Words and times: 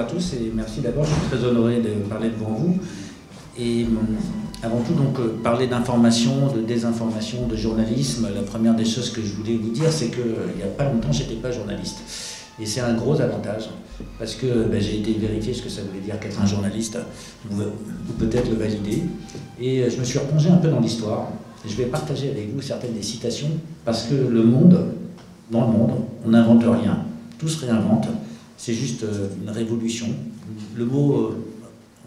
tous 0.00 0.34
et 0.34 0.50
merci 0.54 0.80
d'abord, 0.80 1.04
je 1.04 1.10
suis 1.10 1.28
très 1.30 1.44
honoré 1.44 1.80
de 1.80 1.90
parler 2.08 2.30
devant 2.30 2.52
vous. 2.52 2.78
Et 3.58 3.86
avant 4.62 4.80
tout, 4.80 4.94
donc, 4.94 5.18
parler 5.42 5.66
d'information, 5.66 6.52
de 6.54 6.62
désinformation, 6.62 7.46
de 7.46 7.56
journalisme. 7.56 8.28
La 8.34 8.42
première 8.42 8.74
des 8.74 8.84
choses 8.84 9.10
que 9.10 9.20
je 9.20 9.34
voulais 9.34 9.56
vous 9.56 9.70
dire, 9.70 9.92
c'est 9.92 10.08
qu'il 10.08 10.56
n'y 10.56 10.62
a 10.62 10.72
pas 10.76 10.84
longtemps, 10.84 11.12
j'étais 11.12 11.34
pas 11.34 11.50
journaliste. 11.50 11.98
Et 12.60 12.66
c'est 12.66 12.80
un 12.80 12.94
gros 12.94 13.20
avantage, 13.20 13.68
parce 14.18 14.34
que 14.34 14.64
ben, 14.64 14.80
j'ai 14.80 15.00
été 15.00 15.12
vérifier 15.14 15.52
ce 15.52 15.62
que 15.62 15.68
ça 15.68 15.82
voulait 15.82 16.02
dire 16.02 16.18
qu'être 16.20 16.40
un 16.40 16.46
journaliste, 16.46 16.98
ou, 17.50 17.54
peut-être 18.18 18.48
le 18.48 18.56
valider. 18.56 19.02
Et 19.60 19.90
je 19.90 19.98
me 19.98 20.04
suis 20.04 20.18
replongé 20.18 20.48
un 20.48 20.56
peu 20.56 20.68
dans 20.68 20.80
l'histoire. 20.80 21.28
Je 21.66 21.74
vais 21.76 21.86
partager 21.86 22.30
avec 22.30 22.54
vous 22.54 22.62
certaines 22.62 22.94
des 22.94 23.02
citations, 23.02 23.50
parce 23.84 24.04
que 24.04 24.14
le 24.14 24.42
monde, 24.42 24.86
dans 25.50 25.66
le 25.66 25.72
monde, 25.72 25.92
on 26.24 26.30
n'invente 26.30 26.62
rien. 26.62 27.04
Tout 27.38 27.48
se 27.48 27.66
réinvente. 27.66 28.08
C'est 28.62 28.74
juste 28.74 29.02
euh, 29.02 29.26
une 29.42 29.50
révolution. 29.50 30.06
Le 30.76 30.84
mot 30.84 31.16
euh, 31.16 31.44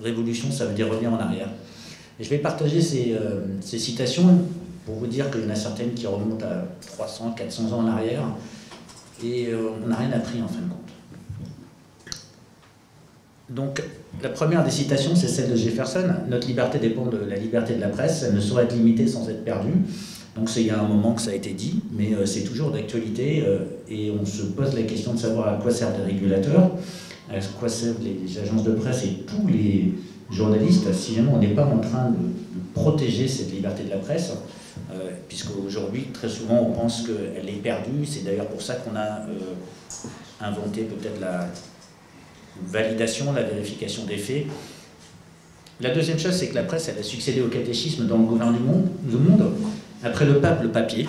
révolution, 0.02 0.50
ça 0.50 0.66
veut 0.66 0.74
dire 0.74 0.90
revenir 0.90 1.12
en 1.12 1.20
arrière. 1.20 1.50
Et 2.18 2.24
je 2.24 2.30
vais 2.30 2.38
partager 2.38 2.80
ces, 2.80 3.14
euh, 3.20 3.42
ces 3.60 3.78
citations 3.78 4.40
pour 4.86 4.96
vous 4.96 5.08
dire 5.08 5.30
qu'il 5.30 5.42
y 5.42 5.46
en 5.48 5.50
a 5.50 5.56
certaines 5.56 5.94
qui 5.94 6.08
remontent 6.08 6.46
à 6.46 6.64
300, 6.94 7.32
400 7.36 7.74
ans 7.74 7.80
en 7.80 7.88
arrière, 7.88 8.24
et 9.22 9.50
on 9.54 9.86
n'a 9.88 9.98
rien 9.98 10.14
appris 10.14 10.42
en 10.42 10.48
fin 10.48 10.62
de 10.62 10.70
compte. 10.70 10.80
Donc, 13.50 13.84
la 14.24 14.30
première 14.30 14.64
des 14.64 14.72
citations, 14.72 15.14
c'est 15.14 15.28
celle 15.28 15.52
de 15.52 15.58
Jefferson. 15.58 16.08
Notre 16.30 16.48
liberté 16.48 16.80
dépend 16.80 17.08
de 17.08 17.18
la 17.18 17.36
liberté 17.36 17.76
de 17.76 17.82
la 17.82 17.90
presse. 17.90 18.24
Elle 18.24 18.36
ne 18.36 18.40
saurait 18.40 18.64
être 18.64 18.76
limitée 18.76 19.08
sans 19.08 19.28
être 19.28 19.44
perdue. 19.44 19.74
Donc, 20.36 20.50
c'est 20.50 20.62
il 20.62 20.68
y 20.68 20.70
a 20.70 20.80
un 20.80 20.88
moment 20.88 21.14
que 21.14 21.22
ça 21.22 21.32
a 21.32 21.34
été 21.34 21.52
dit, 21.52 21.82
mais 21.94 22.14
euh, 22.14 22.26
c'est 22.26 22.44
toujours 22.44 22.70
d'actualité. 22.70 23.44
Euh, 23.46 23.60
et 23.90 24.12
on 24.12 24.26
se 24.26 24.44
pose 24.44 24.76
la 24.76 24.84
question 24.84 25.14
de 25.14 25.20
savoir 25.20 25.54
à 25.54 25.58
quoi 25.58 25.72
servent 25.72 25.98
les 26.00 26.14
régulateurs, 26.14 26.72
à 27.30 27.40
quoi 27.58 27.70
servent 27.70 28.02
les, 28.04 28.38
agences 28.38 28.64
de 28.64 28.74
presse 28.74 29.04
et 29.06 29.24
tous 29.26 29.48
les 29.48 29.94
journalistes, 30.30 30.92
si 30.94 31.16
jamais 31.16 31.30
on 31.34 31.40
n'est 31.40 31.54
pas 31.54 31.66
en 31.66 31.80
train 31.80 32.10
de, 32.10 32.18
protéger 32.74 33.26
cette 33.26 33.54
liberté 33.54 33.86
de 33.86 33.90
la 33.90 33.98
presse. 33.98 34.34
Euh, 34.92 35.10
puisqu'aujourd'hui, 35.30 36.08
très 36.14 36.28
souvent, 36.28 36.60
on 36.60 36.74
pense 36.74 37.08
qu'elle 37.08 37.48
est 37.48 37.62
perdue. 37.64 38.06
C'est 38.06 38.26
d'ailleurs 38.26 38.48
pour 38.48 38.62
ça 38.62 38.76
qu'on 38.76 38.98
a 38.98 39.22
inventé 40.42 40.82
peut-être 40.82 41.22
la 41.22 41.48
validation, 42.68 43.32
la 43.32 43.44
vérification 43.44 44.04
des 44.04 44.18
faits. 44.18 44.48
La 45.80 45.94
deuxième 45.94 46.20
chose, 46.20 46.34
c'est 46.34 46.50
que 46.50 46.56
la 46.56 46.64
presse, 46.64 46.90
elle 46.90 47.00
a 47.00 47.04
succédé 47.04 47.42
au 47.42 47.48
catéchisme 47.48 48.08
dans 48.08 48.18
le 48.18 48.26
gouvernement 48.26 48.84
du 49.04 49.16
monde. 49.16 49.54
Après 50.04 50.26
le 50.26 50.40
pape, 50.40 50.62
le 50.62 50.70
papier. 50.70 51.08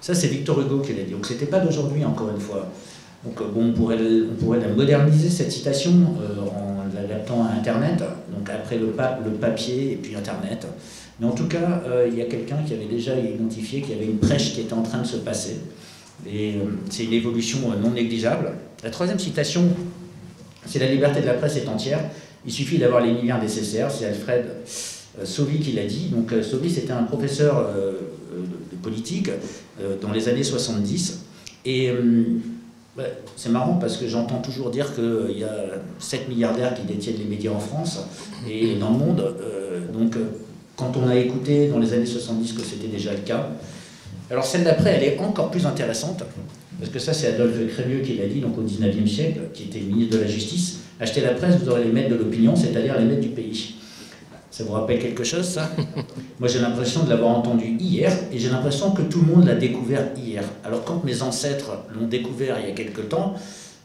Ça, 0.00 0.14
c'est 0.14 0.28
Victor 0.28 0.60
Hugo 0.60 0.80
qui 0.80 0.94
l'a 0.94 1.04
dit. 1.04 1.12
Donc, 1.12 1.26
c'était 1.26 1.46
pas 1.46 1.60
d'aujourd'hui, 1.60 2.04
encore 2.04 2.30
une 2.30 2.40
fois. 2.40 2.70
Donc, 3.24 3.40
euh, 3.40 3.44
bon, 3.52 3.68
on 3.68 3.72
pourrait, 3.72 3.98
on 4.30 4.42
pourrait 4.42 4.60
la 4.60 4.68
moderniser, 4.68 5.28
cette 5.28 5.52
citation, 5.52 5.92
euh, 5.92 6.40
en 6.40 6.84
l'adaptant 6.94 7.44
à 7.44 7.52
Internet. 7.58 7.98
Donc, 8.34 8.48
après 8.48 8.78
le 8.78 8.86
pape, 8.88 9.22
le 9.24 9.32
papier 9.32 9.92
et 9.92 9.96
puis 9.96 10.16
Internet. 10.16 10.66
Mais 11.20 11.26
en 11.26 11.32
tout 11.32 11.46
cas, 11.46 11.82
euh, 11.86 12.08
il 12.10 12.18
y 12.18 12.22
a 12.22 12.24
quelqu'un 12.24 12.56
qui 12.66 12.72
avait 12.72 12.86
déjà 12.86 13.14
identifié 13.14 13.82
qu'il 13.82 13.90
y 13.90 13.98
avait 13.98 14.06
une 14.06 14.18
prêche 14.18 14.54
qui 14.54 14.62
était 14.62 14.72
en 14.72 14.82
train 14.82 14.98
de 14.98 15.06
se 15.06 15.18
passer. 15.18 15.58
Et 16.26 16.54
c'est 16.88 17.04
une 17.04 17.12
évolution 17.12 17.58
non 17.82 17.90
négligeable. 17.90 18.52
La 18.82 18.90
troisième 18.90 19.18
citation, 19.18 19.64
c'est 20.66 20.78
la 20.78 20.86
liberté 20.86 21.20
de 21.20 21.26
la 21.26 21.34
presse 21.34 21.56
est 21.56 21.68
entière. 21.68 22.00
Il 22.46 22.52
suffit 22.52 22.78
d'avoir 22.78 23.02
les 23.02 23.12
milliards 23.12 23.40
nécessaires. 23.40 23.90
C'est 23.90 24.06
Alfred 24.06 24.46
Sauvy 25.24 25.60
qui 25.60 25.72
l'a 25.72 25.84
dit. 25.84 26.08
Donc 26.08 26.32
euh, 26.32 26.42
Sauvy, 26.42 26.70
c'était 26.70 26.92
un 26.92 27.04
professeur 27.04 27.58
euh, 27.58 27.92
de 28.70 28.76
politique 28.82 29.30
dans 30.00 30.12
les 30.12 30.28
années 30.28 30.44
70. 30.44 31.20
Et 31.64 31.90
c'est 33.36 33.48
marrant 33.48 33.74
parce 33.74 33.96
que 33.96 34.06
j'entends 34.06 34.40
toujours 34.40 34.70
dire 34.70 34.94
qu'il 34.94 35.38
y 35.38 35.44
a 35.44 35.54
7 35.98 36.28
milliardaires 36.28 36.74
qui 36.74 36.82
détiennent 36.82 37.18
les 37.18 37.24
médias 37.24 37.50
en 37.50 37.58
France 37.58 38.00
et 38.48 38.76
dans 38.76 38.90
le 38.90 38.98
monde. 38.98 39.34
donc 39.92 40.16
quand 40.76 40.96
on 40.96 41.08
a 41.08 41.16
écouté 41.16 41.68
dans 41.68 41.78
les 41.78 41.92
années 41.92 42.06
70 42.06 42.52
que 42.52 42.62
c'était 42.62 42.88
déjà 42.88 43.12
le 43.12 43.18
cas, 43.18 43.50
alors 44.30 44.44
celle 44.44 44.64
d'après, 44.64 44.90
elle 44.90 45.02
est 45.02 45.18
encore 45.18 45.50
plus 45.50 45.66
intéressante. 45.66 46.22
Parce 46.78 46.90
que 46.90 46.98
ça, 46.98 47.12
c'est 47.12 47.34
Adolphe 47.34 47.74
Crémieux 47.74 48.00
qui 48.00 48.14
l'a 48.14 48.26
dit, 48.26 48.40
donc 48.40 48.56
au 48.56 48.62
19e 48.62 49.06
siècle, 49.06 49.40
qui 49.52 49.64
était 49.64 49.80
ministre 49.80 50.16
de 50.16 50.22
la 50.22 50.28
Justice. 50.28 50.78
Achetez 51.00 51.20
la 51.20 51.34
presse, 51.34 51.56
vous 51.56 51.68
aurez 51.68 51.84
les 51.84 51.92
maîtres 51.92 52.10
de 52.10 52.14
l'opinion, 52.14 52.54
c'est-à-dire 52.54 52.98
les 52.98 53.04
maîtres 53.04 53.20
du 53.20 53.28
pays. 53.28 53.74
Ça 54.60 54.66
vous 54.66 54.74
rappelle 54.74 54.98
quelque 54.98 55.24
chose, 55.24 55.48
ça? 55.48 55.70
Moi, 56.38 56.46
j'ai 56.46 56.58
l'impression 56.58 57.02
de 57.04 57.08
l'avoir 57.08 57.30
entendu 57.30 57.64
hier, 57.80 58.12
et 58.30 58.38
j'ai 58.38 58.50
l'impression 58.50 58.90
que 58.90 59.00
tout 59.00 59.22
le 59.22 59.32
monde 59.34 59.46
l'a 59.46 59.54
découvert 59.54 60.08
hier. 60.14 60.44
Alors, 60.62 60.84
quand 60.84 61.02
mes 61.02 61.22
ancêtres 61.22 61.78
l'ont 61.94 62.06
découvert 62.06 62.58
il 62.60 62.68
y 62.68 62.70
a 62.70 62.74
quelque 62.74 63.00
temps, 63.00 63.32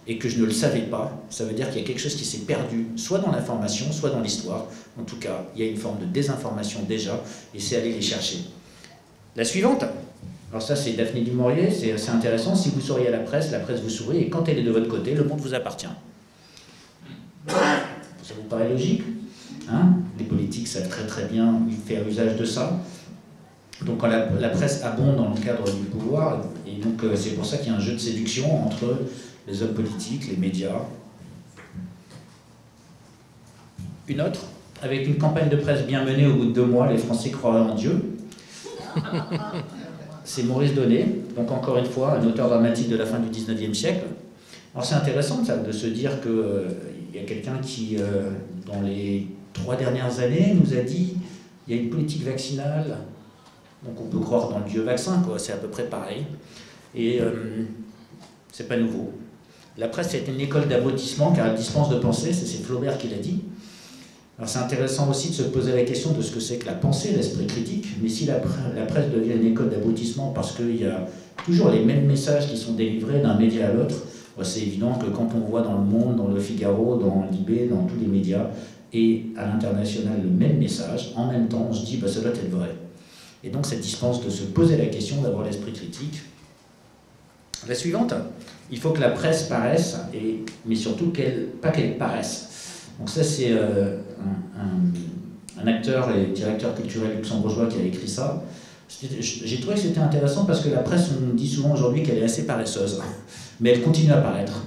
et 0.06 0.18
que 0.18 0.28
je 0.28 0.38
ne 0.42 0.46
le 0.46 0.52
savais 0.52 0.82
pas, 0.82 1.18
ça 1.30 1.46
veut 1.46 1.54
dire 1.54 1.70
qu'il 1.70 1.80
y 1.80 1.84
a 1.86 1.88
quelque 1.88 2.02
chose 2.02 2.16
qui 2.16 2.26
s'est 2.26 2.40
perdu, 2.40 2.88
soit 2.98 3.20
dans 3.20 3.32
l'information, 3.32 3.90
soit 3.94 4.10
dans 4.10 4.20
l'histoire. 4.20 4.66
En 5.00 5.04
tout 5.04 5.16
cas, 5.16 5.46
il 5.56 5.64
y 5.64 5.66
a 5.66 5.72
une 5.72 5.78
forme 5.78 5.98
de 6.00 6.06
désinformation 6.08 6.82
déjà, 6.86 7.24
et 7.54 7.60
c'est 7.62 7.78
aller 7.78 7.94
les 7.94 8.02
chercher. 8.02 8.40
La 9.38 9.46
suivante, 9.46 9.86
alors 10.52 10.62
ça, 10.62 10.76
c'est 10.76 10.92
Daphné 10.92 11.22
du 11.22 11.32
Maurier, 11.32 11.72
c'est 11.72 11.94
assez 11.94 12.10
intéressant. 12.10 12.54
Si 12.54 12.70
vous 12.72 12.82
souriez 12.82 13.08
à 13.08 13.12
la 13.12 13.20
presse, 13.20 13.50
la 13.50 13.60
presse 13.60 13.80
vous 13.80 13.90
sourit, 13.90 14.18
et 14.18 14.30
quand 14.30 14.50
elle 14.50 14.60
est 14.60 14.64
de 14.64 14.72
votre 14.72 14.90
côté, 14.90 15.14
le 15.14 15.24
monde 15.24 15.40
vous 15.40 15.54
appartient. 15.54 15.88
Ça 17.48 18.34
vous 18.36 18.50
paraît 18.50 18.68
logique 18.68 19.04
hein? 19.72 20.00
Les 20.18 20.26
politiques 20.26 20.68
savent 20.68 20.90
très 20.90 21.06
très 21.06 21.26
bien 21.26 21.62
faire 21.86 22.08
usage 22.08 22.38
de 22.38 22.46
ça. 22.46 22.80
Donc 23.86 24.02
la, 24.04 24.50
presse 24.50 24.84
abonde 24.84 25.18
dans 25.18 25.34
le 25.34 25.40
cadre 25.40 25.66
du 25.66 25.84
pouvoir, 25.86 26.42
et 26.66 26.82
donc 26.82 27.04
euh, 27.04 27.14
c'est 27.16 27.32
pour 27.32 27.46
ça 27.46 27.58
qu'il 27.58 27.68
y 27.68 27.76
a 27.76 27.78
un 27.78 27.82
jeu 27.82 27.92
de 27.92 27.98
séduction 27.98 28.66
entre 28.66 29.00
les 29.48 29.62
hommes 29.62 29.74
politiques, 29.74 30.30
les 30.30 30.38
médias. 30.38 30.80
Une 34.08 34.22
autre, 34.22 34.46
avec 34.82 35.06
une 35.06 35.18
campagne 35.18 35.50
de 35.50 35.58
presse 35.58 35.86
bien 35.86 36.06
menée 36.06 36.26
au 36.26 36.36
bout 36.36 36.46
de 36.46 36.52
deux 36.52 36.66
mois, 36.66 36.90
les 36.90 36.98
Français 36.98 37.32
croient 37.32 37.60
en 37.62 37.76
Dieu 37.76 38.16
c'est 40.24 40.44
Maurice 40.44 40.74
Donnet, 40.74 41.06
donc 41.36 41.52
encore 41.52 41.78
une 41.78 41.86
fois, 41.86 42.18
un 42.20 42.28
auteur 42.28 42.50
dramatique 42.50 42.90
de 42.90 42.98
la 42.98 43.06
fin 43.06 43.20
du 43.20 43.30
19e 43.30 43.74
siècle. 43.74 44.06
Alors 44.74 44.86
c'est 44.86 44.96
intéressant 44.96 45.42
de 45.42 45.72
se 45.72 45.88
dire 45.88 46.20
qu'il 46.22 46.32
euh, 46.32 46.68
y 47.14 47.20
a 47.20 47.24
quelqu'un 47.24 47.58
qui, 47.62 47.98
euh, 48.00 48.32
dans 48.66 48.82
les 48.82 49.28
trois 49.56 49.76
dernières 49.76 50.20
années, 50.20 50.54
nous 50.54 50.78
a 50.78 50.82
dit 50.82 51.18
il 51.68 51.76
y 51.76 51.80
a 51.80 51.82
une 51.82 51.90
politique 51.90 52.24
vaccinale, 52.24 52.98
donc 53.84 54.00
on 54.00 54.06
peut 54.06 54.20
croire 54.20 54.50
dans 54.50 54.60
le 54.60 54.66
vieux 54.66 54.84
vaccin, 54.84 55.22
quoi, 55.26 55.40
c'est 55.40 55.54
à 55.54 55.58
peu 55.58 55.68
près 55.68 55.84
pareil. 55.84 56.26
Et 56.96 57.20
euh, 57.20 57.66
c'est 58.52 58.68
pas 58.68 58.78
nouveau. 58.78 59.12
La 59.78 59.88
presse 59.88 60.14
est 60.14 60.28
une 60.28 60.40
école 60.40 60.68
d'abrutissement 60.68 61.34
car 61.34 61.48
elle 61.48 61.56
dispense 61.56 61.90
de 61.90 61.98
penser, 61.98 62.32
c'est 62.32 62.64
Flaubert 62.64 62.98
qui 62.98 63.10
l'a 63.10 63.18
dit. 63.18 63.42
Alors 64.38 64.50
c'est 64.50 64.60
intéressant 64.60 65.10
aussi 65.10 65.30
de 65.30 65.34
se 65.34 65.44
poser 65.44 65.74
la 65.74 65.84
question 65.84 66.12
de 66.12 66.22
ce 66.22 66.32
que 66.32 66.40
c'est 66.40 66.58
que 66.58 66.66
la 66.66 66.74
pensée, 66.74 67.14
l'esprit 67.16 67.48
critique, 67.48 67.88
mais 68.02 68.10
si 68.10 68.26
la, 68.26 68.36
presse 68.36 69.10
devient 69.14 69.34
une 69.34 69.48
école 69.48 69.70
d'aboutissement 69.70 70.32
parce 70.32 70.54
qu'il 70.54 70.82
y 70.82 70.86
a 70.86 71.08
toujours 71.46 71.70
les 71.70 71.84
mêmes 71.84 72.06
messages 72.06 72.50
qui 72.50 72.58
sont 72.58 72.74
délivrés 72.74 73.22
d'un 73.22 73.36
média 73.36 73.70
à 73.70 73.74
l'autre, 73.74 73.96
bah, 74.38 74.44
c'est 74.44 74.62
évident 74.62 74.94
que 74.96 75.08
quand 75.08 75.30
on 75.36 75.40
voit 75.40 75.62
dans 75.62 75.76
le 75.78 75.84
monde, 75.84 76.18
dans 76.18 76.28
le 76.28 76.40
Figaro, 76.40 76.98
dans 76.98 77.26
l'IB, 77.32 77.70
dans 77.70 77.84
tous 77.84 78.00
les 78.00 78.08
médias, 78.08 78.48
et 78.94 79.26
à 79.38 79.46
l'international 79.46 80.22
le 80.24 80.30
même 80.30 80.58
message, 80.58 81.14
en 81.16 81.32
même 81.32 81.48
temps 81.48 81.68
on 81.70 81.74
se 81.74 81.86
dit 81.86 81.98
bah, 81.98 82.08
ça 82.08 82.22
doit 82.22 82.32
être 82.32 82.50
vrai. 82.50 82.76
Et 83.44 83.50
donc 83.50 83.66
cette 83.66 83.82
dispense 83.82 84.24
de 84.24 84.30
se 84.30 84.44
poser 84.44 84.78
la 84.78 84.88
question 84.88 85.22
d'avoir 85.22 85.46
l'esprit 85.46 85.74
critique. 85.74 86.22
La 87.68 87.76
suivante, 87.76 88.14
il 88.72 88.80
faut 88.80 88.92
que 88.92 89.02
la 89.02 89.10
presse 89.10 89.44
paraisse, 89.44 89.98
et, 90.14 90.44
mais 90.66 90.76
surtout 90.76 91.12
pas 91.62 91.70
qu'elle 91.70 91.98
paraisse. 91.98 92.50
Donc 93.00 93.10
ça, 93.10 93.24
c'est 93.24 93.52
euh, 93.52 93.98
un, 95.60 95.68
acteur 95.68 96.12
et 96.16 96.28
directeur 96.28 96.76
culturel 96.76 97.18
luxembourgeois 97.18 97.68
qui 97.68 97.80
a 97.80 97.84
écrit 97.84 98.08
ça. 98.08 98.44
J'ai 98.88 99.60
trouvé 99.60 99.76
que 99.76 99.82
c'était 99.82 100.00
intéressant 100.00 100.46
parce 100.46 100.62
que 100.62 100.70
la 100.70 100.80
presse, 100.80 101.10
on 101.20 101.34
dit 101.34 101.48
souvent 101.48 101.74
aujourd'hui 101.74 102.04
qu'elle 102.04 102.20
est 102.20 102.24
assez 102.24 102.46
paresseuse, 102.46 103.02
mais 103.60 103.72
elle 103.72 103.82
continue 103.82 104.12
à 104.12 104.18
paraître. 104.18 104.64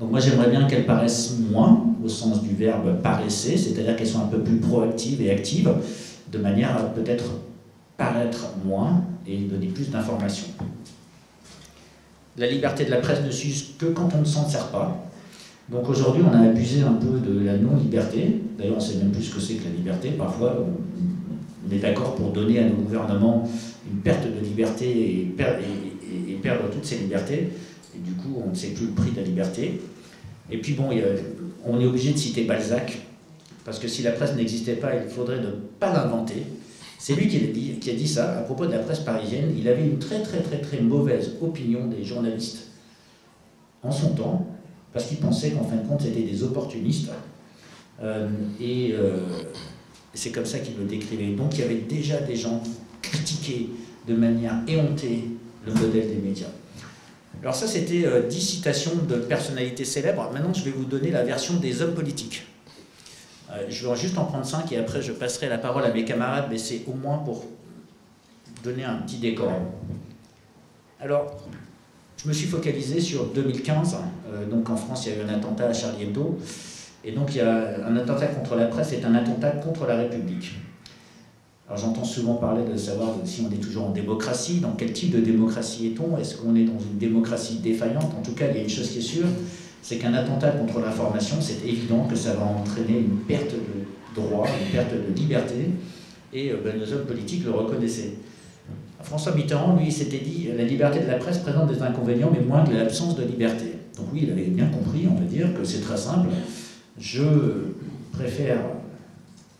Donc 0.00 0.10
moi, 0.10 0.18
j'aimerais 0.18 0.48
bien 0.48 0.66
qu'elle 0.66 0.86
paraisse 0.86 1.36
moins, 1.50 1.84
au 2.02 2.08
sens 2.08 2.42
du 2.42 2.54
verbe 2.54 3.02
paresser, 3.02 3.58
c'est-à-dire 3.58 3.96
qu'elle 3.96 4.06
soit 4.06 4.22
un 4.22 4.28
peu 4.28 4.40
plus 4.40 4.56
proactive 4.56 5.20
et 5.20 5.30
active, 5.30 5.70
de 6.32 6.38
manière 6.38 6.74
à 6.74 6.84
peut-être 6.84 7.24
paraître 7.98 8.54
moins 8.64 9.04
et 9.26 9.36
donner 9.36 9.66
plus 9.66 9.90
d'informations. 9.90 10.48
La 12.38 12.46
liberté 12.46 12.86
de 12.86 12.90
la 12.90 12.96
presse 12.96 13.22
ne 13.22 13.30
s'use 13.30 13.74
que 13.78 13.86
quand 13.86 14.08
on 14.16 14.20
ne 14.20 14.24
s'en 14.24 14.48
sert 14.48 14.68
pas. 14.68 15.06
Donc 15.68 15.88
aujourd'hui, 15.88 16.22
on 16.26 16.32
a 16.32 16.48
abusé 16.48 16.80
un 16.80 16.94
peu 16.94 17.18
de 17.18 17.44
la 17.44 17.58
non-liberté. 17.58 18.40
D'ailleurs, 18.58 18.76
on 18.76 18.80
ne 18.80 18.82
sait 18.82 18.96
même 18.96 19.12
plus 19.12 19.24
ce 19.24 19.34
que 19.34 19.40
c'est 19.40 19.54
que 19.54 19.64
la 19.64 19.70
liberté. 19.70 20.12
Parfois, 20.12 20.66
on 21.68 21.72
est 21.72 21.78
d'accord 21.78 22.14
pour 22.14 22.30
donner 22.30 22.60
à 22.60 22.64
nos 22.64 22.76
gouvernements 22.76 23.48
une 23.90 23.98
perte 23.98 24.24
de 24.24 24.42
liberté 24.42 24.88
et, 24.88 25.34
perdre 26.42 26.70
toutes 26.72 26.86
ces 26.86 26.96
libertés. 26.96 27.50
Et 27.94 27.98
du 27.98 28.12
coup, 28.12 28.42
on 28.44 28.50
ne 28.50 28.54
sait 28.54 28.68
plus 28.68 28.86
le 28.86 28.92
prix 28.92 29.10
de 29.10 29.16
la 29.16 29.22
liberté. 29.22 29.80
Et 30.50 30.58
puis 30.58 30.74
bon, 30.74 30.90
on 31.64 31.80
est 31.80 31.86
obligé 31.86 32.12
de 32.12 32.18
citer 32.18 32.44
Balzac, 32.44 32.98
parce 33.64 33.78
que 33.78 33.88
si 33.88 34.02
la 34.02 34.12
presse 34.12 34.34
n'existait 34.34 34.74
pas, 34.74 34.94
il 34.96 35.08
faudrait 35.08 35.40
ne 35.40 35.50
pas 35.78 35.92
l'inventer. 35.92 36.42
C'est 36.98 37.14
lui 37.14 37.28
qui 37.28 37.90
a, 37.90 37.94
dit, 37.94 38.08
ça 38.08 38.38
à 38.38 38.42
propos 38.42 38.66
de 38.66 38.72
la 38.72 38.80
presse 38.80 39.00
parisienne. 39.00 39.54
Il 39.56 39.68
avait 39.68 39.86
une 39.86 39.98
très 39.98 40.22
très 40.22 40.40
très 40.40 40.60
très 40.60 40.80
mauvaise 40.80 41.32
opinion 41.40 41.86
des 41.86 42.04
journalistes 42.04 42.66
en 43.82 43.90
son 43.90 44.10
temps, 44.10 44.46
parce 44.92 45.06
qu'il 45.06 45.18
pensait 45.18 45.52
qu'en 45.52 45.64
fin 45.64 45.76
de 45.76 45.86
compte, 45.86 46.02
c'était 46.02 46.22
des 46.22 46.42
opportunistes. 46.42 47.10
Euh, 48.02 48.28
et 48.60 48.92
euh, 48.92 49.18
c'est 50.14 50.30
comme 50.30 50.44
ça 50.44 50.58
qu'il 50.58 50.76
le 50.76 50.84
décrivait. 50.84 51.34
Donc 51.34 51.56
il 51.56 51.60
y 51.60 51.64
avait 51.64 51.82
déjà 51.88 52.20
des 52.20 52.36
gens 52.36 52.60
qui 52.60 53.10
critiquaient 53.10 53.66
de 54.08 54.14
manière 54.14 54.54
éhontée 54.66 55.24
le 55.66 55.72
modèle 55.72 56.08
des 56.08 56.16
médias. 56.16 56.48
Alors 57.42 57.54
ça, 57.54 57.66
c'était 57.66 58.04
euh, 58.06 58.28
dix 58.28 58.40
citations 58.40 58.94
de 59.08 59.16
personnalités 59.16 59.84
célèbres. 59.84 60.30
Maintenant, 60.32 60.52
je 60.52 60.64
vais 60.64 60.70
vous 60.70 60.84
donner 60.84 61.10
la 61.10 61.22
version 61.22 61.54
des 61.54 61.80
hommes 61.82 61.94
politiques. 61.94 62.46
je 63.68 63.88
vais 63.88 63.96
juste 63.96 64.18
en 64.18 64.24
prendre 64.24 64.44
cinq 64.44 64.72
et 64.72 64.78
après, 64.78 65.00
je 65.02 65.12
passerai 65.12 65.48
la 65.48 65.58
parole 65.58 65.84
à 65.84 65.92
mes 65.92 66.04
camarades, 66.04 66.46
mais 66.50 66.58
c'est 66.58 66.82
au 66.86 66.94
moins 66.94 67.18
pour 67.18 67.46
donner 68.62 68.84
un 68.84 68.96
petit 68.96 69.18
décor. 69.18 69.52
Alors, 71.00 71.48
je 72.22 72.28
me 72.28 72.34
suis 72.34 72.46
focalisé 72.46 73.00
sur 73.00 73.26
2015. 73.26 73.96
donc 74.50 74.68
en 74.68 74.76
France, 74.76 75.06
il 75.06 75.12
y 75.12 75.16
a 75.16 75.18
eu 75.18 75.24
un 75.26 75.34
attentat 75.34 75.68
à 75.68 75.72
Charlie 75.72 76.02
Hebdo. 76.02 76.38
Et 77.04 77.12
donc 77.12 77.34
il 77.34 77.38
y 77.38 77.40
a 77.40 77.86
un 77.86 77.96
attentat 77.96 78.26
contre 78.26 78.56
la 78.56 78.66
presse 78.66 78.92
est 78.92 79.04
un 79.04 79.14
attentat 79.14 79.50
contre 79.52 79.86
la 79.86 79.96
République. 79.96 80.52
Alors 81.70 81.78
j'entends 81.78 82.04
souvent 82.04 82.34
parler 82.34 82.64
de 82.64 82.76
savoir 82.76 83.10
si 83.24 83.42
on 83.48 83.54
est 83.54 83.60
toujours 83.60 83.84
en 83.84 83.90
démocratie, 83.90 84.58
dans 84.58 84.72
quel 84.72 84.92
type 84.92 85.12
de 85.12 85.20
démocratie 85.20 85.86
est-on? 85.86 86.18
Est-ce 86.18 86.34
qu'on 86.34 86.56
est 86.56 86.64
dans 86.64 86.80
une 86.80 86.98
démocratie 86.98 87.60
défaillante? 87.62 88.12
En 88.18 88.22
tout 88.22 88.32
cas, 88.32 88.46
il 88.50 88.56
y 88.56 88.58
a 88.58 88.62
une 88.64 88.68
chose 88.68 88.90
qui 88.90 88.98
est 88.98 89.02
sûre, 89.02 89.28
c'est 89.80 89.98
qu'un 89.98 90.12
attentat 90.14 90.50
contre 90.50 90.80
l'information, 90.80 91.36
c'est 91.38 91.64
évident 91.64 92.08
que 92.10 92.16
ça 92.16 92.34
va 92.34 92.42
entraîner 92.42 92.98
une 92.98 93.18
perte 93.18 93.52
de 93.52 94.20
droit, 94.20 94.48
une 94.48 94.72
perte 94.72 94.90
de 94.92 95.14
liberté, 95.14 95.70
et 96.32 96.50
euh, 96.50 96.56
ben, 96.64 96.76
nos 96.76 96.92
hommes 96.92 97.06
politiques 97.06 97.44
le 97.44 97.52
reconnaissaient. 97.52 98.14
François 99.02 99.36
Mitterrand, 99.36 99.76
lui, 99.76 99.92
s'était 99.92 100.18
dit 100.18 100.48
la 100.56 100.64
liberté 100.64 100.98
de 100.98 101.06
la 101.06 101.18
presse 101.18 101.38
présente 101.38 101.72
des 101.72 101.80
inconvénients, 101.80 102.32
mais 102.32 102.44
moins 102.44 102.64
que 102.64 102.72
l'absence 102.72 103.14
de 103.14 103.22
liberté. 103.22 103.66
Donc 103.96 104.06
oui, 104.12 104.22
il 104.24 104.32
avait 104.32 104.42
bien 104.42 104.66
compris, 104.66 105.06
on 105.08 105.14
va 105.14 105.24
dire, 105.24 105.54
que 105.54 105.62
c'est 105.62 105.82
très 105.82 105.96
simple. 105.96 106.30
Je 106.98 107.22
préfère 108.12 108.58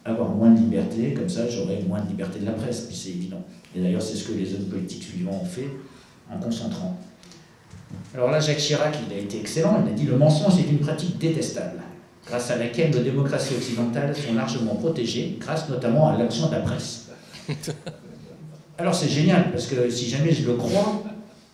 avoir 0.05 0.31
moins 0.31 0.50
de 0.50 0.61
liberté, 0.61 1.14
comme 1.14 1.29
ça 1.29 1.49
j'aurai 1.49 1.82
moins 1.87 2.00
de 2.00 2.08
liberté 2.08 2.41
de 2.41 2.47
la 2.47 2.52
presse, 2.52 2.82
puis 2.82 2.97
c'est 2.97 3.11
évident. 3.11 3.43
Et 3.75 3.81
d'ailleurs, 3.81 4.02
c'est 4.02 4.17
ce 4.17 4.29
que 4.29 4.32
les 4.32 4.55
hommes 4.55 4.64
politiques 4.64 5.02
suivants 5.02 5.41
ont 5.43 5.44
fait 5.44 5.69
en 6.32 6.38
concentrant. 6.38 6.99
Alors 8.14 8.31
là, 8.31 8.41
Jacques 8.41 8.58
Chirac, 8.58 8.97
il 9.08 9.14
a 9.14 9.19
été 9.19 9.38
excellent, 9.38 9.82
il 9.85 9.93
a 9.93 9.94
dit 9.94 10.05
le 10.06 10.17
mensonge 10.17 10.58
est 10.58 10.70
une 10.70 10.79
pratique 10.79 11.19
détestable, 11.19 11.81
grâce 12.26 12.50
à 12.50 12.56
laquelle 12.56 12.91
nos 12.91 13.02
démocraties 13.02 13.55
occidentales 13.55 14.17
sont 14.17 14.35
largement 14.35 14.76
protégées, 14.76 15.37
grâce 15.41 15.69
notamment 15.69 16.08
à 16.08 16.17
l'action 16.17 16.49
de 16.49 16.53
la 16.53 16.61
presse. 16.61 17.08
Alors 18.79 18.94
c'est 18.94 19.08
génial, 19.08 19.50
parce 19.50 19.67
que 19.67 19.91
si 19.91 20.08
jamais 20.08 20.32
je 20.32 20.46
le 20.46 20.55
crois, 20.55 21.03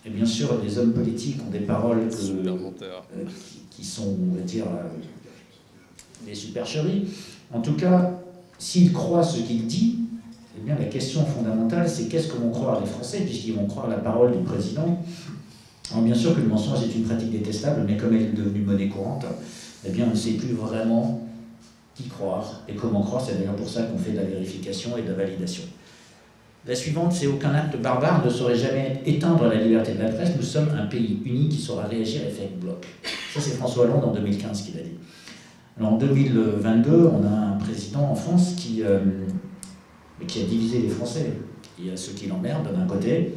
et 0.07 0.11
bien 0.11 0.25
sûr, 0.25 0.61
les 0.63 0.79
hommes 0.79 0.93
politiques 0.93 1.41
ont 1.45 1.51
des 1.51 1.61
paroles 1.61 1.99
euh, 1.99 3.25
qui, 3.71 3.85
sont, 3.85 4.17
on 4.23 4.37
va 4.37 4.43
dire, 4.43 4.67
euh, 4.67 6.25
des 6.25 6.35
supercheries. 6.35 7.09
En 7.53 7.61
tout 7.61 7.73
cas, 7.73 8.13
s'il 8.59 8.93
croit 8.93 9.23
ce 9.23 9.41
qu'il 9.41 9.67
dit, 9.67 9.99
eh 10.59 10.65
bien, 10.65 10.77
la 10.79 10.87
question 10.87 11.25
fondamentale, 11.25 11.89
c'est 11.89 12.09
qu'est-ce 12.09 12.29
que 12.29 12.39
vont 12.39 12.51
croire 12.51 12.81
les 12.81 12.87
Français, 12.87 13.21
puisqu'ils 13.21 13.55
vont 13.55 13.67
croire 13.67 13.89
la 13.89 13.99
parole 13.99 14.33
du 14.33 14.43
président 14.43 14.99
bien 15.95 16.15
sûr 16.15 16.35
que 16.35 16.41
le 16.41 16.49
mensonge 16.49 16.83
est 16.83 16.95
une 16.95 17.05
pratique 17.05 17.31
détestable, 17.31 17.85
mais 17.87 17.97
comme 17.97 18.15
elle 18.15 18.23
est 18.23 18.37
devenue 18.37 18.63
monnaie 18.63 18.89
courante, 18.89 19.25
eh 19.85 19.91
bien, 19.91 20.07
on 20.09 20.11
ne 20.11 20.17
sait 20.17 20.33
plus 20.33 20.53
vraiment 20.53 21.23
qui 21.95 22.05
croire 22.05 22.63
et 22.69 22.75
comment 22.75 23.03
croire. 23.03 23.25
C'est 23.25 23.39
d'ailleurs 23.39 23.57
pour 23.57 23.69
ça 23.69 23.85
qu'on 23.85 23.99
fait 23.99 24.13
de 24.13 24.17
la 24.17 24.25
vérification 24.25 24.97
et 24.99 25.03
de 25.03 25.09
la 25.09 25.15
validation. 25.15 25.63
La 26.67 26.75
suivante, 26.75 27.13
c'est 27.13 27.29
aucun 27.29 27.55
acte 27.55 27.81
barbare 27.81 28.25
ne 28.25 28.31
saurait 28.31 28.57
jamais 28.57 29.01
éteindre 29.07 29.47
la 29.47 29.55
liberté 29.55 29.95
de 29.95 30.03
la 30.03 30.09
presse. 30.09 30.31
Nous 30.37 30.43
sommes 30.43 30.71
un 30.77 30.87
pays 30.87 31.21
uni 31.25 31.49
qui 31.49 31.59
saura 31.59 31.85
réagir 31.85 32.23
et 32.27 32.31
faire 32.31 32.49
bloc. 32.61 32.85
Ça, 33.33 33.41
c'est 33.41 33.53
François 33.53 33.85
Hollande 33.85 34.05
en 34.05 34.13
2015 34.13 34.63
qui 34.63 34.73
l'a 34.73 34.83
dit. 34.83 34.97
Alors 35.79 35.93
en 35.93 35.99
2022, 35.99 36.91
on 36.91 37.23
a 37.27 37.29
un 37.29 37.57
président 37.59 38.11
en 38.11 38.15
France 38.15 38.55
qui, 38.57 38.83
euh, 38.83 38.99
qui 40.27 40.41
a 40.41 40.47
divisé 40.47 40.81
les 40.81 40.89
Français. 40.89 41.33
Il 41.79 41.89
y 41.89 41.91
a 41.91 41.97
ceux 41.97 42.13
qui 42.13 42.29
l'emmerdent 42.29 42.75
d'un 42.75 42.87
côté, 42.87 43.35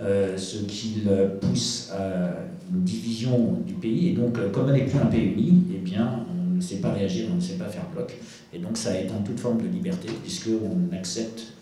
euh, 0.00 0.36
ceux 0.36 0.64
qui 0.66 1.02
le 1.04 1.40
poussent 1.40 1.90
à 1.90 2.36
une 2.72 2.84
division 2.84 3.58
du 3.66 3.74
pays. 3.74 4.10
Et 4.10 4.12
donc, 4.12 4.38
comme 4.52 4.68
on 4.68 4.72
n'est 4.72 4.84
plus 4.84 4.98
un 5.00 5.06
pays 5.06 5.24
uni, 5.24 5.64
eh 5.74 5.78
bien, 5.78 6.24
on 6.30 6.54
ne 6.54 6.60
sait 6.60 6.76
pas 6.76 6.92
réagir, 6.92 7.26
on 7.32 7.34
ne 7.34 7.40
sait 7.40 7.56
pas 7.56 7.66
faire 7.66 7.88
bloc. 7.92 8.14
Et 8.52 8.60
donc, 8.60 8.76
ça 8.76 8.96
éteint 8.96 9.20
toute 9.24 9.40
forme 9.40 9.60
de 9.60 9.66
liberté, 9.66 10.08
puisqu'on 10.22 10.94
accepte 10.96 11.54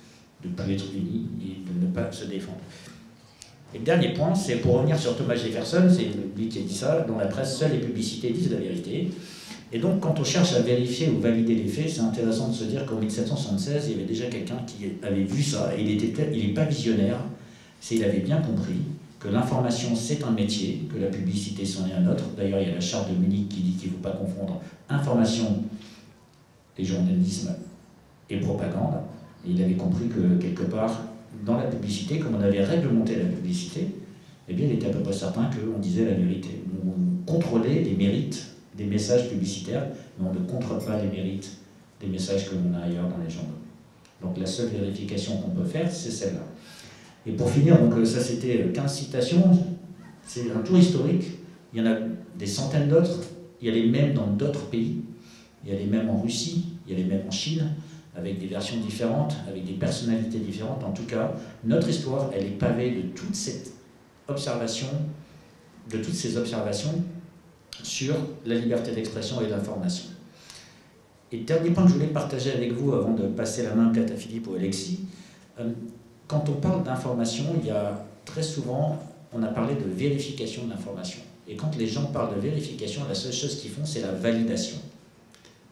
de 0.45 0.49
ne 0.49 0.53
pas 0.55 0.69
être 0.69 0.85
unis 0.95 1.29
et 1.43 1.73
de 1.73 1.87
ne 1.87 1.91
pas 1.91 2.13
se 2.13 2.27
défendre. 2.27 2.59
Et 3.75 3.79
le 3.79 3.85
dernier 3.85 4.13
point, 4.13 4.35
c'est 4.35 4.57
pour 4.57 4.75
revenir 4.75 4.99
sur 4.99 5.17
Thomas 5.17 5.37
Jefferson, 5.37 5.89
c'est 5.89 6.09
lui 6.37 6.49
qui 6.49 6.59
a 6.59 6.63
dit 6.63 6.75
ça, 6.75 7.07
dans 7.09 7.17
la 7.17 7.27
presse, 7.27 7.57
seules 7.57 7.73
les 7.73 7.79
publicités 7.79 8.31
disent 8.31 8.51
la 8.51 8.59
vérité. 8.59 9.11
Et 9.73 9.79
donc, 9.79 10.01
quand 10.01 10.19
on 10.19 10.25
cherche 10.25 10.55
à 10.55 10.61
vérifier 10.61 11.11
ou 11.11 11.21
valider 11.21 11.55
les 11.55 11.69
faits, 11.69 11.89
c'est 11.91 12.01
intéressant 12.01 12.49
de 12.49 12.55
se 12.55 12.65
dire 12.65 12.85
qu'en 12.87 12.97
1776, 12.97 13.85
il 13.87 13.93
y 13.93 13.95
avait 13.95 14.05
déjà 14.05 14.27
quelqu'un 14.27 14.57
qui 14.67 14.87
avait 15.03 15.23
vu 15.23 15.43
ça, 15.43 15.73
et 15.77 15.83
il 15.83 16.47
n'est 16.47 16.55
pas 16.55 16.65
visionnaire, 16.65 17.19
c'est 17.81 17.97
il 17.97 18.05
avait 18.05 18.19
bien 18.19 18.39
compris 18.39 18.81
que 19.21 19.29
l'information 19.29 19.95
c'est 19.95 20.25
un 20.25 20.31
métier, 20.31 20.89
que 20.93 20.99
la 20.99 21.09
publicité 21.09 21.65
c'en 21.65 21.87
est 21.87 21.93
un 21.93 22.11
autre. 22.11 22.25
D'ailleurs, 22.37 22.61
il 22.61 22.69
y 22.69 22.71
a 22.71 22.75
la 22.75 22.81
charte 22.81 23.11
de 23.11 23.15
Munich 23.17 23.49
qui 23.49 23.61
dit 23.61 23.73
qu'il 23.73 23.91
ne 23.91 23.95
faut 23.95 24.03
pas 24.03 24.13
confondre 24.13 24.61
information 24.89 25.63
et 26.77 26.85
journalisme 26.85 27.55
et 28.29 28.39
propagande. 28.41 28.95
Et 29.47 29.51
il 29.51 29.63
avait 29.63 29.75
compris 29.75 30.09
que 30.09 30.43
quelque 30.43 30.65
part, 30.65 31.03
dans 31.45 31.59
la 31.59 31.65
publicité, 31.65 32.19
comme 32.19 32.35
on 32.35 32.41
avait 32.41 32.65
réglementé 32.65 33.17
la 33.17 33.27
publicité, 33.27 33.89
eh 34.49 34.55
bien, 34.55 34.67
il 34.67 34.73
était 34.73 34.87
à 34.87 34.91
peu 34.91 35.01
près 35.01 35.13
certain 35.13 35.49
qu'on 35.51 35.79
disait 35.79 36.07
la 36.07 36.15
vérité. 36.15 36.63
On 36.85 37.31
contrôlait 37.31 37.83
les 37.83 37.95
mérites 37.95 38.47
des 38.77 38.85
messages 38.85 39.29
publicitaires, 39.29 39.87
mais 40.19 40.29
on 40.29 40.33
ne 40.33 40.47
contrôle 40.47 40.79
pas 40.85 41.01
les 41.03 41.09
mérites 41.09 41.51
des 42.01 42.07
messages 42.07 42.49
que 42.49 42.55
l'on 42.55 42.75
a 42.79 42.85
ailleurs 42.85 43.09
dans 43.09 43.23
les 43.23 43.31
journaux. 43.31 43.49
Donc 44.23 44.39
la 44.39 44.47
seule 44.47 44.69
vérification 44.69 45.39
qu'on 45.39 45.51
peut 45.51 45.65
faire, 45.65 45.91
c'est 45.91 46.11
celle-là. 46.11 46.47
Et 47.27 47.33
pour 47.33 47.51
finir, 47.51 47.79
donc 47.79 47.95
euh, 47.99 48.05
ça 48.05 48.21
c'était 48.21 48.71
15 48.73 48.95
citations, 48.95 49.51
c'est 50.25 50.51
un 50.51 50.61
tour 50.61 50.79
historique, 50.79 51.25
il 51.73 51.81
y 51.81 51.83
en 51.83 51.91
a 51.91 51.97
des 52.39 52.47
centaines 52.47 52.89
d'autres, 52.89 53.21
il 53.61 53.69
y 53.69 53.71
a 53.71 53.75
les 53.75 53.87
mêmes 53.89 54.15
dans 54.15 54.29
d'autres 54.29 54.67
pays, 54.67 55.03
il 55.65 55.73
y 55.73 55.77
a 55.77 55.79
les 55.79 55.87
mêmes 55.87 56.09
en 56.09 56.21
Russie, 56.21 56.67
il 56.87 56.93
y 56.93 56.97
a 56.97 56.99
les 56.99 57.05
mêmes 57.05 57.27
en 57.27 57.31
Chine, 57.31 57.67
avec 58.17 58.39
des 58.39 58.47
versions 58.47 58.79
différentes, 58.81 59.37
avec 59.49 59.65
des 59.65 59.75
personnalités 59.75 60.39
différentes. 60.39 60.83
En 60.85 60.93
tout 60.93 61.05
cas, 61.05 61.35
notre 61.65 61.89
histoire, 61.89 62.31
elle 62.35 62.45
est 62.45 62.59
pavée 62.59 62.91
de 62.91 63.03
toutes 63.09 63.35
ces 63.35 63.75
observations 64.29 64.89
sur 67.83 68.15
la 68.47 68.55
liberté 68.55 68.93
d'expression 68.93 69.41
et 69.41 69.47
d'information. 69.47 70.07
Et 71.33 71.39
dernier 71.39 71.71
point 71.71 71.85
que 71.85 71.91
je 71.91 71.95
voulais 71.95 72.07
partager 72.07 72.53
avec 72.53 72.73
vous 72.73 72.93
avant 72.93 73.13
de 73.13 73.27
passer 73.29 73.63
la 73.63 73.75
main 73.75 73.91
peut-être 73.91 74.13
à 74.13 74.17
Philippe 74.17 74.49
ou 74.49 74.55
Alexis, 74.55 75.01
euh, 75.59 75.71
quand 76.27 76.49
on 76.49 76.55
parle 76.55 76.83
d'information, 76.83 77.45
il 77.61 77.67
y 77.67 77.71
a 77.71 78.05
très 78.25 78.43
souvent, 78.43 78.99
on 79.33 79.43
a 79.43 79.49
parlé 79.49 79.75
de 79.75 79.89
vérification 79.89 80.65
de 80.65 80.71
l'information. 80.71 81.21
Et 81.49 81.57
quand 81.57 81.77
les 81.77 81.87
gens 81.87 82.07
parlent 82.07 82.35
de 82.35 82.41
vérification, 82.41 83.03
la 83.09 83.15
seule 83.15 83.33
chose 83.33 83.57
qu'ils 83.57 83.71
font, 83.71 83.85
c'est 83.85 84.01
la 84.01 84.13
validation. 84.13 84.77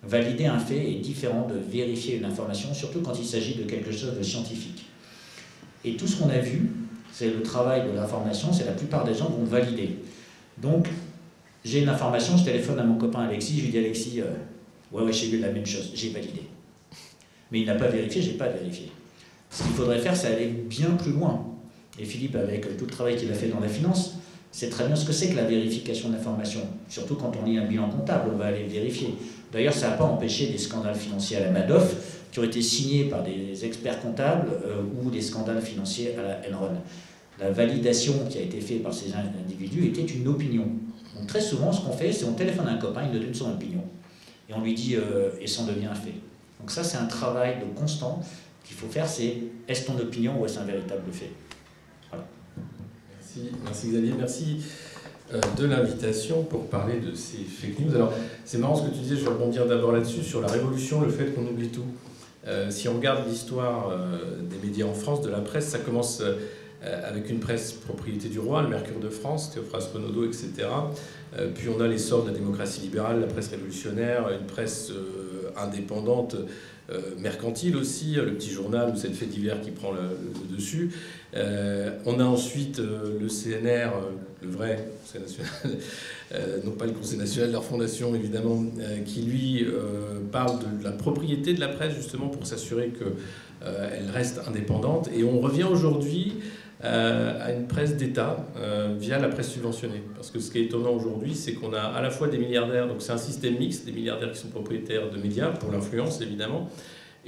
Valider 0.02 0.46
un 0.46 0.58
fait 0.58 0.90
est 0.90 1.00
différent 1.00 1.48
de 1.48 1.58
vérifier 1.58 2.16
une 2.16 2.24
information, 2.24 2.72
surtout 2.72 3.00
quand 3.00 3.18
il 3.18 3.24
s'agit 3.24 3.54
de 3.54 3.64
quelque 3.64 3.92
chose 3.92 4.16
de 4.16 4.22
scientifique. 4.22 4.86
Et 5.84 5.96
tout 5.96 6.06
ce 6.06 6.20
qu'on 6.20 6.30
a 6.30 6.38
vu, 6.38 6.70
c'est 7.12 7.30
le 7.30 7.42
travail 7.42 7.88
de 7.88 7.94
l'information, 7.94 8.52
c'est 8.52 8.64
la 8.64 8.72
plupart 8.72 9.04
des 9.04 9.14
gens 9.14 9.28
vont 9.28 9.44
valider. 9.44 9.98
Donc, 10.58 10.88
j'ai 11.64 11.82
une 11.82 11.88
information, 11.88 12.36
je 12.36 12.44
téléphone 12.44 12.78
à 12.78 12.84
mon 12.84 12.96
copain 12.96 13.20
Alexis, 13.20 13.58
je 13.58 13.64
lui 13.64 13.70
dis 13.70 13.78
Alexis, 13.78 14.20
euh, 14.20 14.24
ouais, 14.92 15.02
ouais, 15.02 15.12
j'ai 15.12 15.28
vu 15.28 15.38
la 15.38 15.50
même 15.50 15.66
chose, 15.66 15.90
j'ai 15.94 16.10
validé. 16.10 16.42
Mais 17.50 17.60
il 17.60 17.66
n'a 17.66 17.74
pas 17.74 17.88
vérifié, 17.88 18.22
j'ai 18.22 18.32
pas 18.32 18.48
vérifié. 18.48 18.90
Ce 19.50 19.62
qu'il 19.62 19.72
faudrait 19.72 19.98
faire, 19.98 20.16
c'est 20.16 20.28
aller 20.28 20.46
bien 20.46 20.90
plus 20.90 21.12
loin. 21.12 21.46
Et 21.98 22.04
Philippe, 22.04 22.36
avec 22.36 22.76
tout 22.76 22.84
le 22.84 22.90
travail 22.90 23.16
qu'il 23.16 23.30
a 23.30 23.34
fait 23.34 23.48
dans 23.48 23.60
la 23.60 23.68
finance, 23.68 24.18
sait 24.52 24.68
très 24.68 24.86
bien 24.86 24.96
ce 24.96 25.04
que 25.04 25.12
c'est 25.12 25.30
que 25.30 25.36
la 25.36 25.44
vérification 25.44 26.10
d'informations. 26.10 26.66
Surtout 26.88 27.16
quand 27.16 27.32
on 27.40 27.44
lit 27.44 27.58
un 27.58 27.66
bilan 27.66 27.88
comptable, 27.88 28.30
on 28.34 28.36
va 28.36 28.46
aller 28.46 28.64
vérifier. 28.64 29.14
D'ailleurs, 29.52 29.74
ça 29.74 29.90
n'a 29.90 29.96
pas 29.96 30.04
empêché 30.04 30.48
des 30.48 30.58
scandales 30.58 30.94
financiers 30.94 31.38
à 31.38 31.40
la 31.40 31.50
Madoff, 31.50 31.96
qui 32.30 32.38
ont 32.38 32.44
été 32.44 32.60
signés 32.60 33.04
par 33.04 33.22
des 33.22 33.64
experts 33.64 34.00
comptables, 34.00 34.50
euh, 34.66 34.82
ou 35.02 35.10
des 35.10 35.22
scandales 35.22 35.62
financiers 35.62 36.14
à 36.16 36.22
la 36.22 36.56
Enron. 36.56 36.76
La 37.40 37.50
validation 37.50 38.26
qui 38.28 38.38
a 38.38 38.42
été 38.42 38.60
faite 38.60 38.82
par 38.82 38.92
ces 38.92 39.12
individus 39.14 39.86
était 39.86 40.02
une 40.02 40.26
opinion. 40.28 40.66
Très 41.26 41.40
souvent, 41.40 41.72
ce 41.72 41.80
qu'on 41.80 41.92
fait, 41.92 42.12
c'est 42.12 42.24
on 42.24 42.32
téléphone 42.32 42.68
à 42.68 42.72
un 42.72 42.78
copain, 42.78 43.02
il 43.04 43.18
nous 43.18 43.24
donne 43.24 43.34
son 43.34 43.52
opinion. 43.52 43.82
Et 44.48 44.54
on 44.54 44.62
lui 44.62 44.74
dit, 44.74 44.96
euh, 44.96 45.30
et 45.40 45.46
ça 45.46 45.62
en 45.62 45.66
devient 45.66 45.86
un 45.86 45.94
fait. 45.94 46.14
Donc 46.60 46.70
ça, 46.70 46.82
c'est 46.82 46.96
un 46.96 47.06
travail 47.06 47.56
de 47.60 47.78
constant 47.78 48.22
qu'il 48.64 48.76
faut 48.76 48.88
faire, 48.88 49.06
c'est 49.06 49.36
est-ce 49.66 49.86
ton 49.86 49.98
opinion 49.98 50.40
ou 50.40 50.46
est-ce 50.46 50.58
un 50.58 50.64
véritable 50.64 51.02
fait? 51.12 51.30
Voilà. 52.10 52.26
Merci, 53.18 53.50
merci 53.64 53.88
Xavier, 53.88 54.14
merci 54.18 54.62
euh, 55.34 55.40
de 55.56 55.66
l'invitation 55.66 56.42
pour 56.44 56.66
parler 56.66 57.00
de 57.00 57.14
ces 57.14 57.38
fake 57.38 57.78
news. 57.80 57.94
Alors, 57.94 58.12
c'est 58.44 58.58
marrant 58.58 58.76
ce 58.76 58.88
que 58.88 58.94
tu 58.94 59.00
disais, 59.00 59.16
je 59.16 59.24
vais 59.24 59.30
rebondir 59.30 59.66
d'abord 59.66 59.92
là-dessus, 59.92 60.22
sur 60.22 60.40
la 60.40 60.48
révolution, 60.48 61.00
le 61.00 61.10
fait 61.10 61.34
qu'on 61.34 61.46
oublie 61.46 61.68
tout. 61.68 61.86
Euh, 62.46 62.70
si 62.70 62.88
on 62.88 62.94
regarde 62.94 63.28
l'histoire 63.28 63.92
des 64.40 64.66
médias 64.66 64.86
en 64.86 64.94
France, 64.94 65.20
de 65.20 65.28
la 65.28 65.40
presse, 65.40 65.68
ça 65.68 65.78
commence 65.78 66.22
avec 66.82 67.28
une 67.28 67.40
presse 67.40 67.72
propriété 67.72 68.28
du 68.28 68.38
roi, 68.38 68.62
le 68.62 68.68
Mercure 68.68 69.00
de 69.00 69.08
France, 69.08 69.52
Théophras 69.52 69.88
Renaudot, 69.92 70.26
etc. 70.26 70.68
puis 71.54 71.68
on 71.68 71.80
a 71.80 71.88
l'essor 71.88 72.22
de 72.22 72.30
la 72.30 72.38
démocratie 72.38 72.82
libérale, 72.82 73.20
la 73.20 73.26
presse 73.26 73.48
révolutionnaire, 73.48 74.28
une 74.30 74.46
presse 74.46 74.92
indépendante 75.56 76.36
euh, 76.90 77.00
mercantile 77.18 77.76
aussi, 77.76 78.14
le 78.14 78.32
petit 78.32 78.48
journal 78.48 78.90
ou 78.94 78.96
cette 78.96 79.14
fait 79.14 79.26
divers 79.26 79.60
qui 79.60 79.72
prend 79.72 79.92
le, 79.92 80.56
dessus. 80.56 80.90
Euh, 81.36 81.90
on 82.06 82.18
a 82.18 82.24
ensuite 82.24 82.78
euh, 82.78 83.18
le 83.20 83.28
CNR, 83.28 83.90
le 84.40 84.48
vrai 84.48 84.88
Conseil 85.02 85.20
national, 85.20 85.78
non 86.64 86.70
pas 86.70 86.86
le 86.86 86.92
Conseil 86.92 87.18
national, 87.18 87.52
leur 87.52 87.64
fondation 87.64 88.14
évidemment, 88.14 88.64
qui 89.04 89.20
lui 89.20 89.66
parle 90.32 90.58
de 90.78 90.84
la 90.84 90.92
propriété 90.92 91.52
de 91.52 91.60
la 91.60 91.68
presse 91.68 91.94
justement 91.94 92.28
pour 92.28 92.46
s'assurer 92.46 92.90
qu'elle 92.90 94.10
reste 94.10 94.40
indépendante. 94.46 95.10
Et 95.14 95.24
on 95.24 95.40
revient 95.40 95.64
aujourd'hui 95.64 96.36
à 96.80 97.52
une 97.52 97.66
presse 97.66 97.96
d'État 97.96 98.46
via 98.98 99.18
la 99.18 99.28
presse 99.28 99.50
subventionnée. 99.50 100.02
Parce 100.14 100.30
que 100.30 100.38
ce 100.38 100.50
qui 100.50 100.58
est 100.58 100.64
étonnant 100.64 100.92
aujourd'hui, 100.92 101.34
c'est 101.34 101.54
qu'on 101.54 101.72
a 101.72 101.80
à 101.80 102.00
la 102.00 102.10
fois 102.10 102.28
des 102.28 102.38
milliardaires, 102.38 102.86
donc 102.86 103.02
c'est 103.02 103.12
un 103.12 103.18
système 103.18 103.58
mixte, 103.58 103.84
des 103.84 103.92
milliardaires 103.92 104.30
qui 104.30 104.38
sont 104.38 104.48
propriétaires 104.48 105.10
de 105.10 105.18
médias, 105.18 105.50
pour 105.50 105.72
l'influence 105.72 106.20
évidemment, 106.20 106.70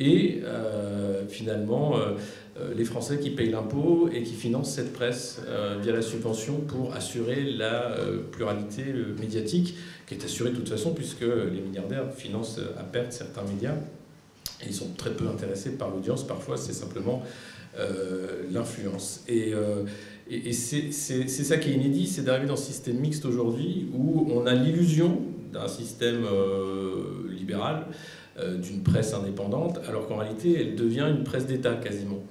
et 0.00 0.40
euh, 0.44 1.26
finalement 1.28 1.96
euh, 1.96 2.12
euh, 2.58 2.74
les 2.74 2.84
Français 2.84 3.18
qui 3.18 3.30
payent 3.30 3.50
l'impôt 3.50 4.08
et 4.12 4.22
qui 4.22 4.34
financent 4.34 4.72
cette 4.74 4.92
presse 4.92 5.40
via 5.82 5.92
la 5.92 6.02
subvention 6.02 6.56
pour 6.60 6.94
assurer 6.94 7.44
la 7.44 7.96
pluralité 8.32 8.84
médiatique, 9.20 9.76
qui 10.06 10.14
est 10.14 10.24
assurée 10.24 10.50
de 10.50 10.56
toute 10.56 10.68
façon 10.68 10.94
puisque 10.94 11.20
les 11.20 11.60
milliardaires 11.60 12.12
financent 12.14 12.60
à 12.78 12.82
perte 12.82 13.12
certains 13.12 13.42
médias. 13.42 13.74
Et 14.62 14.66
ils 14.66 14.74
sont 14.74 14.88
très 14.96 15.10
peu 15.10 15.26
intéressés 15.26 15.78
par 15.78 15.90
l'audience, 15.90 16.26
parfois 16.26 16.56
c'est 16.56 16.74
simplement 16.74 17.22
l'influence. 18.52 19.24
Et, 19.28 19.52
et, 20.30 20.52
c'est 20.52 20.92
ça 20.92 21.56
qui 21.56 21.70
est 21.70 21.74
inédit, 21.74 22.06
c'est 22.06 22.22
d'arriver 22.22 22.46
dans 22.46 22.56
ce 22.56 22.66
système 22.66 22.98
mixte 22.98 23.24
aujourd'hui 23.24 23.88
où 23.94 24.28
on 24.32 24.46
a 24.46 24.54
l'illusion 24.54 25.20
d'un 25.52 25.68
système 25.68 26.24
libéral 27.30 27.86
euh, 28.38 28.56
d'une 28.56 28.82
presse 28.82 29.12
indépendante, 29.12 29.80
alors 29.88 30.06
qu'en 30.06 30.16
réalité, 30.16 30.56
elle 30.60 30.74
devient 30.76 31.06
une 31.10 31.24
presse 31.24 31.46
d'État 31.46 31.74
quasiment. 31.74 32.22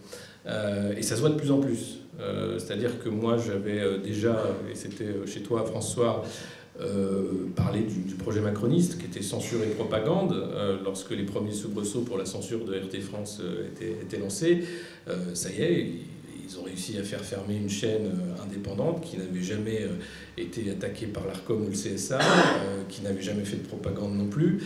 Euh, 0.47 0.93
et 0.95 1.01
ça 1.01 1.15
se 1.15 1.19
voit 1.19 1.29
de 1.29 1.35
plus 1.35 1.51
en 1.51 1.59
plus. 1.59 1.99
Euh, 2.19 2.57
c'est-à-dire 2.57 2.99
que 2.99 3.09
moi, 3.09 3.35
j'avais 3.37 3.99
déjà, 3.99 4.43
et 4.71 4.75
c'était 4.75 5.13
chez 5.27 5.41
toi, 5.41 5.65
François, 5.65 6.23
parlé 7.55 7.81
du, 7.81 8.15
projet 8.15 8.41
macroniste 8.41 8.99
qui 8.99 9.05
était 9.05 9.21
censure 9.21 9.63
et 9.63 9.67
propagande 9.67 10.35
lorsque 10.83 11.11
les 11.11 11.23
premiers 11.23 11.51
soubresauts 11.51 12.01
pour 12.01 12.17
la 12.17 12.25
censure 12.25 12.63
de 12.63 12.73
RT 12.73 13.01
France 13.01 13.41
étaient, 13.73 13.91
étaient, 13.91 14.17
lancés. 14.17 14.63
ça 15.33 15.49
y 15.51 15.61
est, 15.61 15.91
ils 16.49 16.57
ont 16.57 16.63
réussi 16.63 16.97
à 16.97 17.03
faire 17.03 17.21
fermer 17.21 17.55
une 17.55 17.69
chaîne 17.69 18.07
euh, 18.07 18.43
indépendante 18.43 19.01
qui 19.01 19.17
n'avait 19.17 19.41
jamais 19.41 19.81
euh, 19.83 19.97
été 20.37 20.69
attaquée 20.71 21.05
par 21.05 21.25
l'ARCOM 21.27 21.63
ou 21.63 21.69
le 21.69 21.73
CSA, 21.73 22.17
euh, 22.17 22.83
qui 22.87 23.03
n'avait 23.03 23.21
jamais 23.21 23.45
fait 23.45 23.57
de 23.57 23.67
propagande 23.67 24.15
non 24.15 24.27
plus. 24.27 24.63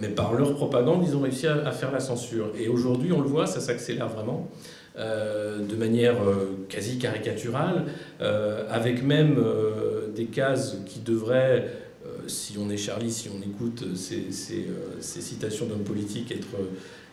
mais 0.00 0.08
par 0.08 0.34
leur 0.34 0.54
propagande, 0.54 1.04
ils 1.06 1.16
ont 1.16 1.22
réussi 1.22 1.46
à, 1.46 1.72
faire 1.72 1.90
la 1.90 2.00
censure. 2.00 2.52
Et 2.58 2.68
aujourd'hui, 2.68 3.12
on 3.12 3.20
le 3.20 3.28
voit, 3.28 3.46
ça 3.46 3.60
s'accélère 3.60 4.08
vraiment. 4.08 4.48
De 4.96 5.76
manière 5.76 6.16
quasi 6.68 6.98
caricaturale, 6.98 7.86
avec 8.68 9.02
même 9.04 9.42
des 10.14 10.26
cases 10.26 10.78
qui 10.86 11.00
devraient 11.00 11.68
si 12.26 12.56
on 12.58 12.68
est 12.70 12.76
Charlie, 12.76 13.10
si 13.10 13.28
on 13.28 13.40
écoute 13.42 13.96
ces, 13.96 14.30
ces 14.30 15.20
citations 15.20 15.66
d'hommes 15.66 15.84
politiques, 15.84 16.32
être 16.32 16.48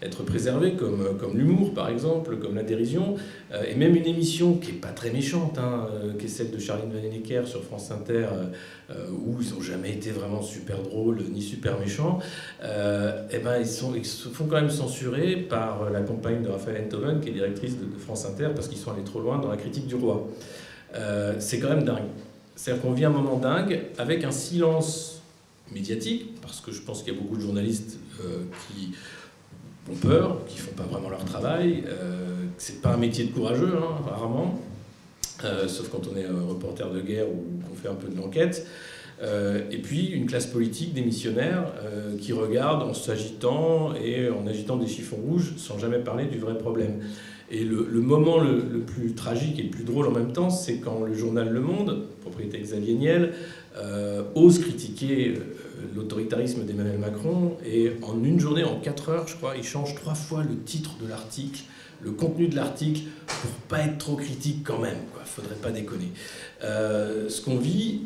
être 0.02 0.24
préservé, 0.24 0.74
comme, 0.74 1.18
comme 1.20 1.38
l'humour 1.38 1.74
par 1.74 1.90
exemple, 1.90 2.38
comme 2.38 2.56
la 2.56 2.64
dérision, 2.64 3.16
euh, 3.52 3.64
et 3.68 3.76
même 3.76 3.96
une 3.96 4.06
émission 4.06 4.56
qui 4.56 4.72
n'est 4.72 4.78
pas 4.78 4.90
très 4.90 5.10
méchante, 5.10 5.58
hein, 5.58 5.88
euh, 5.92 6.14
qui 6.18 6.26
est 6.26 6.30
celle 6.30 6.52
de 6.52 6.60
Charline 6.60 6.92
Vanhoenacker 6.92 7.48
sur 7.48 7.64
France 7.64 7.90
Inter, 7.92 8.28
euh, 8.90 9.08
où 9.12 9.42
ils 9.42 9.54
n'ont 9.54 9.62
jamais 9.62 9.92
été 9.92 10.12
vraiment 10.12 10.42
super 10.42 10.82
drôles 10.82 11.24
ni 11.32 11.42
super 11.42 11.80
méchants, 11.80 12.20
et 12.62 13.40
ben, 13.40 13.58
ils, 13.60 13.68
sont, 13.68 13.96
ils 13.96 14.06
se 14.06 14.30
font 14.30 14.46
quand 14.46 14.62
même 14.62 14.70
censurer 14.70 15.36
par 15.36 15.90
la 15.90 16.02
compagne 16.02 16.44
de 16.44 16.50
Raphaël 16.50 16.84
Enthoven, 16.86 17.20
qui 17.20 17.30
est 17.30 17.34
directrice 17.34 17.78
de, 17.78 17.86
de 17.86 18.00
France 18.00 18.26
Inter, 18.26 18.50
parce 18.54 18.68
qu'ils 18.68 18.78
sont 18.78 18.92
allés 18.92 19.04
trop 19.04 19.20
loin 19.20 19.40
dans 19.40 19.50
la 19.50 19.58
critique 19.58 19.88
du 19.88 19.96
roi. 19.96 20.28
c'est 21.40 21.60
quand 21.60 21.70
même 21.70 21.84
dingue. 21.84 22.08
C'est-à-dire 22.56 22.82
qu'on 22.82 22.94
vit 22.94 23.06
un 23.06 23.10
moment 23.10 23.38
dingue 23.38 23.82
avec 23.98 24.24
un 24.24 24.32
silence 24.32 25.22
médiatique, 25.72 26.40
parce 26.42 26.62
que 26.62 26.72
je 26.72 26.82
pense 26.82 27.04
qu'il 27.04 27.14
y 27.14 27.18
a 27.18 27.20
beaucoup 27.20 27.36
de 27.36 27.42
journalistes 27.42 28.00
qui 28.68 28.94
ont 29.92 29.96
peur, 29.96 30.46
qui 30.48 30.58
font 30.58 30.74
pas 30.74 30.84
vraiment 30.84 31.10
leur 31.10 31.24
travail. 31.26 31.84
Euh, 31.88 32.28
c'est 32.58 32.82
pas 32.82 32.94
un 32.94 32.98
métier 32.98 33.26
de 33.26 33.32
courageux, 33.32 33.74
hein, 33.78 34.10
rarement, 34.10 34.60
euh, 35.44 35.68
sauf 35.68 35.90
quand 35.90 36.02
on 36.12 36.18
est 36.18 36.26
reporter 36.26 36.90
de 36.92 37.02
guerre 37.02 37.28
ou 37.28 37.46
qu'on 37.68 37.76
fait 37.76 37.90
un 37.90 37.96
peu 37.96 38.08
de 38.08 38.18
l'enquête. 38.18 38.66
Euh, 39.22 39.62
et 39.72 39.78
puis 39.78 40.08
une 40.08 40.28
classe 40.28 40.46
politique, 40.46 40.94
des 40.94 41.02
missionnaires, 41.02 41.74
euh, 41.84 42.18
qui 42.18 42.34
regardent 42.34 42.84
en 42.84 42.94
s'agitant 42.94 43.94
et 43.96 44.30
en 44.30 44.46
agitant 44.48 44.78
des 44.78 44.88
chiffons 44.88 45.18
rouges 45.18 45.54
sans 45.58 45.80
jamais 45.80 46.00
parler 46.00 46.26
du 46.26 46.38
vrai 46.38 46.58
problème. 46.58 47.00
Et 47.50 47.64
le, 47.64 48.02
moment 48.02 48.40
le, 48.40 48.80
plus 48.80 49.14
tragique 49.14 49.58
et 49.58 49.64
le 49.64 49.70
plus 49.70 49.86
drôle 49.86 50.08
en 50.08 50.12
même 50.12 50.34
temps, 50.34 50.50
c'est 50.50 50.80
quand 50.80 51.06
le 51.06 51.14
journal 51.14 51.50
Le 51.50 51.62
Monde, 51.62 52.04
propriété 52.22 52.60
Xavier 52.60 52.94
Niel, 52.94 53.34
ose 54.36 54.60
critiquer 54.60 55.36
l'autoritarisme 55.96 56.64
d'Emmanuel 56.66 56.98
Macron 56.98 57.58
et 57.66 57.94
en 58.04 58.24
une 58.24 58.40
journée, 58.40 58.64
en 58.64 58.80
quatre 58.80 59.10
heures, 59.10 59.28
je 59.28 59.36
crois, 59.36 59.56
il 59.56 59.64
change 59.64 59.96
trois 59.96 60.16
fois 60.16 60.44
le 60.44 60.58
titre 60.58 60.92
de 61.02 61.08
l'article, 61.08 61.62
le 62.02 62.12
contenu 62.12 62.48
de 62.48 62.56
l'article, 62.56 63.02
pour 63.26 63.52
pas 63.70 63.80
être 63.80 63.98
trop 63.98 64.16
critique 64.16 64.64
quand 64.64 64.80
même. 64.80 64.98
Quoi, 65.14 65.24
faudrait 65.24 65.56
pas 65.56 65.72
déconner. 65.72 66.12
Euh, 66.64 67.30
ce 67.30 67.42
qu'on 67.42 67.58
vit 67.58 68.02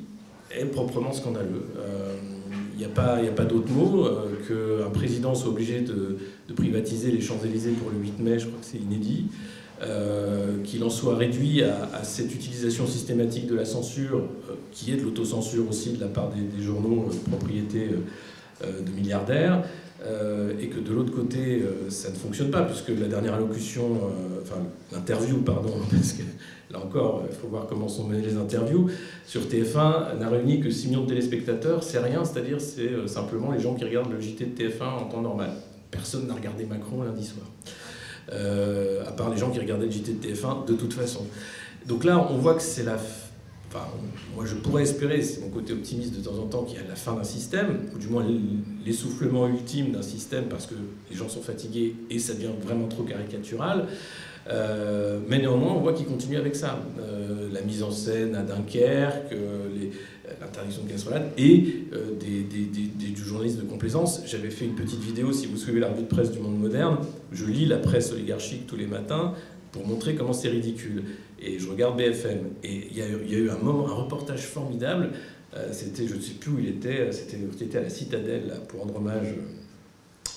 est 0.51 0.65
proprement 0.65 1.13
scandaleux. 1.13 1.65
Il 1.75 1.79
euh, 1.79 2.77
n'y 2.77 2.85
a 2.85 2.89
pas, 2.89 3.17
pas 3.35 3.45
d'autre 3.45 3.71
mot 3.71 4.05
euh, 4.05 4.83
qu'un 4.83 4.89
président 4.89 5.33
soit 5.35 5.49
obligé 5.49 5.81
de, 5.81 6.17
de 6.47 6.53
privatiser 6.53 7.11
les 7.11 7.21
Champs-Élysées 7.21 7.71
pour 7.71 7.89
le 7.89 7.97
8 7.97 8.19
mai, 8.19 8.39
je 8.39 8.47
crois 8.47 8.59
que 8.59 8.65
c'est 8.65 8.79
inédit. 8.79 9.27
Euh, 9.83 10.61
qu'il 10.63 10.83
en 10.83 10.91
soit 10.91 11.15
réduit 11.15 11.63
à, 11.63 12.03
cette 12.03 12.35
utilisation 12.35 12.85
systématique 12.85 13.47
de 13.47 13.55
la 13.55 13.65
censure, 13.65 14.19
euh, 14.19 14.53
qui 14.71 14.91
est 14.91 14.95
de 14.95 15.01
l'autocensure 15.01 15.67
aussi 15.67 15.93
de 15.93 15.99
la 15.99 16.07
part 16.07 16.29
des, 16.29 16.61
journaux 16.61 17.09
euh, 17.09 17.29
propriété 17.31 17.89
de 18.63 18.91
milliardaires, 18.91 19.63
et 20.59 20.67
que 20.67 20.79
de 20.79 20.93
l'autre 20.93 21.11
côté, 21.11 21.63
ça 21.89 22.09
ne 22.09 22.15
fonctionne 22.15 22.51
pas, 22.51 22.61
puisque 22.61 22.89
la 22.89 23.07
dernière 23.07 23.35
allocution, 23.35 23.99
enfin 24.41 24.61
l'interview, 24.91 25.37
pardon, 25.37 25.73
parce 25.91 26.13
que 26.13 26.23
là 26.71 26.79
encore, 26.79 27.23
il 27.27 27.35
faut 27.35 27.47
voir 27.47 27.65
comment 27.67 27.87
sont 27.87 28.07
menées 28.07 28.25
les 28.25 28.35
interviews, 28.35 28.87
sur 29.25 29.41
TF1 29.41 30.19
n'a 30.19 30.29
réuni 30.29 30.59
que 30.59 30.69
6 30.69 30.89
millions 30.89 31.03
de 31.03 31.09
téléspectateurs, 31.09 31.83
c'est 31.83 31.99
rien, 31.99 32.23
c'est-à-dire 32.23 32.61
c'est 32.61 33.07
simplement 33.07 33.51
les 33.51 33.59
gens 33.59 33.73
qui 33.73 33.83
regardent 33.83 34.11
le 34.11 34.19
JT 34.19 34.45
de 34.45 34.63
TF1 34.63 34.83
en 34.83 35.05
temps 35.05 35.21
normal. 35.21 35.51
Personne 35.89 36.27
n'a 36.27 36.35
regardé 36.35 36.65
Macron 36.65 37.01
lundi 37.01 37.25
soir. 37.25 37.45
Euh, 38.31 39.05
à 39.07 39.11
part 39.11 39.29
les 39.29 39.37
gens 39.37 39.49
qui 39.49 39.59
regardaient 39.59 39.85
le 39.85 39.91
JT 39.91 40.13
de 40.13 40.27
TF1 40.27 40.65
de 40.65 40.73
toute 40.73 40.93
façon. 40.93 41.25
Donc 41.87 42.03
là, 42.03 42.27
on 42.29 42.37
voit 42.37 42.55
que 42.55 42.61
c'est 42.61 42.83
la. 42.83 42.97
Enfin, 43.67 43.85
moi, 44.35 44.45
je 44.45 44.55
pourrais 44.55 44.83
espérer, 44.83 45.21
c'est 45.21 45.41
mon 45.41 45.49
côté 45.49 45.71
optimiste 45.71 46.17
de 46.17 46.21
temps 46.21 46.37
en 46.37 46.45
temps, 46.45 46.63
qu'il 46.63 46.77
y 46.77 46.81
a 46.81 46.87
la 46.87 46.95
fin 46.95 47.13
d'un 47.13 47.23
système, 47.23 47.79
ou 47.95 47.97
du 47.97 48.07
moins 48.07 48.25
l'essoufflement 48.85 49.47
ultime 49.47 49.93
d'un 49.93 50.01
système, 50.01 50.45
parce 50.49 50.65
que 50.65 50.75
les 51.09 51.15
gens 51.15 51.29
sont 51.29 51.41
fatigués 51.41 51.95
et 52.09 52.19
ça 52.19 52.33
devient 52.33 52.51
vraiment 52.61 52.87
trop 52.87 53.03
caricatural. 53.03 53.87
Euh, 54.49 55.19
mais 55.27 55.39
néanmoins, 55.39 55.73
on 55.73 55.79
voit 55.79 55.93
qu'il 55.93 56.05
continue 56.05 56.35
avec 56.35 56.55
ça. 56.55 56.79
Euh, 56.99 57.47
la 57.53 57.61
mise 57.61 57.81
en 57.83 57.91
scène 57.91 58.35
à 58.35 58.41
Dunkerque, 58.41 59.33
l'interdiction 60.39 60.83
de 60.83 60.89
casserolade 60.89 61.31
et 61.37 61.85
des, 62.19 62.43
des, 62.43 62.65
des, 62.65 63.07
du 63.07 63.23
journalisme 63.23 63.61
de 63.61 63.69
complaisance. 63.69 64.21
J'avais 64.25 64.49
fait 64.49 64.65
une 64.65 64.75
petite 64.75 65.01
vidéo, 65.01 65.31
si 65.31 65.47
vous 65.47 65.57
suivez 65.57 65.79
la 65.79 65.89
revue 65.89 66.03
de 66.03 66.07
presse 66.07 66.31
du 66.31 66.39
Monde 66.39 66.59
Moderne, 66.59 66.97
je 67.31 67.45
lis 67.45 67.65
la 67.65 67.77
presse 67.77 68.11
oligarchique 68.11 68.67
tous 68.67 68.75
les 68.75 68.87
matins 68.87 69.33
pour 69.71 69.85
montrer 69.87 70.15
comment 70.15 70.33
c'est 70.33 70.49
ridicule. 70.49 71.03
Et 71.39 71.59
je 71.59 71.69
regarde 71.69 71.97
BFM. 71.97 72.39
Et 72.63 72.87
il 72.91 72.97
y, 72.97 73.01
a 73.01 73.37
eu 73.37 73.49
un 73.49 73.57
moment, 73.57 73.87
un 73.87 73.93
reportage 73.93 74.41
formidable. 74.41 75.09
c'était, 75.71 76.07
je 76.07 76.15
ne 76.15 76.21
sais 76.21 76.33
plus 76.33 76.51
où 76.51 76.59
il 76.59 76.67
était, 76.67 77.11
c'était, 77.11 77.37
était 77.61 77.77
à 77.77 77.81
la 77.81 77.89
Citadelle 77.89 78.53
pour 78.67 78.81
rendre 78.81 78.95
hommage 78.97 79.35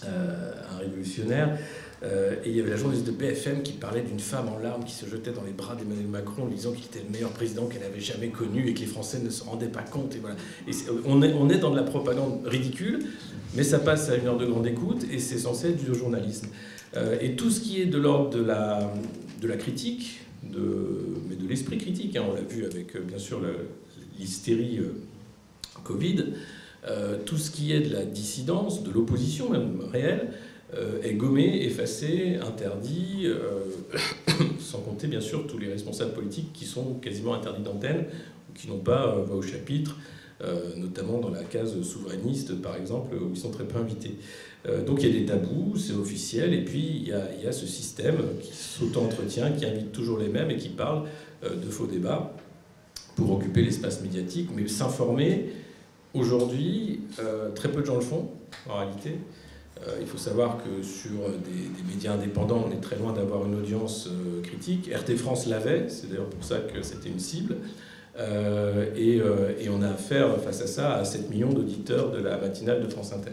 à 0.03 0.75
un 0.75 0.79
révolutionnaire. 0.79 1.59
Euh, 2.05 2.35
et 2.45 2.51
il 2.51 2.57
y 2.57 2.61
avait 2.61 2.71
la 2.71 2.77
journaliste 2.77 3.07
de 3.07 3.13
BFM 3.13 3.63
qui 3.63 3.73
parlait 3.73 4.03
d'une 4.03 4.21
femme 4.21 4.49
en 4.49 4.59
larmes 4.59 4.85
qui 4.85 4.93
se 4.93 5.07
jetait 5.07 5.33
dans 5.33 5.43
les 5.43 5.53
bras 5.53 5.75
d'Emmanuel 5.75 6.07
Macron 6.07 6.45
en 6.45 6.49
disant 6.49 6.73
qu'il 6.73 6.85
était 6.85 7.03
le 7.03 7.11
meilleur 7.11 7.31
président 7.31 7.67
qu'elle 7.67 7.83
avait 7.83 8.01
jamais 8.01 8.29
connu 8.29 8.69
et 8.69 8.75
que 8.75 8.81
les 8.81 8.87
Français 8.87 9.21
ne 9.21 9.31
se 9.31 9.43
rendaient 9.43 9.69
pas 9.69 9.83
compte. 9.83 10.15
On, 11.07 11.23
est, 11.23 11.59
dans 11.59 11.71
de 11.71 11.77
la 11.77 11.83
propagande 11.83 12.47
ridicule, 12.47 13.07
mais 13.55 13.63
ça 13.63 13.79
passe 13.79 14.11
à 14.11 14.17
une 14.17 14.27
heure 14.27 14.37
de 14.37 14.45
grande 14.45 14.67
écoute 14.67 15.07
et 15.11 15.19
c'est 15.19 15.39
censé 15.39 15.71
être 15.71 15.83
du 15.83 15.99
journalisme. 15.99 16.49
Euh, 16.97 17.17
et 17.21 17.37
tout 17.37 17.51
ce 17.51 17.61
qui 17.61 17.81
est 17.81 17.87
de 17.87 17.99
l'ordre 17.99 18.31
de 18.31 18.43
la, 18.43 19.57
critique, 19.57 20.21
de, 20.43 20.61
mais 21.29 21.37
de 21.37 21.49
l'esprit 21.49 21.79
critique, 21.79 22.17
hein, 22.17 22.25
on 22.29 22.35
l'a 22.35 22.43
vu 22.43 22.67
avec 22.67 22.97
euh, 22.97 23.01
bien 23.01 23.19
sûr 23.19 23.41
l'hystérie 24.19 24.81
Covid, 25.83 26.25
tout 27.25 27.39
ce 27.39 27.51
qui 27.51 27.73
est 27.73 27.81
de 27.81 27.93
la 27.95 28.05
dissidence, 28.05 28.83
de 28.83 28.91
l'opposition 28.91 29.49
même 29.49 29.81
réelle, 29.91 30.29
est 31.03 31.15
gommé, 31.15 31.65
effacé, 31.65 32.37
interdit, 32.37 33.25
euh, 33.27 33.65
sans 34.59 34.79
compter 34.79 35.07
bien 35.07 35.21
sûr 35.21 35.47
tous 35.47 35.59
les 35.59 35.69
responsables 35.69 36.13
politiques 36.13 36.53
qui 36.53 36.65
sont 36.65 36.95
quasiment 36.95 37.35
interdits 37.35 37.63
d'antenne 37.63 38.07
qui 38.55 38.69
n'ont 38.69 38.79
pas 38.79 39.17
voix 39.17 39.37
au 39.37 39.43
chapitre, 39.43 39.97
notamment 40.77 41.19
dans 41.19 41.31
la 41.31 41.43
case 41.43 41.83
souverainiste 41.83 42.63
par 42.63 42.77
exemple, 42.77 43.17
où 43.17 43.31
ils 43.35 43.37
sont 43.37 43.51
très 43.51 43.65
peu 43.65 43.81
invités. 43.81 44.17
donc 44.87 45.03
il 45.03 45.09
y 45.09 45.17
a 45.17 45.19
des 45.19 45.27
tabous, 45.27 45.77
c'est 45.77 45.95
officiel, 45.95 46.55
et 46.55 46.65
puis 46.65 47.01
il 47.03 47.09
y 47.09 47.13
a, 47.13 47.35
y 47.43 47.49
a 47.49 47.51
ce 47.51 47.67
système 47.67 48.19
qui 48.41 48.53
s'auto-entretient, 48.53 49.51
qui 49.51 49.67
invite 49.67 49.91
toujours 49.91 50.19
les 50.19 50.29
mêmes 50.29 50.53
et 50.53 50.57
qui 50.57 50.69
parle 50.69 51.09
de 51.43 51.69
faux 51.69 51.89
débats 51.89 52.33
pour 53.17 53.33
occuper 53.33 53.63
l'espace 53.63 54.01
médiatique, 54.03 54.51
mais 54.55 54.69
s'informer, 54.69 55.47
aujourd'hui, 56.13 57.01
très 57.57 57.73
peu 57.73 57.81
de 57.81 57.87
gens 57.87 57.97
le 57.97 58.03
font 58.03 58.29
en 58.69 58.77
réalité. 58.77 59.17
Euh, 59.83 59.97
il 60.01 60.07
faut 60.07 60.19
savoir 60.19 60.59
que 60.63 60.83
sur 60.83 61.29
des, 61.45 61.85
médias 61.89 62.13
indépendants, 62.13 62.65
on 62.69 62.71
est 62.71 62.81
très 62.81 62.97
loin 62.97 63.13
d'avoir 63.13 63.45
une 63.45 63.57
audience 63.57 64.09
euh, 64.09 64.41
critique. 64.43 64.91
RT 64.93 65.17
France 65.17 65.47
l'avait, 65.47 65.89
c'est 65.89 66.09
d'ailleurs 66.09 66.31
pour 66.31 66.45
ça 66.45 66.59
que 66.61 66.83
c'était 66.83 67.09
une 67.09 67.19
cible. 67.19 67.57
Euh, 68.17 68.95
et, 68.97 69.69
on 69.69 69.83
a 69.83 69.89
affaire 69.89 70.41
face 70.41 70.63
à 70.63 70.67
ça 70.69 70.95
à 70.95 71.05
7 71.05 71.31
millions 71.31 71.53
d'auditeurs 71.53 72.13
de 72.13 72.19
la 72.19 72.39
matinale 72.39 72.83
de 72.85 72.89
France 72.89 73.13
Inter. 73.13 73.33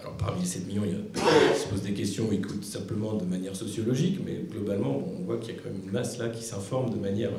Alors 0.00 0.16
parmi 0.16 0.42
les 0.42 0.46
7 0.46 0.66
millions, 0.68 0.82
il 0.84 0.92
y 0.92 0.94
a 0.94 1.52
qui 1.52 1.60
se 1.60 1.66
posent 1.66 1.82
des 1.82 1.94
questions, 1.94 2.30
écoutent 2.30 2.64
simplement 2.64 3.14
de 3.14 3.24
manière 3.24 3.56
sociologique, 3.56 4.20
mais 4.24 4.44
globalement, 4.48 5.02
on 5.18 5.24
voit 5.24 5.38
qu'il 5.38 5.54
y 5.54 5.58
a 5.58 5.60
quand 5.60 5.70
même 5.70 5.80
une 5.84 5.90
masse 5.90 6.18
là 6.18 6.28
qui 6.28 6.44
s'informe 6.44 6.90
de 6.90 6.98
manière 6.98 7.30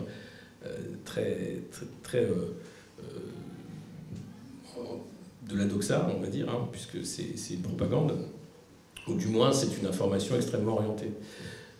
très, 1.05 1.61
très, 1.71 1.85
très 2.03 2.27
de 5.49 5.57
la 5.57 5.65
doxa, 5.65 6.07
on 6.15 6.21
va 6.21 6.27
dire, 6.27 6.47
hein, 6.49 6.67
puisque 6.71 7.05
c'est 7.05 7.53
une 7.53 7.61
propagande, 7.61 8.13
ou 9.07 9.15
du 9.15 9.27
moins 9.27 9.51
c'est 9.51 9.79
une 9.81 9.87
information 9.87 10.35
extrêmement 10.35 10.73
orientée. 10.73 11.11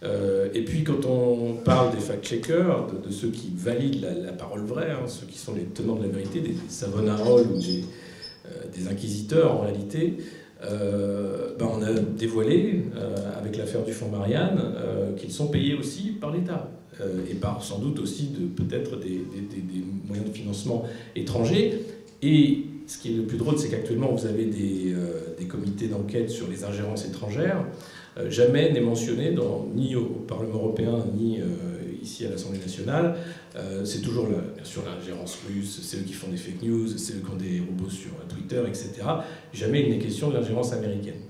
Euh, 0.02 0.48
et 0.54 0.64
puis 0.64 0.84
quand 0.84 1.06
on 1.06 1.56
parle 1.56 1.94
des 1.94 2.02
fact-checkers, 2.02 2.88
de, 3.06 3.12
ceux 3.12 3.30
qui 3.30 3.52
valident 3.56 4.06
la, 4.24 4.32
parole 4.32 4.64
vraie, 4.64 4.92
hein, 4.92 5.08
ceux 5.08 5.26
qui 5.26 5.38
sont 5.38 5.54
les 5.54 5.64
tenants 5.64 5.96
de 5.96 6.04
la 6.04 6.10
vérité, 6.10 6.40
des, 6.40 6.56
Savonarola 6.70 7.44
ou 7.44 7.60
des, 7.60 7.84
euh, 8.46 8.64
des, 8.74 8.88
inquisiteurs 8.88 9.54
en 9.54 9.62
réalité, 9.62 10.18
euh, 10.64 11.54
ben 11.58 11.68
on 11.72 11.82
a 11.82 11.94
dévoilé 11.94 12.84
avec 13.38 13.56
l'affaire 13.56 13.84
du 13.84 13.94
fonds 13.94 14.10
Marianne 14.10 14.62
qu'ils 15.18 15.32
sont 15.32 15.48
payés 15.48 15.74
aussi 15.74 16.12
par 16.20 16.32
l'État 16.32 16.70
et 17.32 17.36
par 17.36 17.64
sans 17.64 17.80
doute 17.80 17.98
aussi 18.00 18.28
de 18.28 18.46
peut-être 18.46 19.00
des, 19.00 19.08
des, 19.10 19.84
moyens 20.06 20.30
de 20.30 20.36
financement 20.36 20.86
étrangers. 21.16 21.86
Et 22.22 22.66
ce 22.90 22.98
qui 22.98 23.14
est 23.14 23.18
le 23.18 23.24
plus 23.24 23.38
drôle, 23.38 23.58
c'est 23.60 23.70
qu'actuellement, 23.70 24.12
vous 24.12 24.26
avez 24.26 24.46
des, 24.46 24.94
euh, 24.94 25.36
des 25.38 25.46
comités 25.46 25.88
d'enquête 25.88 26.30
sur 26.30 26.48
les 26.50 26.64
ingérences 26.64 27.06
étrangères. 27.06 27.64
Euh, 28.18 28.32
jamais 28.32 28.72
n'est 28.72 28.82
mentionné, 28.82 29.36
ni 29.76 29.96
au 29.96 30.06
Parlement 30.28 30.56
européen, 30.56 31.06
ni 31.16 31.40
euh, 31.40 31.46
ici 32.02 32.26
à 32.26 32.32
l'Assemblée 32.32 32.58
nationale. 32.58 33.16
c'est 33.84 34.02
toujours, 34.02 34.26
bien 34.26 34.64
sûr, 34.64 34.82
l'ingérence 34.86 35.38
russe, 35.48 35.82
c'est 35.84 35.98
eux 35.98 36.04
qui 36.04 36.14
font 36.14 36.30
des 36.30 36.38
fake 36.38 36.64
news, 36.64 36.88
c'est 36.98 37.14
eux 37.14 37.22
qui 37.24 37.32
ont 37.32 37.36
des 37.36 37.60
robots 37.60 37.90
sur 37.90 38.12
Twitter, 38.28 38.62
etc. 38.68 38.90
Jamais 39.54 39.84
il 39.84 39.90
n'est 39.90 40.00
question 40.00 40.30
de 40.30 40.36
l'ingérence 40.36 40.74
américaine. 40.74 41.22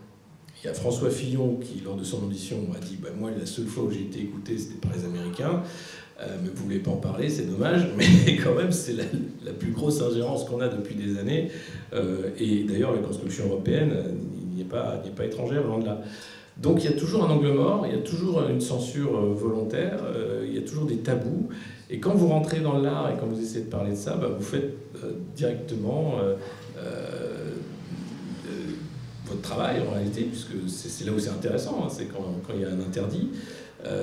Il 0.62 0.68
y 0.68 0.70
a 0.70 0.74
François 0.74 1.10
Fillon 1.10 1.56
qui, 1.56 1.82
lors 1.84 1.96
de 1.96 2.04
son 2.04 2.24
audition, 2.24 2.58
a 2.76 2.80
dit 2.80 2.98
bah, 3.02 3.10
Moi, 3.18 3.32
la 3.38 3.46
seule 3.46 3.66
fois 3.66 3.84
où 3.86 3.92
j'ai 3.92 4.02
été 4.02 4.20
écouté, 4.20 4.58
c'était 4.58 4.80
par 4.80 4.96
les 4.96 5.06
Américains. 5.06 5.64
Euh, 6.22 6.26
mais 6.42 6.50
vous 6.50 6.64
ne 6.64 6.64
voulez 6.64 6.80
pas 6.80 6.92
en 6.92 6.98
parler, 6.98 7.30
c'est 7.30 7.50
dommage, 7.50 7.88
mais 7.98 8.36
quand 8.36 8.54
même, 8.54 8.72
c'est 8.72 8.94
la, 8.94 9.54
plus 9.54 9.72
grosse 9.72 10.02
ingérence 10.02 10.44
qu'on 10.46 10.60
a 10.60 10.68
depuis 10.68 10.96
des 10.96 11.18
années. 11.18 11.50
Euh, 11.94 12.30
et 12.38 12.64
d'ailleurs, 12.64 12.94
la 12.94 13.00
construction 13.00 13.46
européenne 13.46 13.94
n'y 14.54 14.62
est, 14.62 14.66
pas, 14.66 15.02
pas 15.16 15.26
étrangère, 15.26 15.66
loin 15.66 15.80
de 15.80 15.86
là. 15.86 16.02
Donc 16.58 16.84
il 16.84 16.92
y 16.92 16.94
a 16.94 16.98
toujours 16.98 17.24
un 17.24 17.30
angle 17.30 17.54
mort, 17.54 17.86
il 17.88 17.96
y 17.96 17.98
a 17.98 18.02
toujours 18.02 18.44
une 18.50 18.60
censure 18.60 19.18
euh, 19.18 19.34
volontaire, 19.34 20.02
il 20.46 20.54
y 20.54 20.58
a 20.58 20.62
toujours 20.62 20.86
des 20.86 20.98
tabous. 20.98 21.48
Et 21.90 22.00
quand 22.00 22.14
vous 22.14 22.28
rentrez 22.28 22.60
dans 22.60 22.78
l'art 22.78 23.10
et 23.10 23.18
quand 23.18 23.28
vous 23.28 23.42
essayez 23.42 23.64
de 23.64 23.70
parler 23.70 23.92
de 23.92 23.96
ça, 23.96 24.16
bah, 24.16 24.28
vous 24.38 24.44
faites 24.44 24.76
directement 25.36 26.16
votre 29.26 29.42
travail 29.42 29.82
en 29.88 29.94
réalité, 29.94 30.24
puisque 30.24 30.52
c'est 30.68 31.06
là 31.06 31.14
où 31.14 31.20
c'est 31.20 31.30
intéressant, 31.30 31.84
hein, 31.84 31.88
c'est 31.90 32.06
quand, 32.06 32.26
quand, 32.46 32.54
il 32.54 32.62
y 32.62 32.66
a 32.66 32.70
un 32.70 32.80
interdit, 32.80 33.30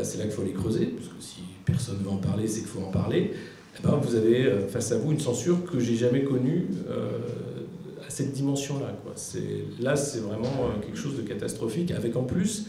c'est 0.02 0.18
là 0.18 0.24
qu'il 0.24 0.32
faut 0.32 0.42
les 0.42 0.52
creuser, 0.52 0.86
puisque 0.86 1.20
si 1.20 1.42
personne 1.66 1.98
ne 1.98 2.04
veut 2.04 2.10
en 2.10 2.16
parler, 2.16 2.48
c'est 2.48 2.60
qu'il 2.60 2.68
faut 2.68 2.80
en 2.80 2.90
parler, 2.90 3.32
eh 3.78 3.82
ben, 3.82 4.00
vous 4.02 4.14
avez 4.14 4.46
euh, 4.46 4.66
face 4.68 4.92
à 4.92 4.98
vous 4.98 5.12
une 5.12 5.20
censure 5.20 5.64
que 5.64 5.78
j'ai 5.78 5.96
jamais 5.96 6.22
connue 6.22 6.66
euh, 6.88 7.10
à 8.06 8.08
cette 8.08 8.32
dimension-là. 8.32 8.94
Là, 9.80 9.96
c'est 9.96 10.20
vraiment 10.20 10.44
euh, 10.44 10.80
quelque 10.82 10.96
chose 10.96 11.16
de 11.16 11.22
catastrophique, 11.22 11.90
avec 11.90 12.16
en 12.16 12.22
plus 12.22 12.68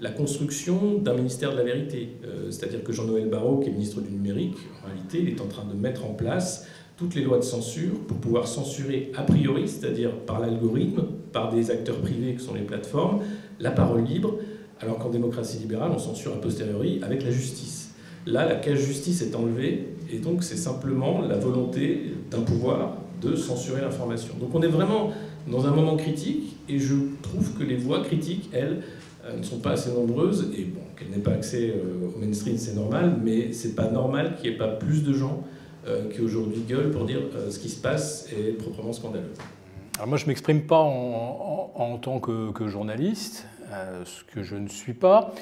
la 0.00 0.10
construction 0.10 0.98
d'un 0.98 1.14
ministère 1.14 1.52
de 1.52 1.56
la 1.58 1.62
vérité. 1.62 2.16
C'est-à-dire 2.50 2.82
que 2.82 2.92
Jean-Noël 2.92 3.28
Barrot, 3.28 3.60
qui 3.60 3.68
est 3.68 3.72
ministre 3.72 4.00
du 4.00 4.10
numérique, 4.10 4.56
en 4.82 4.88
réalité, 4.88 5.20
il 5.20 5.28
est 5.28 5.40
en 5.40 5.46
train 5.46 5.64
de 5.64 5.78
mettre 5.78 6.04
en 6.04 6.14
place 6.14 6.66
toutes 6.96 7.14
les 7.14 7.22
lois 7.22 7.38
de 7.38 7.44
censure 7.44 8.00
pour 8.08 8.16
pouvoir 8.16 8.48
censurer 8.48 9.12
a 9.14 9.22
priori, 9.22 9.68
c'est-à-dire 9.68 10.10
par 10.10 10.40
l'algorithme, 10.40 11.04
par 11.32 11.54
des 11.54 11.70
acteurs 11.70 11.98
privés 11.98 12.34
qui 12.34 12.44
sont 12.44 12.54
les 12.54 12.62
plateformes, 12.62 13.20
la 13.60 13.70
parole 13.70 14.02
libre, 14.02 14.38
alors 14.80 14.98
qu'en 14.98 15.10
démocratie 15.10 15.58
libérale, 15.58 15.92
on 15.94 15.98
censure 15.98 16.32
a 16.32 16.40
posteriori 16.40 16.98
avec 17.02 17.22
la 17.22 17.30
justice. 17.30 17.81
Là, 18.26 18.46
la 18.46 18.54
cage 18.54 18.78
justice 18.78 19.20
est 19.22 19.34
enlevée, 19.34 19.88
et 20.12 20.18
donc 20.18 20.44
c'est 20.44 20.56
simplement 20.56 21.22
la 21.22 21.38
volonté 21.38 22.14
d'un 22.30 22.42
pouvoir 22.42 22.96
de 23.20 23.34
censurer 23.34 23.80
l'information. 23.80 24.34
Donc 24.38 24.54
on 24.54 24.62
est 24.62 24.68
vraiment 24.68 25.10
dans 25.48 25.66
un 25.66 25.70
moment 25.70 25.96
critique, 25.96 26.56
et 26.68 26.78
je 26.78 26.94
trouve 27.20 27.52
que 27.58 27.64
les 27.64 27.76
voix 27.76 28.02
critiques, 28.02 28.48
elles, 28.52 28.82
euh, 29.24 29.38
ne 29.38 29.42
sont 29.42 29.58
pas 29.58 29.72
assez 29.72 29.90
nombreuses, 29.90 30.50
et 30.56 30.64
bon, 30.64 30.80
qu'elles 30.96 31.10
n'aient 31.10 31.22
pas 31.22 31.32
accès 31.32 31.70
euh, 31.70 32.08
au 32.14 32.18
mainstream, 32.18 32.56
c'est 32.58 32.74
normal, 32.74 33.18
mais 33.22 33.52
c'est 33.52 33.74
pas 33.74 33.90
normal 33.90 34.36
qu'il 34.36 34.50
n'y 34.50 34.56
ait 34.56 34.58
pas 34.58 34.68
plus 34.68 35.02
de 35.02 35.12
gens 35.12 35.42
euh, 35.88 36.08
qui 36.08 36.20
aujourd'hui 36.20 36.62
gueulent 36.68 36.92
pour 36.92 37.04
dire 37.04 37.20
ce 37.50 37.58
qui 37.58 37.68
se 37.68 37.80
passe 37.80 38.28
est 38.32 38.52
proprement 38.52 38.92
scandaleux. 38.92 39.32
Alors 39.96 40.06
moi, 40.06 40.16
je 40.16 40.24
ne 40.24 40.28
m'exprime 40.28 40.62
pas 40.62 40.78
en, 40.78 41.98
tant 42.00 42.20
que 42.20 42.68
journaliste, 42.68 43.46
ce 44.04 44.24
que 44.24 44.42
je 44.42 44.56
ne 44.56 44.68
suis 44.68 44.94
pas. 44.94 45.34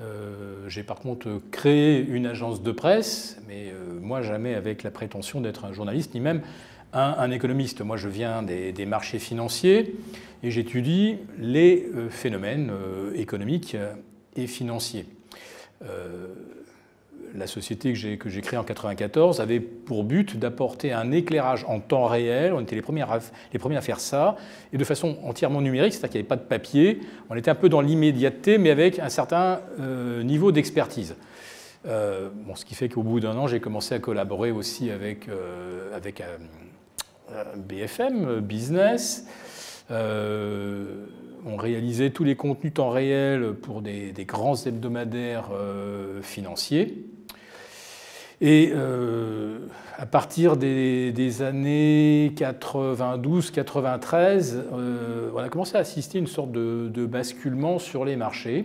Euh, 0.00 0.68
j'ai 0.68 0.82
par 0.82 1.00
contre 1.00 1.40
créé 1.50 2.00
une 2.00 2.26
agence 2.26 2.62
de 2.62 2.72
presse, 2.72 3.40
mais 3.48 3.70
euh, 3.70 3.98
moi 4.00 4.22
jamais 4.22 4.54
avec 4.54 4.82
la 4.82 4.90
prétention 4.90 5.40
d'être 5.40 5.64
un 5.64 5.72
journaliste, 5.72 6.14
ni 6.14 6.20
même 6.20 6.42
un, 6.92 7.30
économiste. 7.30 7.80
Moi 7.82 7.96
je 7.96 8.08
viens 8.08 8.42
des, 8.42 8.86
marchés 8.86 9.18
financiers 9.18 9.94
et 10.42 10.50
j'étudie 10.50 11.18
les 11.38 11.88
euh, 11.94 12.08
phénomènes 12.08 12.70
économiques 13.14 13.76
et 14.36 14.46
financiers 14.46 15.06
la 17.34 17.46
société 17.46 17.92
que 17.92 17.98
j'ai, 17.98 18.16
créée 18.40 18.58
en 18.58 18.62
1994 18.62 19.40
avait 19.40 19.60
pour 19.60 20.04
but 20.04 20.36
d'apporter 20.36 20.92
un 20.92 21.12
éclairage 21.12 21.64
en 21.68 21.80
temps 21.80 22.06
réel. 22.06 22.52
On 22.52 22.60
était 22.60 22.76
les 22.76 22.82
premiers, 22.82 23.02
à, 23.02 23.18
les 23.52 23.58
premiers 23.58 23.76
à 23.76 23.80
faire 23.80 24.00
ça, 24.00 24.36
et 24.72 24.78
de 24.78 24.84
façon 24.84 25.16
entièrement 25.24 25.60
numérique, 25.60 25.92
c'est-à-dire 25.92 26.10
qu'il 26.10 26.20
n'y 26.20 26.22
avait 26.22 26.28
pas 26.28 26.36
de 26.36 26.48
papier. 26.48 27.00
On 27.30 27.36
était 27.36 27.50
un 27.50 27.54
peu 27.54 27.68
dans 27.68 27.80
l'immédiateté, 27.80 28.58
mais 28.58 28.70
avec 28.70 28.98
un 28.98 29.08
certain 29.08 29.60
euh, 29.80 30.22
niveau 30.22 30.52
d'expertise. 30.52 31.16
Euh, 31.86 32.30
bon, 32.34 32.54
ce 32.54 32.64
qui 32.64 32.74
fait 32.74 32.88
qu'au 32.88 33.02
bout 33.02 33.20
d'un 33.20 33.36
an, 33.36 33.46
j'ai 33.46 33.60
commencé 33.60 33.94
à 33.94 33.98
collaborer 33.98 34.50
aussi 34.50 34.90
avec, 34.90 35.28
euh, 35.28 35.94
avec 35.94 36.22
BFM 37.56 38.40
Business. 38.40 39.26
on 39.90 41.56
réalisait 41.56 42.10
tous 42.10 42.24
les 42.24 42.34
contenus 42.34 42.74
temps 42.74 42.90
réel 42.90 43.54
pour 43.54 43.82
des 43.82 44.12
grands 44.26 44.56
hebdomadaires 44.56 45.50
financiers. 46.22 47.06
Et 48.40 48.72
euh, 48.74 49.58
à 49.96 50.04
partir 50.04 50.58
des, 50.58 51.42
années 51.42 52.32
92-93, 52.36 54.54
euh, 54.54 55.30
on 55.34 55.38
a 55.38 55.48
commencé 55.48 55.76
à 55.76 55.78
assister 55.80 56.18
à 56.18 56.20
une 56.20 56.26
sorte 56.26 56.52
de, 56.52 57.06
basculement 57.06 57.78
sur 57.78 58.04
les 58.04 58.16
marchés. 58.16 58.64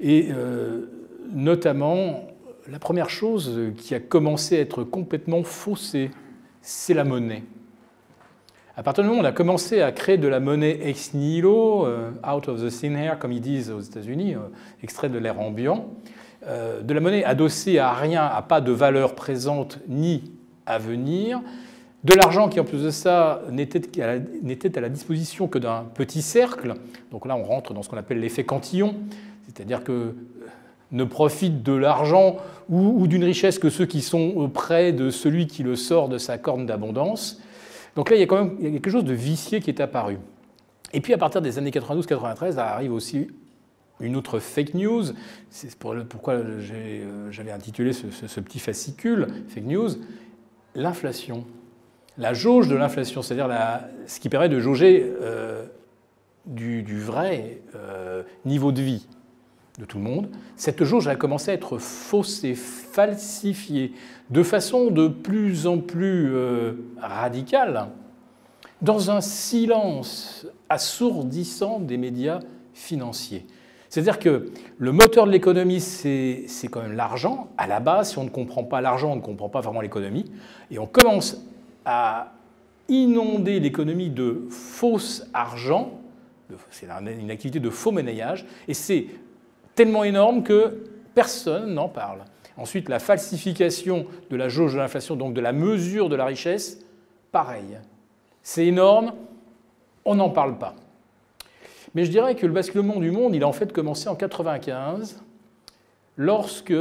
Et 0.00 0.30
euh, 0.32 0.86
notamment, 1.32 2.24
la 2.68 2.80
première 2.80 3.08
chose 3.08 3.72
qui 3.76 3.94
a 3.94 4.00
commencé 4.00 4.58
à 4.58 4.60
être 4.60 4.82
complètement 4.82 5.44
faussée, 5.44 6.10
c'est 6.60 6.94
la 6.94 7.04
monnaie. 7.04 7.44
À 8.76 8.82
partir 8.82 9.04
du 9.04 9.10
moment 9.10 9.20
où 9.20 9.24
on 9.24 9.28
a 9.28 9.32
commencé 9.32 9.80
à 9.80 9.92
créer 9.92 10.18
de 10.18 10.26
la 10.26 10.40
monnaie 10.40 10.88
ex 10.88 11.14
nihilo, 11.14 11.86
out 12.26 12.48
of 12.48 12.60
the 12.62 12.70
thin 12.70 12.94
air, 12.94 13.18
comme 13.18 13.30
ils 13.30 13.40
disent 13.40 13.70
aux 13.70 13.80
États-Unis, 13.80 14.34
extrait 14.82 15.10
de 15.10 15.18
l'air 15.18 15.38
ambiant, 15.38 15.90
euh, 16.46 16.80
de 16.82 16.94
la 16.94 17.00
monnaie 17.00 17.24
adossée 17.24 17.78
à 17.78 17.92
rien, 17.92 18.24
à 18.24 18.40
pas 18.42 18.60
de 18.60 18.72
valeur 18.72 19.14
présente 19.14 19.78
ni 19.88 20.32
à 20.66 20.78
venir, 20.78 21.40
de 22.04 22.14
l'argent 22.14 22.48
qui 22.48 22.58
en 22.58 22.64
plus 22.64 22.82
de 22.82 22.90
ça 22.90 23.42
n'était 23.50 24.78
à 24.78 24.80
la 24.80 24.88
disposition 24.88 25.48
que 25.48 25.58
d'un 25.58 25.84
petit 25.94 26.22
cercle, 26.22 26.74
donc 27.10 27.26
là 27.26 27.36
on 27.36 27.42
rentre 27.42 27.74
dans 27.74 27.82
ce 27.82 27.90
qu'on 27.90 27.98
appelle 27.98 28.20
l'effet 28.20 28.44
cantillon, 28.44 28.94
c'est-à-dire 29.46 29.84
que 29.84 29.92
euh, 29.92 30.14
ne 30.92 31.04
profitent 31.04 31.62
de 31.62 31.72
l'argent 31.72 32.36
ou, 32.68 33.06
d'une 33.06 33.24
richesse 33.24 33.58
que 33.58 33.68
ceux 33.68 33.86
qui 33.86 34.00
sont 34.00 34.48
près 34.52 34.92
de 34.92 35.10
celui 35.10 35.46
qui 35.46 35.62
le 35.62 35.76
sort 35.76 36.08
de 36.08 36.18
sa 36.18 36.38
corne 36.38 36.66
d'abondance. 36.66 37.40
Donc 37.96 38.10
là, 38.10 38.16
il 38.16 38.20
y 38.20 38.22
a 38.22 38.26
quand 38.26 38.44
même 38.44 38.58
quelque 38.58 38.90
chose 38.90 39.04
de 39.04 39.12
vicié 39.12 39.60
qui 39.60 39.70
est 39.70 39.80
apparu. 39.80 40.18
Et 40.92 41.00
puis 41.00 41.12
à 41.12 41.18
partir 41.18 41.42
des 41.42 41.58
années 41.58 41.70
92-93, 41.70 42.58
arrive 42.58 42.92
aussi 42.92 43.28
une 44.00 44.16
autre 44.16 44.38
fake 44.38 44.74
news, 44.74 45.04
c'est 45.50 45.76
pourquoi 45.76 46.34
euh, 46.34 47.30
j'avais 47.30 47.52
intitulé 47.52 47.92
ce, 47.92 48.40
petit 48.40 48.58
fascicule, 48.58 49.28
fake 49.48 49.64
news, 49.64 49.90
l'inflation. 50.74 51.44
La 52.18 52.34
jauge 52.34 52.68
de 52.68 52.76
l'inflation, 52.76 53.22
c'est-à-dire 53.22 53.48
ce 54.06 54.20
qui 54.20 54.28
permet 54.28 54.48
de 54.48 54.60
jauger 54.60 55.12
euh, 55.22 55.66
du, 56.46 57.00
vrai 57.00 57.60
euh, 57.74 58.22
niveau 58.44 58.72
de 58.72 58.82
vie 58.82 59.06
de 59.78 59.84
tout 59.84 59.98
le 59.98 60.04
monde, 60.04 60.28
cette 60.56 60.84
jauge 60.84 61.08
a 61.08 61.16
commencé 61.16 61.50
à 61.50 61.54
être 61.54 61.78
faussée, 61.78 62.54
falsifiée, 62.54 63.92
de 64.28 64.42
façon 64.42 64.90
de 64.90 65.08
plus 65.08 65.66
en 65.66 65.78
plus 65.78 66.34
radicale, 67.00 67.88
dans 68.82 69.10
un 69.10 69.20
silence 69.20 70.46
assourdissant 70.68 71.80
des 71.80 71.96
médias 71.96 72.40
financiers. 72.74 73.46
C'est-à-dire 73.90 74.20
que 74.20 74.50
le 74.78 74.92
moteur 74.92 75.26
de 75.26 75.32
l'économie, 75.32 75.80
c'est 75.80 76.46
quand 76.70 76.80
même 76.80 76.92
l'argent. 76.92 77.48
À 77.58 77.66
la 77.66 77.80
base, 77.80 78.12
si 78.12 78.18
on 78.18 78.24
ne 78.24 78.30
comprend 78.30 78.62
pas 78.62 78.80
l'argent, 78.80 79.12
on 79.12 79.16
ne 79.16 79.20
comprend 79.20 79.48
pas 79.48 79.60
vraiment 79.60 79.80
l'économie. 79.80 80.30
Et 80.70 80.78
on 80.78 80.86
commence 80.86 81.44
à 81.84 82.32
inonder 82.88 83.58
l'économie 83.58 84.08
de 84.08 84.46
fausses 84.48 85.28
argent. 85.34 85.90
C'est 86.70 86.86
une 86.86 87.30
activité 87.32 87.58
de 87.58 87.68
faux 87.68 87.90
monnayage. 87.90 88.46
Et 88.68 88.74
c'est 88.74 89.06
tellement 89.74 90.04
énorme 90.04 90.44
que 90.44 90.84
personne 91.14 91.74
n'en 91.74 91.88
parle. 91.88 92.20
Ensuite, 92.56 92.88
la 92.88 93.00
falsification 93.00 94.06
de 94.30 94.36
la 94.36 94.48
jauge 94.48 94.74
de 94.74 94.78
l'inflation, 94.78 95.16
donc 95.16 95.34
de 95.34 95.40
la 95.40 95.52
mesure 95.52 96.08
de 96.08 96.14
la 96.14 96.26
richesse, 96.26 96.78
pareil. 97.32 97.78
C'est 98.42 98.66
énorme, 98.66 99.14
on 100.04 100.14
n'en 100.14 100.30
parle 100.30 100.58
pas. 100.58 100.76
Mais 101.94 102.04
je 102.04 102.10
dirais 102.10 102.34
que 102.34 102.46
le 102.46 102.52
basculement 102.52 103.00
du 103.00 103.10
monde, 103.10 103.34
il 103.34 103.42
a 103.42 103.48
en 103.48 103.52
fait 103.52 103.72
commencé 103.72 104.08
en 104.08 104.14
1995, 104.14 105.22
lorsque 106.16 106.74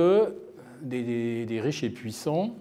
des, 0.81 1.59
riches 1.61 1.83
et 1.83 1.89
puissants, 1.89 2.55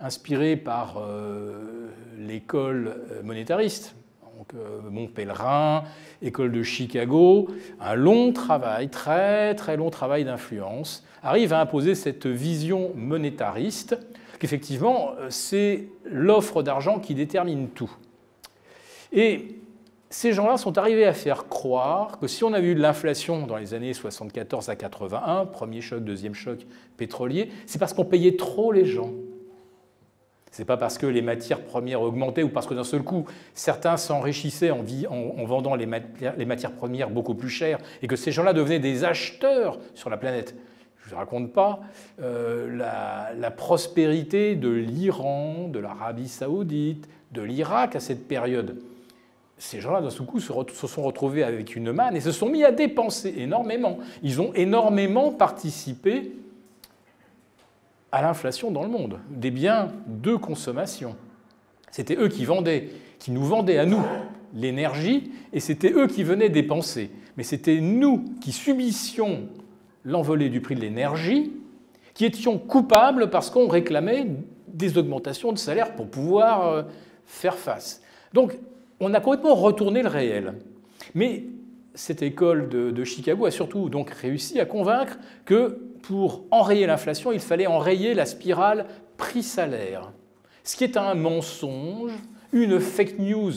inspirés 0.00 0.56
par 0.56 0.96
euh, 0.98 1.88
l'école 2.18 2.96
monétariste, 3.22 3.94
donc 4.36 4.54
euh, 4.54 4.80
Montpellerin, 4.90 5.84
école 6.20 6.50
de 6.50 6.62
Chicago, 6.62 7.48
un 7.80 7.94
long 7.94 8.32
travail, 8.32 8.88
très 8.88 9.54
très 9.54 9.76
long 9.76 9.90
travail 9.90 10.24
d'influence, 10.24 11.04
arrivent 11.22 11.52
à 11.52 11.60
imposer 11.60 11.94
cette 11.94 12.26
vision 12.26 12.90
monétariste 12.96 13.96
qu'effectivement 14.40 15.12
euh, 15.20 15.28
c'est 15.30 15.86
l'offre 16.04 16.64
d'argent 16.64 16.98
qui 16.98 17.14
détermine 17.14 17.68
tout. 17.68 17.94
Et 19.12 19.60
ces 20.12 20.34
gens-là 20.34 20.58
sont 20.58 20.76
arrivés 20.76 21.06
à 21.06 21.14
faire 21.14 21.48
croire 21.48 22.18
que 22.18 22.26
si 22.26 22.44
on 22.44 22.52
avait 22.52 22.68
eu 22.68 22.74
de 22.74 22.82
l'inflation 22.82 23.46
dans 23.46 23.56
les 23.56 23.72
années 23.72 23.94
74 23.94 24.68
à 24.68 24.76
81, 24.76 25.46
premier 25.46 25.80
choc, 25.80 26.04
deuxième 26.04 26.34
choc 26.34 26.66
pétrolier, 26.98 27.48
c'est 27.64 27.78
parce 27.78 27.94
qu'on 27.94 28.04
payait 28.04 28.36
trop 28.36 28.72
les 28.72 28.84
gens. 28.84 29.10
C'est 30.50 30.66
pas 30.66 30.76
parce 30.76 30.98
que 30.98 31.06
les 31.06 31.22
matières 31.22 31.62
premières 31.62 32.02
augmentaient 32.02 32.42
ou 32.42 32.50
parce 32.50 32.66
que 32.66 32.74
d'un 32.74 32.84
seul 32.84 33.02
coup, 33.02 33.24
certains 33.54 33.96
s'enrichissaient 33.96 34.70
en, 34.70 34.82
vendant 35.46 35.74
les 35.74 35.86
matières, 35.86 36.72
premières 36.72 37.08
beaucoup 37.08 37.34
plus 37.34 37.48
chères 37.48 37.78
et 38.02 38.06
que 38.06 38.16
ces 38.16 38.32
gens-là 38.32 38.52
devenaient 38.52 38.80
des 38.80 39.04
acheteurs 39.04 39.78
sur 39.94 40.10
la 40.10 40.18
planète. 40.18 40.54
Je 40.98 41.06
ne 41.06 41.10
vous 41.12 41.16
raconte 41.16 41.54
pas 41.54 41.80
euh, 42.20 43.32
la 43.34 43.50
prospérité 43.50 44.56
de 44.56 44.68
l'Iran, 44.68 45.68
de 45.68 45.78
l'Arabie 45.78 46.28
saoudite, 46.28 47.08
de 47.30 47.40
l'Irak 47.40 47.96
à 47.96 48.00
cette 48.00 48.28
période 48.28 48.76
ces 49.62 49.80
gens-là, 49.80 50.00
d'un 50.00 50.10
seul 50.10 50.26
coup, 50.26 50.40
se, 50.40 50.52
sont 50.88 51.02
retrouvés 51.02 51.44
avec 51.44 51.76
une 51.76 51.92
manne 51.92 52.16
et 52.16 52.20
se 52.20 52.32
sont 52.32 52.48
mis 52.48 52.64
à 52.64 52.72
dépenser 52.72 53.32
énormément. 53.36 53.98
Ils 54.24 54.40
ont 54.40 54.52
énormément 54.54 55.30
participé 55.30 56.32
à 58.10 58.22
l'inflation 58.22 58.72
dans 58.72 58.82
le 58.82 58.88
monde, 58.88 59.20
des 59.30 59.52
biens 59.52 59.92
de 60.06 60.34
consommation. 60.34 61.14
C'était 61.92 62.16
eux 62.16 62.26
qui 62.26 62.44
vendaient, 62.44 62.88
qui 63.20 63.30
nous 63.30 63.44
vendaient 63.44 63.78
à 63.78 63.86
nous 63.86 64.02
l'énergie, 64.52 65.30
et 65.52 65.60
c'était 65.60 65.92
eux 65.92 66.08
qui 66.08 66.24
venaient 66.24 66.50
dépenser. 66.50 67.12
Mais 67.36 67.44
c'était 67.44 67.80
nous 67.80 68.24
qui 68.40 68.50
subissions 68.50 69.46
l'envolée 70.04 70.48
du 70.48 70.60
prix 70.60 70.74
de 70.74 70.80
l'énergie, 70.80 71.52
qui 72.14 72.24
étions 72.24 72.58
coupables 72.58 73.30
parce 73.30 73.48
qu'on 73.48 73.68
réclamait 73.68 74.26
des 74.66 74.98
augmentations 74.98 75.52
de 75.52 75.58
salaire 75.58 75.94
pour 75.94 76.08
pouvoir 76.08 76.66
euh, 76.66 76.82
faire 77.26 77.56
face. 77.56 78.02
Donc 78.32 78.58
on 79.02 79.12
a 79.14 79.20
complètement 79.20 79.54
retourné 79.54 80.00
le 80.02 80.08
réel. 80.08 80.54
Mais 81.14 81.44
cette 81.94 82.22
école 82.22 82.68
de, 82.68 83.04
Chicago 83.04 83.46
a 83.46 83.50
surtout 83.50 83.88
donc 83.88 84.10
réussi 84.10 84.60
à 84.60 84.64
convaincre 84.64 85.18
que 85.44 85.80
pour 86.02 86.44
enrayer 86.50 86.86
l'inflation, 86.86 87.32
il 87.32 87.40
fallait 87.40 87.66
enrayer 87.66 88.14
la 88.14 88.26
spirale 88.26 88.86
prix-salaire. 89.16 90.12
Ce 90.64 90.76
qui 90.76 90.84
est 90.84 90.96
un 90.96 91.14
mensonge, 91.14 92.12
une 92.52 92.78
fake 92.78 93.18
news 93.18 93.52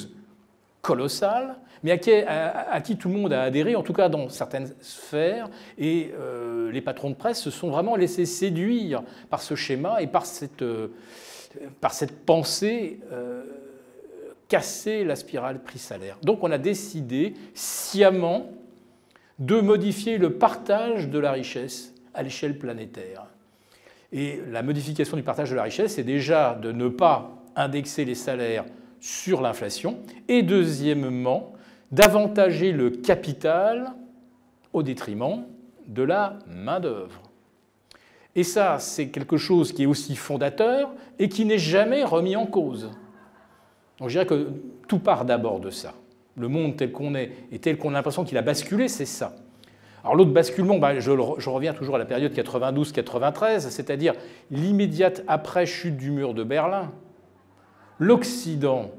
colossale, 0.82 1.58
mais 1.84 1.92
à 1.92 2.82
qui, 2.82 2.98
tout 2.98 3.10
le 3.10 3.16
monde 3.16 3.32
a 3.32 3.44
adhéré, 3.44 3.76
en 3.76 3.84
tout 3.84 3.94
cas 3.94 4.10
dans 4.10 4.30
certaines 4.30 4.74
sphères, 4.82 5.50
et 5.78 6.12
euh, 6.20 6.72
les 6.72 6.82
patrons 6.82 7.12
de 7.12 7.16
presse 7.16 7.40
se 7.40 7.52
sont 7.52 7.70
vraiment 7.70 7.96
laissés 7.96 8.26
séduire 8.26 9.04
par 9.30 9.44
ce 9.44 9.54
schéma 9.54 10.02
et 10.02 10.08
par 10.08 10.26
cette, 10.26 10.64
euh, 10.64 10.88
pensée. 12.26 13.00
Euh, 13.12 13.44
casser 14.48 15.04
la 15.04 15.16
spirale 15.16 15.62
prix-salaire. 15.62 16.18
Donc 16.24 16.44
on 16.44 16.52
a 16.52 16.58
décidé 16.58 17.34
sciemment 17.54 18.50
de 19.40 19.60
modifier 19.60 20.18
le 20.18 20.34
partage 20.34 21.10
de 21.10 21.20
la 21.20 21.32
richesse 21.32 21.94
à 22.14 22.24
l'échelle 22.24 22.58
planétaire. 22.58 23.26
Et 24.12 24.42
la 24.50 24.64
modification 24.64 25.18
du 25.18 25.24
partage 25.24 25.50
de 25.50 25.56
la 25.56 25.64
richesse, 25.64 25.96
c'est 25.96 26.04
déjà 26.04 26.54
de 26.56 26.72
ne 26.72 26.88
pas 26.88 27.32
indexer 27.56 28.06
les 28.06 28.16
salaires 28.16 28.66
sur 29.02 29.42
l'inflation, 29.42 30.00
et 30.28 30.42
deuxièmement, 30.42 31.54
d'avantager 31.92 32.72
le 32.72 32.90
capital 32.90 33.94
au 34.74 34.84
détriment 34.84 35.44
de 35.88 36.04
la 36.04 36.40
main-d'œuvre. 36.48 37.22
Et 38.36 38.44
ça, 38.44 38.78
c'est 38.80 39.10
quelque 39.10 39.38
chose 39.38 39.72
qui 39.72 39.84
est 39.84 39.86
aussi 39.86 40.16
fondateur 40.16 40.94
et 41.20 41.30
qui 41.30 41.46
n'est 41.46 41.58
jamais 41.58 42.04
remis 42.04 42.36
en 42.36 42.46
cause. 42.46 42.92
Donc 44.00 44.10
je 44.10 44.14
dirais 44.14 44.26
que 44.26 44.50
tout 44.88 45.00
part 45.00 45.26
d'abord 45.26 45.60
de 45.60 45.70
ça. 45.70 45.94
Le 46.38 46.48
monde 46.48 46.76
tel 46.76 46.92
qu'on 46.92 47.16
est 47.16 47.32
et 47.52 47.60
tel 47.60 47.78
qu'on 47.78 47.90
a 47.90 47.94
l'impression 47.94 48.26
qu'il 48.26 48.38
a 48.38 48.42
basculé, 48.42 48.88
c'est 48.88 49.06
ça. 49.06 49.36
Alors 50.04 50.16
l'autre 50.16 50.32
basculement, 50.32 50.78
bah, 50.78 51.00
je, 51.00 51.10
reviens 51.50 51.74
toujours 51.74 51.96
à 51.96 51.98
la 51.98 52.06
période 52.06 52.32
92-93, 52.32 53.70
c'est-à-dire 53.70 54.14
l'immédiate 54.52 55.24
après-chute 55.28 55.98
du 55.98 56.12
mur 56.12 56.34
de 56.34 56.44
Berlin. 56.44 56.92
L'Occident 57.98 58.92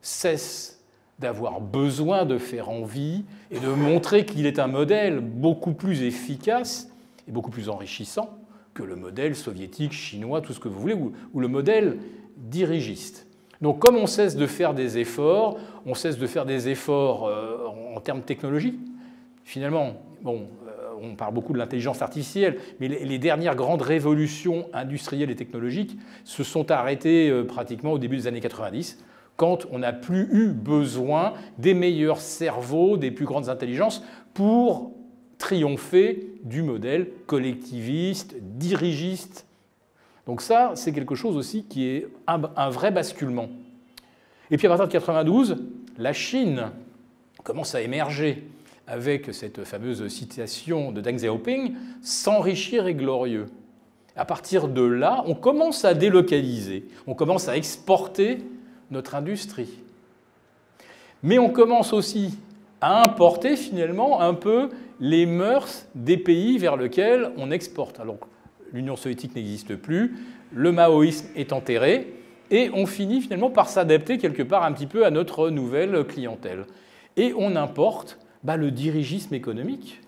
cesse 0.00 0.82
d'avoir 1.18 1.60
besoin 1.60 2.24
de 2.24 2.38
faire 2.38 2.70
envie 2.70 3.24
et 3.50 3.58
de 3.58 3.68
montrer 3.68 4.24
qu'il 4.24 4.46
est 4.46 4.58
un 4.58 4.66
modèle 4.66 5.20
beaucoup 5.20 5.72
plus 5.72 6.02
efficace 6.02 6.90
et 7.28 7.32
beaucoup 7.32 7.50
plus 7.50 7.68
enrichissant 7.68 8.38
que 8.72 8.82
le 8.82 8.96
modèle 8.96 9.34
soviétique, 9.34 9.92
chinois, 9.92 10.40
tout 10.40 10.52
ce 10.52 10.60
que 10.60 10.68
vous 10.68 10.80
voulez, 10.80 10.94
ou 10.94 11.40
le 11.40 11.48
modèle 11.48 11.98
dirigiste. 12.36 13.25
Donc 13.60 13.78
comme 13.78 13.96
on 13.96 14.06
cesse 14.06 14.36
de 14.36 14.46
faire 14.46 14.74
des 14.74 14.98
efforts, 14.98 15.58
on 15.84 15.94
cesse 15.94 16.18
de 16.18 16.26
faire 16.26 16.44
des 16.44 16.68
efforts 16.68 17.26
euh, 17.26 17.66
en 17.94 18.00
termes 18.00 18.22
technologiques. 18.22 18.78
Finalement, 19.44 19.94
bon, 20.22 20.48
euh, 20.66 20.76
on 21.00 21.14
parle 21.14 21.34
beaucoup 21.34 21.52
de 21.52 21.58
l'intelligence 21.58 22.02
artificielle, 22.02 22.58
mais 22.80 22.88
les, 22.88 23.18
dernières 23.18 23.54
grandes 23.54 23.82
révolutions 23.82 24.66
industrielles 24.72 25.30
et 25.30 25.36
technologiques 25.36 25.96
se 26.24 26.42
sont 26.42 26.70
arrêtées 26.70 27.30
euh, 27.30 27.44
pratiquement 27.44 27.92
au 27.92 27.98
début 27.98 28.16
des 28.16 28.26
années 28.26 28.40
90, 28.40 29.02
quand 29.36 29.66
on 29.70 29.78
n'a 29.78 29.92
plus 29.92 30.28
eu 30.32 30.48
besoin 30.48 31.34
des 31.58 31.74
meilleurs 31.74 32.20
cerveaux, 32.20 32.96
des 32.96 33.10
plus 33.10 33.26
grandes 33.26 33.48
intelligences 33.48 34.02
pour 34.34 34.92
triompher 35.38 36.32
du 36.42 36.62
modèle 36.62 37.08
collectiviste, 37.26 38.36
dirigiste 38.40 39.46
donc 40.26 40.42
ça, 40.42 40.72
c'est 40.74 40.92
quelque 40.92 41.14
chose 41.14 41.36
aussi 41.36 41.64
qui 41.64 41.86
est 41.86 42.08
un, 42.26 42.68
vrai 42.68 42.90
basculement. 42.90 43.48
Et 44.50 44.56
puis 44.56 44.66
à 44.66 44.70
partir 44.70 44.88
de 44.88 44.92
92, 44.92 45.56
la 45.98 46.12
Chine 46.12 46.70
commence 47.44 47.74
à 47.76 47.80
émerger 47.80 48.44
avec 48.88 49.32
cette 49.32 49.64
fameuse 49.64 50.06
citation 50.08 50.90
de 50.92 51.00
Deng 51.00 51.16
Xiaoping, 51.16 51.74
s'enrichir 52.02 52.86
est 52.86 52.94
glorieux. 52.94 53.46
À 54.16 54.24
partir 54.24 54.68
de 54.68 54.82
là, 54.82 55.22
on 55.26 55.34
commence 55.34 55.84
à 55.84 55.94
délocaliser, 55.94 56.88
on 57.06 57.14
commence 57.14 57.48
à 57.48 57.56
exporter 57.56 58.38
notre 58.90 59.14
industrie. 59.14 59.80
Mais 61.22 61.38
on 61.38 61.50
commence 61.50 61.92
aussi 61.92 62.38
à 62.80 63.00
importer 63.00 63.56
finalement 63.56 64.20
un 64.20 64.34
peu 64.34 64.70
les 65.00 65.26
mœurs 65.26 65.86
des 65.94 66.16
pays 66.16 66.58
vers 66.58 66.76
lesquels 66.76 67.30
on 67.36 67.50
exporte. 67.50 68.00
l'Union 68.72 68.96
soviétique 68.96 69.34
n'existe 69.34 69.76
plus, 69.76 70.16
le 70.52 70.72
maoïsme 70.72 71.26
est 71.36 71.52
enterré, 71.52 72.12
et 72.50 72.70
on 72.72 72.86
finit 72.86 73.20
finalement 73.20 73.50
par 73.50 73.68
s'adapter 73.68 74.18
quelque 74.18 74.42
part 74.42 74.64
un 74.64 74.72
petit 74.72 74.86
peu 74.86 75.04
à 75.04 75.10
notre 75.10 75.50
nouvelle 75.50 76.04
clientèle. 76.04 76.66
Et 77.16 77.34
on 77.36 77.56
importe 77.56 78.18
bah, 78.44 78.56
le 78.56 78.70
dirigisme 78.70 79.34
économique. 79.34 80.00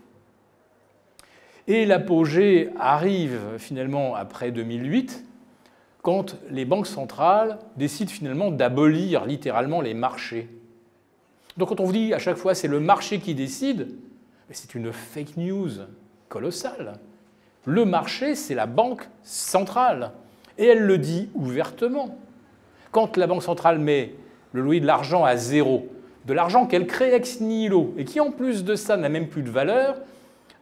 Et 1.66 1.84
l'apogée 1.84 2.70
arrive 2.78 3.38
finalement 3.58 4.14
après 4.14 4.50
2008, 4.50 5.24
quand 6.02 6.36
les 6.50 6.64
banques 6.64 6.86
centrales 6.86 7.58
décident 7.76 8.10
finalement 8.10 8.50
d'abolir 8.50 9.26
littéralement 9.26 9.80
les 9.80 9.94
marchés. 9.94 10.48
Donc 11.56 11.68
quand 11.68 11.80
on 11.80 11.84
vous 11.84 11.92
dit 11.92 12.14
à 12.14 12.18
chaque 12.18 12.36
fois 12.36 12.54
c'est 12.54 12.68
le 12.68 12.80
marché 12.80 13.18
qui 13.18 13.34
décide, 13.34 13.88
c'est 14.50 14.74
une 14.74 14.92
fake 14.92 15.36
news 15.36 15.70
colossale. 16.28 16.98
Le 17.68 17.84
marché, 17.84 18.34
c'est 18.34 18.54
la 18.54 18.64
banque 18.64 19.06
centrale. 19.22 20.12
Et 20.56 20.64
elle 20.64 20.86
le 20.86 20.96
dit 20.96 21.28
ouvertement. 21.34 22.16
Quand 22.92 23.18
la 23.18 23.26
banque 23.26 23.42
centrale 23.42 23.78
met 23.78 24.14
le 24.52 24.62
louis 24.62 24.80
de 24.80 24.86
l'argent 24.86 25.22
à 25.22 25.36
zéro, 25.36 25.86
de 26.24 26.32
l'argent 26.32 26.64
qu'elle 26.64 26.86
crée 26.86 27.12
ex 27.12 27.42
nihilo, 27.42 27.92
et 27.98 28.06
qui 28.06 28.20
en 28.20 28.30
plus 28.30 28.64
de 28.64 28.74
ça 28.74 28.96
n'a 28.96 29.10
même 29.10 29.28
plus 29.28 29.42
de 29.42 29.50
valeur, 29.50 29.96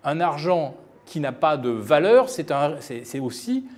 un 0.03 0.19
argent 0.19 0.75
qui 1.05 1.21
n'a 1.21 1.31
pas 1.31 1.57
de 1.57 1.71
valeur, 1.71 2.29
c'est 2.29 3.21
aussi 3.21 3.69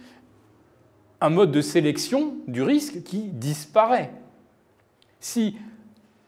un 1.20 1.28
mode 1.28 1.52
de 1.52 1.60
sélection 1.60 2.32
du 2.46 2.62
risque 2.62 3.02
qui 3.02 3.24
disparaît. 3.24 4.10
Si 5.20 5.54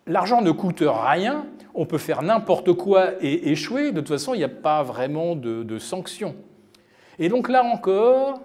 l'argent 0.06 0.42
ne 0.42 0.50
coûte 0.50 0.82
rien, 0.86 1.46
on 1.72 1.86
peut 1.86 1.96
faire 1.96 2.20
n'importe 2.20 2.74
quoi 2.74 3.12
et 3.22 3.52
échouer, 3.52 3.90
de 3.90 4.00
toute 4.00 4.08
façon, 4.08 4.34
il 4.34 4.38
n'y 4.38 4.44
a 4.44 4.50
pas 4.50 4.82
vraiment 4.82 5.34
de, 5.34 5.62
de 5.62 5.78
sanctions. 5.78 6.36
Et 7.20 7.28
donc 7.28 7.50
là 7.50 7.62
encore, 7.62 8.40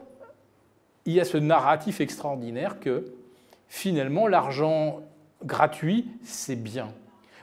il 1.06 1.14
y 1.14 1.22
a 1.22 1.26
ce 1.26 1.38
narratif 1.38 2.02
extraordinaire 2.02 2.80
que 2.82 3.06
finalement 3.70 4.28
l'argent 4.28 5.00
gratuit, 5.44 6.08
c'est 6.24 6.62
bien. 6.62 6.90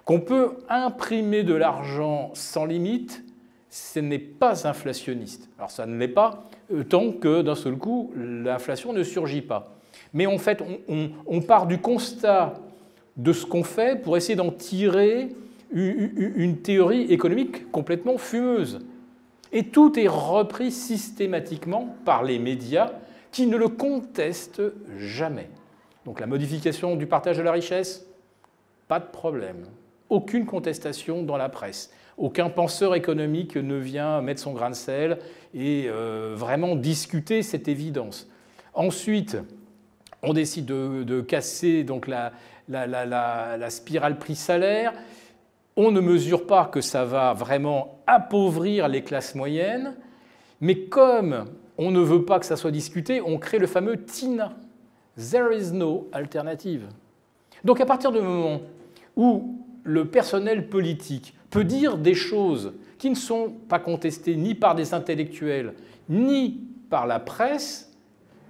Qu'on 0.04 0.20
peut 0.20 0.58
imprimer 0.68 1.42
de 1.42 1.54
l'argent 1.54 2.30
sans 2.34 2.66
limite, 2.66 3.24
ce 3.70 3.98
n'est 4.00 4.18
pas 4.18 4.68
inflationniste. 4.68 5.48
Alors 5.56 5.70
ça 5.70 5.86
ne 5.86 5.96
l'est 5.96 6.06
pas 6.06 6.44
euh, 6.70 6.84
tant 6.84 7.10
que 7.12 7.40
d'un 7.40 7.54
seul 7.54 7.76
coup, 7.76 8.12
l'inflation 8.14 8.92
ne 8.92 9.02
surgit 9.02 9.40
pas. 9.42 9.74
Mais 10.12 10.26
en 10.26 10.36
fait, 10.36 10.62
on, 11.26 11.40
part 11.40 11.66
du 11.66 11.78
constat 11.78 12.54
de 13.16 13.32
ce 13.32 13.46
qu'on 13.46 13.64
fait 13.64 14.02
pour 14.02 14.18
essayer 14.18 14.36
d'en 14.36 14.50
tirer 14.50 15.28
une 15.72 16.58
théorie 16.58 17.04
économique 17.04 17.70
complètement 17.70 18.18
fumeuse. 18.18 18.80
Et 19.52 19.64
tout 19.64 19.98
est 19.98 20.08
repris 20.08 20.72
systématiquement 20.72 21.94
par 22.04 22.22
les 22.22 22.38
médias 22.38 22.90
qui 23.30 23.46
ne 23.46 23.56
le 23.56 23.68
contestent 23.68 24.62
jamais. 24.98 25.48
Donc 26.04 26.20
la 26.20 26.26
modification 26.26 26.96
du 26.96 27.06
partage 27.06 27.36
de 27.36 27.42
la 27.42 27.52
richesse, 27.52 28.06
pas 28.88 28.98
de 28.98 29.06
problème. 29.06 29.66
Aucune 30.08 30.46
contestation 30.46 31.22
dans 31.22 31.36
la 31.36 31.48
presse. 31.48 31.92
Aucun 32.18 32.50
penseur 32.50 32.94
économique 32.94 33.56
ne 33.56 33.76
vient 33.76 34.20
mettre 34.20 34.40
son 34.40 34.52
grain 34.52 34.70
de 34.70 34.74
sel 34.74 35.18
et 35.54 35.86
euh, 35.88 36.34
vraiment 36.36 36.76
discuter 36.76 37.42
cette 37.42 37.68
évidence. 37.68 38.28
Ensuite, 38.74 39.38
on 40.22 40.32
décide 40.32 40.66
de, 40.66 41.20
casser 41.20 41.84
donc 41.84 42.06
la, 42.06 42.32
la 42.68 43.70
spirale 43.70 44.18
prix-salaire. 44.18 44.92
On 45.76 45.90
ne 45.90 46.00
mesure 46.00 46.46
pas 46.46 46.66
que 46.66 46.80
ça 46.80 47.04
va 47.04 47.32
vraiment 47.32 47.98
appauvrir 48.06 48.88
les 48.88 49.02
classes 49.02 49.34
moyennes, 49.34 49.94
mais 50.60 50.84
comme 50.84 51.46
on 51.78 51.90
ne 51.90 52.00
veut 52.00 52.24
pas 52.24 52.38
que 52.38 52.46
ça 52.46 52.56
soit 52.56 52.70
discuté, 52.70 53.20
on 53.20 53.38
crée 53.38 53.58
le 53.58 53.66
fameux 53.66 53.96
TINA. 53.96 54.52
There 55.16 55.56
is 55.56 55.72
no 55.72 56.08
alternative. 56.12 56.86
Donc 57.64 57.80
à 57.80 57.86
partir 57.86 58.12
du 58.12 58.20
moment 58.20 58.60
où 59.16 59.58
le 59.84 60.06
personnel 60.06 60.68
politique 60.68 61.34
peut 61.50 61.64
dire 61.64 61.98
des 61.98 62.14
choses 62.14 62.72
qui 62.98 63.10
ne 63.10 63.14
sont 63.14 63.52
pas 63.68 63.78
contestées 63.78 64.36
ni 64.36 64.54
par 64.54 64.74
des 64.74 64.94
intellectuels, 64.94 65.74
ni 66.08 66.60
par 66.88 67.06
la 67.06 67.18
presse, 67.18 67.92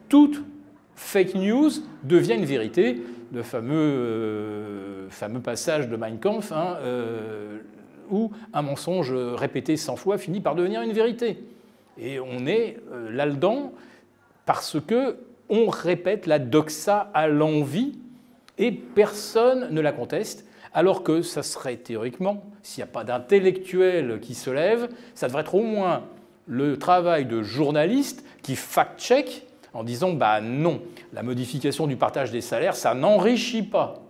toute 0.08 0.42
fake 0.94 1.34
news 1.34 1.70
devient 2.04 2.34
une 2.34 2.44
vérité. 2.44 3.02
Le 3.32 3.42
fameux, 3.42 3.74
euh, 3.74 5.08
fameux 5.08 5.40
passage 5.40 5.88
de 5.88 5.96
Mein 5.96 6.18
Kampf, 6.18 6.52
hein, 6.52 6.76
euh, 6.82 7.58
où 8.10 8.30
un 8.52 8.62
mensonge 8.62 9.12
répété 9.12 9.78
100 9.78 9.96
fois 9.96 10.18
finit 10.18 10.40
par 10.40 10.54
devenir 10.54 10.82
une 10.82 10.92
vérité. 10.92 11.38
Et 11.98 12.20
on 12.20 12.46
est 12.46 12.76
euh, 12.92 13.10
là-dedans 13.10 13.72
parce 14.44 14.78
que 14.80 15.16
on 15.48 15.68
répète 15.68 16.26
la 16.26 16.38
doxa 16.38 17.10
à 17.14 17.26
l'envie 17.26 17.98
et 18.58 18.70
personne 18.70 19.68
ne 19.70 19.80
la 19.80 19.92
conteste, 19.92 20.46
alors 20.74 21.02
que 21.02 21.22
ça 21.22 21.42
serait 21.42 21.76
théoriquement, 21.76 22.44
s'il 22.62 22.82
n'y 22.82 22.88
a 22.90 22.92
pas 22.92 23.04
d'intellectuel 23.04 24.20
qui 24.20 24.34
se 24.34 24.50
lève, 24.50 24.88
ça 25.14 25.26
devrait 25.26 25.42
être 25.42 25.54
au 25.54 25.62
moins 25.62 26.04
le 26.46 26.78
travail 26.78 27.26
de 27.26 27.42
journaliste 27.42 28.24
qui 28.42 28.56
fact-check 28.56 29.46
en 29.74 29.84
disant 29.84 30.12
bah 30.12 30.40
non, 30.40 30.82
la 31.12 31.22
modification 31.22 31.86
du 31.86 31.96
partage 31.96 32.30
des 32.30 32.40
salaires, 32.40 32.76
ça 32.76 32.94
n'enrichit 32.94 33.62
pas. 33.62 34.02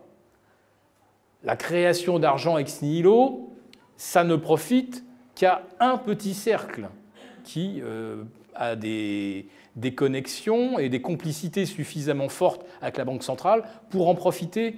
La 1.45 1.57
création 1.57 2.19
d'argent 2.19 2.59
ex 2.59 2.83
nihilo, 2.83 3.51
ça 3.97 4.25
ne 4.25 4.37
profite 4.37 5.05
qu'à 5.35 5.63
un 5.81 5.97
petit 5.97 6.35
cercle 6.35 6.89
qui 7.45 7.81
euh, 7.83 8.23
a 8.55 8.77
des, 8.77 9.47
connexions 9.97 10.79
et 10.79 10.89
des 10.89 11.01
complicités 11.01 11.67
suffisamment 11.67 12.29
fortes 12.29 12.65
avec 12.81 12.97
la 12.97 13.05
Banque 13.05 13.23
centrale 13.23 13.65
pour 13.91 14.09
en 14.09 14.15
profiter 14.15 14.77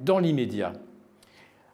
dans 0.00 0.18
l'immédiat. 0.18 0.72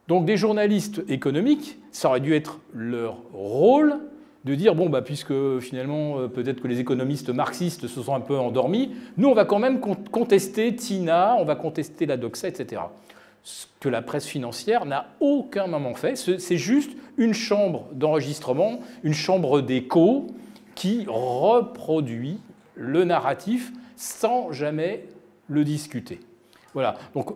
Donc 0.07 0.25
des 0.25 0.37
journalistes 0.37 1.03
économiques, 1.07 1.79
ça 1.91 2.09
aurait 2.09 2.19
dû 2.19 2.33
être 2.33 2.59
leur 2.73 3.17
rôle 3.33 3.99
de 4.47 4.55
dire, 4.55 4.75
bon, 4.75 4.89
bah, 4.89 5.01
puisque 5.01 5.59
finalement 5.59 6.19
euh, 6.19 6.27
peut-être 6.27 6.61
que 6.61 6.67
les 6.67 6.79
économistes 6.79 7.29
marxistes 7.29 7.87
se 7.87 8.01
sont 8.01 8.15
un 8.15 8.21
peu 8.21 8.37
endormis, 8.37 8.93
nous 9.17 9.27
on 9.27 9.33
va 9.33 9.45
quand 9.45 9.59
même 9.59 9.79
contester 9.79 10.73
Tina, 10.75 11.35
on 11.37 11.43
va 11.43 11.55
contester 11.55 12.05
la 12.05 12.17
doxa, 12.17 12.47
etc. 12.47 12.81
Ce 13.43 13.65
que 13.79 13.89
la 13.89 14.01
presse 14.01 14.25
financière 14.25 14.85
n'a 14.85 15.07
aucun 15.19 15.67
moment 15.67 15.93
fait, 15.93 16.15
c'est 16.15 16.57
juste 16.57 16.91
une 17.17 17.33
chambre 17.33 17.87
d'enregistrement, 17.91 18.79
une 19.03 19.13
chambre 19.13 19.61
d'écho 19.61 20.27
qui 20.75 21.05
reproduit 21.07 22.39
le 22.75 23.03
narratif 23.03 23.71
sans 23.95 24.51
jamais 24.51 25.05
le 25.47 25.63
discuter. 25.63 26.19
Voilà, 26.73 26.95
donc 27.13 27.31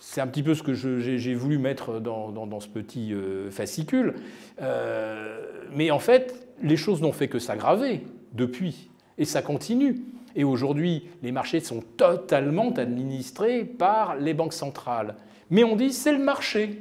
c'est 0.00 0.22
un 0.22 0.26
petit 0.26 0.42
peu 0.42 0.54
ce 0.54 0.62
que 0.62 0.74
j'ai 0.74 1.34
voulu 1.34 1.58
mettre 1.58 2.00
dans, 2.00 2.60
ce 2.60 2.68
petit 2.68 3.12
euh, 3.12 3.50
fascicule. 3.50 4.14
Euh, 4.60 5.40
mais 5.72 5.90
en 5.90 5.98
fait, 5.98 6.48
les 6.62 6.76
choses 6.76 7.02
n'ont 7.02 7.12
fait 7.12 7.28
que 7.28 7.38
s'aggraver 7.38 8.02
depuis, 8.32 8.90
et 9.18 9.24
ça 9.24 9.42
continue. 9.42 10.00
Et 10.34 10.42
aujourd'hui, 10.42 11.08
les 11.22 11.32
marchés 11.32 11.60
sont 11.60 11.82
totalement 11.96 12.70
administrés 12.70 13.64
par 13.64 14.16
les 14.16 14.32
banques 14.32 14.54
centrales. 14.54 15.16
Mais 15.50 15.64
on 15.64 15.76
dit 15.76 15.92
c'est 15.92 16.12
le 16.12 16.22
marché. 16.22 16.80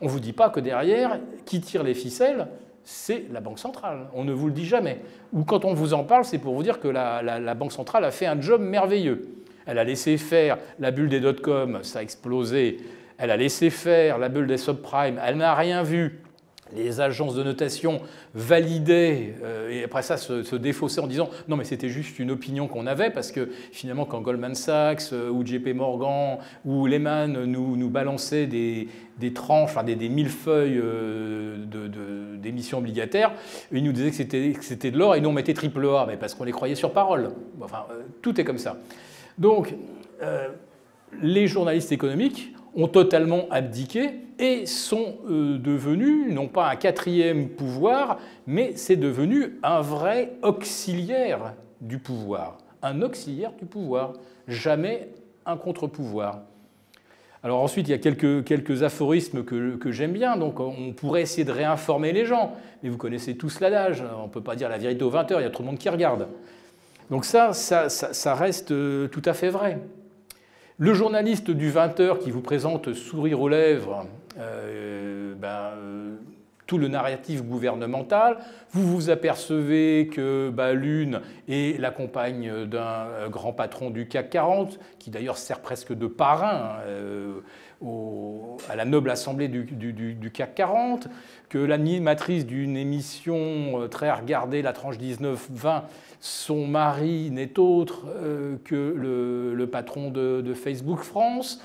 On 0.00 0.06
ne 0.06 0.10
vous 0.10 0.20
dit 0.20 0.32
pas 0.32 0.50
que 0.50 0.60
derrière, 0.60 1.18
qui 1.44 1.60
tire 1.60 1.82
les 1.82 1.94
ficelles, 1.94 2.46
c'est 2.90 3.26
la 3.30 3.40
Banque 3.40 3.58
centrale. 3.58 4.06
On 4.14 4.24
ne 4.24 4.32
vous 4.32 4.46
le 4.46 4.52
dit 4.54 4.64
jamais. 4.64 5.02
Ou 5.34 5.44
quand 5.44 5.66
on 5.66 5.74
vous 5.74 5.92
en 5.92 6.04
parle, 6.04 6.24
c'est 6.24 6.38
pour 6.38 6.54
vous 6.54 6.62
dire 6.62 6.80
que 6.80 6.88
la, 6.88 7.54
Banque 7.54 7.72
centrale 7.72 8.02
a 8.02 8.10
fait 8.10 8.24
un 8.24 8.40
job 8.40 8.62
merveilleux. 8.62 9.37
Elle 9.68 9.78
a 9.78 9.84
laissé 9.84 10.16
faire 10.16 10.58
la 10.80 10.90
bulle 10.90 11.10
des 11.10 11.20
dot-com, 11.20 11.80
ça 11.82 12.00
a 12.00 12.02
explosé. 12.02 12.78
Elle 13.18 13.30
a 13.30 13.36
laissé 13.36 13.68
faire 13.70 14.18
la 14.18 14.28
bulle 14.28 14.46
des 14.46 14.56
subprimes, 14.56 15.20
elle 15.24 15.36
n'a 15.36 15.54
rien 15.54 15.82
vu 15.82 16.22
les 16.74 17.00
agences 17.00 17.34
de 17.34 17.42
notation 17.42 18.00
validaient 18.34 19.34
euh, 19.42 19.70
et 19.70 19.84
après 19.84 20.02
ça 20.02 20.16
se, 20.16 20.56
défaussaient 20.56 21.00
en 21.00 21.06
disant 21.06 21.30
non 21.48 21.56
mais 21.56 21.64
c'était 21.64 21.88
juste 21.88 22.18
une 22.18 22.30
opinion 22.30 22.68
qu'on 22.68 22.86
avait 22.86 23.10
parce 23.10 23.32
que 23.32 23.48
finalement 23.72 24.04
quand 24.04 24.20
Goldman 24.20 24.54
Sachs 24.54 25.12
euh, 25.12 25.30
ou 25.30 25.44
JP 25.44 25.68
Morgan 25.74 26.38
ou 26.64 26.86
Lehman 26.86 27.44
nous, 27.44 27.76
nous 27.76 27.90
balançaient 27.90 28.46
des, 28.46 28.88
tranches, 29.34 29.70
enfin 29.70 29.84
des, 29.84 29.96
des 29.96 30.08
millefeuilles 30.08 30.78
euh, 30.82 31.56
d'émissions 32.36 32.78
obligataires, 32.78 33.32
ils 33.72 33.82
nous 33.82 33.92
disaient 33.92 34.10
que 34.10 34.64
c'était 34.64 34.90
de 34.90 34.98
l'or 34.98 35.14
et 35.14 35.20
nous 35.20 35.30
on 35.30 35.32
mettait 35.32 35.54
triple 35.54 35.86
A 35.86 36.04
mais 36.06 36.16
parce 36.16 36.34
qu'on 36.34 36.44
les 36.44 36.52
croyait 36.52 36.74
sur 36.74 36.92
parole. 36.92 37.30
Enfin 37.60 37.86
tout 38.22 38.38
est 38.40 38.44
comme 38.44 38.58
ça. 38.58 38.76
Donc 39.38 39.74
les 41.22 41.46
journalistes 41.46 41.92
économiques 41.92 42.54
ont 42.74 42.88
totalement 42.88 43.46
abdiqué 43.50 44.10
et 44.38 44.66
sont 44.66 45.16
euh, 45.28 45.58
devenus, 45.58 46.32
non 46.32 46.46
pas 46.46 46.70
un 46.70 46.76
quatrième 46.76 47.48
pouvoir, 47.48 48.18
mais 48.46 48.72
c'est 48.76 48.96
devenu 48.96 49.58
un 49.62 49.80
vrai 49.80 50.34
auxiliaire 50.42 51.54
du 51.80 51.98
pouvoir. 51.98 52.58
Un 52.82 53.02
auxiliaire 53.02 53.52
du 53.58 53.66
pouvoir, 53.66 54.12
jamais 54.46 55.08
un 55.44 55.56
contre-pouvoir. 55.56 56.42
Alors 57.42 57.60
ensuite, 57.62 57.88
il 57.88 57.90
y 57.90 57.94
a 57.94 57.98
quelques, 57.98 58.82
aphorismes 58.82 59.44
que, 59.44 59.76
que 59.76 59.90
j'aime 59.90 60.12
bien, 60.12 60.36
donc 60.36 60.60
on 60.60 60.92
pourrait 60.92 61.22
essayer 61.22 61.44
de 61.44 61.52
réinformer 61.52 62.12
les 62.12 62.24
gens, 62.24 62.52
mais 62.82 62.90
vous 62.90 62.96
connaissez 62.96 63.36
tous 63.36 63.60
l'adage, 63.60 64.04
on 64.18 64.24
ne 64.24 64.28
peut 64.28 64.42
pas 64.42 64.56
dire 64.56 64.68
la 64.68 64.78
vérité 64.78 65.02
aux 65.04 65.10
20 65.10 65.32
heures, 65.32 65.40
il 65.40 65.44
y 65.44 65.46
a 65.46 65.50
trop 65.50 65.62
de 65.62 65.68
monde 65.68 65.78
qui 65.78 65.88
regarde. 65.88 66.28
Donc 67.10 67.24
ça, 67.24 67.52
ça, 67.54 68.34
reste 68.34 68.70
euh, 68.70 69.08
tout 69.08 69.22
à 69.24 69.32
fait 69.32 69.48
vrai. 69.48 69.78
Le 70.76 70.92
journaliste 70.92 71.50
du 71.50 71.70
20h 71.70 72.18
qui 72.18 72.30
vous 72.30 72.42
présente 72.42 72.92
sourire 72.92 73.40
aux 73.40 73.48
lèvres, 73.48 74.06
euh, 74.38 75.34
ben, 75.34 75.48
euh, 75.48 76.16
tout 76.66 76.76
le 76.76 76.88
narratif 76.88 77.42
gouvernemental. 77.42 78.36
Vous 78.72 78.86
vous 78.86 79.08
apercevez 79.08 80.10
que 80.12 80.50
bah, 80.50 80.74
l'une 80.74 81.22
est 81.48 81.80
la 81.80 81.90
compagne 81.90 82.66
d'un 82.66 83.06
grand 83.30 83.54
patron 83.54 83.88
du 83.88 84.06
CAC 84.06 84.28
40, 84.28 84.78
qui 84.98 85.10
d'ailleurs 85.10 85.38
sert 85.38 85.60
presque 85.60 85.94
de 85.94 86.06
parrain 86.06 86.76
à 88.68 88.76
la 88.76 88.84
noble 88.84 89.08
assemblée 89.08 89.48
du, 89.48 89.64
du 89.64 90.30
CAC 90.30 90.54
40, 90.56 91.08
que 91.48 91.56
l'animatrice 91.56 92.44
d'une 92.44 92.76
émission 92.76 93.88
très 93.90 94.12
regardée, 94.12 94.60
la 94.60 94.74
tranche 94.74 94.98
19-20, 94.98 95.84
son 96.20 96.66
mari 96.66 97.30
n'est 97.30 97.58
autre 97.58 98.06
euh, 98.08 98.56
que 98.64 98.94
le, 99.54 99.66
patron 99.66 100.10
de, 100.10 100.54
Facebook 100.54 101.00
France, 101.00 101.60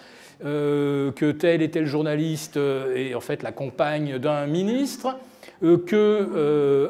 euh, 0.46 1.12
que 1.12 1.32
tel 1.32 1.62
et 1.62 1.72
tel 1.72 1.86
journaliste 1.86 2.58
est 2.58 3.16
en 3.16 3.22
fait 3.22 3.44
la 3.44 3.52
compagne 3.52 4.20
d'un 4.20 4.46
ministre, 4.46 5.08
euh, 5.08 5.33
que 5.62 6.90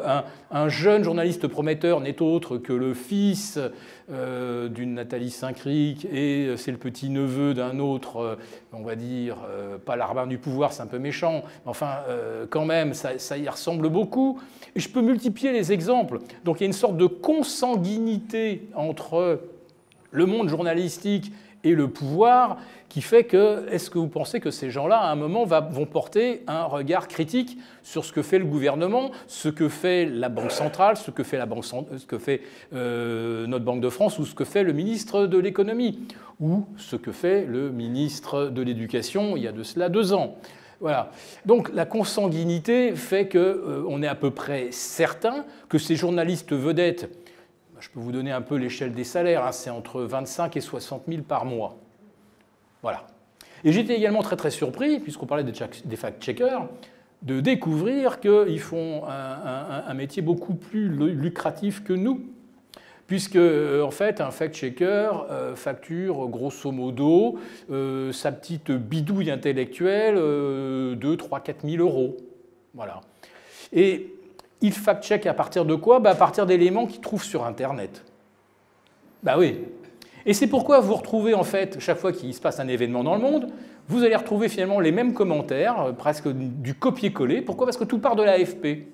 un, 0.52 0.70
jeune 0.70 1.04
journaliste 1.04 1.48
prometteur 1.48 2.00
n'est 2.00 2.22
autre 2.22 2.58
que 2.58 2.74
le 2.74 2.94
fils 2.94 3.60
euh, 4.12 4.68
d'une 4.68 4.96
Nathalie 4.96 5.32
Saint-Cric 5.32 6.06
et 6.12 6.46
euh, 6.46 6.58
c'est 6.58 6.72
le 6.72 6.78
petit-neveu 6.78 7.54
d'un 7.54 7.80
autre, 7.80 8.18
euh, 8.18 8.36
on 8.74 8.84
va 8.84 8.96
dire, 8.96 9.38
pas 9.86 9.96
l'arbin 9.96 10.28
du 10.28 10.38
pouvoir, 10.38 10.74
c'est 10.74 10.82
un 10.82 10.88
peu 10.88 11.00
méchant, 11.00 11.44
mais 11.46 11.70
enfin, 11.70 12.00
quand 12.50 12.66
même, 12.66 12.94
ça, 12.94 13.38
y 13.38 13.48
ressemble 13.48 13.90
beaucoup. 13.90 14.40
Je 14.76 14.90
peux 14.90 15.02
multiplier 15.02 15.54
les 15.54 15.72
exemples. 15.72 16.20
Donc 16.44 16.60
il 16.60 16.62
y 16.62 16.64
a 16.64 16.68
une 16.68 16.74
sorte 16.74 16.98
de 16.98 17.06
consanguinité 17.06 18.68
entre 18.76 19.40
le 20.12 20.26
monde 20.26 20.50
journalistique 20.50 21.32
et 21.64 21.74
le 21.74 21.88
pouvoir 21.88 22.58
qui 22.90 23.02
fait 23.02 23.24
que, 23.24 23.68
est-ce 23.72 23.90
que 23.90 23.98
vous 23.98 24.08
pensez 24.08 24.40
que 24.40 24.52
ces 24.52 24.70
gens-là, 24.70 24.98
à 24.98 25.12
un 25.12 25.16
moment, 25.16 25.46
vont 25.46 25.86
porter 25.86 26.44
un 26.48 26.66
regard 26.66 27.08
critique 27.08 27.58
sur 27.82 28.06
ce 28.06 28.14
que 28.14 28.22
fait 28.22 28.38
le 28.38 28.46
gouvernement, 28.46 29.12
ce 29.28 29.50
que 29.50 29.68
fait 29.68 30.06
la 30.06 30.30
Banque 30.30 30.52
centrale, 30.52 30.96
ce 30.96 31.10
que 31.10 31.24
fait, 31.24 32.42
euh, 32.74 33.48
notre 33.48 33.66
Banque 33.66 33.82
de 33.82 33.90
France, 33.90 34.20
ou 34.20 34.26
ce 34.26 34.36
que 34.36 34.46
fait 34.46 34.64
le 34.64 34.74
ministre 34.74 35.26
de 35.26 35.40
l'économie, 35.40 36.02
ou 36.40 36.66
ce 36.78 36.96
que 36.96 37.12
fait 37.12 37.46
le 37.46 37.72
ministre 37.72 38.46
de 38.48 38.62
l'éducation 38.62 39.36
il 39.38 39.44
y 39.44 39.48
a 39.48 39.52
de 39.52 39.64
cela 39.64 39.90
deux 39.90 40.14
ans? 40.14 40.36
Voilà. 40.80 41.12
Donc 41.46 41.74
la 41.74 41.86
consanguinité 41.86 42.94
fait 42.94 43.30
qu'on 43.30 43.40
euh, 43.40 44.02
est 44.02 44.08
à 44.08 44.16
peu 44.16 44.32
près 44.32 44.68
certain 44.72 45.46
que 45.70 45.78
ces 45.78 45.96
journalistes 45.96 46.52
vedettes, 46.52 47.10
je 47.84 47.90
peux 47.90 48.00
vous 48.00 48.14
donner 48.14 48.32
un 48.32 48.42
peu 48.42 48.56
l'échelle 48.56 48.94
des 48.94 49.04
salaires, 49.04 49.44
hein, 49.46 49.52
c'est 49.52 49.70
entre 49.70 50.04
25 50.04 50.56
et 50.56 50.62
60 50.62 51.04
000 51.06 51.24
par 51.24 51.44
mois. 51.44 51.76
Voilà. 52.82 53.06
Et 53.66 53.74
j'étais 53.74 53.96
également 53.96 54.22
très 54.22 54.38
très 54.38 54.52
surpris, 54.52 55.02
puisqu'on 55.02 55.26
parlait 55.26 55.44
des 55.44 55.96
fact-checkers, 55.98 56.70
de 57.24 57.42
découvrir 57.42 58.22
qu'ils 58.22 58.62
font 58.62 59.04
un, 59.06 59.94
métier 59.96 60.22
beaucoup 60.22 60.54
plus 60.54 60.88
lucratif 60.88 61.84
que 61.84 61.92
nous, 61.92 62.22
puisque 63.06 63.36
euh, 63.36 63.82
en 63.82 63.92
fait 63.92 64.22
un 64.22 64.32
fact-checker 64.32 65.12
euh, 65.30 65.56
facture 65.56 66.30
grosso 66.30 66.72
modo 66.72 67.38
euh, 67.70 68.14
sa 68.14 68.32
petite 68.32 68.72
bidouille 68.72 69.30
intellectuelle 69.30 70.16
2, 70.16 71.18
3, 71.18 71.42
4 71.42 71.68
000 71.68 71.84
euros. 71.84 72.16
Voilà. 72.74 73.02
Et 73.74 74.13
il 74.64 74.74
fact-check 74.74 75.28
à 75.28 75.36
partir 75.36 75.66
de 75.66 75.76
quoi? 75.76 76.00
Bah, 76.00 76.10
À 76.10 76.16
partir 76.16 76.48
d'éléments 76.48 76.88
qu'il 76.88 77.02
trouve 77.02 77.24
sur 77.24 77.46
Internet. 77.46 78.04
Bah 79.22 79.36
oui, 79.38 79.60
et 80.26 80.34
c'est 80.34 80.48
pourquoi 80.48 80.80
vous 80.80 80.96
retrouvez 80.96 81.34
en 81.34 81.44
fait, 81.44 81.80
chaque 81.80 81.98
fois 81.98 82.12
qu'il 82.12 82.34
se 82.34 82.42
passe 82.42 82.60
un 82.60 82.68
événement 82.68 83.04
dans 83.04 83.16
le 83.16 83.22
monde, 83.22 83.50
vous 83.88 84.04
allez 84.04 84.16
retrouver 84.16 84.48
finalement 84.48 84.80
les 84.80 84.92
mêmes 84.92 85.14
commentaires, 85.14 85.82
euh, 85.82 85.92
presque 85.92 86.30
du 86.30 86.74
copier-coller. 86.74 87.42
Pourquoi? 87.42 87.68
Parce 87.68 87.78
que 87.78 87.84
tout 87.84 88.00
part 88.00 88.16
de 88.16 88.24
l'AFP. 88.24 88.88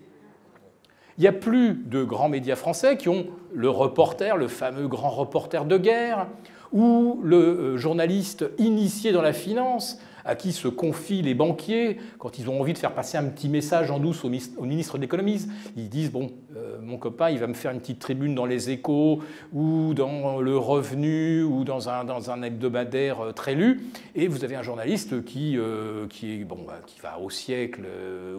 Il 1.18 1.22
n'y 1.22 1.28
a 1.28 1.34
plus 1.34 1.74
de 1.74 2.04
grands 2.04 2.30
médias 2.30 2.56
français 2.56 2.98
qui 2.98 3.10
ont 3.10 3.28
le 3.54 3.70
reporter, 3.70 4.38
le 4.38 4.48
fameux 4.48 4.88
grand 4.88 5.10
reporter 5.10 5.66
de 5.66 5.78
guerre, 5.78 6.28
ou 6.72 7.20
le 7.24 7.38
euh, 7.38 7.78
journaliste 7.78 8.46
initié 8.58 9.12
dans 9.12 9.22
la 9.22 9.34
finance, 9.34 10.00
à 10.26 10.36
qui 10.36 10.52
se 10.52 10.68
confient 10.68 11.22
les 11.22 11.34
banquiers 11.34 11.98
quand 12.18 12.40
ils 12.40 12.50
ont 12.50 12.60
envie 12.60 12.74
de 12.74 12.78
faire 12.78 12.94
passer 12.94 13.18
un 13.18 13.26
petit 13.26 13.50
message 13.50 13.92
en 13.92 14.00
douce 14.00 14.24
au, 14.24 14.30
ministre 14.30 14.98
de 14.98 15.02
l'économie. 15.02 15.48
Ils 15.78 15.90
disent, 15.90 16.12
bon, 16.12 16.32
euh, 16.56 16.78
mon 16.82 16.98
copain, 16.98 17.30
il 17.30 17.40
va 17.40 17.48
me 17.48 17.54
faire 17.54 17.72
une 17.72 17.80
petite 17.80 18.00
tribune 18.00 18.36
dans 18.36 18.46
les 18.46 18.70
échos 18.70 19.22
ou 19.54 19.94
dans 19.94 20.40
le 20.40 20.58
revenu 20.58 21.44
ou 21.44 21.64
dans 21.64 21.90
un, 21.90 22.42
hebdomadaire 22.42 23.22
euh, 23.22 23.32
très 23.32 23.56
lu. 23.56 23.82
Et 24.16 24.28
vous 24.28 24.44
avez 24.44 24.56
un 24.56 24.64
journaliste 24.64 25.24
qui, 25.24 25.58
euh, 25.58 26.08
qui, 26.08 26.44
bon, 26.44 26.64
bah, 26.68 26.80
qui 26.86 27.00
va 27.00 27.20
au 27.20 27.30
siècle 27.30 27.82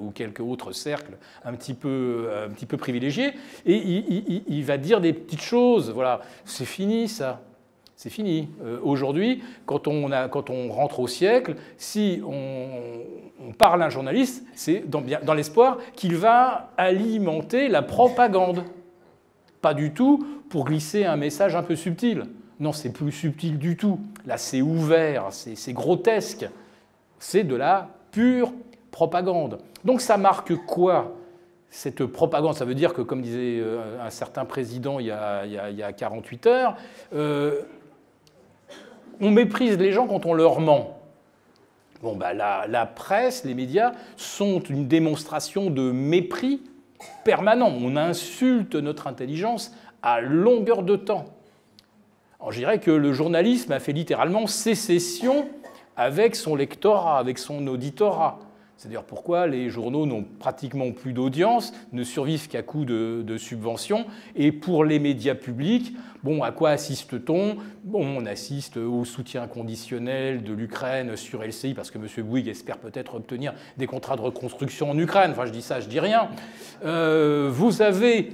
ou 0.01 0.11
quelques 0.11 0.41
autres 0.41 0.73
cercles 0.73 1.17
un 1.45 1.55
petit 1.55 1.75
peu, 1.75 2.29
un 2.47 2.51
petit 2.51 2.67
peu 2.67 2.77
privilégiés. 2.77 3.33
Et 3.67 3.77
il 4.49 4.65
va 4.65 4.79
dire 4.79 5.01
des 5.01 5.13
petites 5.13 5.43
choses. 5.43 5.91
Voilà, 5.91 6.21
c'est 6.45 6.65
fini 6.65 7.09
ça 7.09 7.43
c'est 8.01 8.09
fini. 8.09 8.49
Euh, 8.65 8.79
aujourd'hui, 8.83 9.43
quand, 9.67 9.87
on 9.87 10.73
rentre 10.73 11.01
au 11.01 11.07
siècle, 11.07 11.57
si 11.77 12.23
on, 12.27 13.53
parle 13.59 13.83
à 13.83 13.87
un 13.87 13.91
journaliste, 13.91 14.43
c'est 14.55 14.89
dans, 14.89 15.35
l'espoir 15.35 15.77
qu'il 15.97 16.17
va 16.17 16.71
alimenter 16.79 17.69
la 17.69 17.83
propagande. 17.83 18.65
Pas 19.61 19.75
du 19.75 19.93
tout 19.93 20.27
pour 20.49 20.65
glisser 20.65 21.05
un 21.05 21.17
message 21.17 21.55
un 21.55 21.63
peu 21.63 21.77
subtil. 21.77 22.23
Non, 22.59 22.73
c'est 22.73 22.91
plus 22.91 23.13
subtil 23.13 23.59
du 23.59 23.77
tout. 23.77 24.01
Là, 24.25 24.39
c'est 24.39 24.63
ouvert, 24.63 25.27
c'est 25.31 25.75
grotesque. 25.75 26.49
C'est 27.19 27.45
de 27.45 27.55
la 27.55 27.91
pure 28.13 28.51
propagande. 28.93 29.59
Donc 29.85 30.01
ça 30.01 30.17
marque 30.17 30.57
quoi 30.65 31.17
cette 31.71 32.05
propagande, 32.05 32.55
ça 32.55 32.65
veut 32.65 32.75
dire 32.75 32.93
que, 32.93 33.01
comme 33.01 33.23
disait 33.23 33.61
euh, 33.61 34.05
un 34.05 34.11
certain 34.11 34.45
président 34.45 34.99
il 34.99 35.07
y 35.07 35.13
a, 35.13 35.93
48 35.93 36.47
heures, 36.47 36.77
euh, 37.15 37.61
on 39.21 39.31
méprise 39.31 39.79
les 39.79 39.93
gens 39.93 40.07
quand 40.07 40.27
on 40.27 40.35
leur 40.35 40.61
ment. 40.61 40.99
Bon, 42.03 42.17
bah, 42.17 42.33
la, 42.33 42.87
presse, 42.87 43.45
les 43.45 43.55
médias 43.55 43.93
sont 44.17 44.61
une 44.61 44.89
démonstration 44.89 45.69
de 45.69 45.93
mépris 45.93 46.63
permanent. 47.25 47.71
On 47.71 47.97
insulte 47.97 48.75
notre 48.75 49.07
intelligence 49.07 49.75
à 50.03 50.23
longueur 50.23 50.83
de 50.83 50.97
temps. 50.97 51.27
je 52.49 52.57
dirais 52.57 52.79
que 52.79 52.91
le 52.91 53.13
journalisme 53.13 53.73
a 53.73 53.81
fait 53.81 53.93
littéralement 53.93 54.47
sécession 54.47 55.47
avec 55.95 56.37
son 56.37 56.57
lectorat, 56.57 57.19
avec 57.19 57.39
son 57.39 57.67
auditorat. 57.67 58.39
C'est 58.83 58.89
dire 58.89 59.03
pourquoi 59.03 59.47
les 59.47 59.69
journaux 59.69 60.07
n'ont 60.07 60.25
pratiquement 60.39 60.91
plus 60.93 61.13
d'audience, 61.13 61.75
ne 61.93 62.03
survivent 62.03 62.49
qu'à 62.49 62.63
coup 62.63 62.87
de, 62.87 63.37
subventions. 63.37 64.07
Et 64.37 64.53
pour 64.53 64.87
les 64.87 64.99
médias 64.99 65.35
publics, 65.35 65.95
bon, 66.23 66.43
à 66.43 66.51
quoi 66.51 66.71
assiste-t-on? 66.71 67.59
On 67.93 68.25
assiste 68.25 68.79
au 68.79 69.05
soutien 69.05 69.47
conditionnel 69.49 70.43
de 70.43 70.55
l'Ukraine 70.55 71.15
sur 71.17 71.43
LCI, 71.45 71.75
parce 71.75 71.91
que 71.91 71.99
M. 71.99 72.07
Bouygues 72.25 72.49
espère 72.49 72.79
peut-être 72.79 73.17
obtenir 73.17 73.53
des 73.77 73.87
contrats 73.87 74.17
de 74.17 74.23
reconstruction 74.23 74.93
en 74.93 74.99
Ukraine. 74.99 75.33
Enfin, 75.33 75.45
je 75.45 75.53
dis 75.53 75.61
ça, 75.61 75.81
je 75.81 75.87
dis 75.87 76.01
rien. 76.01 76.31
Euh, 76.83 77.51
vous 77.53 77.83
avez 77.83 78.31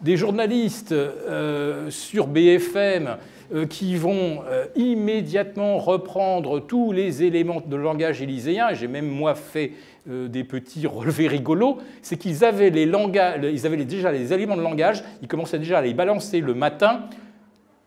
des 0.00 0.16
journalistes 0.16 0.92
euh, 0.92 1.90
sur 1.90 2.28
BFM 2.28 3.18
euh, 3.54 3.66
qui 3.66 3.96
vont 3.96 4.40
immédiatement 4.74 5.78
reprendre 5.78 6.60
tous 6.60 6.92
les 6.92 7.22
éléments 7.22 7.62
de 7.64 7.76
langage 7.76 8.22
élyséen, 8.22 8.72
j'ai 8.72 8.88
même 8.88 9.08
moi 9.08 9.34
fait 9.34 9.72
euh, 10.08 10.28
des 10.28 10.44
petits 10.44 10.86
relevés 10.86 11.28
rigolos, 11.28 11.78
c'est 12.02 12.16
qu'ils 12.16 12.44
avaient, 12.44 12.70
les 12.70 12.82
ils 12.84 13.66
avaient 13.66 13.84
déjà 13.84 14.10
les 14.10 14.32
éléments 14.32 14.56
de 14.56 14.62
langage, 14.62 15.04
ils 15.22 15.28
commençaient 15.28 15.58
déjà 15.58 15.78
à 15.78 15.82
les 15.82 15.94
balancer 15.94 16.40
le 16.40 16.54
matin, 16.54 17.02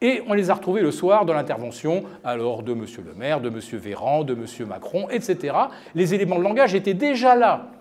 et 0.01 0.21
on 0.27 0.33
les 0.33 0.49
a 0.49 0.53
retrouvés 0.53 0.81
le 0.81 0.91
soir 0.91 1.25
dans 1.25 1.33
l'intervention 1.33 2.03
alors 2.23 2.63
de 2.63 2.73
M. 2.73 2.85
Le 3.05 3.13
Maire, 3.13 3.41
de 3.41 3.49
M. 3.49 3.59
Véran, 3.73 4.23
de 4.23 4.33
M. 4.33 4.45
Macron, 4.67 5.09
etc. 5.09 5.55
Les 5.95 6.13
éléments 6.13 6.37
de 6.37 6.43
langage 6.43 6.75
étaient 6.75 6.93
déjà 6.93 7.35
là. 7.35 7.71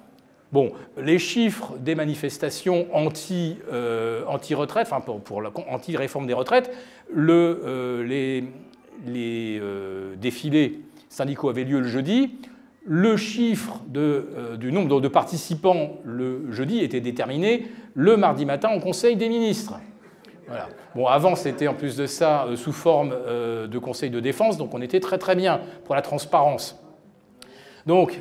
Bon, 0.52 0.72
les 0.96 1.18
chiffres 1.18 1.74
des 1.78 1.96
manifestations 1.96 2.86
anti-retraite, 2.94 4.86
enfin 4.88 5.00
pour, 5.00 5.42
anti-réforme 5.68 6.28
des 6.28 6.34
retraites, 6.34 6.70
euh, 7.16 8.04
les, 8.04 8.44
euh, 9.60 10.14
défilés 10.14 10.80
syndicaux 11.08 11.48
avaient 11.48 11.64
lieu 11.64 11.80
le 11.80 11.88
jeudi. 11.88 12.36
Le 12.86 13.16
chiffre 13.16 13.80
euh, 13.96 14.56
du 14.56 14.70
nombre 14.70 15.00
de 15.00 15.08
participants 15.08 15.98
le 16.04 16.50
jeudi 16.52 16.80
était 16.80 17.00
déterminé 17.00 17.66
le 17.94 18.16
mardi 18.16 18.44
matin 18.44 18.70
au 18.74 18.80
Conseil 18.80 19.16
des 19.16 19.28
ministres. 19.28 19.74
Bon, 20.94 21.06
avant, 21.06 21.36
c'était 21.36 21.68
en 21.68 21.74
plus 21.74 21.96
de 21.96 22.06
ça 22.06 22.46
sous 22.54 22.72
forme 22.72 23.10
de 23.10 23.78
Conseil 23.78 24.10
de 24.10 24.20
défense, 24.20 24.58
donc 24.58 24.74
on 24.74 24.82
était 24.82 25.00
très 25.00 25.16
très 25.16 25.34
bien 25.34 25.62
pour 25.84 25.94
la 25.94 26.02
transparence. 26.02 26.78
Donc, 27.86 28.20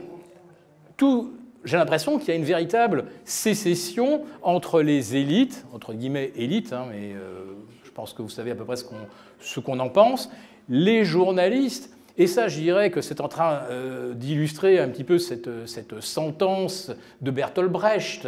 tout, 0.95 1.33
j'ai 1.63 1.77
l'impression 1.77 2.17
qu'il 2.17 2.29
y 2.29 2.31
a 2.31 2.35
une 2.35 2.43
véritable 2.43 3.05
sécession 3.23 4.23
entre 4.41 4.81
les 4.81 5.15
élites, 5.15 5.65
entre 5.73 5.93
guillemets 5.93 6.31
élites, 6.35 6.73
hein, 6.73 6.85
mais 6.91 7.13
euh, 7.13 7.43
je 7.83 7.91
pense 7.91 8.13
que 8.13 8.21
vous 8.21 8.29
savez 8.29 8.51
à 8.51 8.55
peu 8.55 8.65
près 8.65 8.75
ce 8.75 9.59
qu'on 9.59 9.79
en 9.79 9.89
pense, 9.89 10.29
les 10.69 11.05
journalistes 11.05 11.95
Et 12.17 12.27
ça, 12.27 12.47
je 12.47 12.59
dirais 12.59 12.91
que 12.91 13.01
c'est 13.01 13.21
en 13.21 13.27
train 13.27 13.63
euh, 13.69 14.13
d'illustrer 14.13 14.79
un 14.79 14.89
petit 14.89 15.03
peu 15.03 15.17
cette, 15.17 15.67
cette, 15.67 15.99
sentence 16.01 16.91
de 17.21 17.31
Bertolt 17.31 17.71
Brecht. 17.71 18.27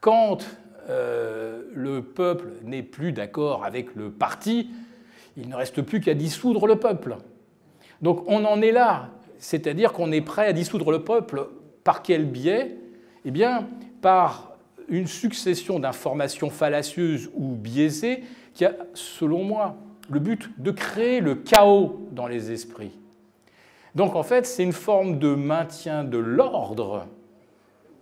Quand 0.00 0.38
euh, 0.88 1.62
le 1.74 2.02
peuple 2.02 2.50
n'est 2.62 2.82
plus 2.82 3.12
d'accord 3.12 3.64
avec 3.64 3.94
le 3.96 4.10
parti, 4.10 4.70
il 5.36 5.48
ne 5.48 5.56
reste 5.56 5.82
plus 5.82 6.00
qu'à 6.00 6.14
dissoudre 6.14 6.66
le 6.66 6.76
peuple. 6.76 7.16
Donc 8.02 8.22
on 8.28 8.44
en 8.44 8.62
est 8.62 8.72
là, 8.72 9.10
c'est-à-dire 9.38 9.92
qu'on 9.92 10.12
est 10.12 10.20
prêt 10.20 10.46
à 10.46 10.52
dissoudre 10.52 10.92
le 10.92 11.02
peuple 11.02 11.48
par 11.82 12.02
quel 12.02 12.24
biais? 12.24 12.76
Eh 13.24 13.30
bien, 13.30 13.68
par 14.00 14.52
une 14.88 15.06
succession 15.06 15.78
d'informations 15.80 16.50
fallacieuses 16.50 17.30
ou 17.34 17.54
biaisées 17.54 18.22
qui 18.54 18.64
a, 18.64 18.74
selon 18.94 19.42
moi, 19.42 19.76
le 20.12 20.20
but 20.20 20.50
de 20.58 20.70
créer 20.70 21.20
le 21.20 21.34
chaos 21.34 22.08
dans 22.12 22.26
les 22.26 22.52
esprits. 22.52 22.92
Donc 23.94 24.14
en 24.14 24.22
fait, 24.22 24.46
c'est 24.46 24.62
une 24.62 24.72
forme 24.72 25.18
de 25.18 25.34
maintien 25.34 26.04
de 26.04 26.18
l'ordre 26.18 27.06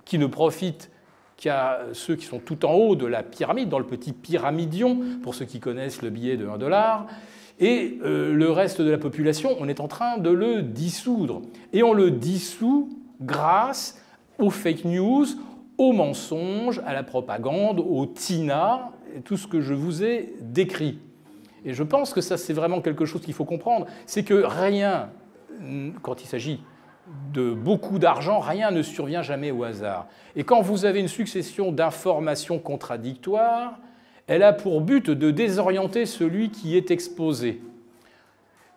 qui 0.04 0.18
ne 0.18 0.26
profite 0.26 0.90
qu'à 1.36 1.80
ceux 1.92 2.16
qui 2.16 2.26
sont 2.26 2.38
tout 2.38 2.64
en 2.64 2.74
haut 2.74 2.96
de 2.96 3.06
la 3.06 3.22
pyramide, 3.22 3.68
dans 3.68 3.78
le 3.78 3.86
petit 3.86 4.12
pyramidion, 4.12 5.00
pour 5.22 5.34
ceux 5.34 5.46
qui 5.46 5.58
connaissent 5.58 6.02
le 6.02 6.10
billet 6.10 6.36
de 6.36 6.46
1 6.46 6.58
dollar. 6.58 7.06
Et 7.58 7.98
euh, 8.02 8.34
le 8.34 8.50
reste 8.50 8.80
de 8.80 8.90
la 8.90 8.98
population, 8.98 9.56
on 9.58 9.68
est 9.68 9.80
en 9.80 9.88
train 9.88 10.18
de 10.18 10.30
le 10.30 10.62
dissoudre. 10.62 11.42
Et 11.72 11.82
on 11.82 11.92
le 11.92 12.10
dissout 12.10 12.90
grâce 13.20 14.02
aux 14.38 14.50
fake 14.50 14.84
news, 14.84 15.26
aux 15.78 15.92
mensonges, 15.92 16.80
à 16.86 16.92
la 16.92 17.02
propagande, 17.02 17.80
au 17.80 18.06
TINA, 18.06 18.90
tout 19.24 19.36
ce 19.36 19.46
que 19.46 19.60
je 19.60 19.74
vous 19.74 20.02
ai 20.02 20.34
décrit. 20.40 20.98
Et 21.64 21.74
je 21.74 21.82
pense 21.82 22.12
que 22.12 22.20
ça, 22.20 22.36
c'est 22.36 22.52
vraiment 22.52 22.80
quelque 22.80 23.04
chose 23.04 23.22
qu'il 23.22 23.34
faut 23.34 23.44
comprendre, 23.44 23.86
c'est 24.06 24.22
que 24.22 24.42
rien, 24.44 25.10
quand 26.02 26.22
il 26.22 26.26
s'agit 26.26 26.62
de 27.32 27.52
beaucoup 27.52 27.98
d'argent, 27.98 28.38
rien 28.38 28.70
ne 28.70 28.82
survient 28.82 29.22
jamais 29.22 29.50
au 29.50 29.64
hasard. 29.64 30.06
Et 30.36 30.44
quand 30.44 30.60
vous 30.60 30.84
avez 30.84 31.00
une 31.00 31.08
succession 31.08 31.72
d'informations 31.72 32.58
contradictoires, 32.58 33.78
elle 34.26 34.42
a 34.42 34.52
pour 34.52 34.80
but 34.80 35.10
de 35.10 35.30
désorienter 35.30 36.06
celui 36.06 36.50
qui 36.50 36.76
est 36.76 36.90
exposé. 36.90 37.60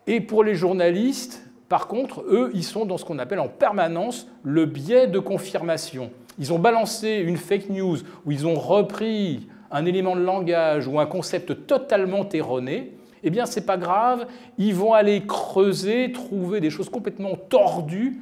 Et 0.07 0.19
pour 0.19 0.43
les 0.43 0.55
journalistes, 0.55 1.47
par 1.69 1.87
contre, 1.87 2.21
eux, 2.27 2.51
ils 2.53 2.63
sont 2.63 2.85
dans 2.85 2.97
ce 2.97 3.05
qu'on 3.05 3.19
appelle 3.19 3.39
en 3.39 3.47
permanence 3.47 4.27
le 4.43 4.65
biais 4.65 5.07
de 5.07 5.19
confirmation. 5.19 6.11
Ils 6.39 6.51
ont 6.51 6.59
balancé 6.59 7.17
une 7.17 7.37
fake 7.37 7.69
news 7.69 7.97
où 8.25 8.31
ils 8.31 8.47
ont 8.47 8.55
repris 8.55 9.47
un 9.73 9.85
élément 9.85 10.15
de 10.15 10.21
langage 10.21 10.87
ou 10.87 10.99
un 10.99 11.05
concept 11.05 11.67
totalement 11.67 12.29
erroné, 12.29 12.93
eh 13.23 13.29
bien, 13.29 13.45
c'est 13.45 13.65
pas 13.65 13.77
grave, 13.77 14.27
ils 14.57 14.75
vont 14.75 14.93
aller 14.93 15.23
creuser, 15.25 16.11
trouver 16.11 16.61
des 16.61 16.69
choses 16.69 16.89
complètement 16.89 17.35
tordues 17.35 18.19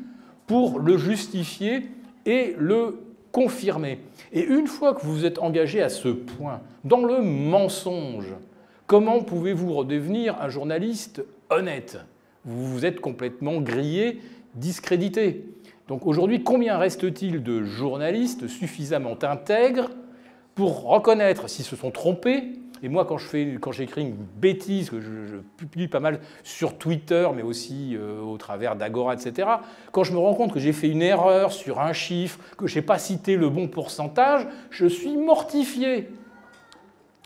pour 0.47 0.79
le 0.79 0.97
justifier 0.97 1.87
et 2.25 2.55
le 2.57 2.99
confirmer. 3.31 3.99
Et 4.31 4.43
une 4.43 4.67
fois 4.67 4.93
que 4.93 5.01
vous 5.01 5.13
vous 5.13 5.25
êtes 5.25 5.39
engagé 5.39 5.81
à 5.81 5.89
ce 5.89 6.07
point, 6.07 6.61
dans 6.83 7.03
le 7.03 7.21
mensonge, 7.21 8.33
comment 8.87 9.21
pouvez-vous 9.21 9.73
redevenir 9.73 10.39
un 10.41 10.49
journaliste 10.49 11.23
honnête? 11.49 11.99
Vous 12.45 12.67
vous 12.67 12.85
êtes 12.85 13.01
complètement 13.01 13.59
grillé, 13.59 14.21
discrédité. 14.55 15.45
Donc 15.87 16.05
aujourd'hui, 16.05 16.43
combien 16.43 16.77
reste-t-il 16.77 17.43
de 17.43 17.63
journalistes 17.63 18.47
suffisamment 18.47 19.17
intègres 19.23 19.89
pour 20.55 20.83
reconnaître 20.83 21.49
s'ils 21.49 21.65
se 21.65 21.75
sont 21.75 21.91
trompés 21.91 22.61
et 22.83 22.89
moi, 22.89 23.05
quand, 23.05 23.17
j'écris 23.71 24.01
une 24.01 24.15
bêtise, 24.15 24.89
que 24.89 24.99
je, 24.99 25.37
publie 25.57 25.87
pas 25.87 25.99
mal 25.99 26.19
sur 26.43 26.77
Twitter, 26.77 27.27
mais 27.35 27.43
aussi 27.43 27.95
euh, 27.95 28.19
au 28.21 28.37
travers 28.37 28.75
d'Agora, 28.75 29.13
etc., 29.13 29.47
quand 29.91 30.03
je 30.03 30.13
me 30.13 30.17
rends 30.17 30.33
compte 30.33 30.51
que 30.51 30.59
j'ai 30.59 30.73
fait 30.73 30.89
une 30.89 31.03
erreur 31.03 31.51
sur 31.51 31.79
un 31.79 31.93
chiffre, 31.93 32.39
que 32.57 32.65
je 32.65 32.75
n'ai 32.75 32.81
pas 32.81 32.97
cité 32.97 33.37
le 33.37 33.49
bon 33.49 33.67
pourcentage, 33.67 34.47
je 34.71 34.87
suis 34.87 35.15
mortifié. 35.15 36.09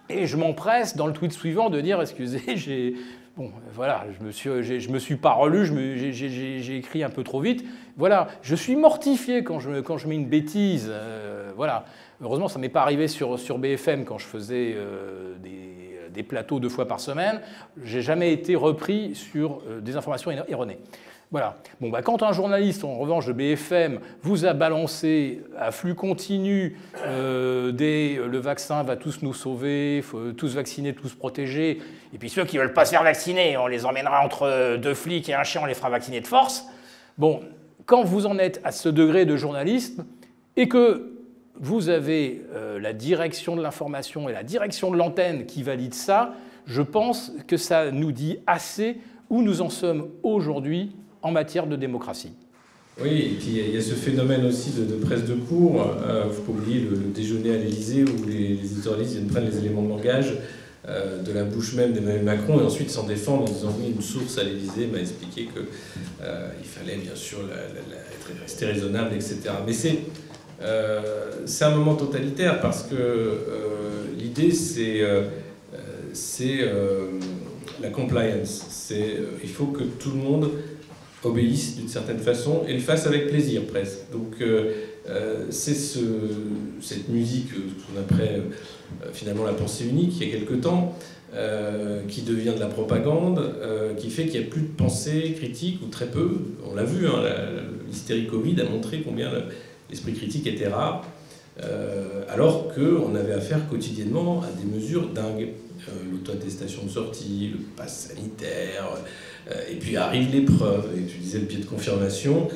Et 0.10 0.28
je 0.28 0.36
m'empresse 0.36 0.98
dans 0.98 1.08
le 1.08 1.14
tweet 1.14 1.32
suivant 1.32 1.70
de 1.70 1.80
dire, 1.80 2.02
excusez, 2.02 2.42
j'ai... 2.56 2.96
Bon, 3.38 3.52
voilà, 3.74 4.06
je 4.18 4.26
me 4.26 4.32
suis, 4.32 4.80
je 4.80 4.90
me 4.90 4.98
suis 4.98 5.18
pas 5.18 5.34
relu, 5.34 5.66
j'ai 6.14 6.78
écrit 6.78 7.04
un 7.04 7.10
peu 7.10 7.22
trop 7.22 7.42
vite. 7.42 7.66
Voilà, 7.98 8.28
je 8.42 8.56
suis 8.56 8.78
mortifié 8.78 9.44
quand 9.44 9.60
je, 9.60 9.82
quand 9.82 9.98
je 9.98 10.08
mets 10.08 10.16
une 10.16 10.28
bêtise. 10.28 10.88
Euh, 10.90 11.52
voilà. 11.54 11.84
Heureusement, 12.22 12.48
ça 12.48 12.60
ne 12.60 12.62
m'est 12.62 12.70
pas 12.70 12.82
arrivé 12.82 13.08
sur, 13.08 13.58
BFM 13.58 14.06
quand 14.06 14.18
je 14.18 14.26
faisais 14.26 14.74
euh, 14.76 15.36
des, 16.14 16.24
plateaux 16.24 16.60
deux 16.60 16.70
fois 16.70 16.88
par 16.88 17.00
semaine. 17.00 17.42
J'ai 17.84 18.02
jamais 18.02 18.32
été 18.32 18.56
repris 18.56 19.16
sur 19.16 19.62
euh, 19.68 19.82
des 19.82 19.98
informations 19.98 20.32
erronées. 20.48 20.80
Voilà. 21.32 21.58
Bon, 21.82 21.90
bah, 21.90 22.02
quand 22.02 22.24
un 22.24 22.32
journaliste, 22.32 22.86
en 22.86 22.96
revanche, 22.96 23.26
de 23.26 23.34
BFM 23.34 24.00
vous 24.22 24.46
a 24.46 24.54
balancé 24.54 25.42
à 25.58 25.72
flux 25.72 25.94
continu 25.94 26.78
euh, 27.06 27.72
des 27.72 28.16
le 28.16 28.38
vaccin 28.38 28.84
va 28.84 28.96
tous 28.96 29.22
nous 29.22 29.34
sauver, 29.34 30.02
faut 30.02 30.32
tous 30.32 30.56
vacciner, 30.56 30.94
tous 30.94 31.14
protéger, 31.14 31.82
et 32.14 32.18
puis 32.18 32.30
ceux 32.30 32.46
qui 32.46 32.56
ne 32.56 32.62
veulent 32.62 32.74
pas 32.74 32.86
se 32.86 32.92
faire 32.92 33.04
vacciner, 33.04 33.58
on 33.58 33.68
les 33.68 33.86
emmènera 33.86 34.24
entre 34.24 34.78
deux 34.78 34.94
flics 34.94 35.28
et 35.28 35.34
un 35.34 35.44
chien, 35.44 35.62
on 35.64 35.66
les 35.66 35.74
fera 35.74 35.90
vacciner 35.90 36.22
de 36.22 36.28
force. 36.28 36.66
Bon, 37.18 37.42
quand 37.86 38.04
vous 38.04 38.26
en 38.26 38.38
êtes 38.38 38.62
à 38.64 38.72
ce 38.72 38.88
degré 38.88 39.26
de 39.26 39.36
journalisme 39.36 40.06
et 40.56 40.70
que 40.70 41.15
vous 41.60 41.90
avez 41.90 42.44
euh, 42.54 42.80
la 42.80 42.94
direction 42.94 43.56
de 43.56 43.62
l'information 43.62 44.28
et 44.30 44.34
la 44.34 44.44
direction 44.44 44.92
de 44.92 44.98
l'antenne 44.98 45.46
qui 45.46 45.64
valident 45.64 45.94
ça, 45.94 46.34
je 46.66 46.82
pense 46.82 47.32
que 47.48 47.58
ça 47.58 47.92
nous 47.92 48.12
dit 48.12 48.38
assez 48.48 48.98
où 49.30 49.42
nous 49.42 49.62
en 49.62 49.70
sommes 49.70 50.10
aujourd'hui 50.24 50.92
en 51.22 51.32
matière 51.32 51.68
de 51.68 51.76
démocratie. 51.76 52.34
Oui, 53.02 53.10
et 53.10 53.36
puis 53.38 53.48
il 53.68 53.76
y 53.76 53.78
a 53.78 53.82
ce 53.82 53.94
phénomène 53.94 54.46
aussi 54.46 54.72
de, 54.72 54.96
presse 55.06 55.26
de 55.26 55.34
cours. 55.34 55.82
Euh, 55.82 56.30
faut 56.30 56.44
pas 56.44 56.52
oublier 56.52 56.82
le, 56.82 56.96
déjeuner 57.14 57.54
à 57.54 57.58
l'Élysée 57.58 58.04
où 58.04 58.26
les, 58.26 58.56
les, 58.56 58.72
éditorialistes 58.72 59.16
viennent 59.16 59.28
prendre 59.28 59.48
les 59.48 59.58
éléments 59.58 59.82
de 59.82 59.90
langage 59.90 60.34
euh, 60.88 61.22
de 61.22 61.34
la 61.34 61.44
bouche 61.44 61.74
même 61.74 61.92
d'Emmanuel 61.92 62.24
Macron 62.24 62.60
et 62.60 62.64
ensuite 62.64 62.90
s'en 62.90 63.04
défendre 63.04 63.44
en 63.44 63.54
disant 63.54 63.76
oui, 63.80 63.92
une 63.94 64.02
source 64.02 64.38
à 64.38 64.44
l'Élysée 64.44 64.88
m'a 64.88 65.00
expliqué 65.00 65.44
qu'il 65.44 66.68
fallait 66.68 66.98
bien 66.98 67.16
sûr 67.16 67.40
rester 68.42 68.66
raisonnable, 68.68 69.14
etc. 69.14 69.40
Mais 69.66 69.74
c'est 69.74 70.00
euh, 70.62 71.02
c'est 71.46 71.66
un 71.66 71.76
moment 71.76 71.96
totalitaire 71.96 72.62
parce 72.62 72.84
que 72.84 72.96
euh, 72.96 73.40
l'idée 74.18 74.52
c'est 74.52 75.02
euh, 75.02 75.24
la 77.82 77.90
compliance. 77.90 78.92
il 79.44 79.50
faut 79.50 79.68
que 79.68 79.84
tout 79.84 80.12
le 80.12 80.18
monde 80.18 80.50
obéisse 81.24 81.76
d'une 81.76 81.90
certaine 81.90 82.20
façon 82.20 82.64
et 82.68 82.74
le 82.74 82.80
fasse 82.80 83.08
avec 83.08 83.28
plaisir 83.28 83.64
presque. 83.66 84.12
Donc 84.12 84.38
c'est 85.50 85.74
ce, 85.74 86.00
cette 86.82 87.10
musique 87.10 87.50
qu'on 87.52 88.00
appelait 88.00 88.42
finalement 89.12 89.44
la 89.44 89.54
pensée 89.54 89.86
unique 89.86 90.14
il 90.20 90.28
y 90.28 90.32
a 90.32 90.38
quelque 90.38 90.54
temps, 90.54 90.96
qui 92.08 92.22
devient 92.22 92.54
de 92.56 92.60
la 92.60 92.68
propagande, 92.68 93.42
qui 93.98 94.10
fait 94.10 94.26
qu'il 94.26 94.40
n'y 94.40 94.46
a 94.46 94.50
plus 94.50 94.62
de 94.62 94.76
pensée 94.78 95.34
critique 95.36 95.80
ou 95.84 95.88
très 95.88 96.08
peu. 96.08 96.30
On 96.64 96.76
l'a 96.76 96.84
vu, 96.84 97.08
hein, 97.08 97.24
l'hystérie 97.88 98.28
Covid 98.28 98.62
a 98.62 98.70
montré 98.70 99.02
combien 99.02 99.32
l'esprit 99.90 100.14
critique 100.14 100.48
était 100.48 100.68
rare, 100.68 101.06
euh, 101.64 102.24
alors 102.30 102.74
qu'on 102.74 103.16
avait 103.16 103.34
affaire 103.34 103.68
quotidiennement 103.70 104.42
à 104.42 104.50
des 104.52 104.66
mesures 104.66 105.10
dingues. 105.10 105.50
Euh, 105.88 105.92
L'auto-attestation 106.12 106.84
de 106.86 106.90
sortie, 106.90 107.52
le 107.54 107.60
pass 107.78 108.10
sanitaire, 108.10 108.90
euh, 109.50 109.54
et 109.72 109.76
puis 109.76 109.98
arrive 109.98 110.32
l'épreuve, 110.32 110.86
et 110.98 111.04
tu 111.04 111.18
disais 111.18 111.40
le 111.40 111.46
pied 111.46 111.60
de 111.60 111.66
confirmation. 111.66 112.48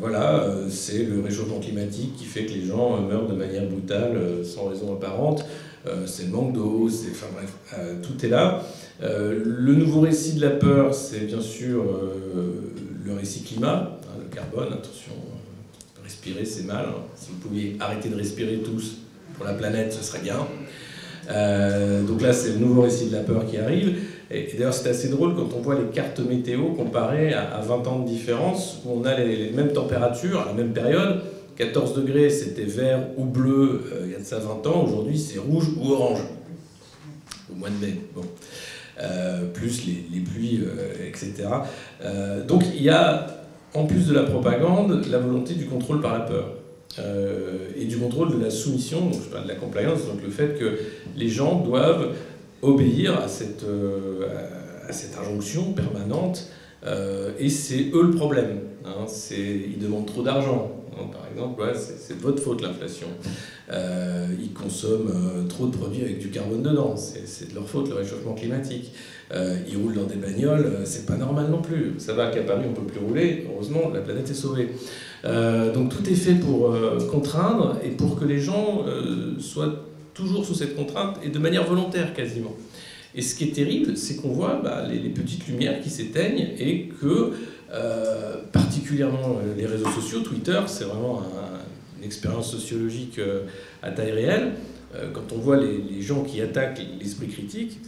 voilà, 0.00 0.48
c'est 0.68 1.04
le 1.04 1.20
réchauffement 1.20 1.60
climatique 1.60 2.16
qui 2.16 2.24
fait 2.24 2.46
que 2.46 2.52
les 2.52 2.64
gens 2.64 3.00
meurent 3.00 3.28
de 3.28 3.34
manière 3.34 3.66
brutale, 3.68 4.44
sans 4.44 4.68
raison 4.68 4.94
apparente. 4.94 5.44
c'est 6.06 6.24
le 6.24 6.30
manque 6.30 6.54
d'eau, 6.54 6.88
enfin 6.88 7.26
bref, 7.34 7.52
tout 8.02 8.24
est 8.24 8.28
là. 8.28 8.62
le 9.00 9.74
nouveau 9.74 10.00
récit 10.00 10.34
de 10.34 10.40
la 10.40 10.50
peur, 10.50 10.94
c'est 10.94 11.26
bien 11.26 11.40
sûr 11.40 11.84
le 13.04 13.14
récit 13.14 13.42
climat, 13.42 13.98
hein, 14.04 14.18
le 14.20 14.34
carbone, 14.34 14.72
attention, 14.72 15.12
respirer, 16.22 16.44
c'est 16.44 16.66
mal. 16.66 16.86
Si 17.16 17.30
vous 17.30 17.38
pouviez 17.38 17.76
arrêter 17.80 18.08
de 18.08 18.14
respirer 18.16 18.58
tous 18.58 18.98
pour 19.36 19.44
la 19.44 19.54
planète, 19.54 19.92
ce 19.92 20.04
serait 20.04 20.20
bien. 20.20 20.46
Euh, 21.30 22.02
donc 22.02 22.22
là, 22.22 22.32
c'est 22.32 22.50
le 22.50 22.58
nouveau 22.58 22.82
récit 22.82 23.06
de 23.06 23.16
la 23.16 23.22
peur 23.22 23.46
qui 23.46 23.58
arrive. 23.58 23.98
Et, 24.30 24.48
d'ailleurs, 24.52 24.74
c'est 24.74 24.88
assez 24.88 25.08
drôle 25.08 25.34
quand 25.34 25.48
on 25.56 25.60
voit 25.60 25.74
les 25.74 25.90
cartes 25.92 26.20
météo 26.20 26.70
comparées 26.74 27.34
à, 27.34 27.60
20 27.60 27.86
ans 27.86 27.98
de 28.00 28.08
différence, 28.08 28.78
où 28.84 29.00
on 29.00 29.04
a 29.04 29.18
les, 29.18 29.50
mêmes 29.50 29.72
températures 29.72 30.40
à 30.42 30.46
la 30.46 30.52
même 30.52 30.72
période. 30.72 31.22
14 31.56 31.94
degrés, 31.94 32.30
c'était 32.30 32.64
vert 32.64 33.08
ou 33.18 33.24
bleu 33.24 33.84
euh, 33.92 34.02
il 34.06 34.12
y 34.12 34.14
a 34.14 34.18
de 34.18 34.24
ça 34.24 34.38
20 34.38 34.66
ans. 34.68 34.84
Aujourd'hui, 34.84 35.18
c'est 35.18 35.38
rouge 35.38 35.66
ou 35.76 35.92
orange. 35.92 36.20
Au 37.50 37.56
mois 37.56 37.68
de 37.68 37.84
mai. 37.84 37.96
Bon. 38.14 38.22
Euh, 39.00 39.46
plus 39.52 39.86
les, 39.86 40.04
les 40.12 40.20
pluies, 40.20 40.60
etc. 41.08 41.48
donc 42.46 42.62
il 42.74 42.82
y 42.82 42.90
a 42.90 43.41
en 43.74 43.84
plus 43.84 44.06
de 44.06 44.14
la 44.14 44.22
propagande, 44.22 45.06
la 45.10 45.18
volonté 45.18 45.54
du 45.54 45.66
contrôle 45.66 46.00
par 46.00 46.12
la 46.12 46.20
peur. 46.20 46.54
Euh, 46.98 47.68
et 47.74 47.86
du 47.86 47.96
contrôle 47.96 48.36
de 48.36 48.42
la 48.42 48.50
soumission, 48.50 49.06
donc 49.06 49.22
parle 49.30 49.44
de 49.44 49.48
la 49.48 49.54
compliance, 49.54 50.06
donc 50.06 50.22
le 50.22 50.30
fait 50.30 50.58
que 50.58 50.78
les 51.16 51.28
gens 51.28 51.60
doivent 51.60 52.10
obéir 52.60 53.18
à 53.18 53.28
cette, 53.28 53.64
euh, 53.64 54.26
injonction 55.18 55.72
permanente 55.72 56.50
et 57.38 57.48
c'est 57.48 57.90
eux 57.94 58.02
le 58.02 58.10
problème. 58.10 58.58
Hein. 58.84 59.06
ils 59.30 59.78
demandent 59.78 60.06
trop 60.06 60.22
d'argent. 60.22 60.82
Hein, 60.98 61.06
par 61.12 61.26
exemple, 61.30 61.62
c'est 61.74 62.18
de 62.18 62.22
votre 62.22 62.42
faute 62.42 62.62
l'inflation. 62.62 63.08
Euh, 63.70 64.26
ils 64.40 64.52
consomment 64.52 65.12
euh, 65.14 65.48
trop 65.48 65.66
de 65.66 65.76
produits 65.76 66.02
avec 66.02 66.18
du 66.18 66.30
carbone 66.30 66.62
dedans, 66.62 66.96
c'est 66.96 67.50
de 67.50 67.54
leur 67.54 67.66
faute 67.66 67.88
le 67.88 67.94
réchauffement 67.94 68.34
climatique. 68.34 68.92
Euh, 69.32 69.56
ils 69.68 69.76
roulent 69.76 69.94
dans 69.94 70.04
des 70.04 70.16
bagnoles, 70.16 70.80
c'est 70.84 71.06
pas 71.06 71.16
normal 71.16 71.46
non 71.50 71.62
plus. 71.62 71.94
Ça 71.98 72.12
va 72.12 72.30
qu'à 72.30 72.42
Paris 72.42 72.64
on 72.68 72.74
peut 72.74 72.86
plus 72.86 73.00
rouler, 73.00 73.46
heureusement 73.50 73.90
la 73.92 74.00
planète 74.00 74.30
est 74.30 74.34
sauvée. 74.34 74.68
donc 75.24 75.88
tout 75.90 76.08
est 76.08 76.14
fait 76.14 76.34
pour 76.34 76.76
contraindre 77.10 77.78
et 77.84 77.90
pour 77.90 78.18
que 78.18 78.24
les 78.24 78.38
gens 78.38 78.84
soient 79.38 79.86
toujours 80.14 80.44
sous 80.44 80.54
cette 80.54 80.76
contrainte 80.76 81.18
et 81.24 81.28
de 81.28 81.38
manière 81.38 81.64
volontaire 81.64 82.12
quasiment. 82.12 82.54
Et 83.14 83.22
ce 83.22 83.34
qui 83.34 83.44
est 83.44 83.52
terrible, 83.52 83.96
c'est 83.96 84.16
qu'on 84.16 84.32
voit 84.32 84.60
bah, 84.62 84.86
les, 84.88 85.10
petites 85.10 85.46
lumières 85.46 85.80
qui 85.80 85.90
s'éteignent 85.90 86.48
et 86.58 86.88
que 87.00 87.32
euh, 87.72 88.36
particulièrement 88.52 89.38
euh, 89.38 89.54
les 89.56 89.66
réseaux 89.66 89.90
sociaux, 89.90 90.20
Twitter, 90.20 90.60
c'est 90.66 90.84
vraiment 90.84 91.22
une 91.98 92.04
expérience 92.04 92.50
sociologique 92.50 93.18
euh, 93.18 93.42
à 93.82 93.90
taille 93.90 94.12
réelle. 94.12 94.52
quand 95.14 95.32
on 95.34 95.38
voit 95.38 95.56
les, 95.58 96.02
gens 96.02 96.22
qui 96.22 96.40
attaquent 96.40 96.82
l'esprit 97.00 97.28
critique, 97.28 97.78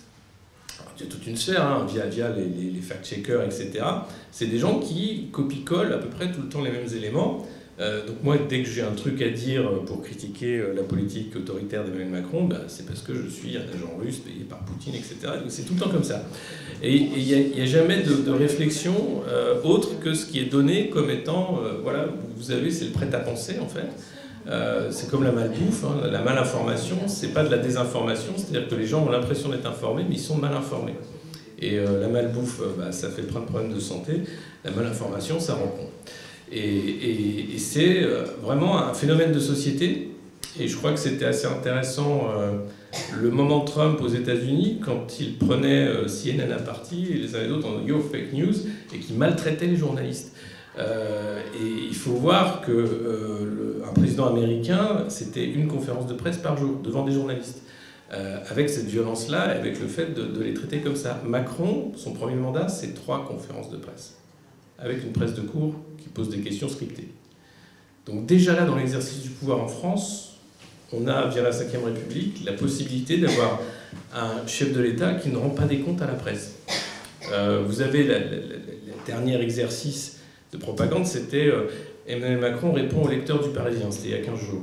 a 1.03 1.07
toute 1.07 1.27
une 1.27 1.37
sphère, 1.37 1.67
hein, 1.67 1.87
via, 1.91 2.07
via 2.07 2.31
les, 2.31 2.71
les 2.71 2.81
fact-checkers, 2.81 3.43
etc. 3.43 3.85
C'est 4.31 4.47
des 4.47 4.59
gens 4.59 4.79
qui 4.79 5.29
copient-collent 5.33 5.93
à 5.93 5.99
peu 5.99 6.09
près 6.09 6.31
tout 6.31 6.43
le 6.43 6.49
temps 6.49 6.63
les 6.63 6.71
mêmes 6.71 6.89
éléments 6.95 7.45
euh, 7.81 8.07
donc 8.07 8.23
moi, 8.23 8.37
dès 8.49 8.63
que 8.63 8.69
j'ai 8.69 8.83
un 8.83 8.93
truc 8.93 9.21
à 9.21 9.29
dire 9.31 9.69
pour 9.87 10.01
critiquer 10.03 10.59
euh, 10.59 10.75
la 10.75 10.83
politique 10.83 11.35
autoritaire 11.35 11.85
d'Emmanuel 11.85 12.09
Macron, 12.09 12.45
bah, 12.45 12.61
c'est 12.69 12.87
parce 12.87 13.01
que 13.01 13.15
je 13.15 13.29
suis 13.29 13.57
un 13.57 13.63
agent 13.63 13.99
russe 14.01 14.19
payé 14.19 14.45
par 14.49 14.61
Poutine, 14.61 14.95
etc. 14.95 15.17
Donc 15.41 15.49
c'est 15.49 15.63
tout 15.63 15.75
le 15.75 15.81
temps 15.81 15.91
comme 15.91 16.05
ça. 16.05 16.23
Et 16.83 16.95
il 16.95 17.25
n'y 17.25 17.61
a, 17.61 17.67
jamais 17.67 18.03
de, 18.03 18.31
réflexion 18.31 19.23
euh, 19.29 19.61
autre 19.63 19.99
que 20.01 20.15
ce 20.15 20.27
qui 20.27 20.39
est 20.39 20.45
donné 20.45 20.89
comme 20.89 21.11
étant, 21.11 21.61
voilà, 21.83 22.09
vous 22.37 22.51
avez, 22.51 22.71
c'est 22.71 22.87
le 22.87 22.91
prêt-à-penser 22.91 23.57
en 23.61 23.69
fait. 23.69 23.89
C'est 24.91 25.11
comme 25.11 25.25
la 25.25 25.33
malbouffe, 25.33 25.85
hein. 25.85 26.07
la 26.11 26.21
malinformation, 26.21 26.97
c'est 27.07 27.33
pas 27.33 27.45
de 27.45 27.51
la 27.51 27.59
désinformation, 27.59 28.33
c'est-à-dire 28.37 28.69
que 28.69 28.75
les 28.75 28.87
gens 28.87 29.05
ont 29.07 29.11
l'impression 29.11 29.49
d'être 29.49 29.67
informés, 29.67 30.05
mais 30.09 30.17
ils 30.17 30.21
sont 30.21 30.37
mal 30.37 30.53
informés. 30.55 30.95
Et 31.61 31.79
la 31.79 32.09
malbouffe, 32.09 32.61
bah, 32.79 32.93
ça 32.93 33.09
fait 33.09 33.23
plein 33.23 33.41
de 33.41 33.47
problèmes 33.47 33.73
de 33.73 33.81
santé, 33.81 34.23
la 34.65 34.71
malinformation, 34.71 35.41
ça 35.41 35.55
rend 35.55 35.69
compte. 35.69 35.93
Et, 36.53 37.59
c'est 37.59 38.03
euh, 38.03 38.25
vraiment 38.43 38.79
un 38.79 38.95
phénomène 38.95 39.33
de 39.33 39.41
société. 39.41 40.11
Et 40.61 40.69
je 40.69 40.77
crois 40.77 40.93
que 40.93 41.01
c'était 41.01 41.25
assez 41.25 41.47
intéressant 41.47 42.29
euh, 42.37 42.53
le 43.21 43.31
moment 43.31 43.61
Trump 43.63 44.01
aux 44.01 44.09
États-Unis 44.09 44.81
quand 44.85 45.19
il 45.19 45.37
prenait 45.37 45.89
euh, 45.89 46.07
CNN 46.07 46.53
à 46.53 46.59
partie 46.59 47.07
et 47.11 47.15
les 47.15 47.35
uns 47.35 47.41
et 47.41 47.47
les 47.47 47.51
autres 47.51 47.69
en 47.69 47.85
Yo 47.85 48.01
fake 48.01 48.33
news 48.33 48.55
et 48.95 48.99
qui 48.99 49.15
maltraitait 49.15 49.67
les 49.67 49.77
journalistes. 49.77 50.33
Et 50.79 51.85
il 51.89 51.95
faut 51.95 52.13
voir 52.13 52.61
que 52.61 53.83
un 53.87 53.93
président 53.93 54.27
américain, 54.27 55.05
c'était 55.09 55.45
une 55.45 55.69
conférence 55.69 56.07
de 56.07 56.15
presse 56.15 56.39
par 56.39 56.57
jour 56.57 56.81
devant 56.83 57.05
des 57.05 57.13
journalistes. 57.13 57.63
avec 58.51 58.69
cette 58.69 58.87
violence-là, 58.87 59.43
avec 59.43 59.81
le 59.81 59.89
fait 59.89 60.15
de, 60.15 60.43
les 60.43 60.55
traiter 60.55 60.81
comme 60.81 60.97
ça. 60.97 61.21
Macron, 61.25 61.93
son 61.97 62.13
premier 62.13 62.37
mandat, 62.37 62.69
c'est 62.69 62.95
trois 62.95 63.27
conférences 63.27 63.71
de 63.71 63.77
presse, 63.77 64.17
avec 64.79 65.03
une 65.03 65.13
presse 65.13 65.35
de 65.35 65.41
cours 65.43 65.75
qui 65.99 66.09
pose 66.09 66.29
des 66.29 66.39
questions 66.41 66.69
scriptées. 66.69 67.09
Donc 68.07 68.27
déjà 68.27 68.55
là, 68.55 68.65
dans 68.67 68.77
l'exercice 68.77 69.23
du 69.23 69.31
pouvoir 69.31 69.61
en 69.61 69.69
France, 69.69 70.35
on 70.93 71.07
a, 71.07 71.27
via 71.29 71.43
la 71.43 71.51
Ve 71.51 71.85
République, 71.85 72.45
la 72.45 72.53
possibilité 72.53 73.19
d'avoir 73.19 73.61
un 74.15 74.47
chef 74.47 74.73
de 74.73 74.81
l'État 74.81 75.15
qui 75.15 75.31
ne 75.31 75.37
rend 75.37 75.51
pas 75.51 75.65
des 75.65 75.81
comptes 75.81 76.03
à 76.03 76.07
la 76.07 76.15
presse. 76.15 76.57
Euh, 77.33 77.63
vous 77.67 77.81
avez 77.81 78.05
le 78.05 78.61
dernier 79.07 79.41
exercice 79.41 80.14
de 80.55 80.59
propagande, 80.59 81.05
c'était 81.05 81.49
euh, 81.49 81.69
Emmanuel 82.07 82.39
Macron 82.39 82.73
répond 82.73 83.03
aux 83.03 83.09
lecteurs 83.09 83.43
du 83.43 83.51
Parisien, 83.51 83.91
c'était 83.91 84.09
il 84.09 84.11
y 84.13 84.21
a 84.21 84.25
15 84.25 84.39
jours. 84.39 84.63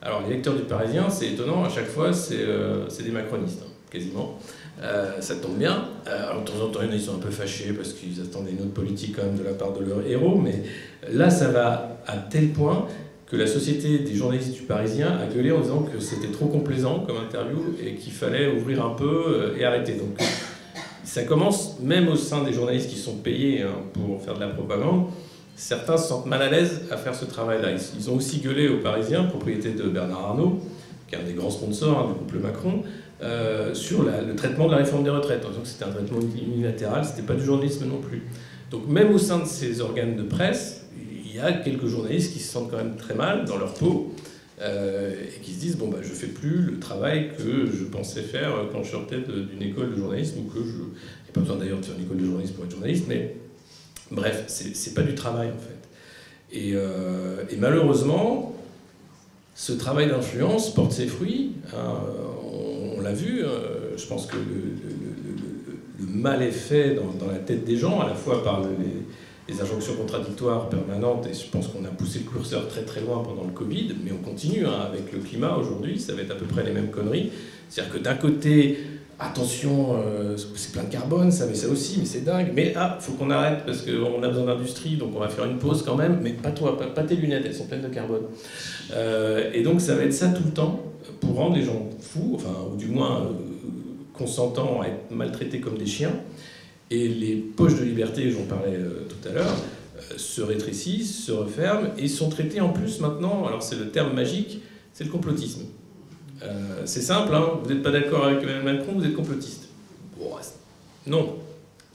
Alors 0.00 0.22
les 0.26 0.34
lecteurs 0.34 0.54
du 0.54 0.62
Parisien, 0.62 1.10
c'est 1.10 1.28
étonnant, 1.28 1.64
à 1.64 1.68
chaque 1.68 1.88
fois, 1.88 2.12
c'est 2.12 2.38
euh, 2.40 2.86
des 2.86 3.10
macronistes, 3.10 3.62
hein, 3.62 3.70
quasiment. 3.90 4.38
Euh, 4.82 5.20
ça 5.20 5.36
tombe 5.36 5.56
bien. 5.56 5.88
Alors, 6.06 6.42
de 6.42 6.50
temps 6.50 6.64
en 6.64 6.68
temps, 6.68 6.80
ils 6.90 7.00
sont 7.00 7.14
un 7.14 7.18
peu 7.18 7.30
fâchés 7.30 7.72
parce 7.72 7.92
qu'ils 7.92 8.20
attendaient 8.20 8.50
une 8.50 8.60
autre 8.60 8.74
politique 8.74 9.16
quand 9.16 9.24
même 9.24 9.36
de 9.36 9.44
la 9.44 9.52
part 9.52 9.72
de 9.72 9.84
leur 9.84 10.06
héros, 10.06 10.36
mais 10.36 10.62
là, 11.10 11.30
ça 11.30 11.48
va 11.48 11.98
à 12.06 12.16
tel 12.16 12.48
point 12.48 12.86
que 13.26 13.36
la 13.36 13.46
société 13.46 14.00
des 14.00 14.14
journalistes 14.14 14.52
du 14.52 14.62
Parisien 14.62 15.18
a 15.18 15.26
gueulé 15.26 15.50
en 15.52 15.60
disant 15.60 15.82
que 15.82 15.98
c'était 16.00 16.30
trop 16.30 16.46
complaisant 16.46 17.00
comme 17.00 17.16
interview 17.16 17.74
et 17.82 17.94
qu'il 17.94 18.12
fallait 18.12 18.48
ouvrir 18.48 18.84
un 18.84 18.90
peu 18.90 19.54
et 19.58 19.64
arrêter. 19.64 19.94
Donc, 19.94 20.18
ça 21.04 21.22
commence 21.22 21.78
même 21.80 22.08
au 22.08 22.16
sein 22.16 22.42
des 22.42 22.52
journalistes 22.52 22.90
qui 22.90 22.98
sont 22.98 23.16
payés 23.16 23.62
hein, 23.62 23.74
pour 23.92 24.20
faire 24.22 24.34
de 24.34 24.40
la 24.40 24.48
propagande. 24.48 25.06
Certains 25.56 25.96
se 25.96 26.08
sentent 26.08 26.26
mal 26.26 26.42
à 26.42 26.50
l'aise 26.50 26.82
à 26.90 26.96
faire 26.96 27.14
ce 27.14 27.24
travail-là. 27.24 27.68
Ils 27.96 28.10
ont 28.10 28.16
aussi 28.16 28.40
gueulé 28.40 28.68
aux 28.68 28.78
Parisiens, 28.78 29.24
propriété 29.24 29.70
de 29.70 29.84
Bernard 29.84 30.30
Arnault, 30.30 30.58
qui 31.08 31.14
est 31.14 31.18
un 31.18 31.22
des 31.22 31.32
grands 31.32 31.50
sponsors 31.50 31.98
hein, 31.98 32.08
du 32.08 32.14
couple 32.14 32.38
Macron, 32.38 32.82
euh, 33.22 33.72
sur 33.72 34.02
le 34.02 34.34
traitement 34.34 34.66
de 34.66 34.72
la 34.72 34.78
réforme 34.78 35.04
des 35.04 35.10
retraites, 35.10 35.44
en 35.44 35.50
disant 35.50 35.62
que 35.62 35.68
c'était 35.68 35.84
un 35.84 35.92
traitement 35.92 36.18
unilatéral, 36.20 37.04
c'était 37.04 37.22
pas 37.22 37.34
du 37.34 37.44
journalisme 37.44 37.86
non 37.86 38.00
plus. 38.00 38.22
Donc 38.70 38.88
même 38.88 39.14
au 39.14 39.18
sein 39.18 39.38
de 39.38 39.46
ces 39.46 39.80
organes 39.80 40.16
de 40.16 40.24
presse, 40.24 40.86
il 40.98 41.36
y 41.36 41.38
a 41.38 41.52
quelques 41.52 41.86
journalistes 41.86 42.32
qui 42.32 42.40
se 42.40 42.52
sentent 42.52 42.70
quand 42.70 42.76
même 42.76 42.96
très 42.96 43.14
mal 43.14 43.44
dans 43.44 43.56
leur 43.56 43.74
peau 43.74 44.12
euh, 44.60 45.12
et 45.12 45.40
qui 45.40 45.52
se 45.52 45.60
disent 45.60 45.76
bon 45.76 45.88
bah 45.88 45.98
je 46.00 46.12
fais 46.12 46.28
plus 46.28 46.58
le 46.62 46.78
travail 46.78 47.30
que 47.36 47.66
je 47.66 47.84
pensais 47.84 48.22
faire 48.22 48.52
quand 48.72 48.84
je 48.84 48.92
sortais 48.92 49.18
d'une 49.18 49.62
école 49.62 49.90
de 49.90 49.96
journalisme 49.96 50.38
ou 50.40 50.42
que 50.44 50.60
je 50.60 50.82
a 51.28 51.32
pas 51.32 51.40
besoin 51.40 51.56
d'ailleurs 51.56 51.80
de 51.80 51.84
faire 51.84 51.96
une 51.96 52.04
école 52.04 52.18
de 52.18 52.24
journalisme 52.24 52.54
pour 52.54 52.64
être 52.64 52.70
journaliste, 52.70 53.06
mais 53.08 53.36
bref 54.10 54.44
c'est 54.48 54.94
pas 54.94 55.02
du 55.02 55.14
travail 55.14 55.48
en 55.48 55.60
fait. 55.60 56.56
Et, 56.56 56.72
euh, 56.74 57.42
et 57.50 57.56
malheureusement 57.56 58.54
ce 59.54 59.72
travail 59.72 60.08
d'influence 60.08 60.74
porte 60.74 60.92
ses 60.92 61.06
fruits. 61.06 61.52
Hein, 61.72 62.00
l'a 63.04 63.12
vu, 63.12 63.44
euh, 63.44 63.96
je 63.96 64.06
pense 64.06 64.26
que 64.26 64.36
le, 64.36 66.06
mal 66.06 66.42
est 66.42 66.50
fait 66.50 66.94
dans, 66.94 67.26
la 67.30 67.38
tête 67.38 67.64
des 67.64 67.76
gens, 67.76 68.00
à 68.00 68.08
la 68.08 68.14
fois 68.14 68.42
par 68.42 68.62
les, 68.62 69.60
injonctions 69.60 69.94
contradictoires 69.94 70.68
permanentes, 70.68 71.26
et 71.26 71.34
je 71.34 71.48
pense 71.50 71.68
qu'on 71.68 71.84
a 71.84 71.88
poussé 71.88 72.20
le 72.20 72.30
curseur 72.30 72.66
très 72.66 72.82
très 72.82 73.02
loin 73.02 73.22
pendant 73.22 73.44
le 73.44 73.52
Covid, 73.52 73.94
mais 74.02 74.10
on 74.10 74.24
continue 74.24 74.64
hein, 74.66 74.88
avec 74.90 75.12
le 75.12 75.18
climat 75.18 75.56
aujourd'hui, 75.56 76.00
ça 76.00 76.14
va 76.14 76.22
être 76.22 76.30
à 76.30 76.34
peu 76.34 76.46
près 76.46 76.64
les 76.64 76.72
mêmes 76.72 76.90
conneries. 76.90 77.30
C'est-à-dire 77.68 77.92
que 77.92 77.98
d'un 77.98 78.14
côté, 78.14 78.78
attention, 79.18 79.96
euh, 79.96 80.36
c'est 80.36 80.72
plein 80.72 80.84
de 80.84 80.90
carbone, 80.90 81.30
ça, 81.30 81.46
mais 81.46 81.54
ça 81.54 81.68
aussi, 81.68 81.98
mais 81.98 82.04
c'est 82.04 82.24
dingue. 82.24 82.52
Mais 82.54 82.72
ah, 82.76 82.98
faut 83.00 83.12
qu'on 83.12 83.30
arrête 83.30 83.64
parce 83.64 83.82
qu'on 83.82 84.22
a 84.22 84.28
besoin 84.28 84.46
d'industrie, 84.46 84.96
donc 84.96 85.12
on 85.14 85.20
va 85.20 85.28
faire 85.28 85.44
une 85.44 85.58
pause 85.58 85.82
quand 85.82 85.96
même. 85.96 86.20
Mais 86.22 86.30
pas 86.30 86.50
toi, 86.50 86.76
pas, 86.78 87.02
tes 87.02 87.16
lunettes, 87.16 87.44
elles 87.46 87.54
sont 87.54 87.66
pleines 87.66 87.82
de 87.82 87.88
carbone. 87.88 88.24
Euh, 88.92 89.50
et 89.52 89.62
donc 89.62 89.80
ça 89.80 89.94
va 89.94 90.02
être 90.02 90.12
ça 90.12 90.28
tout 90.28 90.42
le 90.44 90.52
temps 90.52 90.80
pour 91.20 91.36
rendre 91.36 91.56
les 91.56 91.62
gens 91.62 91.88
fous, 92.00 92.32
enfin, 92.34 92.54
ou 92.72 92.76
du 92.76 92.86
moins 92.86 93.22
euh, 93.22 93.24
consentants 94.12 94.80
à 94.82 94.86
être 94.86 95.10
maltraités 95.10 95.60
comme 95.60 95.78
des 95.78 95.86
chiens. 95.86 96.12
Et 96.90 97.08
les 97.08 97.36
poches 97.36 97.78
de 97.78 97.84
liberté, 97.84 98.30
j'en 98.30 98.44
parlais 98.44 98.78
tout 99.08 99.28
à 99.28 99.32
l'heure, 99.32 99.56
se 100.16 100.42
rétrécissent, 100.42 101.24
se 101.24 101.32
referment 101.32 101.88
et 101.98 102.08
sont 102.08 102.28
traités 102.28 102.60
en 102.60 102.68
plus 102.68 103.00
maintenant, 103.00 103.46
alors 103.46 103.62
c'est 103.62 103.76
le 103.76 103.88
terme 103.88 104.12
magique, 104.12 104.60
c'est 104.92 105.04
le 105.04 105.10
complotisme. 105.10 105.62
Euh, 106.42 106.82
c'est 106.84 107.00
simple, 107.00 107.34
hein. 107.34 107.60
vous 107.62 107.72
n'êtes 107.72 107.82
pas 107.82 107.90
d'accord 107.90 108.24
avec 108.24 108.42
Emmanuel 108.42 108.78
Macron, 108.78 108.92
vous 108.96 109.04
êtes 109.04 109.14
complotiste. 109.14 109.68
non, 111.06 111.36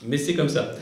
mais 0.06 0.16
c'est 0.16 0.34
comme 0.34 0.48
ça. 0.48 0.72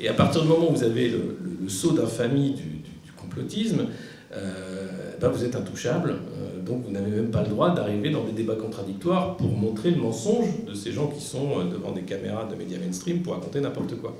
Et 0.00 0.08
à 0.08 0.14
partir 0.14 0.42
du 0.42 0.48
moment 0.48 0.70
où 0.70 0.74
vous 0.74 0.84
avez 0.84 1.08
le, 1.08 1.68
saut 1.68 1.92
d'infamie 1.92 2.52
du, 2.52 2.82
complotisme, 3.16 3.86
euh, 4.34 4.86
ben 5.20 5.28
vous 5.28 5.44
êtes 5.44 5.56
intouchable, 5.56 6.10
euh, 6.10 6.62
donc 6.62 6.84
vous 6.84 6.90
n'avez 6.90 7.10
même 7.10 7.30
pas 7.30 7.42
le 7.42 7.48
droit 7.48 7.74
d'arriver 7.74 8.10
dans 8.10 8.24
des 8.24 8.32
débats 8.32 8.54
contradictoires 8.54 9.36
pour 9.36 9.50
montrer 9.50 9.90
le 9.90 9.96
mensonge 9.96 10.64
de 10.66 10.74
ces 10.74 10.92
gens 10.92 11.08
qui 11.08 11.20
sont 11.20 11.64
devant 11.64 11.92
des 11.92 12.02
caméras 12.02 12.44
de 12.44 12.54
médias 12.54 12.78
mainstream 12.78 13.22
pour 13.22 13.34
raconter 13.34 13.60
n'importe 13.60 13.96
quoi. 13.96 14.16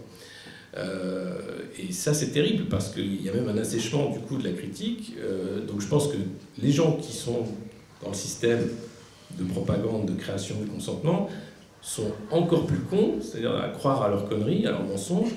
et 1.79 1.93
ça 1.93 2.13
c'est 2.13 2.33
terrible 2.33 2.65
parce 2.65 2.89
qu'il 2.91 3.23
y 3.23 3.29
a 3.29 3.33
même 3.33 3.49
un 3.49 3.59
assèchement 3.59 4.11
du 4.11 4.19
coup 4.19 4.37
de 4.37 4.45
la 4.45 4.53
critique. 4.53 5.15
donc 5.69 5.81
je 5.81 5.87
pense 5.87 6.09
que 6.09 6.17
les 6.61 6.73
gens 6.73 6.93
qui 7.01 7.13
sont 7.13 7.45
dans 8.03 8.09
le 8.09 8.15
système 8.15 8.69
de 9.39 9.45
propagande, 9.45 10.07
de 10.07 10.15
création 10.15 10.57
du 10.61 10.67
consentement, 10.67 11.29
sont 11.81 12.11
encore 12.31 12.67
plus 12.67 12.81
cons, 12.81 13.17
c'est-à-dire 13.21 13.55
à 13.57 13.69
croire 13.69 14.03
à 14.03 14.09
leurs 14.09 14.29
conneries, 14.29 14.67
à 14.67 14.71
leurs 14.71 14.85
mensonges, 14.85 15.31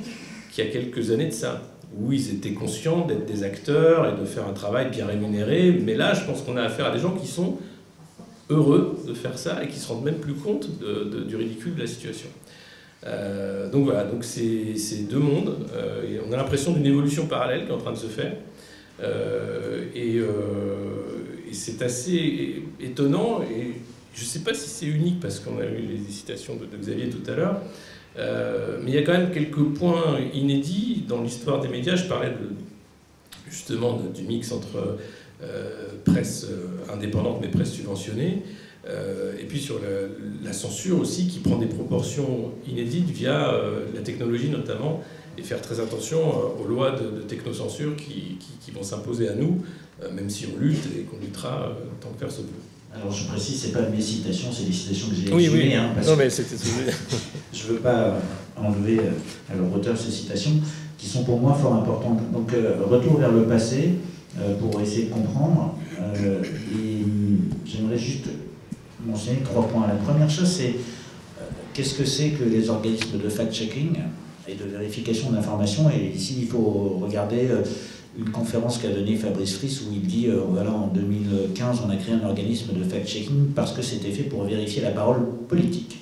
qu'il 0.51 0.65
y 0.65 0.67
a 0.67 0.71
quelques 0.71 1.11
années 1.11 1.27
de 1.27 1.31
ça, 1.31 1.61
où 1.99 2.11
ils 2.11 2.33
étaient 2.33 2.53
conscients 2.53 3.05
d'être 3.05 3.25
des 3.25 3.43
acteurs 3.43 4.07
et 4.07 4.19
de 4.19 4.25
faire 4.25 4.47
un 4.47 4.53
travail 4.53 4.89
bien 4.89 5.05
rémunéré. 5.05 5.71
Mais 5.71 5.95
là, 5.95 6.13
je 6.13 6.23
pense 6.25 6.41
qu'on 6.41 6.57
a 6.57 6.63
affaire 6.63 6.87
à 6.87 6.91
des 6.91 6.99
gens 6.99 7.11
qui 7.11 7.27
sont 7.27 7.57
heureux 8.49 8.97
de 9.07 9.13
faire 9.13 9.37
ça 9.37 9.63
et 9.63 9.67
qui 9.67 9.79
se 9.79 9.87
rendent 9.87 10.03
même 10.03 10.19
plus 10.19 10.33
compte 10.33 10.69
du 11.27 11.35
ridicule 11.35 11.75
de 11.75 11.81
la 11.81 11.87
situation. 11.87 12.29
Euh, 13.05 13.69
donc 13.69 13.85
voilà, 13.85 14.03
donc 14.03 14.23
c'est 14.23 15.09
deux 15.09 15.19
mondes. 15.19 15.55
Euh, 15.75 16.19
on 16.27 16.31
a 16.33 16.37
l'impression 16.37 16.71
d'une 16.71 16.85
évolution 16.85 17.25
parallèle 17.25 17.65
qui 17.65 17.71
est 17.71 17.73
en 17.73 17.79
train 17.79 17.93
de 17.93 17.97
se 17.97 18.07
faire. 18.07 18.33
Euh, 19.01 19.85
et, 19.95 20.19
et 21.51 21.53
c'est 21.53 21.81
assez 21.81 22.63
étonnant, 22.79 23.41
et 23.43 23.73
je 24.13 24.21
ne 24.21 24.25
sais 24.25 24.39
pas 24.39 24.53
si 24.53 24.69
c'est 24.69 24.85
unique, 24.85 25.19
parce 25.19 25.39
qu'on 25.41 25.59
a 25.59 25.65
eu 25.65 25.85
les 25.85 26.11
citations 26.11 26.55
de, 26.55 26.65
Xavier 26.77 27.09
tout 27.09 27.29
à 27.29 27.35
l'heure, 27.35 27.61
mais 28.83 28.91
il 28.91 28.95
y 28.95 28.97
a 28.97 29.03
quand 29.03 29.11
même 29.11 29.31
quelques 29.31 29.63
points 29.63 30.17
inédits 30.33 31.03
dans 31.07 31.21
l'histoire 31.21 31.59
des 31.59 31.67
médias. 31.67 31.95
Je 31.95 32.05
parlais 32.05 32.31
justement 33.49 33.99
du 34.13 34.23
mix 34.23 34.51
entre 34.51 34.97
presse 36.05 36.47
indépendante 36.93 37.39
mais 37.41 37.47
presse 37.47 37.71
subventionnée. 37.71 38.43
et 38.87 39.45
puis 39.47 39.59
sur 39.59 39.79
la, 40.43 40.53
censure 40.53 40.99
aussi 40.99 41.27
qui 41.27 41.39
prend 41.39 41.57
des 41.57 41.67
proportions 41.67 42.51
inédites 42.67 43.09
via 43.09 43.53
la 43.93 44.01
technologie 44.01 44.49
notamment 44.49 45.01
et 45.37 45.41
faire 45.41 45.61
très 45.61 45.79
attention 45.79 46.19
aux 46.59 46.67
lois 46.67 46.91
de, 46.91 47.21
technocensure 47.21 47.95
qui, 47.95 48.37
vont 48.73 48.83
s'imposer 48.83 49.27
à 49.27 49.33
nous, 49.35 49.63
même 50.13 50.29
si 50.29 50.47
on 50.53 50.59
lutte 50.59 50.85
et 50.97 51.01
qu'on 51.03 51.17
luttera 51.17 51.71
tant 51.99 52.09
que 52.09 52.19
faire 52.19 52.31
se 52.31 52.41
peut. 52.41 52.47
Alors 52.93 53.11
je 53.11 53.25
précise, 53.27 53.61
c'est 53.61 53.71
pas 53.71 53.87
mes 53.87 54.01
citations, 54.01 54.49
c'est 54.51 54.65
des 54.65 54.73
citations 54.73 55.09
que 55.09 55.15
j'ai 55.15 55.31
oui, 55.31 55.49
oui. 55.51 55.73
Hein, 55.73 55.91
non, 56.05 56.15
mais 56.17 56.29
c'était 56.29 56.55
je 57.53 57.63
veux 57.63 57.79
pas 57.79 58.17
enlever 58.57 58.99
à 59.49 59.55
leur 59.55 59.73
auteur 59.73 59.97
ces 59.97 60.11
citations 60.11 60.59
qui 60.97 61.07
sont 61.07 61.23
pour 61.23 61.39
moi 61.39 61.53
fort 61.53 61.73
importantes. 61.73 62.19
Donc 62.31 62.53
euh, 62.53 62.75
retour 62.85 63.17
vers 63.17 63.31
le 63.31 63.43
passé 63.43 63.95
euh, 64.39 64.55
pour 64.57 64.79
essayer 64.81 65.05
de 65.05 65.13
comprendre. 65.13 65.75
Euh, 65.99 66.43
et 66.75 67.05
j'aimerais 67.65 67.97
juste 67.97 68.25
mentionner 69.05 69.39
trois 69.39 69.67
points. 69.67 69.87
La 69.87 69.95
première 69.95 70.29
chose, 70.29 70.47
c'est 70.47 70.75
qu'est-ce 71.73 71.95
que 71.95 72.05
c'est 72.05 72.29
que 72.29 72.43
les 72.43 72.69
organismes 72.69 73.17
de 73.17 73.29
fact-checking 73.29 73.93
et 74.47 74.55
de 74.55 74.65
vérification 74.65 75.31
d'informations? 75.31 75.89
Et 75.89 76.15
ici, 76.15 76.37
il 76.41 76.47
faut 76.47 76.99
regarder 77.01 77.47
une 78.17 78.29
conférence 78.29 78.77
qu'a 78.77 78.89
donnée 78.89 79.15
Fabrice 79.15 79.55
Friss 79.55 79.81
où 79.81 79.93
il 79.93 80.01
dit 80.01 80.27
euh, 80.27 80.41
voilà, 80.47 80.71
en 80.71 80.87
2015, 80.87 81.81
on 81.85 81.89
a 81.89 81.95
créé 81.95 82.15
un 82.15 82.27
organisme 82.27 82.73
de 82.73 82.83
fact-checking 82.83 83.53
parce 83.55 83.71
que 83.71 83.81
c'était 83.81 84.11
fait 84.11 84.23
pour 84.23 84.43
vérifier 84.43 84.81
la 84.81 84.91
parole 84.91 85.25
politique. 85.47 85.97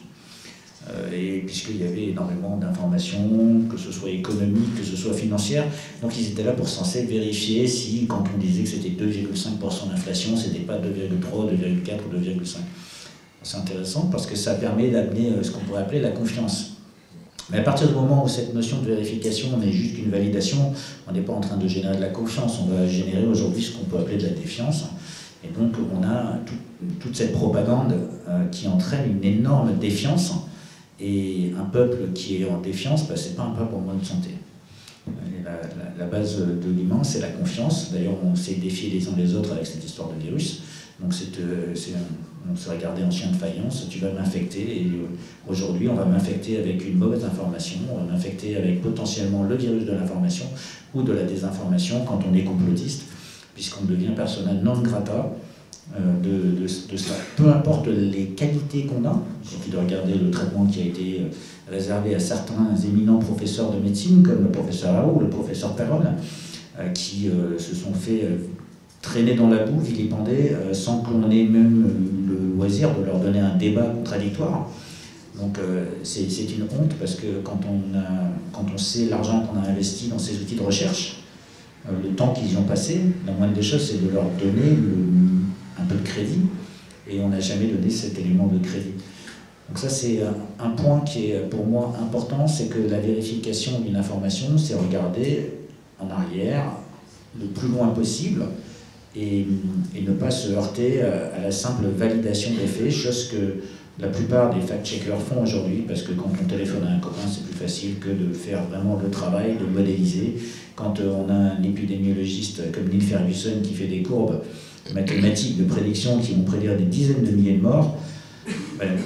Euh, 0.89 1.11
et 1.13 1.41
puisqu'il 1.41 1.77
y 1.77 1.83
avait 1.83 2.07
énormément 2.07 2.57
d'informations, 2.57 3.61
que 3.69 3.77
ce 3.77 3.91
soit 3.91 4.09
économiques, 4.09 4.75
que 4.75 4.83
ce 4.83 4.95
soit 4.95 5.13
financières, 5.13 5.65
donc 6.01 6.17
ils 6.17 6.29
étaient 6.29 6.43
là 6.43 6.53
pour 6.53 6.67
censé 6.67 7.03
vérifier 7.03 7.67
si, 7.67 8.07
quand 8.07 8.23
on 8.33 8.37
disait 8.39 8.63
que 8.63 8.69
c'était 8.69 8.89
2,5% 8.89 9.89
d'inflation, 9.89 10.35
c'était 10.35 10.59
pas 10.59 10.77
2,3, 10.77 11.51
2,4 11.51 11.93
ou 12.09 12.17
2,5. 12.17 12.57
C'est 13.43 13.57
intéressant 13.57 14.09
parce 14.11 14.25
que 14.25 14.35
ça 14.35 14.55
permet 14.55 14.89
d'amener 14.89 15.29
euh, 15.29 15.43
ce 15.43 15.51
qu'on 15.51 15.61
pourrait 15.61 15.81
appeler 15.81 16.01
la 16.01 16.11
confiance. 16.11 16.78
Mais 17.51 17.59
à 17.59 17.61
partir 17.61 17.87
du 17.87 17.95
moment 17.95 18.23
où 18.23 18.27
cette 18.27 18.53
notion 18.53 18.81
de 18.81 18.87
vérification 18.87 19.57
n'est 19.57 19.71
juste 19.71 19.95
qu'une 19.95 20.11
validation, 20.11 20.73
on 21.07 21.11
n'est 21.11 21.21
pas 21.21 21.33
en 21.33 21.41
train 21.41 21.57
de 21.57 21.67
générer 21.67 21.95
de 21.95 22.01
la 22.01 22.09
confiance, 22.09 22.59
on 22.61 22.65
va 22.65 22.87
générer 22.87 23.25
aujourd'hui 23.25 23.63
ce 23.63 23.71
qu'on 23.75 23.85
peut 23.85 23.97
appeler 23.97 24.17
de 24.17 24.23
la 24.23 24.33
défiance. 24.33 24.85
Et 25.43 25.47
donc 25.47 25.73
on 25.93 26.03
a 26.03 26.37
toute 26.99 27.15
cette 27.15 27.31
propagande 27.31 27.93
euh, 28.27 28.45
qui 28.47 28.67
entraîne 28.67 29.17
une 29.17 29.23
énorme 29.23 29.77
défiance. 29.79 30.33
Et 30.99 31.53
un 31.57 31.63
peuple 31.63 32.11
qui 32.13 32.41
est 32.41 32.49
en 32.49 32.59
défiance, 32.59 33.07
bah, 33.07 33.15
ce 33.15 33.29
n'est 33.29 33.35
pas 33.35 33.43
un 33.43 33.51
peuple 33.51 33.73
en 33.73 33.79
bonne 33.79 34.03
santé. 34.03 34.31
La, 35.97 36.05
base 36.05 36.37
de 36.39 36.69
l'humain, 36.69 37.03
c'est 37.03 37.21
la 37.21 37.29
confiance. 37.29 37.91
D'ailleurs, 37.91 38.15
on 38.23 38.35
s'est 38.35 38.55
défié 38.55 38.89
les 38.89 39.07
uns 39.07 39.13
les 39.17 39.33
autres 39.33 39.53
avec 39.53 39.65
cette 39.65 39.83
histoire 39.83 40.09
de 40.09 40.21
virus. 40.21 40.61
Donc 40.99 41.13
c'est 41.13 41.39
euh, 41.39 41.73
on 42.51 42.55
se 42.55 42.69
regardait 42.69 43.03
en 43.03 43.11
chien 43.11 43.31
de 43.31 43.35
faïence, 43.35 43.87
tu 43.89 43.99
vas 43.99 44.11
m'infecter, 44.11 44.81
et 44.81 44.85
euh, 44.85 45.49
aujourd'hui 45.49 45.87
on 45.89 45.95
va 45.95 46.05
m'infecter 46.05 46.59
avec 46.59 46.87
une 46.87 46.97
mauvaise 46.97 47.23
information, 47.23 47.79
on 47.91 48.05
va 48.05 48.13
m'infecter 48.13 48.55
avec 48.55 48.81
potentiellement 48.81 49.43
le 49.43 49.55
virus 49.55 49.85
de 49.85 49.91
l'information 49.91 50.45
ou 50.93 51.03
de 51.03 51.11
la 51.11 51.23
désinformation 51.23 52.05
quand 52.05 52.19
on 52.29 52.35
est 52.35 52.43
complotiste, 52.43 53.03
puisqu'on 53.53 53.85
devient 53.85 54.11
personnel 54.15 54.61
non 54.63 54.81
grata 54.81 55.31
euh, 55.95 56.21
de, 56.21 56.61
de, 56.61 56.67
cela. 56.67 57.15
Peu 57.35 57.49
importe 57.49 57.87
les 57.87 58.27
qualités 58.27 58.85
qu'on 58.85 59.03
a, 59.07 59.21
il 59.43 59.49
suffit 59.49 59.71
de 59.71 59.77
regarder 59.77 60.13
le 60.13 60.31
traitement 60.31 60.65
qui 60.65 60.81
a 60.81 60.85
été 60.85 61.21
euh, 61.21 61.71
réservé 61.71 62.15
à 62.15 62.19
certains 62.19 62.75
éminents 62.85 63.19
professeurs 63.19 63.71
de 63.71 63.79
médecine, 63.79 64.23
comme 64.23 64.43
le 64.43 64.51
professeur 64.51 64.93
Raoult 64.93 65.17
ou 65.17 65.19
le 65.19 65.29
professeur 65.29 65.75
Perron, 65.75 66.01
qui 66.93 67.29
se 67.57 67.75
sont 67.75 67.93
fait 67.93 68.25
traîner 69.01 69.35
dans 69.35 69.49
la 69.49 69.65
boue, 69.65 69.79
vilipender, 69.79 70.55
sans 70.73 70.99
qu'on 71.01 71.29
ait 71.31 71.45
même 71.45 71.89
le 72.27 72.57
loisir 72.57 72.89
de 72.95 73.05
leur 73.05 73.19
donner 73.19 73.39
un 73.39 73.55
débat 73.55 73.85
contradictoire. 73.95 74.69
Donc 75.39 75.57
euh, 75.57 75.85
c'est 76.03 76.23
une 76.23 76.63
honte 76.63 76.93
parce 76.99 77.15
que 77.15 77.41
quand 77.43 77.59
on, 77.65 77.97
quand 78.51 78.65
on 78.73 78.77
sait 78.77 79.05
l'argent 79.05 79.45
qu'on 79.45 79.59
a 79.59 79.69
investi 79.69 80.07
dans 80.07 80.19
ces 80.19 80.35
outils 80.41 80.55
de 80.55 80.61
recherche, 80.61 81.21
euh, 81.87 81.91
le 82.03 82.09
temps 82.09 82.33
qu'ils 82.33 82.53
y 82.53 82.57
ont 82.57 82.63
passé, 82.63 83.01
la 83.25 83.31
moindre 83.31 83.53
des 83.53 83.61
choses 83.61 83.89
c'est 83.89 84.05
de 84.05 84.11
leur 84.11 84.25
donner 84.31 84.77
un 85.79 85.85
peu 85.85 85.95
de 85.95 86.03
crédit 86.03 86.41
et 87.09 87.21
on 87.21 87.29
n'a 87.29 87.39
jamais 87.39 87.67
donné 87.67 87.89
cet 87.89 88.19
élément 88.19 88.47
de 88.47 88.59
crédit. 88.59 88.95
Donc 89.69 89.77
ça 89.77 89.87
c'est 89.87 90.23
un, 90.23 90.65
un, 90.65 90.71
point 90.71 91.01
qui 91.01 91.31
est 91.31 91.39
pour 91.49 91.65
moi 91.65 91.95
important, 92.01 92.45
c'est 92.47 92.67
que 92.67 92.79
la 92.89 92.99
vérification 92.99 93.79
d'une 93.79 93.95
information, 93.95 94.57
c'est 94.57 94.73
regarder 94.73 95.53
en 95.99 96.09
arrière 96.09 96.65
le 97.39 97.45
plus 97.45 97.69
loin 97.69 97.87
possible 97.89 98.43
et, 99.15 99.45
ne 100.05 100.13
pas 100.13 100.31
se 100.31 100.51
heurter 100.53 101.01
à 101.01 101.41
la 101.41 101.51
simple 101.51 101.85
validation 101.95 102.51
des 102.51 102.67
faits, 102.67 102.91
chose 102.91 103.29
que 103.29 103.61
la 103.99 104.07
plupart 104.07 104.53
des 104.53 104.61
fact-checkers 104.61 105.19
font 105.19 105.43
aujourd'hui, 105.43 105.83
parce 105.87 106.03
que 106.03 106.13
quand 106.13 106.31
on 106.41 106.45
téléphone 106.45 106.83
à 106.87 106.91
un 106.95 106.99
copain, 106.99 107.27
c'est 107.29 107.43
plus 107.43 107.55
facile 107.55 107.95
que 107.99 108.09
de 108.09 108.33
faire 108.33 108.63
vraiment 108.63 108.99
le 109.01 109.09
travail, 109.09 109.57
de 109.59 109.65
modéliser. 109.65 110.35
Quand 110.75 110.99
euh, 110.99 111.11
on 111.11 111.29
a 111.29 111.33
un 111.33 111.63
épidémiologiste 111.63 112.71
comme 112.71 112.87
Neil 112.87 113.01
Ferguson 113.01 113.61
qui 113.61 113.73
fait 113.73 113.87
des 113.87 114.01
courbes 114.01 114.41
mathématiques 114.93 115.57
de 115.57 115.65
prédiction 115.65 116.19
qui 116.19 116.33
vont 116.33 116.43
prédire 116.43 116.77
des 116.77 116.85
dizaines 116.85 117.23
de 117.25 117.31
milliers 117.31 117.57
de 117.57 117.61
morts, 117.61 117.97
ben, 118.79 118.97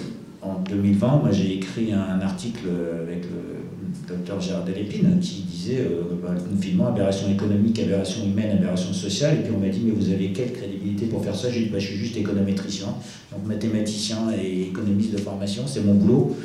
en 0.44 0.60
2020, 0.70 1.08
moi 1.18 1.32
j'ai 1.32 1.56
écrit 1.56 1.92
un 1.92 2.22
article 2.22 2.68
avec 3.02 3.24
le 3.24 3.83
docteur 4.08 4.40
Gérard 4.40 4.66
Delépine, 4.66 5.20
qui 5.20 5.42
disait 5.42 5.80
euh, 5.80 6.02
bah, 6.22 6.36
confinement, 6.50 6.88
aberration 6.88 7.30
économique, 7.32 7.80
aberration 7.80 8.26
humaine, 8.26 8.58
aberration 8.58 8.94
sociale. 8.94 9.40
Et 9.40 9.44
puis 9.44 9.54
on 9.56 9.60
m'a 9.60 9.70
dit, 9.70 9.82
mais 9.86 9.92
vous 9.92 10.12
avez 10.12 10.32
quelle 10.32 10.52
crédibilité 10.52 11.06
pour 11.06 11.24
faire 11.24 11.36
ça? 11.36 11.50
J'ai 11.50 11.66
dit, 11.66 11.70
bah, 11.70 11.80
je 11.80 11.88
suis 11.88 11.98
juste 11.98 12.18
économétricien, 12.18 12.88
donc 13.32 13.46
mathématicien 13.46 14.18
et 14.38 14.64
économiste 14.64 15.12
de 15.12 15.18
formation, 15.18 15.64
c'est 15.66 15.82
mon 15.82 15.94
boulot. 15.96 16.36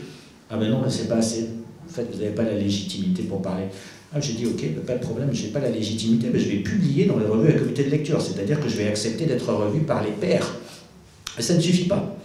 Ah 0.51 0.57
ben 0.57 0.71
non, 0.71 0.83
c'est 0.89 1.09
pas 1.09 1.17
assez. 1.17 1.49
En 1.89 1.93
fait, 1.93 2.07
vous 2.13 2.19
n'avez 2.19 2.35
pas 2.35 2.45
la 2.45 2.55
légitimité 2.55 3.23
pour 3.23 3.43
parler. 3.43 3.65
Ah, 4.13 4.21
j'ai 4.21 4.33
dit, 4.33 4.47
ok, 4.47 4.65
bah, 4.75 4.83
pas 4.87 4.95
de 4.95 5.05
problème, 5.05 5.29
je 5.33 5.45
n'ai 5.45 5.49
pas 5.49 5.61
la 5.61 5.71
légitimité, 5.71 6.29
mais 6.33 6.39
je 6.39 6.49
vais 6.49 6.57
publier 6.57 7.05
dans 7.05 7.19
les 7.19 7.27
revues 7.27 7.51
à 7.51 7.59
comité 7.59 7.85
de 7.85 7.91
lecture, 7.91 8.21
c'est-à-dire 8.23 8.61
que 8.61 8.69
je 8.69 8.77
vais 8.77 8.89
accepter 8.89 9.27
d'être 9.27 9.53
revu 9.53 9.81
par 9.81 10.03
les 10.03 10.13
pairs. 10.13 10.55
Mais 11.37 11.43
ça 11.43 11.55
ne 11.55 11.61
suffit 11.61 11.87
pas. 11.87 12.17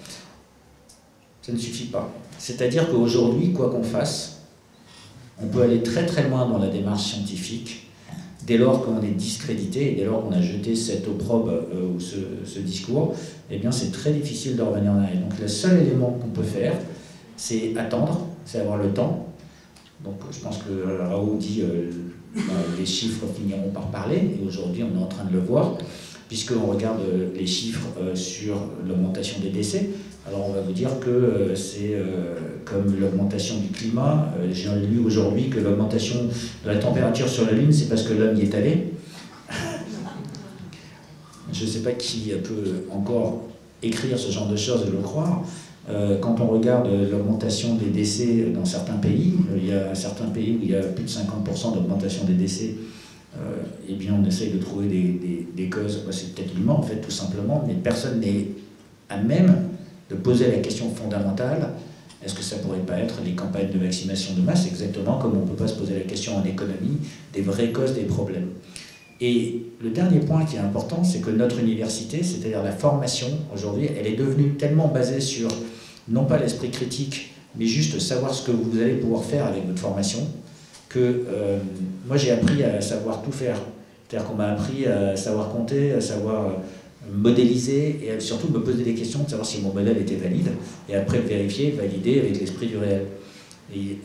Ça 1.42 1.52
ne 1.52 1.58
suffit 1.58 1.88
pas. 1.88 2.10
C'est-à-dire 2.38 2.90
qu'aujourd'hui, 2.90 3.52
quoi 3.52 3.70
qu'on 3.70 3.84
fasse, 3.84 4.33
on 5.42 5.48
peut 5.48 5.62
aller 5.62 5.82
très 5.82 6.06
très 6.06 6.28
loin 6.30 6.48
dans 6.48 6.58
la 6.58 6.68
démarche 6.68 7.04
scientifique 7.04 7.88
dès 8.46 8.58
lors 8.58 8.86
qu'on 8.86 9.02
est 9.02 9.12
discrédité 9.12 9.92
et 9.92 9.96
dès 9.96 10.06
lors 10.06 10.24
qu'on 10.24 10.34
a 10.34 10.42
jeté 10.42 10.76
cette 10.76 11.08
opprobre 11.08 11.52
euh, 11.52 11.96
ou 11.96 12.00
ce, 12.00 12.60
discours, 12.60 13.16
eh 13.50 13.58
bien 13.58 13.72
c'est 13.72 13.92
très 13.92 14.12
difficile 14.12 14.56
de 14.56 14.62
revenir 14.62 14.92
en 14.92 14.98
arrière. 14.98 15.22
Donc 15.22 15.40
le 15.40 15.48
seul 15.48 15.82
élément 15.82 16.18
qu'on 16.22 16.30
peut 16.30 16.44
faire, 16.44 16.74
c'est 17.38 17.76
attendre, 17.78 18.28
c'est 18.46 18.60
avoir 18.60 18.78
le 18.78 18.90
temps. 18.90 19.28
Donc 20.04 20.16
je 20.32 20.40
pense 20.40 20.58
que 20.58 21.02
Raoult 21.02 21.38
dit 21.38 21.62
euh, 21.62 21.90
les 22.78 22.86
chiffres 22.86 23.26
finiront 23.36 23.70
par 23.70 23.88
parler, 23.88 24.18
et 24.18 24.46
aujourd'hui 24.46 24.84
on 24.84 25.00
est 25.00 25.04
en 25.04 25.08
train 25.08 25.24
de 25.24 25.34
le 25.34 25.40
voir, 25.40 25.78
puisqu'on 26.34 26.66
regarde 26.66 27.00
euh, 27.02 27.28
les 27.38 27.46
chiffres 27.46 27.90
sur 28.16 28.56
l'augmentation 28.88 29.40
des 29.40 29.52
décès. 29.52 29.90
Alors 30.26 30.50
on 30.50 30.54
va 30.54 30.62
vous 30.62 30.72
dire 30.72 30.90
que 31.00 31.10
euh, 31.12 31.56
c'est 31.56 31.94
euh, 31.94 32.34
comme 32.66 33.00
l'augmentation 33.00 33.58
du 33.58 33.68
climat. 33.68 34.34
Euh, 34.40 34.50
j'ai 34.52 34.70
lu 34.88 34.98
aujourd'hui 35.06 35.50
que 35.50 35.60
l'augmentation 35.60 36.16
de 36.24 36.68
la 36.68 36.78
température 36.78 37.30
sur 37.30 37.46
la 37.46 37.52
Lune, 37.52 37.72
c'est 37.72 37.88
parce 37.88 38.02
que 38.02 38.14
l'homme 38.14 38.36
y 38.36 38.42
est 38.42 38.56
allé. 38.56 38.94
Je 41.54 41.66
ne 41.66 41.70
sais 41.70 41.82
pas 41.82 41.92
qui 41.92 42.32
peut 42.44 42.86
encore 42.90 43.44
écrire 43.84 44.18
ce 44.18 44.32
genre 44.32 44.48
de 44.48 44.56
choses 44.56 44.88
et 44.88 44.92
le 44.92 45.04
croire. 45.04 45.44
quand 46.22 46.40
on 46.40 46.48
regarde 46.48 46.90
l'augmentation 47.12 47.76
des 47.76 47.92
décès 47.92 48.48
dans 48.56 48.66
certains 48.66 48.96
pays, 48.96 49.34
il 49.56 49.68
y 49.68 49.74
a 49.74 49.94
certains 49.94 50.28
pays 50.28 50.58
où 50.58 50.64
il 50.64 50.72
y 50.72 50.76
a 50.76 50.82
plus 50.82 51.04
de 51.04 51.10
50% 51.10 51.76
d'augmentation 51.76 52.24
des 52.24 52.34
décès. 52.34 52.74
Eh 53.88 53.94
bien, 53.94 54.18
on 54.22 54.26
essaye 54.26 54.52
de 54.52 54.60
trouver 54.60 54.88
des, 54.88 55.48
des 55.56 55.70
causes. 55.70 56.04
C'est 56.12 56.36
peut-être 56.36 56.56
l'humain, 56.56 56.74
en 56.74 56.82
fait, 56.82 56.98
tout 56.98 57.12
simplement, 57.12 57.64
mais 57.68 57.74
personne 57.74 58.20
n'est 58.20 58.48
à 59.10 59.18
même 59.18 59.70
de 60.10 60.16
poser 60.16 60.52
la 60.52 60.58
question 60.58 60.90
fondamentale, 60.94 61.70
est-ce 62.24 62.34
que 62.34 62.44
ça 62.44 62.58
pourrait 62.58 62.80
pas 62.80 62.98
être 63.00 63.16
les 63.26 63.34
campagnes 63.34 63.70
de 63.72 63.80
vaccination 63.80 64.34
de 64.34 64.42
masse, 64.42 64.68
exactement 64.68 65.18
comme 65.18 65.38
on 65.38 65.42
ne 65.42 65.48
peut 65.48 65.56
pas 65.56 65.68
se 65.68 65.76
poser 65.76 65.96
la 65.96 66.02
question 66.02 66.38
en 66.38 66.46
économie 66.46 66.98
des 67.34 67.42
vraies 67.42 67.72
causes 67.72 67.94
des 67.94 68.04
problèmes 68.04 68.50
Et 69.20 69.64
le 69.82 69.90
dernier 69.90 70.20
point 70.20 70.46
qui 70.46 70.56
est 70.56 70.60
important, 70.60 71.04
c'est 71.04 71.20
que 71.20 71.30
notre 71.30 71.60
université, 71.60 72.24
c'est-à-dire 72.24 72.64
la 72.64 72.72
formation 72.72 73.28
aujourd'hui, 73.54 73.90
elle 73.98 74.08
est 74.08 74.16
devenue 74.16 74.54
tellement 74.54 74.88
basée 74.88 75.20
sur 75.20 75.50
non 76.08 76.26
pas 76.26 76.38
l'esprit 76.38 76.70
critique, 76.70 77.34
mais 77.58 77.66
juste 77.66 78.00
savoir 78.00 78.34
ce 78.34 78.46
que 78.46 78.52
vous 78.52 78.80
allez 78.80 78.96
pouvoir 78.96 79.24
faire 79.24 79.46
avec 79.46 79.68
votre 79.68 79.80
formation, 79.80 80.20
que 80.94 81.00
euh, 81.00 81.58
moi 82.08 82.18
j'ai 82.18 82.32
appris 82.32 82.64
à 82.64 82.82
savoir 82.82 83.22
tout 83.22 83.32
faire. 83.32 83.58
C'est-à-dire 84.08 84.28
qu'on 84.28 84.36
m'a 84.36 84.52
appris 84.52 84.86
à 84.86 85.16
savoir 85.16 85.50
compter, 85.50 85.94
à 85.94 86.02
savoir 86.02 86.52
modéliser 87.12 88.00
et 88.04 88.20
surtout 88.20 88.50
me 88.50 88.60
poser 88.60 88.84
des 88.84 88.94
questions 88.94 89.24
de 89.24 89.30
savoir 89.30 89.48
si 89.48 89.62
mon 89.62 89.74
modèle 89.74 89.98
était 89.98 90.16
valide 90.16 90.50
et 90.88 90.96
après 90.96 91.20
vérifier, 91.20 91.72
valider 91.72 92.20
avec 92.20 92.40
l'esprit 92.40 92.68
du 92.68 92.78
réel. 92.78 93.06
Et 93.76 93.98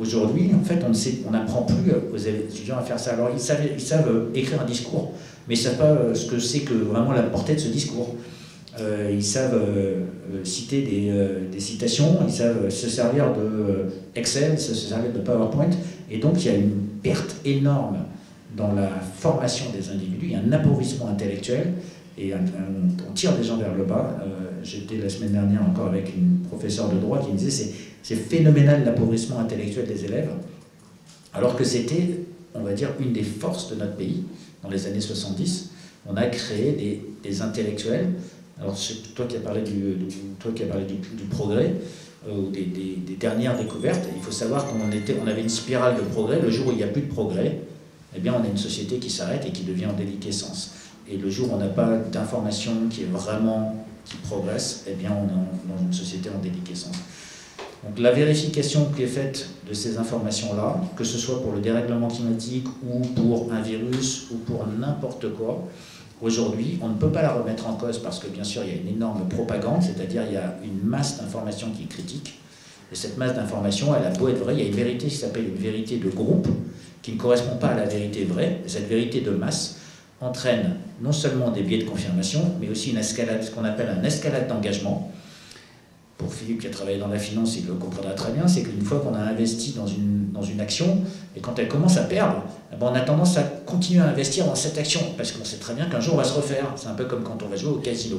Aujourd'hui, 0.00 0.50
en 0.58 0.64
fait, 0.64 0.80
on 1.26 1.30
n'apprend 1.30 1.62
plus 1.62 1.92
aux 2.12 2.16
étudiants 2.16 2.78
à 2.78 2.82
faire 2.82 2.98
ça. 2.98 3.12
Alors, 3.12 3.28
ils 3.30 3.38
savent, 3.38 3.60
savent 3.76 4.28
écrire 4.34 4.62
un 4.62 4.64
discours, 4.64 5.12
mais 5.46 5.54
ils 5.54 5.58
ne 5.58 5.64
savent 5.64 5.76
pas 5.76 6.14
ce 6.14 6.30
que 6.30 6.38
c'est 6.38 6.60
que 6.60 6.72
vraiment 6.72 7.12
la 7.12 7.22
portée 7.24 7.54
de 7.54 7.60
ce 7.60 7.68
discours. 7.68 8.16
Euh, 8.80 9.10
ils 9.12 9.22
savent 9.22 9.54
euh, 9.54 10.00
euh, 10.32 10.44
citer 10.44 10.80
des, 10.80 11.12
des, 11.52 11.60
citations, 11.60 12.20
ils 12.26 12.32
savent 12.32 12.70
se 12.70 12.88
servir 12.88 13.34
de 13.34 13.84
Excel, 14.16 14.58
se 14.58 14.74
servir 14.74 15.12
de 15.12 15.18
PowerPoint, 15.18 15.68
et 16.12 16.18
donc 16.18 16.44
il 16.44 16.46
y 16.46 16.54
a 16.54 16.56
une 16.56 16.86
perte 17.02 17.36
énorme 17.44 17.98
dans 18.56 18.72
la 18.72 18.88
formation 18.88 19.66
des 19.70 19.88
individus, 19.90 20.26
il 20.26 20.32
y 20.32 20.34
a 20.34 20.40
un 20.40 20.52
appauvrissement 20.52 21.08
intellectuel, 21.08 21.72
et 22.18 22.32
on 22.34 23.12
tire 23.14 23.34
des 23.34 23.42
gens 23.42 23.56
vers 23.56 23.74
le 23.74 23.84
bas. 23.84 24.18
J'étais 24.62 24.98
la 24.98 25.08
semaine 25.08 25.32
dernière 25.32 25.62
encore 25.62 25.86
avec 25.86 26.14
une 26.14 26.40
professeure 26.40 26.90
de 26.90 26.98
droit 26.98 27.18
qui 27.24 27.32
me 27.32 27.38
disait 27.38 27.72
c'est 28.02 28.14
phénoménal 28.14 28.84
l'appauvrissement 28.84 29.38
intellectuel 29.38 29.86
des 29.86 30.04
élèves, 30.04 30.28
alors 31.32 31.56
que 31.56 31.64
c'était, 31.64 32.20
on 32.54 32.60
va 32.60 32.74
dire, 32.74 32.90
une 33.00 33.14
des 33.14 33.22
forces 33.22 33.70
de 33.70 33.76
notre 33.76 33.96
pays 33.96 34.24
dans 34.62 34.68
les 34.68 34.86
années 34.86 35.00
70. 35.00 35.70
On 36.06 36.16
a 36.16 36.26
créé 36.26 36.72
des, 36.72 37.02
des 37.22 37.40
intellectuels 37.40 38.10
alors, 38.62 38.76
c'est 38.76 39.14
toi 39.14 39.26
qui 39.26 39.36
as 39.36 39.40
parlé 39.40 39.62
du, 39.62 39.96
toi 40.38 40.52
qui 40.54 40.62
parlé 40.64 40.84
du, 40.84 41.24
progrès, 41.24 41.66
euh, 41.66 41.72
ou 42.28 42.50
des, 42.50 43.16
dernières 43.18 43.56
découvertes. 43.56 44.08
Il 44.16 44.22
faut 44.22 44.32
savoir 44.32 44.66
qu'on 44.66 44.78
on 44.80 45.26
avait 45.26 45.42
une 45.42 45.48
spirale 45.48 45.96
de 45.96 46.02
progrès. 46.02 46.40
Le 46.40 46.50
jour 46.50 46.68
où 46.68 46.70
il 46.70 46.76
n'y 46.76 46.82
a 46.82 46.88
plus 46.88 47.02
de 47.02 47.12
progrès, 47.12 47.60
eh 48.16 48.20
bien, 48.20 48.34
on 48.38 48.44
a 48.44 48.48
une 48.48 48.58
société 48.58 48.98
qui 48.98 49.10
s'arrête 49.10 49.44
et 49.46 49.50
qui 49.50 49.64
devient 49.64 49.86
en 49.86 49.92
déliquescence. 49.92 50.72
Et 51.08 51.16
le 51.16 51.30
jour 51.30 51.50
où 51.50 51.54
on 51.54 51.58
n'a 51.58 51.68
pas 51.68 51.96
d'information 52.12 52.72
qui 52.90 53.02
est 53.02 53.10
vraiment 53.12 53.84
qui 54.04 54.16
progresse, 54.16 54.84
eh 54.88 54.94
bien, 54.94 55.10
on 55.12 55.26
est 55.26 55.72
dans 55.72 55.82
une 55.82 55.92
société 55.92 56.28
en 56.28 56.38
déliquescence. 56.40 56.96
Donc 57.84 57.98
la 57.98 58.12
vérification 58.12 58.90
qui 58.94 59.02
est 59.02 59.08
faite 59.08 59.48
de 59.68 59.74
ces 59.74 59.98
informations-là, 59.98 60.80
que 60.96 61.02
ce 61.02 61.18
soit 61.18 61.42
pour 61.42 61.52
le 61.52 61.60
dérèglement 61.60 62.08
climatique 62.08 62.66
ou 62.88 63.00
pour 63.00 63.52
un 63.52 63.60
virus 63.60 64.28
ou 64.30 64.36
pour 64.36 64.66
n'importe 64.66 65.34
quoi, 65.34 65.68
Aujourd'hui, 66.22 66.78
on 66.80 66.88
ne 66.88 66.94
peut 66.94 67.10
pas 67.10 67.20
la 67.20 67.32
remettre 67.32 67.66
en 67.66 67.74
cause 67.74 67.98
parce 67.98 68.20
que 68.20 68.28
bien 68.28 68.44
sûr, 68.44 68.62
il 68.62 68.68
y 68.68 68.78
a 68.78 68.80
une 68.80 68.96
énorme 68.96 69.28
propagande, 69.28 69.82
c'est-à-dire 69.82 70.22
il 70.28 70.34
y 70.34 70.36
a 70.36 70.54
une 70.62 70.88
masse 70.88 71.20
d'informations 71.20 71.70
qui 71.76 71.82
est 71.82 71.86
critique. 71.86 72.38
Et 72.92 72.94
cette 72.94 73.18
masse 73.18 73.34
d'informations, 73.34 73.92
elle 73.96 74.06
a 74.06 74.10
beau 74.10 74.28
être 74.28 74.38
vraie, 74.38 74.54
il 74.54 74.60
y 74.60 74.62
a 74.62 74.66
une 74.66 74.74
vérité 74.76 75.08
qui 75.08 75.16
s'appelle 75.16 75.48
une 75.48 75.60
vérité 75.60 75.96
de 75.96 76.08
groupe, 76.08 76.46
qui 77.02 77.12
ne 77.12 77.18
correspond 77.18 77.56
pas 77.56 77.68
à 77.68 77.74
la 77.74 77.86
vérité 77.86 78.24
vraie. 78.24 78.60
cette 78.68 78.88
vérité 78.88 79.20
de 79.20 79.30
masse 79.30 79.78
entraîne 80.20 80.76
non 81.00 81.10
seulement 81.10 81.50
des 81.50 81.62
biais 81.62 81.78
de 81.78 81.88
confirmation, 81.88 82.52
mais 82.60 82.68
aussi 82.68 82.92
une 82.92 82.98
escalade, 82.98 83.42
ce 83.42 83.50
qu'on 83.50 83.64
appelle 83.64 83.88
un 83.88 84.04
escalade 84.04 84.46
d'engagement. 84.46 85.10
Pour 86.22 86.32
Philippe 86.32 86.60
qui 86.60 86.68
a 86.68 86.70
travaillé 86.70 86.98
dans 86.98 87.08
la 87.08 87.18
finance, 87.18 87.56
il 87.56 87.66
le 87.66 87.74
comprendra 87.74 88.12
très 88.12 88.30
bien, 88.30 88.46
c'est 88.46 88.62
qu'une 88.62 88.84
fois 88.84 89.00
qu'on 89.00 89.14
a 89.14 89.18
investi 89.18 89.72
dans 89.72 89.88
une, 89.88 90.30
dans 90.32 90.42
une 90.42 90.60
action, 90.60 90.98
et 91.36 91.40
quand 91.40 91.58
elle 91.58 91.66
commence 91.66 91.96
à 91.96 92.02
perdre, 92.02 92.44
eh 92.72 92.76
ben, 92.76 92.86
on 92.92 92.94
a 92.94 93.00
tendance 93.00 93.36
à 93.36 93.42
continuer 93.42 94.00
à 94.00 94.08
investir 94.08 94.46
dans 94.46 94.54
cette 94.54 94.78
action, 94.78 95.00
parce 95.16 95.32
qu'on 95.32 95.44
sait 95.44 95.56
très 95.56 95.74
bien 95.74 95.86
qu'un 95.86 96.00
jour 96.00 96.14
on 96.14 96.18
va 96.18 96.24
se 96.24 96.34
refaire. 96.34 96.66
C'est 96.76 96.86
un 96.86 96.94
peu 96.94 97.06
comme 97.06 97.24
quand 97.24 97.42
on 97.44 97.48
va 97.48 97.56
jouer 97.56 97.72
au 97.72 97.78
casino. 97.78 98.18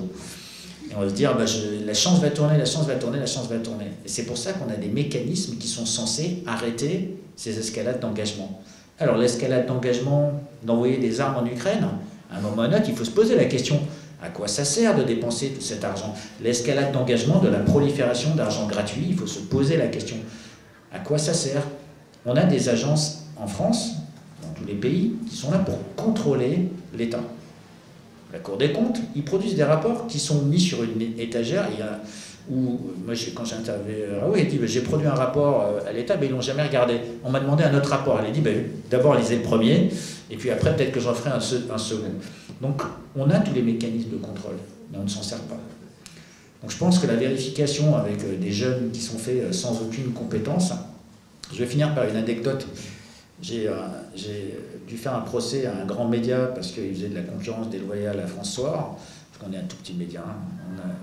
Et 0.91 0.95
on 0.97 0.99
va 0.99 1.07
se 1.07 1.13
dire, 1.13 1.33
bah, 1.37 1.45
la 1.85 1.93
chance 1.93 2.19
va 2.19 2.29
tourner, 2.29 2.57
la 2.57 2.65
chance 2.65 2.85
va 2.85 2.95
tourner, 2.95 3.19
la 3.19 3.25
chance 3.25 3.47
va 3.47 3.57
tourner. 3.57 3.85
Et 4.05 4.09
c'est 4.09 4.25
pour 4.25 4.37
ça 4.37 4.51
qu'on 4.51 4.69
a 4.69 4.75
des 4.75 4.89
mécanismes 4.89 5.57
qui 5.57 5.69
sont 5.69 5.85
censés 5.85 6.43
arrêter 6.45 7.15
ces 7.37 7.57
escalades 7.57 8.01
d'engagement. 8.01 8.61
Alors 8.99 9.17
l'escalade 9.17 9.65
d'engagement 9.65 10.33
d'envoyer 10.61 10.97
des 10.97 11.21
armes 11.21 11.37
en 11.37 11.45
Ukraine, 11.45 11.87
à 12.31 12.37
un 12.37 12.41
moment 12.41 12.63
ou 12.63 12.81
il 12.85 12.95
faut 12.95 13.05
se 13.05 13.11
poser 13.11 13.35
la 13.35 13.45
question, 13.45 13.79
à 14.23 14.29
quoi 14.29 14.47
ça 14.47 14.63
sert 14.63 14.95
de 14.95 15.03
dépenser 15.03 15.53
cet 15.59 15.83
argent? 15.83 16.15
L'escalade 16.41 16.93
d'engagement 16.93 17.39
de 17.39 17.49
la 17.49 17.59
prolifération 17.59 18.33
d'argent 18.35 18.67
gratuit, 18.67 19.05
il 19.09 19.15
faut 19.15 19.27
se 19.27 19.39
poser 19.39 19.75
la 19.75 19.87
question, 19.87 20.15
à 20.93 20.99
quoi 20.99 21.17
ça 21.17 21.33
sert? 21.33 21.63
On 22.25 22.35
a 22.35 22.43
des 22.45 22.69
agences 22.69 23.25
en 23.35 23.47
France, 23.47 23.95
tous 24.55 24.65
les 24.65 24.75
pays 24.75 25.13
qui 25.29 25.35
sont 25.35 25.51
là 25.51 25.57
pour 25.57 25.77
contrôler 25.95 26.69
l'État. 26.97 27.21
La 28.31 28.39
Cour 28.39 28.57
des 28.57 28.71
comptes, 28.71 28.99
ils 29.15 29.25
produisent 29.25 29.55
des 29.55 29.63
rapports 29.63 30.07
qui 30.07 30.19
sont 30.19 30.43
mis 30.43 30.59
sur 30.59 30.83
une 30.83 31.01
étagère. 31.19 31.67
Il 31.71 31.79
y 31.79 31.81
a, 31.81 31.99
où, 32.49 32.79
moi, 33.05 33.13
quand 33.35 33.45
j'ai 33.45 33.55
interviewé 33.55 34.07
Raoult, 34.19 34.35
il 34.37 34.47
dit 34.47 34.57
bah, 34.57 34.65
J'ai 34.67 34.81
produit 34.81 35.07
un 35.07 35.13
rapport 35.13 35.61
euh, 35.61 35.89
à 35.89 35.93
l'État, 35.93 36.17
mais 36.19 36.25
ils 36.25 36.29
ne 36.29 36.35
l'ont 36.35 36.41
jamais 36.41 36.63
regardé. 36.63 36.95
On 37.23 37.29
m'a 37.29 37.39
demandé 37.39 37.63
un 37.63 37.75
autre 37.75 37.89
rapport. 37.89 38.19
Elle 38.19 38.29
a 38.29 38.31
dit 38.31 38.41
bah, 38.41 38.49
D'abord, 38.89 39.15
lisez 39.15 39.37
le 39.37 39.43
premier, 39.43 39.89
et 40.29 40.35
puis 40.35 40.49
après, 40.49 40.75
peut-être 40.75 40.91
que 40.91 40.99
j'en 40.99 41.13
ferai 41.13 41.29
un, 41.29 41.39
second. 41.39 42.11
Donc, 42.61 42.81
on 43.15 43.29
a 43.29 43.39
tous 43.39 43.53
les 43.53 43.61
mécanismes 43.61 44.11
de 44.11 44.17
contrôle, 44.17 44.57
mais 44.91 44.97
on 44.97 45.03
ne 45.03 45.09
s'en 45.09 45.23
sert 45.23 45.41
pas. 45.41 45.59
Donc, 46.61 46.71
je 46.71 46.77
pense 46.77 46.99
que 46.99 47.07
la 47.07 47.15
vérification 47.15 47.95
avec 47.95 48.23
euh, 48.23 48.37
des 48.37 48.51
jeunes 48.51 48.91
qui 48.91 49.01
sont 49.01 49.17
faits 49.17 49.43
euh, 49.43 49.51
sans 49.51 49.81
aucune 49.81 50.13
compétence, 50.13 50.71
je 51.51 51.59
vais 51.59 51.65
finir 51.65 51.93
par 51.93 52.07
une 52.07 52.15
anecdote 52.15 52.65
euh, 53.51 53.87
j'ai 54.15 54.57
dû 54.87 54.97
faire 54.97 55.15
un 55.15 55.21
procès 55.21 55.65
à 55.65 55.81
un 55.81 55.85
grand 55.85 56.07
média 56.07 56.47
parce 56.47 56.71
qu'il 56.71 56.93
faisait 56.93 57.09
de 57.09 57.15
la 57.15 57.21
concurrence 57.21 57.69
déloyale 57.69 58.19
à 58.19 58.27
François, 58.27 58.97
parce 59.31 59.43
qu'on 59.43 59.53
est 59.53 59.59
un 59.59 59.65
tout 59.65 59.75
petit 59.77 59.93
média. 59.93 60.23
Hein. 60.25 60.35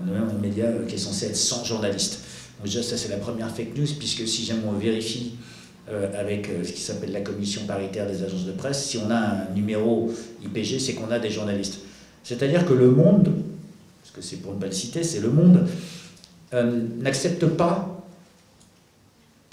On, 0.05 0.09
a, 0.09 0.19
même 0.19 0.29
un 0.29 0.39
média 0.39 0.67
qui 0.87 0.95
est 0.95 0.99
censé 0.99 1.27
être 1.27 1.35
sans 1.35 1.63
journalistes. 1.63 2.21
Donc 2.57 2.65
déjà, 2.65 2.81
ça 2.81 2.97
c'est 2.97 3.09
la 3.09 3.17
première 3.17 3.49
fake 3.49 3.77
news, 3.77 3.87
puisque 3.97 4.27
si 4.27 4.45
jamais 4.45 4.63
on 4.67 4.77
vérifie 4.77 5.33
avec 6.17 6.49
euh, 6.49 6.63
ce 6.63 6.71
qui 6.71 6.81
s'appelle 6.81 7.11
la 7.11 7.21
commission 7.21 7.65
paritaire 7.65 8.07
des 8.07 8.23
agences 8.23 8.45
de 8.45 8.51
presse, 8.51 8.85
si 8.85 8.97
on 8.97 9.09
a 9.09 9.15
un 9.15 9.53
numéro 9.53 10.11
IPG, 10.43 10.79
c'est 10.79 10.93
qu'on 10.93 11.11
a 11.11 11.19
des 11.19 11.29
journalistes. 11.29 11.79
C'est-à-dire 12.23 12.65
que 12.65 12.73
le 12.73 12.91
monde, 12.91 13.31
parce 14.01 14.15
que 14.15 14.21
c'est 14.21 14.37
pour 14.37 14.53
ne 14.53 14.59
pas 14.59 14.67
le 14.67 14.71
citer, 14.71 15.03
c'est 15.03 15.19
le 15.19 15.29
monde, 15.29 15.67
n'accepte 16.99 17.45
pas 17.45 18.03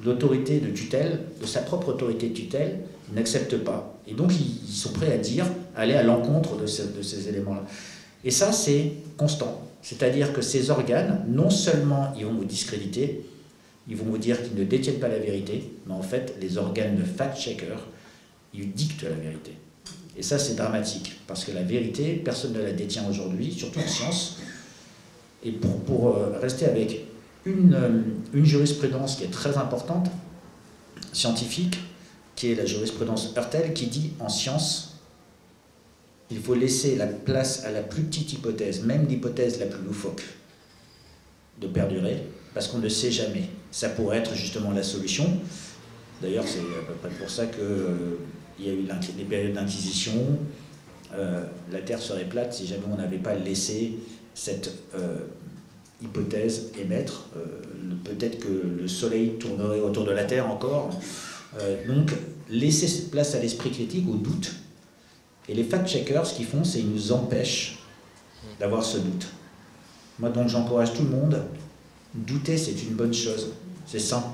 l'autorité 0.04 0.60
de 0.60 0.70
tutelle, 0.70 1.20
de 1.40 1.46
sa 1.46 1.60
propre 1.60 1.88
autorité 1.88 2.28
de 2.28 2.34
tutelle, 2.34 2.80
ils 3.08 3.14
n'acceptent 3.14 3.58
pas. 3.58 3.98
Et 4.06 4.14
donc 4.14 4.32
ils, 4.38 4.72
sont 4.72 4.92
prêts 4.92 5.12
à 5.12 5.18
dire, 5.18 5.46
aller 5.76 5.94
à 5.94 6.02
l'encontre 6.02 6.56
de 6.56 6.66
ces 6.66 7.28
éléments-là. 7.28 7.64
Et 8.24 8.30
ça, 8.30 8.52
c'est 8.52 8.92
constant. 9.16 9.62
C'est-à-dire 9.82 10.32
que 10.32 10.42
ces 10.42 10.70
organes, 10.70 11.24
non 11.28 11.50
seulement 11.50 12.12
ils 12.16 12.26
vont 12.26 12.34
vous 12.34 12.44
discréditer, 12.44 13.24
ils 13.88 13.96
vont 13.96 14.04
vous 14.04 14.18
dire 14.18 14.42
qu'ils 14.42 14.58
ne 14.58 14.64
détiennent 14.64 14.98
pas 15.00 15.08
la 15.08 15.18
vérité, 15.18 15.72
mais 15.86 15.94
en 15.94 16.02
fait, 16.02 16.34
les 16.40 16.58
organes 16.58 16.96
de 16.96 17.04
fact-checker, 17.04 17.76
ils 18.52 18.72
dictent 18.72 19.04
la 19.04 19.10
vérité. 19.10 19.52
Et 20.16 20.22
ça, 20.22 20.38
c'est 20.38 20.56
dramatique, 20.56 21.20
parce 21.26 21.44
que 21.44 21.52
la 21.52 21.62
vérité, 21.62 22.20
personne 22.24 22.52
ne 22.52 22.60
la 22.60 22.72
détient 22.72 23.08
aujourd'hui, 23.08 23.52
surtout 23.52 23.78
en 23.78 23.86
science. 23.86 24.38
Et 25.44 25.52
pour, 25.52 25.80
pour 25.80 26.16
euh, 26.16 26.38
rester 26.40 26.66
avec 26.66 27.06
euh, 27.46 28.02
une, 28.34 28.44
jurisprudence 28.44 29.16
qui 29.16 29.24
est 29.24 29.30
très 29.30 29.56
importante, 29.56 30.10
scientifique, 31.12 31.78
qui 32.36 32.52
est 32.52 32.54
la 32.54 32.66
jurisprudence 32.66 33.32
Hurtel, 33.34 33.72
qui 33.72 33.86
dit 33.86 34.12
en 34.20 34.28
science, 34.28 34.96
il 36.30 36.40
faut 36.40 36.54
laisser 36.54 36.96
la 36.96 37.06
place 37.06 37.64
à 37.64 37.70
la 37.70 37.82
plus 37.82 38.02
petite 38.02 38.34
hypothèse, 38.34 38.84
même 38.84 39.06
l'hypothèse 39.06 39.58
la 39.60 39.66
plus 39.66 39.82
loufoque, 39.82 40.22
de 41.60 41.66
perdurer, 41.68 42.24
parce 42.58 42.66
qu'on 42.66 42.78
ne 42.78 42.88
sait 42.88 43.12
jamais. 43.12 43.44
Ça 43.70 43.88
pourrait 43.88 44.18
être 44.18 44.34
justement 44.34 44.72
la 44.72 44.82
solution. 44.82 45.38
D'ailleurs, 46.20 46.42
c'est 46.44 46.58
à 46.58 46.84
peu 46.88 46.94
près 46.94 47.10
pour 47.10 47.30
ça 47.30 47.46
qu'il 47.46 47.62
euh, 47.62 48.18
y 48.58 48.68
a 48.68 48.72
eu 48.72 48.84
des 49.16 49.22
périodes 49.22 49.52
d'inquisition. 49.52 50.12
Euh, 51.14 51.44
la 51.70 51.78
Terre 51.78 52.02
serait 52.02 52.24
plate 52.24 52.52
si 52.52 52.66
jamais 52.66 52.82
on 52.92 52.96
n'avait 52.96 53.18
pas 53.18 53.36
laissé 53.36 53.98
cette 54.34 54.72
hypothèse 56.02 56.72
émettre. 56.80 57.26
Euh, 57.36 57.40
peut-être 58.04 58.40
que 58.40 58.48
le 58.48 58.88
Soleil 58.88 59.34
tournerait 59.38 59.80
autour 59.80 60.04
de 60.04 60.12
la 60.12 60.24
Terre 60.24 60.50
encore. 60.50 60.90
Euh, 61.60 61.86
donc, 61.86 62.10
laisser 62.50 62.88
cette 62.88 63.12
place 63.12 63.34
à 63.34 63.38
l'esprit 63.38 63.70
critique, 63.70 64.08
au 64.08 64.16
doute. 64.16 64.52
Et 65.48 65.54
les 65.54 65.64
fact-checkers, 65.64 66.26
ce 66.26 66.34
qu'ils 66.34 66.46
font, 66.46 66.64
c'est 66.64 66.80
qu'ils 66.80 66.90
nous 66.90 67.12
empêchent 67.12 67.78
d'avoir 68.60 68.84
ce 68.84 68.98
doute. 68.98 69.28
Moi, 70.18 70.30
donc, 70.30 70.48
j'encourage 70.48 70.92
tout 70.92 71.02
le 71.02 71.10
monde. 71.10 71.42
Douter, 72.14 72.56
c'est 72.56 72.82
une 72.82 72.94
bonne 72.94 73.14
chose. 73.14 73.52
C'est 73.86 73.98
ça. 73.98 74.32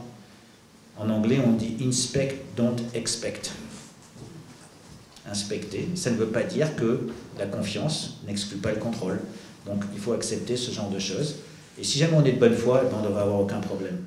En 0.96 1.10
anglais, 1.10 1.38
on 1.44 1.52
dit 1.52 1.76
inspect, 1.82 2.44
don't 2.56 2.76
expect. 2.94 3.52
Inspecter, 5.28 5.88
ça 5.94 6.10
ne 6.10 6.16
veut 6.16 6.28
pas 6.28 6.42
dire 6.42 6.76
que 6.76 7.08
la 7.38 7.46
confiance 7.46 8.20
n'exclut 8.26 8.58
pas 8.58 8.72
le 8.72 8.78
contrôle. 8.78 9.20
Donc, 9.66 9.82
il 9.92 9.98
faut 9.98 10.12
accepter 10.12 10.56
ce 10.56 10.70
genre 10.70 10.90
de 10.90 10.98
choses. 10.98 11.36
Et 11.78 11.82
si 11.82 11.98
jamais 11.98 12.14
on 12.14 12.24
est 12.24 12.32
de 12.32 12.38
bonne 12.38 12.54
foi, 12.54 12.82
on 12.92 13.00
ne 13.00 13.08
devrait 13.08 13.22
avoir 13.22 13.40
aucun 13.40 13.58
problème. 13.58 13.98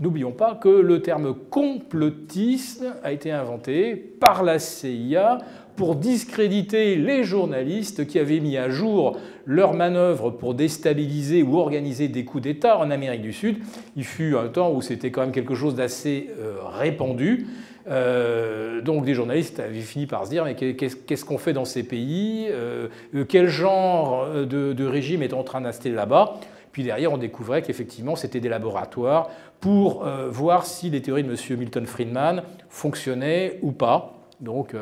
N'oublions 0.00 0.32
pas 0.32 0.56
que 0.56 0.68
le 0.68 1.02
terme 1.02 1.34
complotisme 1.50 2.94
a 3.04 3.12
été 3.12 3.30
inventé 3.30 3.94
par 3.94 4.42
la 4.42 4.58
CIA 4.58 5.38
pour 5.76 5.96
discréditer 5.96 6.96
les 6.96 7.24
journalistes 7.24 8.06
qui 8.06 8.18
avaient 8.18 8.40
mis 8.40 8.56
à 8.56 8.68
jour 8.68 9.18
leurs 9.46 9.74
manœuvres 9.74 10.30
pour 10.30 10.54
déstabiliser 10.54 11.42
ou 11.42 11.56
organiser 11.56 12.08
des 12.08 12.24
coups 12.24 12.44
d'État 12.44 12.78
en 12.78 12.90
Amérique 12.90 13.22
du 13.22 13.32
Sud. 13.32 13.58
Il 13.96 14.04
fut 14.04 14.36
un 14.36 14.48
temps 14.48 14.72
où 14.72 14.82
c'était 14.82 15.10
quand 15.10 15.22
même 15.22 15.32
quelque 15.32 15.54
chose 15.54 15.74
d'assez 15.74 16.30
euh, 16.38 16.56
répandu. 16.62 17.46
Euh, 17.88 18.80
donc 18.80 19.04
des 19.04 19.14
journalistes 19.14 19.58
avaient 19.58 19.80
fini 19.80 20.06
par 20.06 20.24
se 20.24 20.30
dire 20.30 20.44
mais 20.44 20.54
qu'est-ce 20.54 21.24
qu'on 21.24 21.38
fait 21.38 21.52
dans 21.52 21.64
ces 21.64 21.82
pays? 21.82 22.46
Euh, 22.50 22.88
Quel 23.28 23.48
genre 23.48 24.28
de, 24.28 24.72
de, 24.72 24.84
régime 24.84 25.22
est 25.22 25.32
en 25.32 25.42
train 25.42 25.60
d'installer 25.60 25.94
là-bas? 25.94 26.34
Puis 26.70 26.84
derrière, 26.84 27.12
on 27.12 27.18
découvrait 27.18 27.60
qu'effectivement, 27.62 28.16
c'était 28.16 28.40
des 28.40 28.48
laboratoires 28.48 29.30
pour 29.60 30.06
voir 30.30 30.64
si 30.64 30.88
les 30.88 31.02
théories 31.02 31.22
de 31.22 31.30
M. 31.30 31.58
Milton 31.58 31.84
Friedman 31.84 32.42
fonctionnaient 32.70 33.58
ou 33.60 33.72
pas. 33.72 34.14
Donc, 34.40 34.74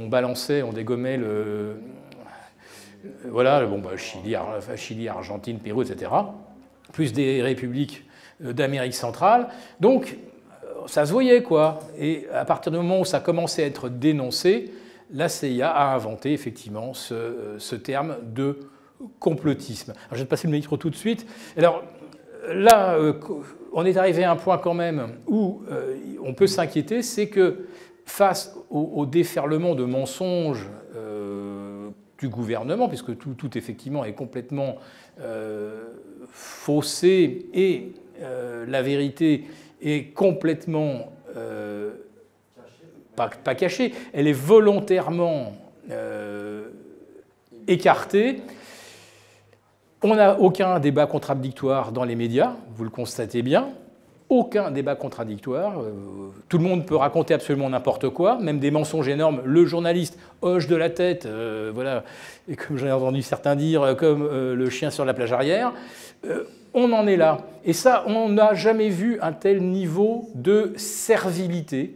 on 0.00 0.08
balançait, 0.08 0.62
on 0.62 0.72
dégommait 0.72 1.16
le, 1.16 1.76
voilà, 3.24 3.64
bon, 3.64 3.78
bah, 3.78 3.96
Chili, 3.96 4.34
Chili, 4.76 5.08
Argentine, 5.08 5.58
Pérou, 5.58 5.82
etc., 5.82 6.10
plus 6.92 7.12
des 7.12 7.42
républiques 7.42 8.04
euh, 8.44 8.52
d'Amérique 8.52 8.94
centrale. 8.94 9.48
Donc, 9.78 10.16
euh, 10.64 10.86
ça 10.86 11.06
se 11.06 11.12
voyait, 11.12 11.42
quoi. 11.42 11.80
Et 11.98 12.26
à 12.32 12.44
partir 12.44 12.72
du 12.72 12.78
moment 12.78 13.00
où 13.00 13.04
ça 13.04 13.20
commençait 13.20 13.64
à 13.64 13.66
être 13.66 13.88
dénoncé, 13.88 14.72
la 15.12 15.28
CIA 15.28 15.70
a 15.70 15.94
inventé 15.94 16.32
effectivement 16.32 16.94
ce, 16.94 17.14
euh, 17.14 17.78
terme 17.78 18.16
de 18.22 18.58
complotisme. 19.18 19.94
Je 20.12 20.18
vais 20.18 20.24
te 20.24 20.30
passer 20.30 20.46
le 20.46 20.52
micro 20.52 20.76
tout 20.76 20.90
de 20.90 20.96
suite. 20.96 21.26
Alors, 21.56 21.82
là, 22.48 22.98
on 23.72 23.86
est 23.86 23.96
arrivé 23.96 24.24
à 24.24 24.32
un 24.32 24.36
point 24.36 24.58
quand 24.58 24.74
même 24.74 25.08
où 25.26 25.62
on 26.22 26.34
peut 26.34 26.46
s'inquiéter, 26.46 27.00
c'est 27.00 27.28
que 27.28 27.66
face 28.06 28.54
au, 28.70 29.06
déferlement 29.06 29.74
de 29.74 29.84
mensonges 29.84 30.68
du 32.20 32.28
gouvernement, 32.28 32.88
puisque 32.88 33.16
tout, 33.16 33.58
effectivement 33.58 34.04
est 34.04 34.12
complètement 34.12 34.76
euh, 35.20 35.88
faussé 36.28 37.46
et 37.54 37.92
euh, 38.20 38.66
la 38.68 38.82
vérité 38.82 39.46
est 39.82 40.12
complètement 40.14 41.12
euh, 41.36 41.92
pas, 43.16 43.54
cachée, 43.54 43.92
elle 44.12 44.26
est 44.26 44.32
volontairement 44.32 45.52
écartée. 47.66 48.40
On 50.02 50.14
n'a 50.14 50.38
aucun 50.38 50.78
débat 50.78 51.06
contradictoire 51.06 51.92
dans 51.92 52.04
les 52.04 52.14
médias, 52.14 52.54
vous 52.76 52.84
le 52.84 52.90
constatez 52.90 53.42
bien 53.42 53.68
aucun 54.30 54.70
débat 54.70 54.94
contradictoire. 54.94 55.80
Euh, 55.80 55.90
tout 56.48 56.56
le 56.56 56.64
monde 56.64 56.86
peut 56.86 56.94
raconter 56.96 57.34
absolument 57.34 57.68
n'importe 57.68 58.08
quoi, 58.08 58.38
même 58.40 58.60
des 58.60 58.70
mensonges 58.70 59.08
énormes. 59.08 59.42
Le 59.44 59.66
journaliste 59.66 60.16
hoche 60.40 60.68
de 60.68 60.76
la 60.76 60.88
tête, 60.88 61.26
euh, 61.26 61.70
voilà, 61.74 62.04
et 62.48 62.56
comme 62.56 62.78
j'ai 62.78 62.90
entendu 62.90 63.22
certains 63.22 63.56
dire, 63.56 63.82
euh, 63.82 63.94
comme 63.94 64.26
le 64.30 64.70
chien 64.70 64.90
sur 64.90 65.04
la 65.04 65.12
plage 65.12 65.32
arrière. 65.32 65.72
on 66.72 66.92
en 66.92 67.06
est 67.08 67.16
là. 67.16 67.38
Et 67.64 67.72
ça, 67.72 68.04
on 68.06 68.28
n'a 68.28 68.54
jamais 68.54 68.88
vu 68.88 69.18
un 69.20 69.32
tel 69.32 69.62
niveau 69.62 70.30
de 70.36 70.72
servilité 70.76 71.92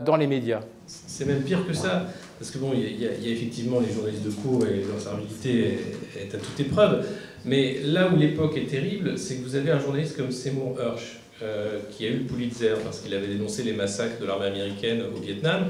dans 0.00 0.16
les 0.16 0.26
médias. 0.26 0.60
C'est 0.86 1.26
même 1.26 1.42
pire 1.42 1.66
que 1.66 1.72
ça. 1.72 2.06
Parce 2.38 2.50
que 2.50 2.58
bon, 2.58 2.72
il 2.72 3.00
y, 3.00 3.06
a 3.06 3.32
effectivement 3.32 3.80
les 3.80 3.92
journalistes 3.92 4.24
de 4.24 4.30
cours 4.30 4.64
et 4.64 4.84
leur 4.88 5.00
servilité 5.00 5.78
est, 6.16 6.34
à 6.34 6.38
toute 6.38 6.58
épreuve. 6.60 7.04
Mais 7.44 7.78
là 7.84 8.08
où 8.08 8.16
l'époque 8.16 8.56
est 8.56 8.66
terrible, 8.66 9.18
c'est 9.18 9.36
que 9.36 9.42
vous 9.42 9.56
avez 9.56 9.72
un 9.72 9.80
journaliste 9.80 10.16
comme 10.16 10.30
Seymour 10.30 10.80
Hersh, 10.80 11.17
euh, 11.40 11.78
qui 11.92 12.04
a 12.04 12.08
eu 12.08 12.16
le 12.16 12.24
Pulitzer 12.24 12.74
parce 12.82 12.98
qu'il 12.98 13.14
avait 13.14 13.28
dénoncé 13.28 13.62
les 13.62 13.72
massacres 13.72 14.20
de 14.20 14.26
l'armée 14.26 14.46
américaine 14.46 15.02
au 15.14 15.20
Vietnam. 15.20 15.66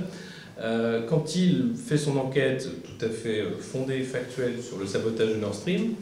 Euh, 0.58 1.02
quand 1.06 1.36
il 1.36 1.74
fait 1.76 1.98
son 1.98 2.16
enquête 2.16 2.66
tout 2.82 3.04
à 3.04 3.10
fait 3.10 3.40
euh, 3.40 3.50
fondée, 3.60 4.00
factuelle 4.00 4.62
sur 4.62 4.78
le 4.78 4.86
sabotage 4.86 5.28
de 5.28 5.34
Nord 5.34 5.54
Stream, 5.54 5.92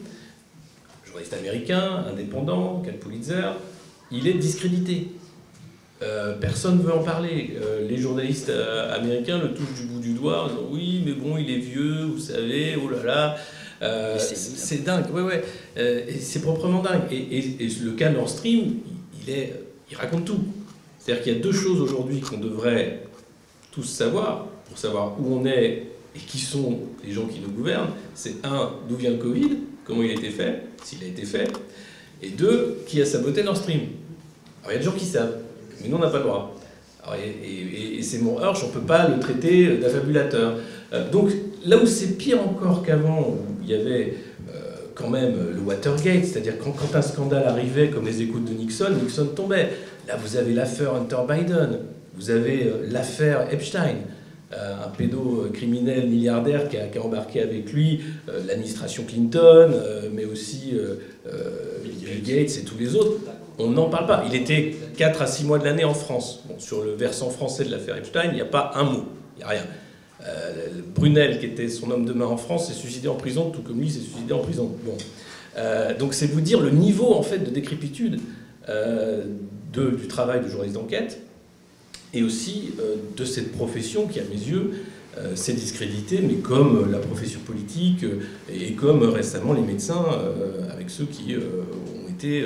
journaliste 1.05 1.33
américain, 1.33 2.05
indépendant, 2.09 2.81
qui 2.81 2.91
a 2.91 2.93
le 2.93 2.97
Pulitzer, 2.97 3.57
il 4.09 4.25
est 4.29 4.35
discrédité. 4.35 5.09
personne 6.39 6.77
ne 6.77 6.83
veut 6.83 6.93
en 6.93 7.03
parler. 7.03 7.57
les 7.89 7.97
journalistes 7.97 8.51
américains 8.93 9.37
le 9.37 9.53
touchent 9.53 9.81
du 9.81 9.87
bout 9.87 9.99
du 9.99 10.13
doigt 10.13 10.45
en 10.45 10.47
disant 10.47 10.67
oui, 10.71 11.03
mais 11.05 11.11
bon, 11.11 11.37
il 11.37 11.51
est 11.51 11.59
vieux, 11.59 12.05
vous 12.05 12.19
savez, 12.19 12.77
oh 12.81 12.89
là 12.89 13.35
là. 13.81 14.17
c'est 14.17 14.85
dingue, 14.85 15.13
ouais, 15.13 15.23
ouais. 15.23 15.43
c'est 16.21 16.41
proprement 16.41 16.81
dingue. 16.81 17.11
Et, 17.11 17.65
et, 17.65 17.69
le 17.83 17.91
cas 17.91 18.11
Nord 18.11 18.29
Stream, 18.29 18.75
il, 19.27 19.97
raconte 19.97 20.25
tout. 20.25 20.39
C'est-à-dire 20.99 21.23
qu'il 21.23 21.33
y 21.33 21.35
a 21.37 21.39
deux 21.39 21.51
choses 21.51 21.81
aujourd'hui 21.81 22.21
qu'on 22.21 22.37
devrait 22.37 23.03
tous 23.71 23.83
savoir, 23.83 24.47
pour 24.67 24.77
savoir 24.77 25.19
où 25.19 25.35
on 25.35 25.45
est 25.45 25.87
et 26.15 26.19
qui 26.19 26.39
sont 26.39 26.79
les 27.03 27.11
gens 27.11 27.25
qui 27.25 27.39
nous 27.39 27.49
gouvernent. 27.51 27.91
C'est 28.15 28.45
un, 28.45 28.71
d'où 28.87 28.95
vient 28.95 29.11
le 29.11 29.17
Covid, 29.17 29.57
comment 29.85 30.03
il 30.03 30.11
a 30.11 30.13
été 30.13 30.29
fait, 30.29 30.63
s'il 30.83 31.03
a 31.03 31.07
été 31.07 31.23
fait, 31.23 31.51
et 32.21 32.29
deux, 32.29 32.79
qui 32.87 33.01
a 33.01 33.05
saboté 33.05 33.43
Nord 33.43 33.57
Stream. 33.57 33.81
Alors 34.63 34.71
il 34.71 34.73
y 34.73 34.75
a 34.75 34.79
des 34.79 34.85
gens 34.85 34.91
qui 34.91 35.05
savent, 35.05 35.37
mais 35.81 35.87
nous 35.87 35.97
on 35.97 35.99
n'a 35.99 36.09
pas 36.09 36.17
le 36.17 36.23
droit. 36.23 36.55
et, 37.15 38.01
c'est 38.01 38.19
mon 38.19 38.39
Hirsch, 38.39 38.63
on 38.63 38.67
ne 38.67 38.73
peut 38.73 38.87
pas 38.87 39.07
le 39.07 39.19
traiter 39.19 39.77
d'affabulateur. 39.77 40.57
Euh, 40.93 41.09
donc 41.11 41.31
là 41.65 41.77
où 41.77 41.85
c'est 41.85 42.17
pire 42.17 42.41
encore 42.41 42.83
qu'avant, 42.83 43.29
où 43.29 43.37
il 43.63 43.69
y 43.69 43.73
avait 43.73 44.13
quand 44.97 45.09
même 45.09 45.33
le 45.55 45.61
Watergate, 45.61 46.25
c'est-à-dire 46.25 46.53
quand, 46.57 46.73
un 46.95 47.01
scandale 47.01 47.43
arrivait, 47.47 47.89
comme 47.89 48.05
les 48.05 48.21
écoutes 48.21 48.45
de 48.45 48.53
Nixon, 48.53 48.89
Nixon 49.01 49.27
tombait. 49.35 49.69
Là, 50.07 50.17
vous 50.17 50.37
avez 50.37 50.53
l'affaire 50.53 50.95
Hunter 50.95 51.17
Biden, 51.27 51.79
vous 52.15 52.31
avez 52.31 52.63
euh, 52.63 52.87
l'affaire 52.89 53.47
Epstein, 53.53 53.97
euh, 54.53 54.73
un 54.85 54.89
pédocriminel 54.89 56.07
milliardaire 56.07 56.67
qui 56.69 56.77
a, 56.77 57.03
embarqué 57.03 57.41
avec 57.41 57.71
lui 57.71 58.01
euh, 58.27 58.39
l'administration 58.47 59.03
Clinton, 59.07 59.71
mais 60.13 60.25
aussi 60.25 60.73
Bill 61.83 62.23
Gates 62.23 62.57
et 62.57 62.63
tous 62.63 62.77
les 62.77 62.95
autres. 62.95 63.19
On 63.59 63.69
n'en 63.69 63.89
parle 63.89 64.07
pas. 64.07 64.23
Il 64.27 64.35
était 64.35 64.75
4 64.97 65.21
à 65.21 65.27
6 65.27 65.45
mois 65.45 65.59
de 65.59 65.65
l'année 65.65 65.83
en 65.83 65.93
France. 65.93 66.43
Bon, 66.47 66.55
sur 66.59 66.83
le 66.83 66.91
versant 66.91 67.29
français 67.29 67.65
de 67.65 67.71
l'affaire 67.71 67.97
Epstein, 67.97 68.29
il 68.29 68.35
n'y 68.35 68.41
a 68.41 68.45
pas 68.45 68.71
un 68.75 68.83
mot, 68.83 69.05
il 69.35 69.39
n'y 69.39 69.43
a 69.43 69.47
rien. 69.47 69.63
Euh, 70.27 70.69
Brunel, 70.95 71.39
qui 71.39 71.45
était 71.45 71.69
son 71.69 71.91
homme 71.91 72.05
de 72.05 72.13
main 72.13 72.25
en 72.25 72.37
France, 72.37 72.67
s'est 72.67 72.73
suicidé 72.73 73.07
en 73.07 73.15
prison, 73.15 73.49
tout 73.49 73.61
comme 73.61 73.79
lui 73.79 73.89
s'est 73.89 73.99
suicidé 73.99 74.33
en 74.33 74.39
prison. 74.39 74.71
Euh, 75.57 75.97
donc 75.97 76.13
c'est 76.13 76.27
vous 76.27 76.41
dire 76.41 76.59
le 76.59 76.69
niveau 76.69 77.13
en 77.13 77.23
fait 77.23 77.39
de 77.39 77.49
décrépitude 77.49 78.19
euh, 78.69 79.23
du 79.73 80.07
travail 80.07 80.41
de 80.43 80.47
journaliste 80.47 80.75
d'enquête 80.75 81.21
et 82.13 82.23
aussi 82.23 82.71
de 83.15 83.25
cette 83.25 83.51
profession 83.51 84.07
qui, 84.07 84.19
à 84.19 84.23
mes 84.23 84.35
yeux, 84.35 84.71
s'est 85.35 85.53
discréditée, 85.53 86.19
mais 86.21 86.35
comme 86.35 86.89
la 86.91 86.97
profession 86.97 87.39
politique 87.41 88.03
et 88.51 88.73
comme 88.73 89.03
récemment 89.03 89.53
les 89.53 89.61
médecins, 89.61 90.05
avec 90.71 90.89
ceux 90.89 91.03
qui 91.05 91.35
ont 91.35 92.09
été 92.09 92.43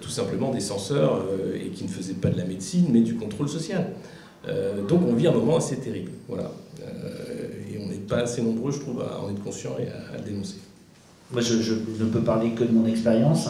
tout 0.00 0.10
simplement 0.10 0.52
des 0.52 0.60
censeurs 0.60 1.24
et 1.56 1.70
qui 1.70 1.82
ne 1.82 1.88
faisaient 1.88 2.14
pas 2.14 2.28
de 2.28 2.36
la 2.36 2.44
médecine, 2.44 2.86
mais 2.92 3.00
du 3.00 3.14
contrôle 3.16 3.48
social. 3.48 3.86
donc 4.88 5.00
on 5.08 5.14
vit 5.14 5.26
un 5.26 5.32
moment 5.32 5.56
assez 5.56 5.78
terrible. 5.78 6.12
Voilà. 6.28 6.52
Euh, 6.94 7.72
et 7.72 7.78
on 7.78 7.88
n'est 7.88 7.96
pas 7.96 8.18
assez 8.18 8.42
nombreux, 8.42 8.72
je 8.72 8.80
trouve, 8.80 9.02
à 9.02 9.20
en 9.20 9.30
être 9.30 9.42
conscient 9.42 9.76
et 9.78 9.88
à, 9.88 10.16
le 10.16 10.24
dénoncer. 10.24 10.56
Moi, 11.32 11.40
je, 11.40 11.54
ne 11.54 12.10
peux 12.10 12.22
parler 12.22 12.50
que 12.52 12.64
de 12.64 12.72
mon 12.72 12.86
expérience. 12.86 13.48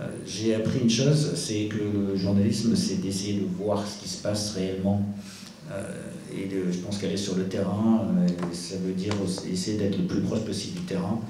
Euh, 0.00 0.06
j'ai 0.26 0.54
appris 0.54 0.80
une 0.80 0.90
chose, 0.90 1.32
c'est 1.34 1.66
que 1.66 1.76
le 1.76 2.16
journalisme, 2.16 2.74
c'est 2.74 3.00
d'essayer 3.00 3.40
de 3.40 3.46
voir 3.46 3.86
ce 3.86 4.02
qui 4.02 4.08
se 4.08 4.22
passe 4.22 4.54
réellement. 4.54 5.02
Euh, 5.70 5.82
et 6.34 6.48
je 6.50 6.78
pense 6.78 6.98
qu'aller 6.98 7.18
sur 7.18 7.36
le 7.36 7.44
terrain, 7.44 8.06
ça 8.52 8.76
veut 8.76 8.94
dire 8.94 9.12
essayer 9.50 9.76
d'être 9.76 9.98
le 9.98 10.06
plus 10.06 10.22
proche 10.22 10.40
possible 10.40 10.80
du 10.80 10.86
terrain 10.86 11.20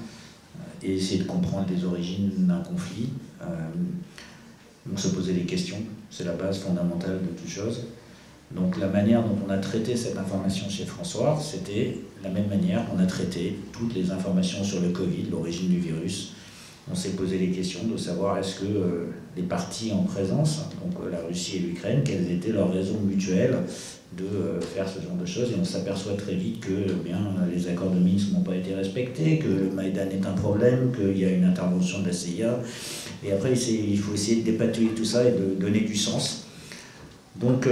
et 0.81 0.95
essayer 0.95 1.21
de 1.21 1.27
comprendre 1.27 1.67
les 1.69 1.83
origines 1.83 2.31
d'un 2.37 2.59
conflit. 2.59 3.09
donc 4.85 4.97
se 4.97 5.09
poser 5.09 5.33
des 5.33 5.43
questions, 5.43 5.77
c'est 6.09 6.23
la 6.23 6.33
base 6.33 6.59
fondamentale 6.59 7.19
de 7.21 7.37
toute 7.37 7.49
chose. 7.49 7.81
Donc 8.55 8.79
la 8.79 8.87
manière 8.87 9.23
dont 9.23 9.37
on 9.47 9.49
a 9.49 9.57
traité 9.57 9.95
cette 9.95 10.17
information 10.17 10.69
chez 10.69 10.85
François, 10.85 11.39
c'était 11.41 11.97
la 12.23 12.29
même 12.29 12.47
manière 12.47 12.87
qu'on 12.87 12.99
a 12.99 13.05
traité 13.05 13.57
toutes 13.71 13.95
les 13.95 14.11
informations 14.11 14.63
sur 14.63 14.79
le 14.79 14.89
Covid, 14.89 15.25
l'origine 15.31 15.69
du 15.69 15.79
virus. 15.79 16.33
On 16.91 16.95
s'est 16.95 17.11
posé 17.11 17.37
les 17.37 17.49
questions 17.49 17.85
de 17.85 17.97
savoir 17.97 18.37
est-ce 18.37 18.59
que 18.59 18.65
euh, 18.65 19.05
les 19.37 19.43
partis 19.43 19.93
en 19.93 20.03
présence, 20.03 20.63
donc 20.83 20.93
euh, 21.01 21.09
la 21.09 21.19
Russie 21.25 21.57
et 21.57 21.59
l'Ukraine, 21.59 22.01
quelles 22.03 22.29
étaient 22.29 22.51
leurs 22.51 22.73
raisons 22.73 22.99
mutuelles 22.99 23.55
de 24.17 24.25
euh, 24.25 24.61
faire 24.61 24.87
ce 24.87 25.01
genre 25.01 25.15
de 25.15 25.25
choses. 25.25 25.51
Et 25.51 25.55
on 25.59 25.63
s'aperçoit 25.63 26.13
très 26.13 26.35
vite 26.35 26.59
que 26.59 26.73
eh 26.87 27.07
bien, 27.07 27.19
les 27.51 27.69
accords 27.69 27.89
de 27.89 27.99
Minsk 27.99 28.33
n'ont 28.33 28.41
pas 28.41 28.55
été 28.55 28.75
respectés, 28.75 29.39
que 29.39 29.47
le 29.47 29.71
Maïdan 29.73 30.09
est 30.11 30.25
un 30.25 30.33
problème, 30.33 30.91
qu'il 30.93 31.17
y 31.17 31.25
a 31.25 31.29
une 31.29 31.45
intervention 31.45 32.01
de 32.01 32.07
la 32.07 32.13
CIA. 32.13 32.59
Et 33.23 33.31
après, 33.31 33.53
il 33.53 33.97
faut 33.97 34.13
essayer 34.13 34.41
de 34.41 34.51
dépatouiller 34.51 34.89
tout 34.89 35.05
ça 35.05 35.23
et 35.23 35.31
de 35.31 35.55
donner 35.57 35.81
du 35.81 35.95
sens. 35.95 36.47
Donc, 37.35 37.67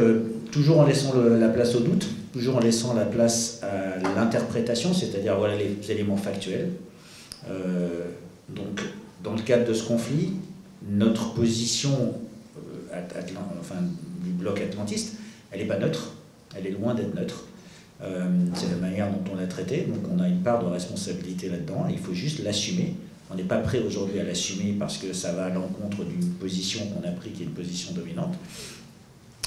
toujours 0.52 0.80
en 0.80 0.86
laissant 0.86 1.14
la 1.16 1.50
place 1.50 1.76
au 1.76 1.82
doute, 1.82 2.08
toujours 2.34 2.58
en 2.58 2.60
laissant 2.60 2.94
la 2.94 3.06
place 3.06 3.62
à 3.64 3.98
l'interprétation, 4.16 4.94
c'est-à-dire 4.94 5.38
voilà 5.38 5.56
les 5.56 5.92
éléments 5.92 6.18
factuels. 6.18 6.70
Euh, 7.50 8.06
donc, 8.50 8.82
dans 9.24 9.34
le 9.34 9.42
cadre 9.42 9.68
de 9.68 9.74
ce 9.74 9.84
conflit, 9.84 10.34
notre 10.90 11.34
position 11.34 12.16
euh, 12.94 13.02
du 14.24 14.32
bloc 14.32 14.60
atlantiste, 14.62 15.16
elle 15.52 15.62
n'est 15.62 15.68
pas 15.68 15.80
neutre, 15.80 16.14
elle 16.56 16.68
est 16.68 16.72
loin 16.72 16.94
d'être 16.94 17.16
neutre. 17.16 17.46
Euh, 18.04 18.26
c'est 18.56 18.70
la 18.70 18.78
manière 18.78 19.12
dont 19.12 19.34
on 19.34 19.36
l'a 19.36 19.46
traité, 19.46 19.82
donc 19.82 20.12
on 20.12 20.20
a 20.20 20.28
une 20.28 20.42
part 20.42 20.64
de 20.64 20.70
responsabilité 20.70 21.50
là-dedans, 21.50 21.86
il 21.90 22.00
faut 22.00 22.14
juste 22.14 22.44
l'assumer. 22.44 22.96
On 23.30 23.36
n'est 23.36 23.44
pas 23.44 23.60
prêt 23.60 23.80
aujourd'hui 23.80 24.20
à 24.20 24.24
l'assumer 24.24 24.76
parce 24.78 24.98
que 24.98 25.14
ça 25.14 25.34
va 25.34 25.46
à 25.46 25.50
l'encontre 25.50 26.04
d'une 26.04 26.32
position 26.32 26.82
qu'on 26.88 27.08
a 27.08 27.12
prise 27.12 27.34
qui 27.34 27.44
est 27.44 27.46
une 27.46 27.54
position 27.54 27.94
dominante. 27.94 28.34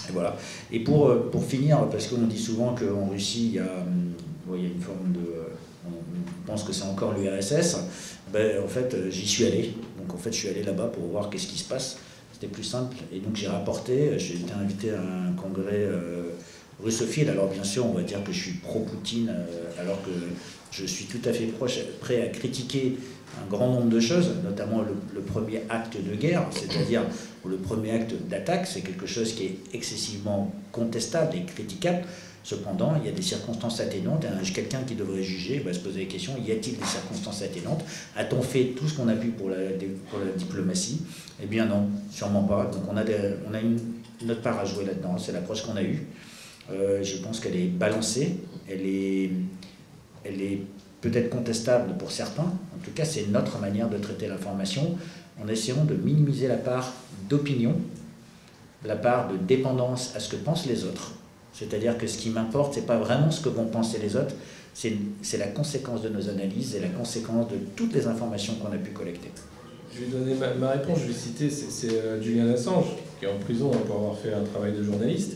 Et 0.08 0.12
voilà. 0.12 0.36
Et 0.72 0.80
pour, 0.80 1.08
euh, 1.08 1.28
pour 1.30 1.44
finir, 1.44 1.88
parce 1.90 2.06
qu'on 2.06 2.22
dit 2.22 2.38
souvent 2.38 2.74
qu'en 2.74 3.08
Russie, 3.08 3.46
il 3.46 3.54
y, 3.54 3.58
a, 3.58 3.62
hum, 3.62 4.12
il 4.54 4.62
y 4.62 4.66
a 4.66 4.68
une 4.68 4.80
forme 4.80 5.12
de. 5.12 5.20
Euh, 5.20 5.44
on 5.86 6.46
pense 6.46 6.64
que 6.64 6.72
c'est 6.72 6.84
encore 6.84 7.14
l'URSS. 7.14 7.76
Ben, 8.32 8.62
en 8.62 8.68
fait, 8.68 8.94
euh, 8.94 9.10
j'y 9.10 9.26
suis 9.26 9.46
allé. 9.46 9.74
Donc 9.98 10.14
en 10.14 10.18
fait, 10.18 10.32
je 10.32 10.38
suis 10.38 10.48
allé 10.48 10.62
là-bas 10.62 10.86
pour 10.86 11.04
voir 11.04 11.30
qu'est-ce 11.30 11.46
qui 11.46 11.58
se 11.58 11.68
passe. 11.68 11.98
C'était 12.32 12.48
plus 12.48 12.64
simple. 12.64 12.96
Et 13.12 13.20
donc 13.20 13.36
j'ai 13.36 13.46
rapporté, 13.46 14.18
j'ai 14.18 14.34
été 14.34 14.52
invité 14.52 14.90
à 14.90 15.00
un 15.00 15.32
congrès 15.32 15.88
russophile. 16.82 17.30
Alors 17.30 17.48
bien 17.48 17.62
sûr, 17.62 17.86
on 17.86 17.92
va 17.92 18.02
dire 18.02 18.24
que 18.24 18.32
je 18.32 18.40
suis 18.40 18.52
pro-Poutine, 18.54 19.32
alors 19.78 20.02
que 20.02 20.10
je 20.72 20.84
suis 20.84 21.04
tout 21.04 21.20
à 21.28 21.32
fait 21.32 21.46
proche, 21.46 21.78
prêt 22.00 22.22
à 22.22 22.26
critiquer 22.26 22.96
un 23.42 23.48
grand 23.48 23.68
nombre 23.68 23.88
de 23.88 24.00
choses, 24.00 24.30
notamment 24.44 24.82
le, 24.82 25.20
premier 25.20 25.62
acte 25.68 25.96
de 25.96 26.14
guerre, 26.14 26.46
c'est-à-dire 26.50 27.02
le 27.44 27.56
premier 27.56 27.92
acte 27.92 28.14
d'attaque, 28.28 28.66
c'est 28.66 28.82
quelque 28.82 29.06
chose 29.06 29.34
qui 29.34 29.44
est 29.44 29.58
excessivement 29.72 30.52
contestable 30.72 31.36
et 31.36 31.44
critiquable. 31.44 32.02
Cependant, 32.42 32.94
il 33.00 33.06
y 33.06 33.08
a 33.08 33.12
des 33.12 33.22
circonstances 33.22 33.80
atténuantes 33.80 34.26
quelqu'un 34.54 34.82
qui 34.86 34.94
devrait 34.94 35.22
juger 35.22 35.60
va 35.60 35.72
se 35.72 35.80
poser 35.80 36.00
la 36.00 36.10
question, 36.10 36.34
y 36.36 36.52
a-t-il 36.52 36.76
des 36.76 36.84
circonstances 36.84 37.42
atténuantes? 37.42 37.82
A-t-on 38.16 38.42
fait 38.42 38.74
tout 38.76 38.86
ce 38.86 38.96
qu'on 38.96 39.08
a 39.08 39.14
pu 39.14 39.28
pour 39.28 39.48
la, 39.48 39.56
diplomatie? 40.36 41.00
Eh 41.42 41.46
bien 41.46 41.64
non, 41.64 41.88
sûrement 42.10 42.44
pas. 42.44 42.66
Donc 42.66 42.82
on 42.90 42.96
a, 42.96 43.60
une, 43.60 43.78
notre 44.26 44.42
part 44.42 44.58
à 44.58 44.64
jouer 44.66 44.84
là-dedans, 44.84 45.16
c'est 45.16 45.32
l'approche 45.32 45.62
qu'on 45.62 45.76
a 45.76 45.82
eue. 45.82 46.06
Euh, 46.70 47.02
je 47.02 47.16
pense 47.16 47.40
qu'elle 47.40 47.56
est 47.56 47.66
balancée, 47.66 48.36
elle 48.68 48.86
est 48.86 49.30
peut-être 51.04 51.28
contestable 51.28 51.96
pour 51.98 52.10
certains. 52.10 52.42
En 52.42 52.82
tout 52.82 52.90
cas, 52.94 53.04
c'est 53.04 53.26
notre 53.28 53.58
manière 53.58 53.90
de 53.90 53.98
traiter 53.98 54.26
l'information 54.26 54.96
en 55.42 55.46
essayant 55.48 55.84
de 55.84 55.94
minimiser 55.94 56.48
la 56.48 56.56
part 56.56 56.94
d'opinion, 57.28 57.74
la 58.86 58.96
part 58.96 59.28
de 59.28 59.36
dépendance 59.36 60.16
à 60.16 60.20
ce 60.20 60.30
que 60.30 60.36
pensent 60.36 60.66
les 60.66 60.84
autres. 60.84 61.12
C'est-à-dire 61.52 61.98
que 61.98 62.06
ce 62.06 62.16
qui 62.16 62.30
m'importe, 62.30 62.74
ce 62.74 62.80
n'est 62.80 62.86
pas 62.86 62.96
vraiment 62.96 63.30
ce 63.30 63.42
que 63.42 63.50
vont 63.50 63.66
penser 63.66 63.98
les 63.98 64.16
autres, 64.16 64.34
c'est 64.72 65.38
la 65.38 65.46
conséquence 65.48 66.02
de 66.02 66.08
nos 66.08 66.28
analyses 66.28 66.74
et 66.74 66.80
la 66.80 66.88
conséquence 66.88 67.48
de 67.48 67.56
toutes 67.76 67.92
les 67.92 68.06
informations 68.06 68.54
qu'on 68.54 68.72
a 68.72 68.78
pu 68.78 68.90
collecter. 68.90 69.30
Je 69.94 70.00
vais 70.00 70.06
donner 70.06 70.34
ma, 70.58 70.70
réponse, 70.70 71.00
je 71.02 71.08
vais 71.08 71.18
citer, 71.18 71.50
c'est 71.50 71.92
euh, 71.92 72.20
Julian 72.20 72.48
Assange, 72.52 72.86
qui 73.20 73.26
est 73.26 73.28
en 73.28 73.38
prison 73.38 73.70
pour 73.70 73.96
avoir 73.96 74.18
fait 74.18 74.32
un 74.32 74.42
travail 74.42 74.72
de 74.72 74.82
journaliste, 74.82 75.34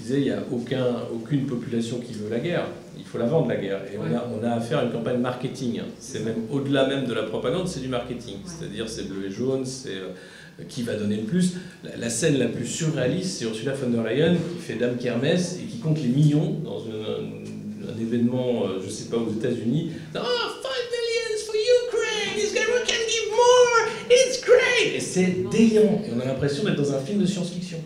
disait 0.00 0.18
il 0.18 0.24
n'y 0.24 0.30
a 0.30 0.42
aucun, 0.52 0.86
aucune 1.12 1.46
population 1.46 1.98
qui 1.98 2.14
veut 2.14 2.30
la 2.30 2.40
guerre 2.40 2.66
il 3.00 3.06
faut 3.06 3.18
la 3.18 3.26
vendre 3.26 3.48
la 3.48 3.56
guerre. 3.56 3.80
Et 3.92 3.96
on, 3.98 4.14
a, 4.14 4.28
on 4.28 4.44
a 4.44 4.52
affaire 4.52 4.78
à 4.78 4.84
une 4.84 4.92
campagne 4.92 5.18
marketing. 5.18 5.80
C'est 5.98 6.24
même 6.24 6.46
au-delà 6.50 6.86
même 6.86 7.06
de 7.06 7.14
la 7.14 7.22
propagande, 7.22 7.66
c'est 7.66 7.80
du 7.80 7.88
marketing. 7.88 8.36
C'est-à-dire 8.44 8.88
c'est 8.88 9.08
bleu 9.08 9.26
et 9.26 9.30
jaune, 9.30 9.64
c'est 9.64 9.96
euh, 9.96 10.64
qui 10.68 10.82
va 10.82 10.94
donner 10.94 11.16
le 11.16 11.22
plus. 11.22 11.54
La, 11.98 12.10
scène 12.10 12.38
la 12.38 12.46
plus 12.46 12.66
surréaliste, 12.66 13.38
c'est 13.38 13.44
Ursula 13.46 13.72
von 13.72 13.88
der 13.90 14.04
Leyen 14.04 14.34
qui 14.34 14.62
fait 14.62 14.74
Dame 14.74 14.96
Kermesse 14.96 15.58
et 15.60 15.66
qui 15.66 15.78
compte 15.78 15.98
les 16.00 16.08
millions 16.08 16.60
dans 16.62 16.80
un, 16.80 18.00
événement, 18.00 18.64
euh, 18.64 18.78
je 18.80 18.86
ne 18.86 18.90
sais 18.90 19.10
pas, 19.10 19.18
aux 19.18 19.30
États-Unis. 19.30 19.92
Oh, 20.14 20.18
5 20.18 20.22
millions 20.22 21.44
for 21.44 21.54
Ukraine, 21.54 22.86
can 22.86 23.08
give 23.08 23.30
more, 23.30 23.88
it's 24.10 24.40
great! 24.40 24.94
Et 24.94 25.00
c'est 25.00 25.50
déliant. 25.50 26.00
Et 26.06 26.10
on 26.14 26.20
a 26.20 26.24
l'impression 26.24 26.64
d'être 26.64 26.76
dans 26.76 26.94
un 26.94 27.00
film 27.00 27.20
de 27.20 27.26
science-fiction. 27.26 27.78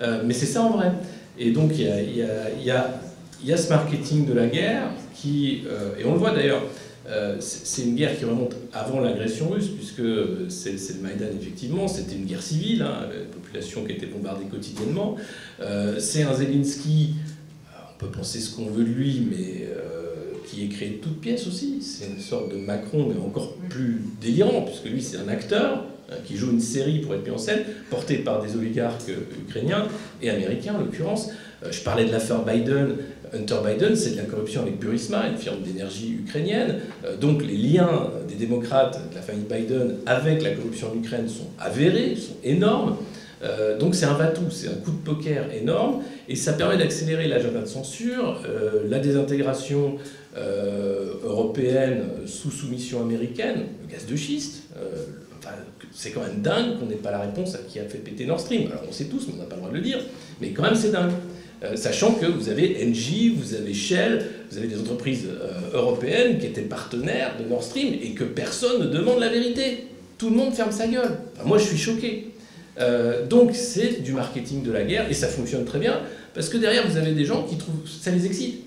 Euh, 0.00 0.22
mais 0.24 0.34
c'est 0.34 0.46
ça 0.46 0.62
en 0.62 0.70
vrai. 0.70 0.92
Et 1.38 1.50
donc 1.50 1.72
il 1.74 1.82
y 1.82 1.88
a, 1.88 2.00
y, 2.00 2.22
a, 2.22 2.50
y 2.62 2.70
a 2.70 3.00
il 3.44 3.50
y 3.50 3.52
a 3.52 3.58
ce 3.58 3.68
marketing 3.68 4.26
de 4.26 4.32
la 4.32 4.46
guerre 4.46 4.90
qui, 5.14 5.64
euh, 5.66 5.96
et 5.98 6.04
on 6.06 6.14
le 6.14 6.18
voit 6.18 6.30
d'ailleurs, 6.30 6.62
euh, 7.06 7.36
c'est 7.40 7.82
une 7.82 7.94
guerre 7.94 8.18
qui 8.18 8.24
remonte 8.24 8.56
avant 8.72 9.00
l'agression 9.00 9.50
russe, 9.50 9.68
puisque 9.68 10.02
c'est 10.48 10.72
le 10.72 11.02
Maïdan, 11.02 11.26
effectivement, 11.38 11.86
c'était 11.86 12.14
une 12.14 12.24
guerre 12.24 12.42
civile, 12.42 12.80
hein, 12.80 13.06
la 13.12 13.26
population 13.26 13.84
qui 13.84 13.92
était 13.92 14.06
bombardée 14.06 14.46
quotidiennement. 14.46 15.16
Euh, 15.60 16.00
c'est 16.00 16.22
un 16.22 16.32
Zelensky, 16.32 17.16
on 17.70 17.98
peut 17.98 18.10
penser 18.10 18.40
ce 18.40 18.56
qu'on 18.56 18.66
veut 18.66 18.84
de 18.84 18.90
lui, 18.90 19.26
mais 19.30 19.68
qui 20.48 20.64
est 20.64 20.68
créé 20.68 20.90
de 20.90 20.94
toutes 20.96 21.20
pièces 21.20 21.46
aussi. 21.46 21.82
C'est 21.82 22.06
une 22.06 22.20
sorte 22.20 22.50
de 22.50 22.56
Macron, 22.56 23.08
mais 23.08 23.20
encore 23.20 23.56
plus 23.68 24.00
délirant, 24.20 24.62
puisque 24.62 24.86
lui, 24.86 25.02
c'est 25.02 25.18
un 25.18 25.28
acteur 25.28 25.84
qui 26.24 26.36
joue 26.36 26.50
une 26.50 26.60
série 26.60 27.00
pour 27.00 27.14
être 27.14 27.24
mis 27.24 27.30
en 27.30 27.38
scène, 27.38 27.60
porté 27.90 28.18
par 28.18 28.42
des 28.42 28.56
oligarques 28.56 29.10
ukrainiens 29.46 29.86
et 30.22 30.30
américains 30.30 30.74
en 30.74 30.78
l'occurrence. 30.78 31.30
Je 31.70 31.80
parlais 31.80 32.04
de 32.04 32.12
l'affaire 32.12 32.44
Biden. 32.44 32.96
Hunter 33.34 33.56
Biden, 33.64 33.96
c'est 33.96 34.12
de 34.12 34.16
la 34.16 34.24
corruption 34.24 34.62
avec 34.62 34.78
Burisma, 34.78 35.28
une 35.28 35.36
firme 35.36 35.60
d'énergie 35.62 36.18
ukrainienne. 36.20 36.76
Euh, 37.04 37.16
donc 37.16 37.42
les 37.44 37.56
liens 37.56 38.10
des 38.28 38.34
démocrates, 38.34 39.00
de 39.10 39.14
la 39.14 39.22
famille 39.22 39.44
Biden, 39.44 39.96
avec 40.06 40.42
la 40.42 40.50
corruption 40.50 40.92
en 40.92 40.98
Ukraine 40.98 41.28
sont 41.28 41.48
avérés, 41.58 42.16
sont 42.16 42.36
énormes. 42.44 42.96
Euh, 43.42 43.76
donc 43.78 43.94
c'est 43.94 44.06
un 44.06 44.14
va-tout, 44.14 44.50
c'est 44.50 44.68
un 44.68 44.74
coup 44.74 44.92
de 44.92 45.04
poker 45.04 45.52
énorme, 45.52 46.02
et 46.28 46.36
ça 46.36 46.52
permet 46.52 46.78
d'accélérer 46.78 47.26
l'agenda 47.26 47.60
de 47.60 47.66
censure, 47.66 48.40
euh, 48.46 48.84
la 48.88 48.98
désintégration 48.98 49.96
européenne 51.22 52.06
sous 52.26 52.50
soumission 52.50 53.00
américaine, 53.00 53.66
le 53.82 53.92
gaz 53.92 54.04
de 54.04 54.16
schiste. 54.16 54.64
C'est 55.94 56.10
quand 56.10 56.22
même 56.22 56.42
dingue 56.42 56.78
qu'on 56.78 56.86
n'ait 56.86 56.96
pas 56.96 57.12
la 57.12 57.20
réponse 57.20 57.54
à 57.54 57.58
qui 57.58 57.78
a 57.78 57.84
fait 57.84 57.98
péter 57.98 58.26
Nord 58.26 58.40
Stream. 58.40 58.66
Alors 58.70 58.82
on 58.88 58.92
sait 58.92 59.04
tous, 59.04 59.28
mais 59.28 59.34
on 59.36 59.42
n'a 59.42 59.44
pas 59.44 59.54
le 59.54 59.60
droit 59.60 59.70
de 59.70 59.76
le 59.76 59.82
dire, 59.82 59.98
mais 60.40 60.50
quand 60.50 60.64
même 60.64 60.74
c'est 60.74 60.90
dingue. 60.90 61.12
Euh, 61.62 61.76
sachant 61.76 62.14
que 62.14 62.26
vous 62.26 62.48
avez 62.48 62.84
Engie, 62.84 63.30
vous 63.30 63.54
avez 63.54 63.72
Shell, 63.72 64.26
vous 64.50 64.58
avez 64.58 64.66
des 64.66 64.78
entreprises 64.78 65.26
euh, 65.28 65.76
européennes 65.78 66.38
qui 66.38 66.46
étaient 66.46 66.62
partenaires 66.62 67.36
de 67.42 67.48
Nord 67.48 67.62
Stream 67.62 67.94
et 68.02 68.10
que 68.10 68.24
personne 68.24 68.82
ne 68.82 68.86
demande 68.86 69.20
la 69.20 69.28
vérité. 69.28 69.86
Tout 70.18 70.30
le 70.30 70.36
monde 70.36 70.52
ferme 70.52 70.72
sa 70.72 70.86
gueule. 70.86 71.18
moi, 71.44 71.58
je 71.58 71.64
suis 71.64 71.78
choqué. 71.78 72.32
Euh, 72.80 73.24
donc, 73.26 73.54
c'est 73.54 74.02
du 74.02 74.12
marketing 74.12 74.62
de 74.62 74.72
la 74.72 74.82
guerre 74.82 75.08
et 75.08 75.14
ça 75.14 75.28
fonctionne 75.28 75.64
très 75.64 75.78
bien 75.78 76.00
parce 76.34 76.48
que 76.48 76.56
derrière, 76.56 76.86
vous 76.88 76.96
avez 76.96 77.12
des 77.12 77.24
gens 77.24 77.44
qui 77.44 77.56
trouvent 77.56 77.88
ça 77.88 78.10
les 78.10 78.26
excite. 78.26 78.64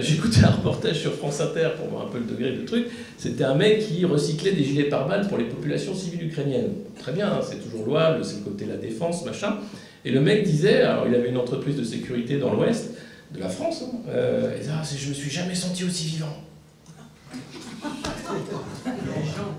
J'ai 0.00 0.14
écouté 0.16 0.40
un 0.44 0.50
reportage 0.50 1.00
sur 1.00 1.14
France 1.14 1.40
Inter 1.40 1.70
pour 1.78 1.88
voir 1.88 2.06
un 2.06 2.10
peu 2.10 2.18
le 2.18 2.24
degré 2.24 2.52
de 2.52 2.66
truc. 2.66 2.86
C'était 3.16 3.44
un 3.44 3.54
mec 3.54 3.80
qui 3.80 4.04
recyclait 4.04 4.52
des 4.52 4.62
gilets 4.62 4.90
pare-balles 4.90 5.26
pour 5.26 5.38
les 5.38 5.44
populations 5.44 5.94
civiles 5.94 6.26
ukrainiennes. 6.26 6.74
Très 6.98 7.12
bien, 7.12 7.28
hein, 7.28 7.40
c'est 7.42 7.62
toujours 7.62 7.86
louable, 7.86 8.22
c'est 8.22 8.36
le 8.36 8.42
côté 8.42 8.66
de 8.66 8.72
la 8.72 8.76
défense, 8.76 9.24
machin. 9.24 9.56
Et 10.04 10.10
le 10.10 10.20
mec 10.20 10.44
disait, 10.44 10.82
alors 10.82 11.06
il 11.06 11.14
avait 11.14 11.30
une 11.30 11.38
entreprise 11.38 11.76
de 11.76 11.84
sécurité 11.84 12.38
dans 12.38 12.52
l'ouest 12.52 12.94
de 13.32 13.40
la 13.40 13.48
France, 13.48 13.84
hein, 13.84 13.96
euh, 14.08 14.58
ah, 14.70 14.82
je 14.82 15.08
me 15.08 15.14
suis 15.14 15.30
jamais 15.30 15.54
senti 15.54 15.84
aussi 15.84 16.06
vivant. 16.08 16.36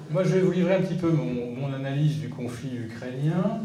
Moi, 0.09 0.23
je 0.23 0.29
vais 0.29 0.41
vous 0.41 0.51
livrer 0.51 0.75
un 0.75 0.81
petit 0.81 0.95
peu 0.95 1.09
mon, 1.09 1.73
analyse 1.73 2.17
du 2.19 2.29
conflit 2.29 2.75
ukrainien, 2.75 3.61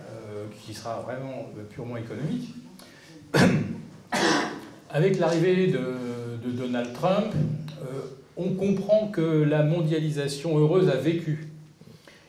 euh, 0.00 0.46
qui 0.64 0.74
sera 0.74 1.02
vraiment 1.02 1.50
euh, 1.56 1.62
purement 1.68 1.96
économique. 1.98 2.54
Avec 4.92 5.18
l'arrivée 5.18 5.68
de, 5.68 5.80
Donald 6.52 6.92
Trump, 6.92 7.32
on 8.36 8.54
comprend 8.54 9.08
que 9.08 9.20
la 9.20 9.62
mondialisation 9.62 10.58
heureuse 10.58 10.88
a 10.88 10.96
vécu 10.96 11.50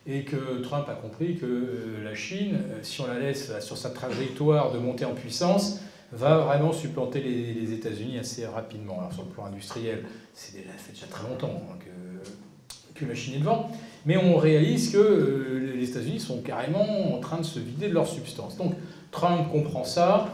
et 0.08 0.24
que 0.24 0.62
Trump 0.62 0.88
a 0.90 0.94
compris 0.94 1.38
que 1.38 1.46
euh, 1.46 2.04
la 2.04 2.16
Chine, 2.16 2.56
euh, 2.56 2.80
si 2.82 3.02
on 3.02 3.08
la 3.08 3.20
laisse 3.20 3.52
sur 3.60 3.78
sa 3.78 3.92
trajectoire 3.92 4.72
de 4.72 4.80
montée 4.80 5.06
en 5.06 5.14
puissance, 5.14 5.80
va 6.12 6.40
vraiment 6.40 6.74
supplanter 6.74 7.22
les, 7.22 7.72
États-Unis 7.72 8.18
assez 8.18 8.46
rapidement. 8.46 9.00
Alors 9.00 9.14
sur 9.14 9.24
le 9.24 9.30
plan 9.30 9.46
industriel, 9.46 10.04
c'est 10.34 10.58
déjà, 10.58 10.72
déjà 10.92 11.06
très 11.08 11.30
longtemps 11.30 11.62
hein, 11.70 11.76
que, 11.80 13.06
la 13.06 13.16
Chine 13.16 13.34
est 13.34 13.40
devant, 13.40 13.72
mais 14.06 14.16
on 14.16 14.38
réalise 14.38 14.92
que 14.92 14.98
euh, 14.98 15.74
les 15.76 15.90
États-Unis 15.90 16.20
sont 16.20 16.42
carrément 16.42 17.16
en 17.16 17.20
train 17.20 17.38
de 17.38 17.44
se 17.44 17.60
vider 17.60 17.88
de 17.88 17.96
leur 17.96 18.08
substance. 18.08 18.58
Donc 18.58 18.76
Trump 19.10 19.52
comprend 19.52 19.84
ça, 19.84 20.30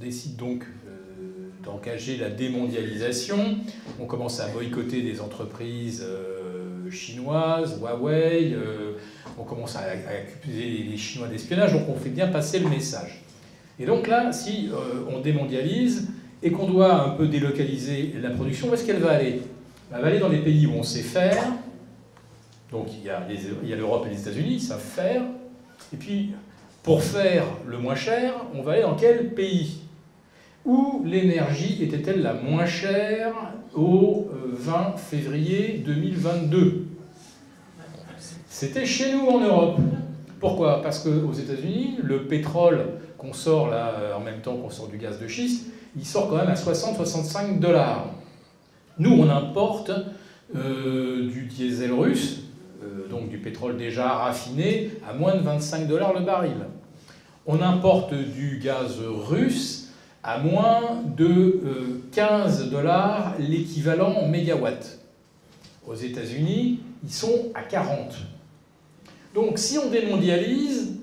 décide 0.00 0.36
donc 0.36 0.64
d'engager 1.62 2.16
la 2.16 2.30
démondialisation, 2.30 3.58
on 4.00 4.06
commence 4.06 4.40
à 4.40 4.48
boycotter 4.48 5.02
des 5.02 5.20
entreprises 5.20 6.04
chinoise, 6.90 7.78
Huawei, 7.80 8.52
euh, 8.52 8.92
on 9.38 9.44
commence 9.44 9.76
à, 9.76 9.80
accuser 9.80 10.84
les 10.90 10.96
Chinois 10.96 11.28
d'espionnage, 11.28 11.72
donc 11.72 11.88
on 11.88 11.94
fait 11.94 12.10
bien 12.10 12.28
passer 12.28 12.58
le 12.58 12.68
message. 12.68 13.22
Et 13.78 13.86
donc 13.86 14.08
là, 14.08 14.32
si 14.32 14.68
euh, 14.68 15.04
on 15.10 15.20
démondialise 15.20 16.08
et 16.42 16.50
qu'on 16.50 16.66
doit 16.66 16.92
un 16.92 17.10
peu 17.10 17.26
délocaliser 17.26 18.14
la 18.20 18.30
production, 18.30 18.68
où 18.68 18.74
est-ce 18.74 18.84
qu'elle 18.84 19.00
va 19.00 19.12
aller? 19.12 19.42
Elle 19.92 20.00
va 20.00 20.06
aller 20.06 20.18
dans 20.18 20.28
les 20.28 20.38
pays 20.40 20.66
où 20.66 20.72
on 20.72 20.82
sait 20.82 21.02
faire, 21.02 21.44
donc 22.70 22.88
il 22.92 23.04
y 23.04 23.72
a 23.72 23.76
l'Europe 23.76 24.06
et 24.06 24.10
les 24.10 24.20
États-Unis, 24.20 24.54
ils 24.54 24.60
savent 24.60 24.80
faire, 24.80 25.22
et 25.92 25.96
puis 25.96 26.32
pour 26.82 27.02
faire 27.02 27.44
le 27.66 27.78
moins 27.78 27.96
cher, 27.96 28.34
on 28.54 28.62
va 28.62 28.72
aller 28.72 28.82
dans 28.82 28.94
quel 28.94 29.34
pays? 29.34 29.80
Où 30.64 31.02
l'énergie 31.06 31.82
était-elle 31.82 32.22
la 32.22 32.34
moins 32.34 32.66
chère 32.66 33.32
au 33.74 34.28
20 34.52 34.72
euh, 34.72 34.96
février 34.96 35.82
2022. 35.84 36.86
C'était 38.48 38.84
chez 38.84 39.14
nous 39.14 39.26
en 39.26 39.40
Europe. 39.40 39.78
Pourquoi? 40.38 40.82
Parce 40.82 40.98
qu'aux 40.98 41.32
États-Unis, 41.32 41.98
le 42.02 42.24
pétrole 42.24 42.86
qu'on 43.16 43.32
sort 43.32 43.70
là, 43.70 43.94
euh, 43.98 44.14
en 44.14 44.20
même 44.20 44.40
temps 44.40 44.56
qu'on 44.56 44.68
sort 44.68 44.88
du 44.88 44.98
gaz 44.98 45.18
de 45.18 45.26
schiste, 45.26 45.68
il 45.96 46.04
sort 46.04 46.28
quand 46.28 46.36
même 46.36 46.48
à 46.48 46.54
60-65 46.54 47.58
dollars. 47.58 48.06
Nous, 48.98 49.12
on 49.12 49.30
importe 49.30 49.90
euh, 50.54 51.26
du 51.30 51.46
diesel 51.46 51.92
russe, 51.92 52.42
donc 53.08 53.28
du 53.28 53.38
pétrole 53.38 53.76
déjà 53.76 54.08
raffiné, 54.08 54.90
à 55.08 55.14
moins 55.14 55.34
de 55.34 55.40
25 55.40 55.86
dollars 55.86 56.12
le 56.12 56.20
baril. 56.20 56.56
On 57.46 57.60
importe 57.60 58.14
du 58.14 58.60
gaz 58.62 58.98
russe 59.00 59.79
à 60.22 60.38
moins 60.38 61.02
de 61.16 62.02
15 62.12 62.62
euh, 62.62 62.70
dollars 62.70 63.34
l'équivalent 63.38 64.12
en 64.12 64.28
mégawatt. 64.28 64.98
Aux 65.86 65.94
États-Unis, 65.94 66.80
ils 67.02 67.12
sont 67.12 67.50
à 67.54 67.62
40. 67.62 68.16
Donc 69.34 69.58
si 69.58 69.78
on 69.78 69.88
démondialise, 69.90 70.98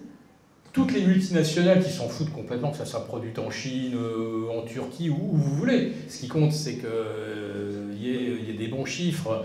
toutes 0.71 0.93
les 0.93 1.01
multinationales 1.01 1.83
qui 1.83 1.91
s'en 1.91 2.07
foutent 2.07 2.31
complètement, 2.31 2.69
que 2.69 2.77
ça 2.77 2.85
soit 2.85 3.05
produit 3.05 3.33
en 3.39 3.49
Chine, 3.49 3.95
euh, 3.95 4.47
en 4.55 4.61
Turquie, 4.61 5.09
où, 5.09 5.15
vous 5.15 5.55
voulez, 5.55 5.93
ce 6.07 6.19
qui 6.19 6.27
compte 6.27 6.51
c'est 6.51 6.75
qu'il 6.75 6.85
euh, 6.85 7.93
y, 7.99 8.51
ait 8.51 8.53
des 8.53 8.67
bons 8.67 8.85
chiffres 8.85 9.43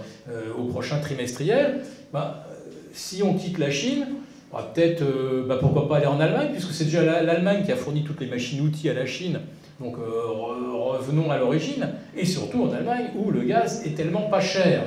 au 0.58 0.64
prochain 0.64 0.98
trimestriel, 0.98 1.82
bah, 2.12 2.46
si 2.92 3.22
on 3.22 3.34
quitte 3.34 3.56
la 3.56 3.70
Chine, 3.70 4.06
peut-être, 4.50 5.02
bah, 5.48 5.56
pourquoi 5.58 5.88
pas 5.88 5.96
aller 5.96 6.06
en 6.06 6.20
Allemagne, 6.20 6.50
puisque 6.52 6.72
c'est 6.72 6.84
déjà 6.84 7.22
l'Allemagne 7.22 7.64
qui 7.64 7.72
a 7.72 7.76
fourni 7.76 8.04
toutes 8.04 8.20
les 8.20 8.26
machines-outils 8.26 8.90
à 8.90 8.94
la 8.94 9.06
Chine, 9.06 9.40
donc 9.82 9.96
revenons 9.96 11.30
à 11.30 11.38
l'origine, 11.38 11.88
et 12.16 12.24
surtout 12.24 12.62
en 12.62 12.72
Allemagne 12.72 13.06
où 13.16 13.30
le 13.30 13.42
gaz 13.42 13.82
est 13.84 13.96
tellement 13.96 14.22
pas 14.22 14.40
cher. 14.40 14.84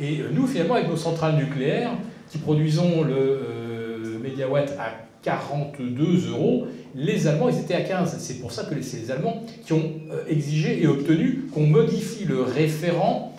Et 0.00 0.20
nous, 0.32 0.46
finalement, 0.46 0.74
avec 0.74 0.88
nos 0.88 0.96
centrales 0.96 1.36
nucléaires, 1.36 1.92
qui 2.30 2.38
produisons 2.38 3.02
le 3.02 4.18
mégawatt 4.22 4.70
à 4.78 5.06
42 5.22 6.30
euros. 6.30 6.66
Les 6.94 7.26
Allemands, 7.26 7.48
ils 7.48 7.58
étaient 7.58 7.74
à 7.74 7.82
15. 7.82 8.16
C'est 8.18 8.40
pour 8.40 8.52
ça 8.52 8.64
que 8.64 8.80
c'est 8.80 8.98
les 8.98 9.10
Allemands 9.10 9.42
qui 9.64 9.72
ont 9.72 9.92
euh, 10.12 10.24
exigé 10.28 10.82
et 10.82 10.86
obtenu 10.86 11.46
qu'on 11.52 11.66
modifie 11.66 12.24
le 12.24 12.42
référent 12.42 13.34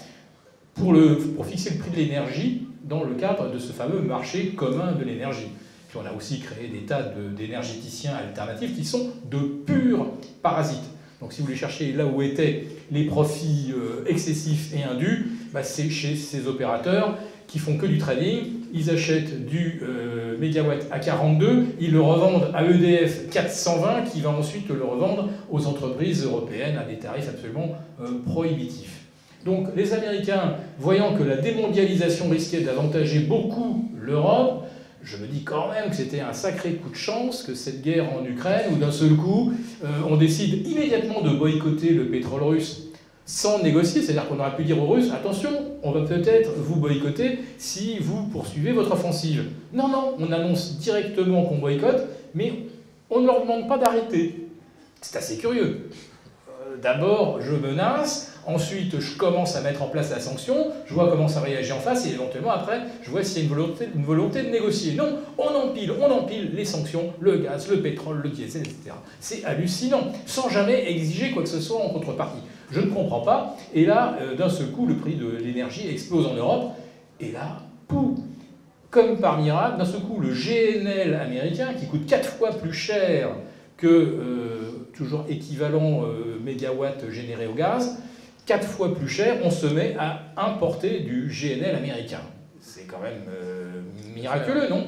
pour 0.75 1.45
fixer 1.45 1.71
le 1.71 1.77
prix 1.77 1.91
de 1.91 1.95
l'énergie 1.95 2.67
dans 2.83 3.03
le 3.03 3.15
cadre 3.15 3.51
de 3.51 3.57
ce 3.57 3.71
fameux 3.71 4.01
marché 4.01 4.49
commun 4.49 4.91
de 4.91 5.03
l'énergie. 5.03 5.47
Puis 5.87 5.97
on 6.01 6.05
a 6.05 6.15
aussi 6.15 6.39
créé 6.39 6.67
des 6.67 6.85
tas 6.85 7.03
d'énergéticiens 7.37 8.15
alternatifs 8.15 8.75
qui 8.75 8.85
sont 8.85 9.11
de 9.29 9.39
purs 9.65 10.07
parasites. 10.41 10.83
Donc 11.21 11.33
si 11.33 11.39
vous 11.39 11.45
voulez 11.45 11.57
chercher 11.57 11.93
là 11.93 12.05
où 12.05 12.21
étaient 12.21 12.65
les 12.91 13.05
profits 13.05 13.73
euh, 13.75 14.05
excessifs 14.05 14.73
et 14.75 14.83
indus, 14.83 15.31
bah, 15.51 15.63
c'est 15.63 15.89
chez 15.89 16.15
ces 16.15 16.47
opérateurs 16.47 17.17
qui 17.47 17.59
font 17.59 17.77
que 17.77 17.85
du 17.85 17.97
trading. 17.97 18.43
Ils 18.73 18.91
achètent 18.91 19.45
du 19.47 19.81
euh, 19.81 20.37
mégawatt 20.37 20.85
à 20.91 20.99
42, 20.99 21.65
ils 21.79 21.91
le 21.91 22.01
revendent 22.01 22.51
à 22.53 22.65
EDF 22.65 23.29
420, 23.29 24.03
qui 24.11 24.21
va 24.21 24.29
ensuite 24.29 24.69
le 24.69 24.83
revendre 24.83 25.29
aux 25.49 25.65
entreprises 25.65 26.23
européennes 26.23 26.77
à 26.77 26.83
des 26.83 26.99
tarifs 26.99 27.29
absolument 27.29 27.75
euh, 28.01 28.19
prohibitifs. 28.25 29.05
Donc 29.45 29.69
les 29.75 29.93
Américains, 29.93 30.55
voyant 30.77 31.15
que 31.15 31.23
la 31.23 31.37
démondialisation 31.37 32.29
risquait 32.29 32.61
d'avantager 32.61 33.19
beaucoup 33.19 33.89
l'Europe, 33.99 34.66
je 35.09 35.15
me 35.17 35.25
dis 35.25 35.43
quand 35.43 35.69
même 35.69 35.89
que 35.89 35.95
c'était 35.95 36.19
un 36.19 36.33
sacré 36.33 36.73
coup 36.73 36.89
de 36.89 36.95
chance 36.95 37.41
que 37.43 37.55
cette 37.55 37.81
guerre 37.81 38.11
en 38.11 38.25
Ukraine, 38.25 38.65
où 38.73 38.75
d'un 38.75 38.91
seul 38.91 39.15
coup, 39.15 39.53
euh, 39.83 39.87
on 40.09 40.17
décide 40.17 40.67
immédiatement 40.67 41.21
de 41.21 41.29
boycotter 41.29 41.91
le 41.91 42.07
pétrole 42.07 42.43
russe 42.43 42.83
sans 43.25 43.61
négocier, 43.61 44.01
c'est-à-dire 44.01 44.27
qu'on 44.27 44.39
aurait 44.39 44.55
pu 44.55 44.63
dire 44.63 44.81
aux 44.81 44.87
Russes, 44.87 45.11
attention, 45.11 45.49
on 45.83 45.91
va 45.91 46.01
peut-être 46.05 46.49
vous 46.55 46.77
boycotter 46.77 47.39
si 47.57 47.99
vous 47.99 48.23
poursuivez 48.23 48.71
votre 48.71 48.93
offensive. 48.93 49.43
Non, 49.73 49.89
non, 49.89 50.15
on 50.17 50.31
annonce 50.31 50.77
directement 50.77 51.43
qu'on 51.43 51.57
boycotte, 51.57 52.07
mais 52.33 52.53
on 53.09 53.19
ne 53.19 53.25
leur 53.25 53.41
demande 53.41 53.67
pas 53.67 53.77
d'arrêter. 53.77 54.47
C'est 55.01 55.17
assez 55.17 55.37
curieux. 55.37 55.89
Euh, 56.49 56.77
d'abord, 56.81 57.41
je 57.41 57.53
menace, 57.53 58.36
ensuite 58.47 58.99
je 58.99 59.17
commence 59.17 59.55
à 59.55 59.61
mettre 59.61 59.83
en 59.83 59.87
place 59.87 60.09
la 60.09 60.19
sanction, 60.19 60.71
je 60.85 60.93
vois 60.93 61.09
comment 61.09 61.27
ça 61.27 61.41
réagit 61.41 61.71
en 61.71 61.79
face, 61.79 62.07
et 62.07 62.11
éventuellement 62.11 62.51
après, 62.51 62.81
je 63.03 63.11
vois 63.11 63.23
s'il 63.23 63.37
y 63.37 63.41
a 63.41 63.43
une 63.43 64.03
volonté, 64.03 64.41
de 64.41 64.49
négocier. 64.49 64.93
Non, 64.93 65.17
on 65.37 65.47
empile, 65.47 65.91
on 65.91 66.09
empile 66.11 66.51
les 66.55 66.65
sanctions, 66.65 67.13
le 67.19 67.37
gaz, 67.37 67.69
le 67.69 67.81
pétrole, 67.81 68.21
le 68.23 68.29
diesel, 68.29 68.61
etc. 68.61 68.95
C'est 69.19 69.43
hallucinant, 69.45 70.11
sans 70.25 70.49
jamais 70.49 70.89
exiger 70.89 71.31
quoi 71.31 71.43
que 71.43 71.49
ce 71.49 71.59
soit 71.59 71.83
en 71.83 71.89
contrepartie. 71.89 72.39
Je 72.71 72.81
ne 72.81 72.87
comprends 72.87 73.21
pas. 73.21 73.55
Et 73.73 73.85
là, 73.85 74.17
euh, 74.21 74.35
d'un 74.35 74.49
seul 74.49 74.67
coup, 74.67 74.85
le 74.85 74.95
prix 74.95 75.15
de 75.15 75.29
l'énergie 75.37 75.87
explose 75.87 76.27
en 76.27 76.33
Europe. 76.33 76.73
Et 77.19 77.31
là, 77.31 77.61
pouf, 77.87 78.17
comme 78.89 79.17
par 79.19 79.39
miracle, 79.39 79.77
d'un 79.77 79.85
seul 79.85 80.01
coup, 80.01 80.19
le 80.19 80.33
GNL 80.33 81.13
américain, 81.15 81.69
qui 81.79 81.87
coûte 81.87 82.05
4 82.05 82.29
fois 82.29 82.51
plus 82.51 82.73
cher 82.73 83.29
que, 83.77 83.87
euh, 83.87 84.87
toujours 84.95 85.25
équivalent 85.29 86.03
euh, 86.03 86.39
mégawatt 86.43 87.09
généré 87.11 87.47
au 87.47 87.53
gaz, 87.53 87.99
4 88.47 88.67
fois 88.67 88.95
plus 88.95 89.09
cher, 89.09 89.37
on 89.43 89.51
se 89.51 89.67
met 89.67 89.95
à 89.99 90.21
importer 90.37 91.01
du 91.01 91.29
GNL 91.29 91.75
américain. 91.75 92.21
C'est 92.59 92.87
quand 92.87 92.99
même 92.99 93.23
miraculeux, 94.15 94.67
non? 94.69 94.87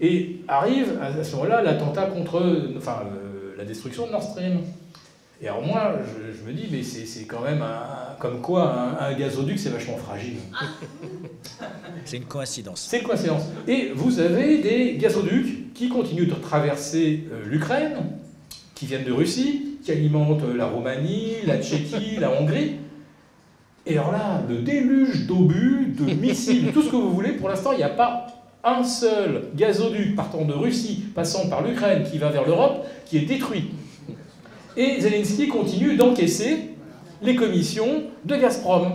Et 0.00 0.40
arrive 0.48 0.98
à 1.00 1.24
ce 1.24 1.34
moment-là 1.36 1.62
l'attentat 1.62 2.06
contre, 2.06 2.70
enfin, 2.76 3.04
la 3.56 3.64
destruction 3.64 4.06
de 4.06 4.12
Nord 4.12 4.22
Stream. 4.22 4.60
Et 5.40 5.48
alors 5.48 5.62
moi, 5.62 5.98
je, 6.04 6.46
me 6.46 6.52
dis, 6.52 6.68
mais 6.70 6.82
c'est 6.82 7.24
quand 7.24 7.40
même 7.40 7.64
comme 8.18 8.40
quoi 8.40 8.96
un, 9.00 9.12
gazoduc, 9.14 9.58
c'est 9.58 9.70
vachement 9.70 9.96
fragile. 9.96 10.36
C'est 12.04 12.18
une 12.18 12.24
coïncidence. 12.24 12.86
C'est 12.90 12.98
une 12.98 13.06
coïncidence. 13.06 13.44
Et 13.66 13.90
vous 13.94 14.20
avez 14.20 14.58
des 14.58 14.96
gazoducs 14.98 15.72
qui 15.72 15.88
continuent 15.88 16.28
de 16.28 16.34
traverser 16.34 17.24
euh, 17.32 17.44
l'Ukraine, 17.46 17.96
qui 18.74 18.84
viennent 18.84 19.04
de 19.04 19.12
Russie, 19.12 19.73
qui 19.84 19.92
alimentent 19.92 20.42
la 20.56 20.66
Roumanie, 20.66 21.36
la 21.46 21.60
Tchéquie, 21.60 22.16
la 22.18 22.32
Hongrie. 22.32 22.76
Et 23.86 23.98
alors 23.98 24.12
là, 24.12 24.42
le 24.48 24.62
déluge 24.62 25.26
d'obus, 25.26 25.94
de 25.98 26.14
missiles, 26.14 26.72
tout 26.72 26.82
ce 26.82 26.88
que 26.88 26.96
vous 26.96 27.10
voulez, 27.10 27.32
pour 27.32 27.50
l'instant, 27.50 27.72
il 27.72 27.78
n'y 27.78 27.84
a 27.84 27.90
pas 27.90 28.26
un 28.64 28.82
seul 28.82 29.48
gazoduc 29.54 30.16
partant 30.16 30.46
de 30.46 30.54
Russie, 30.54 31.04
passant 31.14 31.50
par 31.50 31.62
l'Ukraine, 31.62 32.02
qui 32.10 32.16
va 32.16 32.30
vers 32.30 32.46
l'Europe, 32.46 32.86
qui 33.04 33.18
est 33.18 33.26
détruit. 33.26 33.72
Et 34.74 35.02
Zelensky 35.02 35.48
continue 35.48 35.96
d'encaisser 35.96 36.70
les 37.22 37.36
commissions 37.36 38.04
de 38.24 38.36
Gazprom. 38.36 38.90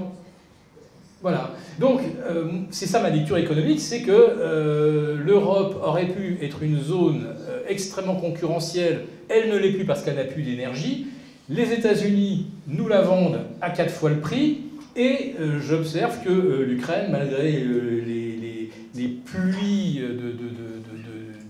Voilà. 1.22 1.52
Donc, 1.80 2.02
euh, 2.28 2.46
c'est 2.72 2.88
ça 2.88 3.00
ma 3.00 3.10
lecture 3.12 3.38
économique, 3.38 3.80
c'est 3.80 4.02
que 4.02 4.12
euh, 4.12 5.18
l'Europe 5.24 5.80
aurait 5.84 6.08
pu 6.08 6.40
être 6.42 6.64
une 6.64 6.82
zone 6.82 7.28
extrêmement 7.70 8.16
concurrentielle, 8.16 9.06
elle 9.30 9.50
ne 9.50 9.58
l'est 9.58 9.72
plus 9.72 9.86
parce 9.86 10.04
qu'elle 10.04 10.16
n'a 10.16 10.26
plus 10.26 10.44
d'énergie. 10.44 11.08
Les 11.50 11.72
États-Unis 11.72 12.48
nous 12.68 12.88
la 12.88 13.02
vendent 13.02 13.46
à 13.62 13.70
quatre 13.70 13.92
fois 13.92 14.10
le 14.10 14.20
prix, 14.20 14.62
et 14.96 15.36
j'observe 15.62 16.24
que 16.24 16.64
l'Ukraine, 16.64 17.10
malgré 17.12 17.44
les, 17.44 18.70
les, 18.94 19.08
pluies 19.08 20.02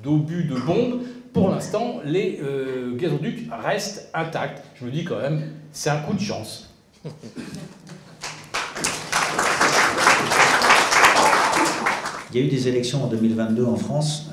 d'obus 0.03 0.43
de, 0.43 0.49
de, 0.49 0.55
de 0.55 0.59
bombes, 0.59 1.01
pour 1.33 1.49
l'instant, 1.49 1.99
les 2.03 2.39
euh, 2.43 2.95
gazoducs 2.95 3.47
restent 3.51 4.09
intacts. 4.13 4.63
Je 4.75 4.85
me 4.85 4.91
dis 4.91 5.03
quand 5.03 5.19
même, 5.19 5.41
c'est 5.71 5.89
un 5.89 5.99
coup 5.99 6.13
de 6.13 6.19
chance. 6.19 6.69
Il 12.31 12.39
y 12.39 12.43
a 12.43 12.45
eu 12.45 12.49
des 12.49 12.67
élections 12.67 13.03
en 13.03 13.07
2022 13.07 13.63
en 13.63 13.75
France. 13.75 14.29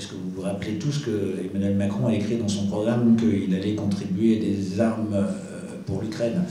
Est-ce 0.00 0.08
que 0.08 0.14
vous 0.14 0.30
vous 0.36 0.40
rappelez 0.40 0.78
tous 0.78 1.00
que 1.00 1.44
Emmanuel 1.44 1.76
Macron 1.76 2.06
a 2.06 2.14
écrit 2.14 2.38
dans 2.38 2.48
son 2.48 2.68
programme 2.68 3.16
qu'il 3.16 3.54
allait 3.54 3.74
contribuer 3.74 4.38
des 4.38 4.80
armes 4.80 5.12
euh, 5.12 5.26
pour 5.84 6.00
l'Ukraine? 6.00 6.42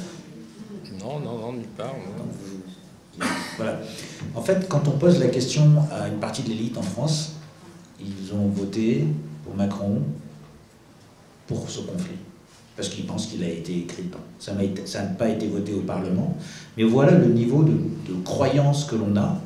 Non, 1.00 1.20
non, 1.20 1.40
non, 1.40 1.54
nulle 1.54 1.66
part. 1.76 1.96
Voilà. 3.58 3.80
En 4.36 4.42
fait, 4.44 4.70
quand 4.70 4.88
on 4.88 5.00
pose 5.00 5.20
la 5.20 5.30
question 5.30 5.64
à 5.92 6.10
une 6.10 6.20
partie 6.20 6.44
de 6.44 6.50
l'élite 6.50 6.78
en 6.78 6.84
France, 6.84 7.38
ils 8.00 8.32
ont 8.36 8.50
voté 8.50 9.08
Macron 9.58 10.04
pour 11.48 11.68
ce 11.68 11.80
conflit, 11.80 12.18
parce 12.76 12.90
qu'il 12.90 13.08
pense 13.08 13.26
qu'il 13.26 13.44
a 13.44 13.50
été 13.50 13.80
écrit. 13.80 14.12
Ça 14.38 14.54
n'a 14.54 15.08
pas 15.18 15.28
été 15.28 15.48
voté 15.48 15.74
au 15.74 15.82
Parlement, 15.82 16.38
mais 16.78 16.84
voilà 16.84 17.14
le 17.14 17.26
niveau 17.26 17.64
de, 17.64 17.74
croyance 18.24 18.86
que 18.86 18.96
l'on 18.96 19.16
a 19.16 19.42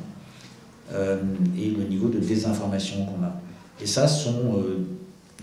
euh, 0.91 1.21
et 1.57 1.69
le 1.69 1.85
niveau 1.85 2.09
de 2.09 2.19
désinformation 2.19 3.05
qu'on 3.05 3.23
a. 3.23 3.33
Et 3.81 3.87
ça 3.87 4.07
sont 4.07 4.57
euh, 4.57 4.85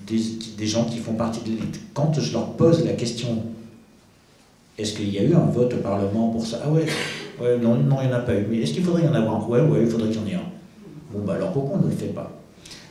des, 0.07 0.67
gens 0.67 0.85
qui 0.85 0.99
font 0.99 1.15
partie 1.15 1.41
de 1.41 1.47
l'élite. 1.47 1.81
Quand 1.95 2.19
je 2.19 2.33
leur 2.33 2.53
pose 2.53 2.85
la 2.85 2.93
question, 2.93 3.43
est-ce 4.79 4.95
qu'il 4.95 5.13
y 5.13 5.19
a 5.19 5.23
eu 5.23 5.35
un 5.35 5.47
vote 5.47 5.75
au 5.75 5.79
Parlement 5.79 6.29
pour 6.29 6.47
ça? 6.47 6.61
Ah 6.65 6.71
ouais, 6.71 6.87
non, 7.59 7.77
il 8.03 8.09
n'y 8.09 8.13
en 8.13 8.17
a 8.17 8.21
pas 8.21 8.35
eu. 8.35 8.47
Mais 8.49 8.59
est-ce 8.59 8.73
qu'il 8.73 8.85
faudrait 8.85 9.05
y 9.05 9.09
en 9.09 9.15
avoir 9.15 9.49
Ouais, 9.49 9.61
ouais, 9.61 9.81
il 9.83 9.87
faudrait 9.89 10.09
qu'il 10.09 10.21
y 10.21 10.25
en 10.25 10.29
ait 10.29 10.35
un. 10.35 10.51
Bon, 11.13 11.25
bah 11.25 11.35
alors 11.35 11.53
pourquoi 11.53 11.79
on 11.79 11.85
ne 11.85 11.91
le 11.91 11.97
fait 11.97 12.07
pas? 12.07 12.31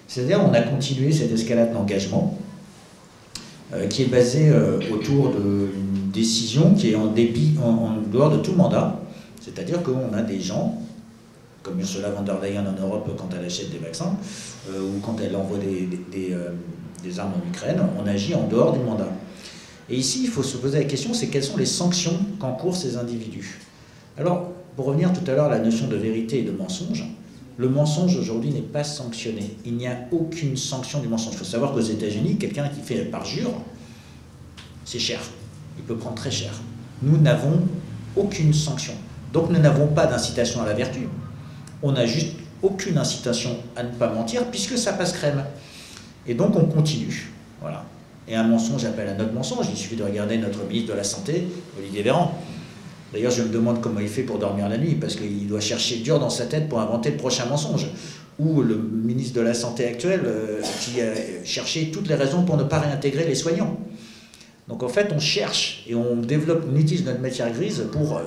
C'est-à-dire 0.08 0.42
on 0.44 0.54
a 0.54 0.62
continué 0.62 1.12
cette 1.12 1.32
escalade 1.32 1.72
d'engagement 1.72 2.38
euh, 3.74 3.88
qui 3.88 4.02
est 4.02 4.08
basée 4.08 4.50
euh, 4.50 4.80
autour 4.92 5.30
d'une 5.30 6.12
décision 6.12 6.74
qui 6.74 6.92
est 6.92 6.96
en, 6.96 7.06
dépit, 7.06 7.56
en, 7.64 8.02
dehors 8.12 8.32
de 8.32 8.38
tout 8.38 8.54
mandat. 8.54 9.00
C'est-à-dire 9.40 9.84
qu'on 9.84 10.12
a 10.14 10.22
des 10.24 10.40
gens, 10.40 10.82
comme 11.64 11.80
Ursula 11.80 12.10
von 12.10 12.24
der 12.24 12.40
Leyen 12.42 12.66
en 12.66 12.82
Europe 12.82 13.10
quand 13.18 13.30
elle 13.38 13.46
achète 13.46 13.72
des 13.72 13.78
vaccins, 13.78 14.16
euh, 14.70 14.82
ou 14.82 15.00
quand 15.02 15.18
elle 15.22 15.36
envoie 15.36 15.58
des, 15.58 15.88
des, 16.12 17.20
armes 17.20 17.34
en 17.34 17.50
Ukraine, 17.50 17.82
on 17.98 18.08
agit 18.08 18.36
en 18.36 18.48
dehors 18.48 18.74
du 18.74 18.80
mandat. 18.80 19.12
Et 19.90 19.98
ici, 19.98 20.22
il 20.24 20.30
faut 20.30 20.44
se 20.44 20.58
poser 20.58 20.80
la 20.80 20.86
question, 20.86 21.14
c'est 21.14 21.28
quelles 21.28 21.44
sont 21.44 21.58
les 21.58 21.66
sanctions 21.66 22.18
qu'encourent 22.40 22.76
ces 22.76 22.98
individus? 22.98 23.60
Alors, 24.18 24.52
pour 24.76 24.86
revenir 24.86 25.12
tout 25.12 25.30
à 25.30 25.34
l'heure 25.34 25.46
à 25.46 25.50
la 25.50 25.60
notion 25.60 25.88
de 25.88 25.96
vérité 25.96 26.40
et 26.40 26.44
de 26.44 26.52
mensonge, 26.52 27.06
le 27.58 27.68
mensonge 27.68 28.16
aujourd'hui 28.16 28.52
n'est 28.52 28.62
pas 28.62 28.86
sanctionné. 28.86 29.56
Il 29.66 29.76
n'y 29.76 29.88
a 29.88 29.98
aucune 30.12 30.56
sanction 30.56 31.02
du 31.02 31.08
mensonge. 31.08 31.34
Il 31.34 31.40
faut 31.40 31.44
savoir 31.44 31.74
qu'aux 31.74 31.82
États-Unis, 31.82 32.38
quelqu'un 32.38 32.70
qui 32.70 32.82
fait 32.82 33.04
parjure, 33.06 33.52
c'est 34.86 35.00
cher. 35.00 35.20
Il 35.78 35.84
peut 35.84 35.98
prendre 35.98 36.16
très 36.16 36.32
cher. 36.32 36.54
Nous 37.02 37.18
n'avons 37.18 37.60
aucune 38.16 38.54
sanction. 38.54 38.94
Donc 39.34 39.50
nous 39.50 39.60
n'avons 39.60 39.88
pas 39.88 40.06
d'incitation 40.06 40.62
à 40.62 40.66
la 40.66 40.74
vertu. 40.74 41.08
On 41.82 41.92
n'a 41.94 42.06
juste 42.06 42.36
aucune 42.62 42.98
incitation 42.98 43.58
à 43.76 43.84
ne 43.84 43.90
pas 43.90 44.12
mentir 44.12 44.46
puisque 44.52 44.78
ça 44.78 44.94
passe 44.94 45.14
crème. 45.14 45.44
Et 46.28 46.34
donc 46.34 46.56
on 46.56 46.66
continue. 46.66 47.32
Voilà. 47.62 47.86
Et 48.28 48.36
un 48.36 48.44
mensonge 48.44 48.86
appelle 48.86 49.10
un 49.10 49.20
autre 49.20 49.34
mensonge. 49.34 49.68
Il 49.72 49.78
suffit 49.78 49.96
de 49.96 50.04
regarder 50.04 50.38
notre 50.38 50.64
ministre 50.66 50.92
de 50.92 50.98
la 50.98 51.04
Santé, 51.04 51.48
Olivier 51.80 52.04
Véran. 52.04 52.38
D'ailleurs, 53.12 53.32
je 53.32 53.42
me 53.42 53.50
demande 53.50 53.82
comment 53.82 54.00
il 54.00 54.08
fait 54.08 54.22
pour 54.22 54.38
dormir 54.38 54.70
la 54.70 54.78
nuit, 54.78 54.94
parce 54.94 55.16
qu'il 55.16 55.48
doit 55.48 55.60
chercher 55.60 55.98
dur 55.98 56.20
dans 56.20 56.30
sa 56.30 56.46
tête 56.46 56.70
pour 56.70 56.80
inventer 56.80 57.10
le 57.10 57.18
prochain 57.18 57.46
mensonge. 57.46 57.88
Ou 58.38 58.62
le 58.62 58.78
ministre 58.78 59.36
de 59.36 59.42
la 59.42 59.56
Santé 59.56 59.88
actuel, 59.88 60.22
euh, 60.26 60.62
qui 60.82 61.02
a 61.02 61.14
cherché 61.44 61.90
toutes 61.92 62.08
les 62.08 62.16
raisons 62.16 62.44
pour 62.44 62.56
ne 62.56 62.64
pas 62.64 62.80
réintégrer 62.80 63.26
les 63.26 63.36
soignants. 63.36 63.80
Donc 64.68 64.84
en 64.84 64.88
fait, 64.88 65.12
on 65.12 65.20
cherche 65.20 65.84
et 65.90 65.96
on 65.96 66.18
développe, 66.18 66.66
on 66.72 66.76
utilise 66.76 67.04
notre 67.04 67.20
matière 67.20 67.52
grise 67.52 67.84
pour 67.92 68.18
euh, 68.18 68.22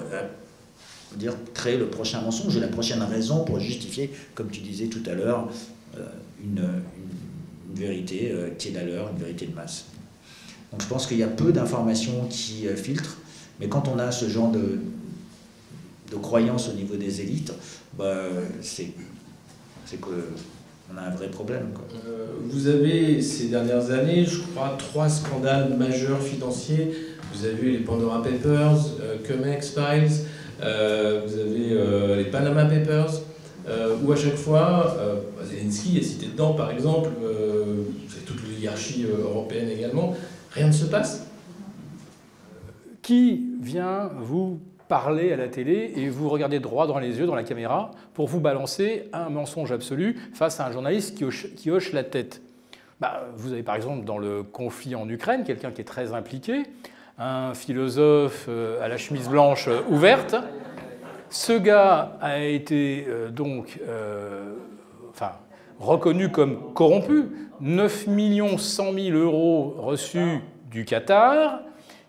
dire, 1.16 1.34
créer 1.54 1.76
le 1.76 1.88
prochain 1.88 2.20
mensonge, 2.20 2.56
la 2.58 2.68
prochaine 2.68 3.02
raison 3.02 3.44
pour 3.44 3.60
justifier, 3.60 4.10
comme 4.34 4.50
tu 4.50 4.60
disais 4.60 4.86
tout 4.86 5.02
à 5.06 5.14
l'heure, 5.14 5.48
euh, 5.96 6.06
une, 6.42 6.62
vérité 7.74 8.34
qui 8.58 8.68
est 8.68 8.72
d'allure, 8.72 9.08
une 9.14 9.18
vérité 9.18 9.46
de 9.46 9.54
masse. 9.54 9.86
Donc 10.70 10.82
je 10.82 10.86
pense 10.86 11.06
qu'il 11.06 11.16
y 11.16 11.22
a 11.22 11.26
peu 11.26 11.52
d'informations 11.52 12.26
qui 12.28 12.66
filtrent 12.76 13.16
mais 13.62 13.68
quand 13.68 13.86
on 13.86 13.98
a 14.00 14.10
ce 14.10 14.28
genre 14.28 14.50
de, 14.50 14.80
de 16.10 16.16
croyance 16.16 16.68
au 16.68 16.72
niveau 16.72 16.96
des 16.96 17.20
élites, 17.20 17.52
bah, 17.96 18.24
c'est 18.60 18.92
qu'on 20.00 20.96
a 20.96 21.00
un 21.00 21.10
vrai 21.10 21.28
problème. 21.28 21.68
Euh, 22.06 22.26
vous 22.48 22.66
avez 22.66 23.22
ces 23.22 23.46
dernières 23.46 23.90
années, 23.92 24.24
je 24.24 24.40
crois, 24.40 24.76
trois 24.78 25.08
scandales 25.08 25.76
majeurs 25.76 26.20
financiers. 26.20 26.92
Vous 27.32 27.46
avez 27.46 27.70
les 27.70 27.78
Pandora 27.78 28.20
Papers, 28.20 28.78
euh, 29.00 29.18
Cumex 29.22 29.70
Files, 29.70 30.10
euh, 30.10 30.24
vous 30.62 31.38
avez 31.38 32.16
les 32.16 32.24
Panama 32.24 32.64
Papers, 32.64 33.20
où 34.02 34.12
à 34.12 34.16
chaque 34.16 34.36
fois, 34.36 34.96
Zelensky 35.44 35.98
est 35.98 36.02
cité 36.02 36.26
dedans 36.26 36.54
par 36.54 36.70
exemple, 36.70 37.10
c'est 38.08 38.24
toute 38.24 38.42
l'oligarchie 38.42 39.04
européenne 39.06 39.68
également, 39.68 40.14
rien 40.52 40.68
ne 40.68 40.72
se 40.72 40.84
passe? 40.84 41.26
Qui 43.02 43.48
vient 43.60 44.10
vous 44.20 44.60
parler 44.86 45.32
à 45.32 45.36
la 45.36 45.48
télé 45.48 45.92
et 45.96 46.08
vous 46.08 46.28
regardez 46.28 46.60
droit 46.60 46.86
dans 46.86 46.98
les 46.98 47.18
yeux, 47.18 47.26
dans 47.26 47.34
la 47.34 47.44
caméra, 47.44 47.90
pour 48.14 48.28
vous 48.28 48.40
balancer 48.40 49.08
un 49.12 49.30
mensonge 49.30 49.72
absolu 49.72 50.20
face 50.34 50.60
à 50.60 50.66
un 50.66 50.72
journaliste 50.72 51.16
qui 51.16 51.70
hoche, 51.70 51.92
la 51.92 52.04
tête? 52.04 52.42
Bah, 53.00 53.26
Vous 53.36 53.52
avez 53.52 53.62
par 53.62 53.74
exemple 53.74 54.04
dans 54.04 54.18
le 54.18 54.42
conflit 54.42 54.94
en 54.94 55.08
Ukraine 55.08 55.42
quelqu'un 55.44 55.72
qui 55.72 55.80
est 55.80 55.84
très 55.84 56.12
impliqué, 56.12 56.62
un 57.18 57.54
philosophe 57.54 58.46
euh, 58.48 58.82
à 58.82 58.88
la 58.88 58.96
chemise 58.96 59.28
blanche 59.28 59.68
euh, 59.68 59.80
ouverte. 59.88 60.34
Ce 61.30 61.52
gars 61.52 62.16
a 62.20 62.38
été 62.40 63.06
euh, 63.08 63.30
donc 63.30 63.78
reconnu 65.78 66.30
comme 66.30 66.72
corrompu. 66.74 67.30
9 67.60 68.06
100 68.58 68.92
000 68.92 69.16
euros 69.16 69.74
reçus 69.78 70.40
du 70.70 70.84
Qatar 70.84 71.60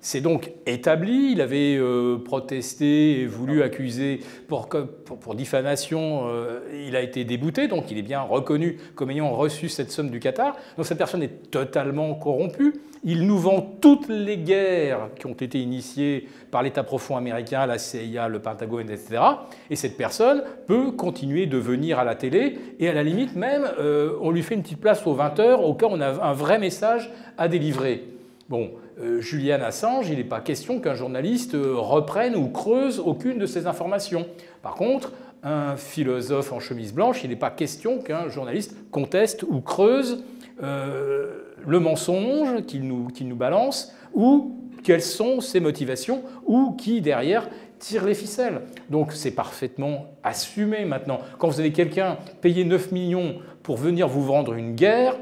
c'est 0.03 0.21
donc 0.21 0.51
établi. 0.65 1.31
Il 1.31 1.41
avait 1.41 1.77
euh, 1.77 2.17
protesté 2.17 3.21
et 3.21 3.25
voulu 3.25 3.63
accuser 3.63 4.19
pour, 4.47 4.67
pour, 4.67 5.33
diffamation. 5.33 6.27
Euh, 6.27 6.59
il 6.85 6.95
a 6.95 7.01
été 7.01 7.23
débouté, 7.23 7.67
donc 7.67 7.89
il 7.89 7.97
est 7.97 8.03
bien 8.03 8.21
reconnu 8.21 8.77
comme 8.95 9.09
ayant 9.09 9.31
reçu 9.31 9.69
cette 9.69 9.91
somme 9.91 10.09
du 10.09 10.19
Qatar. 10.19 10.57
Donc 10.77 10.85
cette 10.85 10.97
personne 10.97 11.23
est 11.23 11.49
totalement 11.49 12.13
corrompue. 12.15 12.73
Il 13.05 13.25
nous 13.25 13.39
vend 13.39 13.61
toutes 13.81 14.09
les 14.09 14.37
guerres 14.37 15.09
qui 15.17 15.25
ont 15.25 15.33
été 15.33 15.59
initiées 15.59 16.27
par 16.51 16.63
l'État 16.63 16.83
profond 16.83 17.15
américain, 17.15 17.65
la 17.65 17.77
CIA, 17.77 18.27
le 18.27 18.39
Pentagone, 18.39 18.89
etc. 18.89 19.21
Et 19.69 19.77
cette 19.77 19.97
personne 19.97 20.43
peut 20.67 20.91
continuer 20.91 21.45
de 21.45 21.57
venir 21.57 21.97
à 21.97 22.03
la 22.03 22.15
télé 22.15 22.57
et 22.79 22.89
à 22.89 22.93
la 22.93 23.03
limite 23.03 23.35
même, 23.35 23.65
euh, 23.79 24.17
on 24.21 24.31
lui 24.31 24.43
fait 24.43 24.55
une 24.55 24.63
petite 24.63 24.81
place 24.81 25.05
aux 25.07 25.15
20h 25.15 25.61
au 25.61 25.73
cas 25.73 25.87
où 25.87 25.91
on 25.91 26.01
a 26.01 26.25
un 26.25 26.33
vrai 26.33 26.59
message 26.59 27.09
à 27.37 27.47
délivrer. 27.47 28.03
Bon, 28.49 28.71
euh, 28.99 29.21
Julian 29.21 29.61
Assange, 29.61 30.09
il 30.09 30.17
n'est 30.17 30.23
pas 30.23 30.39
question 30.39 30.79
qu'un 30.79 30.95
journaliste 30.95 31.55
euh, 31.55 31.75
reprenne 31.75 32.35
ou 32.35 32.49
creuse 32.49 32.99
aucune 32.99 33.39
de 33.39 33.45
ces 33.45 33.65
informations. 33.65 34.27
Par 34.61 34.75
contre, 34.75 35.11
un 35.43 35.75
philosophe 35.75 36.51
en 36.53 36.59
chemise 36.59 36.93
blanche, 36.93 37.23
il 37.23 37.29
n'est 37.29 37.35
pas 37.35 37.49
question 37.49 37.99
qu'un 37.99 38.29
journaliste 38.29 38.75
conteste 38.91 39.43
ou 39.43 39.61
creuse 39.61 40.23
euh, 40.61 41.31
le 41.65 41.79
mensonge 41.79 42.65
qu'il 42.65 42.87
nous, 42.87 43.07
nous 43.21 43.35
balance 43.35 43.93
ou 44.13 44.57
quelles 44.83 45.01
sont 45.01 45.41
ses 45.41 45.59
motivations 45.59 46.23
ou 46.45 46.73
qui 46.73 47.01
derrière 47.01 47.49
tire 47.79 48.05
les 48.05 48.13
ficelles. 48.13 48.61
Donc 48.89 49.11
c'est 49.11 49.31
parfaitement 49.31 50.07
assumé 50.23 50.85
maintenant. 50.85 51.19
Quand 51.39 51.47
vous 51.47 51.59
avez 51.59 51.71
quelqu'un 51.71 52.17
payé 52.41 52.63
9 52.63 52.91
millions 52.91 53.35
pour 53.63 53.77
venir 53.77 54.07
vous 54.07 54.23
vendre 54.23 54.53
une 54.53 54.75
guerre, 54.75 55.17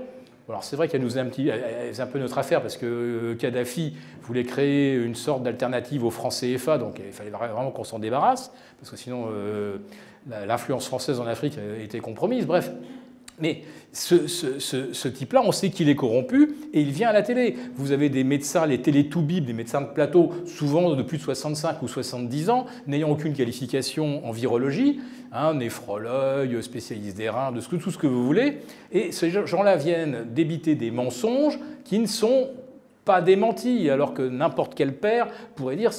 alors 0.52 0.64
c'est 0.64 0.76
vrai 0.76 0.88
qu'elle 0.88 1.02
nous 1.02 1.18
est 1.18 1.22
un, 1.22 1.28
petit, 1.28 1.50
peu 2.12 2.20
notre 2.20 2.38
affaire 2.38 2.62
parce 2.62 2.76
que 2.76 2.86
euh, 2.86 3.36
Kadhafi 3.36 3.96
voulait 4.24 4.44
créer 4.44 4.96
une 4.96 5.16
sorte 5.16 5.44
d'alternative 5.44 6.04
au 6.04 6.12
franc 6.12 6.30
CFA, 6.30 6.78
donc 6.78 7.00
il 7.00 7.14
fallait 7.14 7.30
vraiment 7.30 7.72
qu'on 7.72 7.86
s'en 7.86 8.00
débarrasse, 8.00 8.52
parce 8.78 8.92
que 8.92 8.98
sinon 8.98 9.28
euh, 9.32 9.78
l'influence 10.28 10.88
française 10.88 11.20
en 11.20 11.26
Afrique 11.26 11.58
était 11.80 12.00
compromise. 12.00 12.46
Bref, 12.46 12.72
mais 13.42 13.64
ce, 13.94 15.08
type-là, 15.08 15.42
on 15.44 15.52
sait 15.52 15.70
qu'il 15.70 15.90
est 15.90 15.96
corrompu 15.96 16.56
et 16.74 16.82
il 16.82 16.92
vient 16.92 17.10
à 17.10 17.14
la 17.14 17.24
télé. 17.24 17.58
Vous 17.76 17.92
avez 17.92 18.10
des 18.10 18.24
médecins, 18.24 18.66
les 18.66 18.82
télétoubibs, 18.82 19.46
des 19.46 19.54
médecins 19.54 19.82
de 19.82 19.88
plateau, 19.88 20.32
souvent 20.46 20.96
de 20.96 21.04
plus 21.04 21.18
de 21.18 21.24
65 21.24 21.82
ou 21.82 21.88
70 21.88 22.50
ans, 22.50 22.66
n'ayant 22.88 23.10
aucune 23.10 23.34
qualification 23.34 24.26
en 24.26 24.32
virologie, 24.32 25.02
hein, 25.34 25.56
néphrologue, 25.56 26.62
spécialiste 26.62 27.18
des 27.18 27.30
reins, 27.30 27.52
de 27.52 27.60
tout 27.60 27.92
ce 27.92 27.98
que 27.98 28.08
vous 28.08 28.26
voulez. 28.26 28.60
Et 28.92 29.12
ces 29.12 29.30
gens-là 29.30 29.76
viennent 29.76 30.26
débiter 30.34 30.76
des 30.76 30.92
mensonges 30.92 31.60
qui 31.84 32.00
ne 32.00 32.08
sont 32.08 32.50
pas 33.04 33.22
démentis, 33.22 33.90
alors 33.90 34.14
que 34.14 34.22
n'importe 34.22 34.76
quel 34.76 34.94
père 34.94 35.28
pourrait 35.56 35.76
dire 35.76 35.92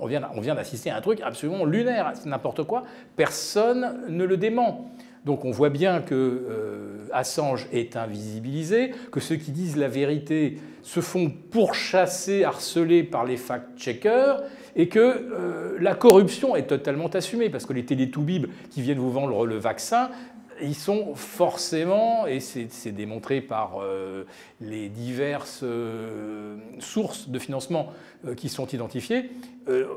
on 0.00 0.06
vient, 0.06 0.22
on 0.34 0.40
vient 0.40 0.54
d'assister 0.54 0.90
à 0.90 0.96
un 0.96 1.00
truc 1.00 1.20
absolument 1.20 1.64
lunaire, 1.64 2.12
c'est 2.14 2.28
n'importe 2.28 2.64
quoi, 2.64 2.84
personne 3.16 4.00
ne 4.08 4.24
le 4.24 4.36
dément. 4.36 4.90
Donc 5.26 5.44
on 5.44 5.50
voit 5.50 5.70
bien 5.70 6.02
que 6.02 6.14
euh, 6.14 7.08
Assange 7.12 7.66
est 7.72 7.96
invisibilisé, 7.96 8.92
que 9.10 9.18
ceux 9.18 9.34
qui 9.34 9.50
disent 9.50 9.76
la 9.76 9.88
vérité 9.88 10.58
se 10.82 11.00
font 11.00 11.32
pourchasser, 11.50 12.44
harceler 12.44 13.02
par 13.02 13.24
les 13.24 13.36
fact-checkers, 13.36 14.40
et 14.76 14.86
que 14.86 15.00
euh, 15.00 15.76
la 15.80 15.96
corruption 15.96 16.54
est 16.54 16.68
totalement 16.68 17.08
assumée, 17.08 17.50
parce 17.50 17.66
que 17.66 17.72
les 17.72 17.84
télétoubibs 17.84 18.46
qui 18.70 18.82
viennent 18.82 19.00
vous 19.00 19.10
vendre 19.10 19.46
le 19.46 19.56
vaccin 19.56 20.10
ils 20.62 20.74
sont 20.74 21.14
forcément, 21.14 22.26
et 22.26 22.40
c'est 22.40 22.92
démontré 22.92 23.40
par 23.40 23.80
euh, 23.82 24.24
les 24.60 24.88
diverses 24.88 25.60
euh, 25.62 26.56
sources 26.78 27.28
de 27.28 27.38
financement 27.38 27.92
euh, 28.26 28.34
qui 28.34 28.48
sont 28.48 28.66
identifiées, 28.66 29.30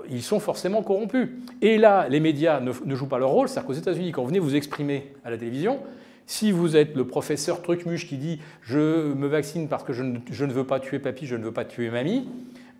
ils 0.09 0.23
sont 0.23 0.39
forcément 0.39 0.81
corrompus. 0.81 1.29
Et 1.61 1.77
là, 1.77 2.07
les 2.09 2.19
médias 2.19 2.59
ne, 2.59 2.95
jouent 2.95 3.07
pas 3.07 3.19
leur 3.19 3.29
rôle, 3.29 3.47
c'est-à-dire 3.47 3.67
qu'aux 3.67 3.73
États-Unis, 3.73 4.11
quand 4.11 4.23
vous 4.23 4.29
venez 4.29 4.39
vous 4.39 4.55
exprimer 4.55 5.13
à 5.23 5.29
la 5.29 5.37
télévision, 5.37 5.79
si 6.25 6.51
vous 6.51 6.75
êtes 6.75 6.95
le 6.95 7.05
professeur 7.05 7.61
Trucmuche 7.61 8.07
qui 8.07 8.17
dit 8.17 8.39
je 8.63 9.13
me 9.13 9.27
vaccine 9.27 9.67
parce 9.67 9.83
que 9.83 9.93
je 9.93 10.01
ne, 10.03 10.51
veux 10.51 10.63
pas 10.63 10.79
tuer 10.79 10.97
papy, 10.97 11.27
je 11.27 11.35
ne 11.35 11.43
veux 11.43 11.51
pas 11.51 11.65
tuer 11.65 11.91
mamie, 11.91 12.27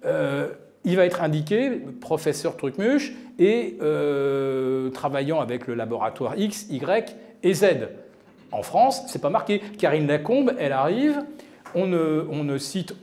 il 0.04 0.96
va 0.96 1.06
être 1.06 1.22
indiqué 1.22 1.80
professeur 2.02 2.58
Trucmuche 2.58 3.14
et 3.38 3.78
travaillant 4.92 5.42
avec 5.42 5.68
le 5.68 5.76
laboratoire 5.76 6.40
X, 6.40 6.66
Y 6.72 7.16
et 7.44 7.54
Z. 7.54 7.66
En 8.52 8.64
France, 8.64 9.04
c'est 9.08 9.22
pas 9.22 9.30
marqué. 9.30 9.62
Karine 9.78 10.08
Lacombe, 10.08 10.54
elle 10.60 10.72
arrive, 10.72 11.24
on 11.76 11.86
ne, 11.88 12.58
cite 12.58 12.96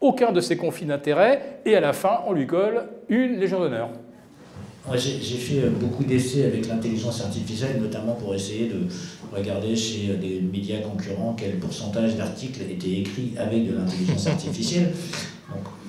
aucun 0.00 0.32
de 0.32 0.40
ses 0.40 0.56
conflits 0.56 0.86
d'intérêts, 0.86 1.60
et 1.64 1.76
à 1.76 1.80
la 1.80 1.92
fin, 1.92 2.20
on 2.26 2.32
lui 2.32 2.46
colle 2.46 2.88
une 3.08 3.38
Légion 3.38 3.60
d'honneur. 3.60 3.90
J'ai 4.94 5.18
fait 5.18 5.66
euh, 5.66 5.70
beaucoup 5.70 6.02
d'essais 6.02 6.46
avec 6.46 6.66
l'intelligence 6.66 7.20
artificielle, 7.20 7.80
notamment 7.80 8.14
pour 8.14 8.34
essayer 8.34 8.66
de 8.66 8.86
regarder 9.30 9.76
chez 9.76 10.10
euh, 10.10 10.16
des 10.16 10.40
médias 10.40 10.80
concurrents 10.80 11.36
quel 11.38 11.58
pourcentage 11.58 12.16
d'articles 12.16 12.62
étaient 12.62 13.00
écrits 13.00 13.34
avec 13.36 13.70
de 13.70 13.76
l'intelligence 13.76 14.26
artificielle. 14.26 14.90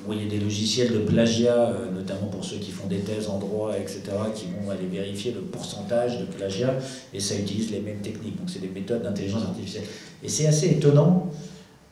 Donc, 0.02 0.10
vous 0.10 0.14
voyez 0.14 0.28
des 0.28 0.44
logiciels 0.44 0.92
de 0.94 1.00
plagiat, 1.00 1.70
euh, 1.70 1.92
notamment 1.94 2.28
pour 2.28 2.44
ceux 2.44 2.58
qui 2.58 2.72
font 2.72 2.88
des 2.88 3.00
thèses 3.00 3.28
en 3.30 3.38
droit, 3.38 3.74
etc., 3.78 4.02
qui 4.34 4.46
vont 4.46 4.72
aller 4.72 4.88
vérifier 4.92 5.32
le 5.32 5.42
pourcentage 5.42 6.20
de 6.20 6.26
plagiat, 6.26 6.74
et 7.14 7.20
ça 7.20 7.36
utilise 7.36 7.72
les 7.72 7.82
mêmes 7.82 8.00
techniques. 8.00 8.38
Donc 8.38 8.50
c'est 8.50 8.62
des 8.62 8.70
méthodes 8.70 9.04
d'intelligence 9.04 9.44
artificielle. 9.44 9.84
Et 10.24 10.30
c'est 10.30 10.48
assez 10.48 10.68
étonnant, 10.68 11.30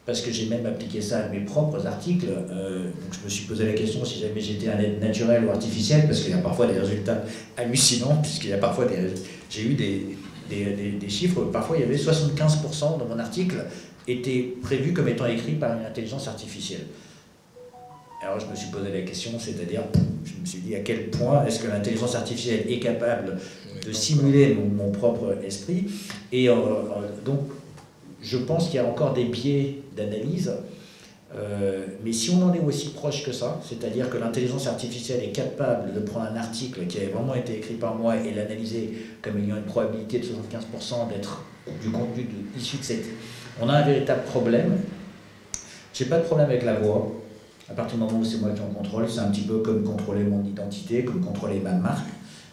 parce 0.06 0.22
que 0.22 0.32
j'ai 0.32 0.48
même 0.48 0.66
appliqué 0.66 1.02
ça 1.02 1.26
à 1.26 1.30
mes 1.30 1.42
propres 1.42 1.86
articles. 1.86 2.28
Euh, 2.30 2.86
donc 2.86 3.14
je 3.20 3.24
me 3.24 3.30
suis 3.30 3.46
posé 3.46 3.66
la 3.66 3.74
question 3.74 4.04
si 4.04 4.20
jamais 4.20 4.42
j'étais 4.42 4.70
un 4.70 4.80
être 4.80 5.00
naturel 5.00 5.46
ou 5.46 5.52
artificiel, 5.52 6.08
parce 6.08 6.22
qu'il 6.22 6.32
y 6.32 6.34
a 6.34 6.40
parfois 6.40 6.66
des 6.66 6.80
résultats 6.80 7.22
hallucinants, 7.58 8.18
puisqu'il 8.24 8.50
y 8.50 8.54
a 8.54 8.58
parfois 8.58 8.86
des... 8.86 8.96
J'ai 9.52 9.64
eu 9.64 9.74
des, 9.76 10.18
des, 10.50 10.92
des, 11.00 11.10
chiffres, 11.10 11.42
parfois 11.54 11.78
il 11.78 11.82
y 11.82 11.84
avait 11.84 11.96
75% 11.96 13.00
de 13.00 13.04
mon 13.08 13.20
article 13.20 13.66
était 14.08 14.56
prévu 14.62 14.94
comme 14.94 15.08
étant 15.08 15.26
écrit 15.28 15.54
par 15.54 15.78
une 15.78 15.86
intelligence 15.86 16.28
artificielle. 16.28 16.86
Alors 18.22 18.40
je 18.40 18.48
me 18.48 18.56
suis 18.56 18.70
posé 18.70 18.92
la 18.92 19.02
question, 19.02 19.32
c'est-à-dire, 19.40 19.82
je 20.26 20.34
me 20.40 20.46
suis 20.46 20.60
dit 20.60 20.76
à 20.76 20.80
quel 20.80 21.10
point 21.10 21.46
est-ce 21.46 21.60
que 21.60 21.68
l'intelligence 21.68 22.16
artificielle 22.16 22.66
est 22.70 22.80
capable 22.80 23.38
de 23.86 23.92
simuler 23.94 24.56
mon, 24.56 24.92
propre 24.92 25.38
esprit. 25.44 25.86
Et 26.32 26.50
euh, 26.50 26.56
donc, 27.24 27.40
je 28.22 28.38
pense 28.38 28.66
qu'il 28.66 28.76
y 28.76 28.80
a 28.80 28.86
encore 28.86 29.14
des 29.14 29.26
biais 29.26 29.82
d'analyse. 29.96 30.54
Euh, 31.36 31.86
mais 32.04 32.12
si 32.12 32.32
on 32.32 32.44
en 32.44 32.54
est 32.54 32.60
aussi 32.60 32.90
proche 32.90 33.24
que 33.24 33.32
ça, 33.32 33.62
c'est-à-dire 33.64 34.10
que 34.10 34.18
l'intelligence 34.18 34.68
artificielle 34.68 35.24
est 35.24 35.32
capable 35.32 35.94
de 35.94 36.00
prendre 36.00 36.26
un 36.26 36.36
article 36.36 36.88
qui 36.88 36.98
a 36.98 37.08
vraiment 37.08 37.36
été 37.36 37.58
écrit 37.58 37.76
par 37.76 37.96
moi 37.96 38.16
et 38.18 38.34
l'analyser 38.34 38.94
comme 39.22 39.38
ayant 39.38 39.58
une 39.58 39.64
probabilité 39.64 40.20
de 40.20 40.26
75% 40.26 41.10
d'être 41.10 41.44
du 41.82 41.90
contenu 41.92 42.24
de, 42.24 42.60
issu 42.60 42.78
de 42.78 42.84
cette... 42.84 43.06
On 43.62 43.70
a 43.70 43.74
un 43.74 43.84
véritable 43.84 44.24
problème. 44.24 44.80
J'ai 45.94 46.06
pas 46.06 46.18
de 46.18 46.24
problème 46.24 46.50
avec 46.50 46.64
la 46.64 46.80
voix. 46.80 47.12
À 47.70 47.74
partir 47.74 47.98
du 47.98 48.04
moment 48.04 48.20
où 48.20 48.26
c'est 48.26 48.40
moi 48.40 48.50
qui 48.50 48.62
en 48.62 48.74
contrôle, 48.74 49.06
c'est 49.08 49.20
un 49.20 49.30
petit 49.30 49.42
peu 49.42 49.60
comme 49.60 49.84
contrôler 49.84 50.24
mon 50.24 50.44
identité, 50.44 51.06
comme 51.06 51.22
contrôler 51.22 51.60
ma 51.60 51.74
marque. 51.74 52.10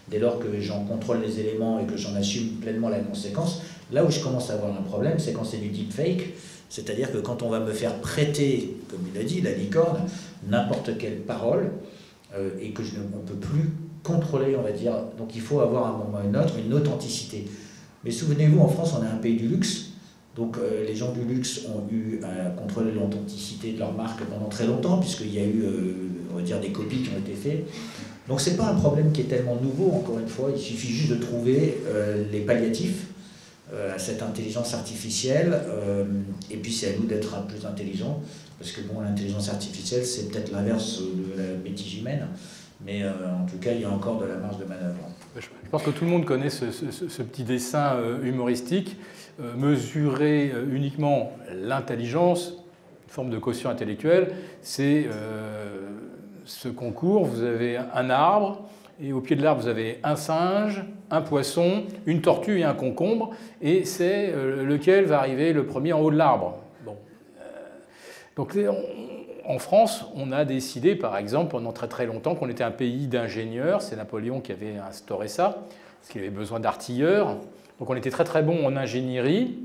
Dès 0.08 0.18
lors 0.18 0.38
que 0.38 0.60
j'en 0.60 0.84
contrôle 0.84 1.20
les 1.20 1.40
éléments 1.40 1.80
et 1.80 1.86
que 1.86 1.96
j'en 1.96 2.14
assume 2.14 2.48
pleinement 2.60 2.90
la 2.90 3.00
conséquence, 3.00 3.62
là 3.90 4.04
où 4.04 4.10
je 4.10 4.20
commence 4.20 4.50
à 4.50 4.54
avoir 4.54 4.76
un 4.76 4.82
problème, 4.82 5.18
c'est 5.18 5.32
quand 5.32 5.44
c'est 5.44 5.56
du 5.56 5.68
deepfake, 5.68 6.34
c'est-à-dire 6.68 7.10
que 7.10 7.18
quand 7.18 7.42
on 7.42 7.48
va 7.48 7.60
me 7.60 7.72
faire 7.72 7.94
prêter, 8.00 8.76
comme 8.90 9.00
il 9.12 9.18
a 9.18 9.24
dit, 9.24 9.40
la 9.40 9.52
licorne, 9.52 10.00
n'importe 10.48 10.98
quelle 10.98 11.20
parole, 11.20 11.70
euh, 12.34 12.50
et 12.60 12.70
que 12.70 12.82
je 12.82 12.96
ne 12.96 13.02
peut 13.26 13.34
plus 13.34 13.70
contrôler, 14.02 14.54
on 14.56 14.62
va 14.62 14.72
dire. 14.72 14.92
Donc 15.16 15.34
il 15.34 15.40
faut 15.40 15.60
avoir 15.60 15.86
à 15.86 15.88
un 15.88 15.92
moment 15.92 16.18
ou 16.24 16.36
un 16.36 16.40
autre 16.40 16.54
une 16.64 16.74
authenticité. 16.74 17.46
Mais 18.04 18.10
souvenez-vous, 18.10 18.60
en 18.60 18.68
France, 18.68 18.94
on 18.98 19.04
est 19.04 19.08
un 19.08 19.16
pays 19.16 19.36
du 19.36 19.48
luxe. 19.48 19.85
Donc 20.36 20.58
euh, 20.58 20.84
les 20.86 20.94
gens 20.94 21.12
du 21.12 21.24
luxe 21.24 21.62
ont 21.66 21.90
eu 21.90 22.20
à 22.22 22.50
contrôler 22.50 22.92
l'authenticité 22.92 23.72
de 23.72 23.78
leur 23.78 23.92
marque 23.94 24.22
pendant 24.24 24.48
très 24.48 24.66
longtemps, 24.66 24.98
puisqu'il 24.98 25.34
y 25.34 25.38
a 25.38 25.44
eu, 25.44 25.62
euh, 25.64 25.94
on 26.32 26.36
va 26.36 26.42
dire, 26.42 26.60
des 26.60 26.72
copies 26.72 26.98
qui 26.98 27.08
ont 27.08 27.18
été 27.18 27.32
faites. 27.32 27.66
Donc 28.28 28.40
c'est 28.40 28.56
pas 28.56 28.66
un 28.66 28.74
problème 28.74 29.12
qui 29.12 29.22
est 29.22 29.24
tellement 29.24 29.56
nouveau, 29.56 29.92
encore 29.92 30.18
une 30.18 30.28
fois, 30.28 30.50
il 30.54 30.60
suffit 30.60 30.88
juste 30.88 31.10
de 31.10 31.16
trouver 31.16 31.78
euh, 31.86 32.24
les 32.30 32.40
palliatifs 32.40 33.06
à 33.92 33.98
cette 33.98 34.22
intelligence 34.22 34.74
artificielle, 34.74 35.58
et 36.52 36.56
puis 36.56 36.72
c'est 36.72 36.94
à 36.94 36.98
nous 37.00 37.06
d'être 37.06 37.44
plus 37.48 37.66
intelligents, 37.66 38.22
parce 38.60 38.70
que 38.70 38.80
bon, 38.82 39.00
l'intelligence 39.00 39.48
artificielle, 39.48 40.06
c'est 40.06 40.30
peut-être 40.30 40.52
l'inverse 40.52 41.00
de 41.00 41.36
la 41.36 41.52
bêtise 41.54 41.98
humaine, 41.98 42.28
mais 42.86 43.02
en 43.04 43.44
tout 43.44 43.58
cas, 43.58 43.72
il 43.72 43.80
y 43.80 43.84
a 43.84 43.90
encore 43.90 44.20
de 44.20 44.26
la 44.26 44.36
marge 44.36 44.58
de 44.58 44.66
manœuvre. 44.66 45.10
Je 45.36 45.48
pense 45.68 45.82
que 45.82 45.90
tout 45.90 46.04
le 46.04 46.12
monde 46.12 46.24
connaît 46.24 46.48
ce, 46.48 46.64
petit 47.22 47.42
dessin 47.42 47.96
humoristique. 48.22 48.96
Euh, 49.38 49.54
mesurer 49.54 50.50
euh, 50.50 50.64
uniquement 50.74 51.32
l'intelligence, 51.52 52.52
une 53.04 53.10
forme 53.10 53.28
de 53.28 53.36
quotient 53.36 53.68
intellectuel, 53.68 54.32
c'est 54.62 55.06
euh, 55.12 55.90
ce 56.46 56.68
concours. 56.68 57.26
Vous 57.26 57.42
avez 57.42 57.76
un 57.76 58.08
arbre, 58.08 58.66
et 58.98 59.12
au 59.12 59.20
pied 59.20 59.36
de 59.36 59.42
l'arbre, 59.42 59.60
vous 59.60 59.68
avez 59.68 60.00
un 60.04 60.16
singe, 60.16 60.84
un 61.10 61.20
poisson, 61.20 61.82
une 62.06 62.22
tortue 62.22 62.60
et 62.60 62.64
un 62.64 62.72
concombre, 62.72 63.32
et 63.60 63.84
c'est 63.84 64.32
lequel 64.32 65.04
va 65.04 65.18
arriver 65.18 65.52
le 65.52 65.66
premier 65.66 65.92
en 65.92 66.00
haut 66.00 66.10
de 66.10 66.16
l'arbre. 66.16 66.58
Bon. 66.86 66.96
Donc 68.36 68.56
en 69.44 69.58
France, 69.58 70.06
on 70.14 70.32
a 70.32 70.46
décidé, 70.46 70.96
par 70.96 71.18
exemple, 71.18 71.50
pendant 71.50 71.72
très 71.72 71.88
très 71.88 72.06
longtemps, 72.06 72.34
qu'on 72.36 72.48
était 72.48 72.64
un 72.64 72.70
pays 72.70 73.06
d'ingénieurs. 73.06 73.82
C'est 73.82 73.96
Napoléon 73.96 74.40
qui 74.40 74.52
avait 74.52 74.78
instauré 74.78 75.28
ça, 75.28 75.66
parce 76.00 76.10
qu'il 76.10 76.22
avait 76.22 76.30
besoin 76.30 76.58
d'artilleurs. 76.58 77.36
Donc 77.78 77.90
on 77.90 77.96
était 77.96 78.10
très 78.10 78.24
très 78.24 78.42
bon 78.42 78.66
en 78.66 78.76
ingénierie. 78.76 79.58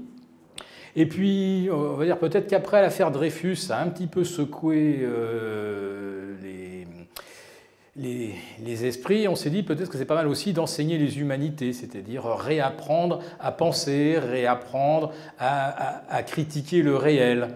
Et 0.96 1.06
puis, 1.06 1.70
on 1.72 1.94
va 1.94 2.04
dire 2.04 2.18
peut-être 2.18 2.48
qu'après 2.48 2.82
l'affaire 2.82 3.12
Dreyfus, 3.12 3.56
ça 3.56 3.78
a 3.78 3.84
un 3.84 3.88
petit 3.88 4.08
peu 4.08 4.26
secoué 4.26 5.00
euh, 5.02 6.36
les, 7.96 8.36
les, 8.62 8.86
esprits. 8.86 9.28
On 9.30 9.36
s'est 9.36 9.50
dit 9.50 9.64
peut-être 9.64 9.90
que 9.90 9.98
c'est 9.98 10.06
pas 10.06 10.16
mal 10.16 10.28
aussi 10.28 10.52
d'enseigner 10.52 10.98
les 10.98 11.20
humanités, 11.20 11.72
c'est-à-dire 11.72 12.26
réapprendre 12.26 13.20
à 13.40 13.54
penser, 13.54 14.20
réapprendre 14.20 15.14
à 15.40 16.24
critiquer 16.24 16.82
le 16.82 16.98
réel. 16.98 17.48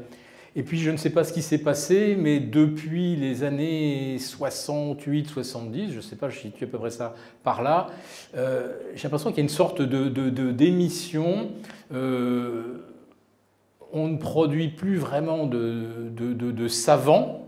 Et 0.57 0.64
puis 0.64 0.80
je 0.80 0.90
ne 0.90 0.95
sais 0.95 1.10
pas 1.10 1.26
ce 1.26 1.34
qui 1.34 1.41
s'est 1.41 1.57
passé, 1.57 2.15
mais 2.18 2.40
depuis 2.40 3.18
les 3.18 3.44
années 3.44 4.18
68, 4.18 5.27
70, 5.27 5.91
je 5.91 5.98
ne 5.98 6.02
sais 6.02 6.15
pas, 6.15 6.30
je 6.30 6.40
situe 6.40 6.64
à 6.64 6.68
peu 6.68 6.77
près 6.77 6.91
ça 6.91 7.14
par 7.44 7.61
là, 7.61 7.88
euh, 8.38 8.72
j'ai 8.95 9.03
l'impression 9.03 9.32
qu'il 9.32 9.40
y 9.40 9.41
a 9.41 9.44
une 9.44 9.49
sorte 9.49 9.82
de, 9.82 10.30
d'émission. 10.52 11.52
Euh, 11.94 12.86
on 13.91 14.07
ne 14.07 14.18
produit 14.18 14.69
plus 14.69 14.95
vraiment 14.95 15.45
de, 15.45 16.68
savants, 16.69 17.48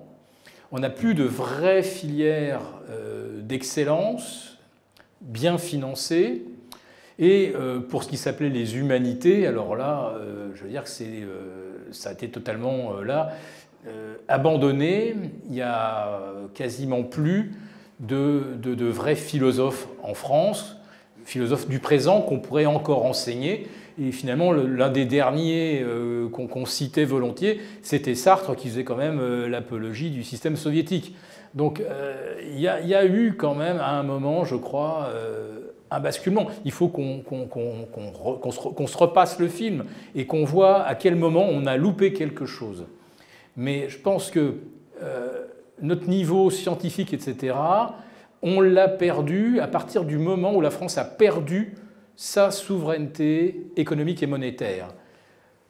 on 0.74 0.80
n'a 0.80 0.90
plus 0.90 1.16
de 1.16 1.24
vraies 1.24 1.84
filières 1.84 2.74
euh, 2.90 3.42
d'excellence 3.42 4.58
bien 5.22 5.58
financées. 5.58 6.44
Et 7.20 7.54
pour 7.90 8.04
ce 8.04 8.10
qui 8.10 8.18
s'appelait 8.18 8.50
les 8.50 8.78
humanités, 8.78 9.48
alors 9.48 9.76
là, 9.76 10.14
je 10.54 10.64
veux 10.64 10.70
dire 10.70 10.84
que 10.84 10.90
c'est 10.90 11.24
ça 11.92 12.10
a 12.10 12.14
été 12.14 12.30
totalement 12.30 12.94
euh, 12.94 13.04
là 13.04 13.32
euh, 13.88 14.16
abandonné. 14.28 15.16
Il 15.46 15.52
n'y 15.52 15.62
a 15.62 16.20
quasiment 16.54 17.04
plus 17.04 17.54
de, 18.00 18.56
de, 18.62 18.86
vrais 18.86 19.16
philosophes 19.16 19.88
en 20.04 20.14
France, 20.14 20.78
philosophes 21.26 21.68
du 21.68 21.80
présent 21.80 22.22
qu'on 22.22 22.40
pourrait 22.40 22.66
encore 22.66 23.06
enseigner. 23.06 23.68
Et 24.00 24.12
finalement, 24.12 24.52
l'un 24.52 24.90
des 24.90 25.06
derniers 25.06 25.82
euh, 25.84 26.30
qu'on 26.30 26.66
citait 26.66 27.06
volontiers, 27.06 27.60
c'était 27.82 28.14
Sartre 28.14 28.56
qui 28.56 28.68
faisait 28.70 28.84
quand 28.84 28.98
même 28.98 29.46
l'apologie 29.48 30.12
du 30.12 30.24
système 30.24 30.56
soviétique. 30.56 31.16
Donc 31.56 31.82
il 32.44 32.60
y, 32.60 32.68
a 32.68 33.06
eu 33.06 33.34
quand 33.36 33.56
même 33.56 33.78
à 33.80 33.92
un 33.92 34.04
moment, 34.04 34.46
je 34.46 34.56
crois, 34.56 35.10
un 35.92 36.00
basculement. 36.00 36.48
Il 36.66 36.72
faut 36.72 36.88
qu'on 36.88 37.22
se, 38.52 38.98
repasse 38.98 39.40
le 39.40 39.48
film 39.48 39.86
et 40.16 40.26
qu'on 40.26 40.44
voit 40.44 40.84
à 40.84 40.96
quel 40.96 41.16
moment 41.16 41.46
on 41.50 41.66
a 41.66 41.78
loupé 41.78 42.14
quelque 42.14 42.46
chose. 42.46 42.86
Mais 43.56 43.90
je 43.90 43.98
pense 43.98 44.32
que 44.32 44.56
euh, 45.02 45.46
notre 45.82 46.08
niveau 46.08 46.50
scientifique, 46.50 47.14
etc., 47.14 47.56
on 48.42 48.62
l'a 48.62 48.88
perdu 48.88 49.60
à 49.60 49.68
partir 49.68 50.04
du 50.04 50.18
moment 50.18 50.54
où 50.54 50.62
la 50.62 50.70
France 50.70 50.98
a 50.98 51.06
perdu 51.06 51.76
sa 52.16 52.52
souveraineté 52.52 53.68
économique 53.76 54.24
et 54.24 54.28
monétaire. 54.28 54.90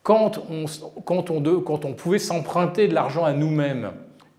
Quand 0.04 0.40
on, 0.50 1.94
pouvait 1.94 2.20
s'emprunter 2.20 2.88
de 2.88 2.94
l'argent 2.94 3.26
à 3.26 3.34
nous-mêmes, 3.34 3.92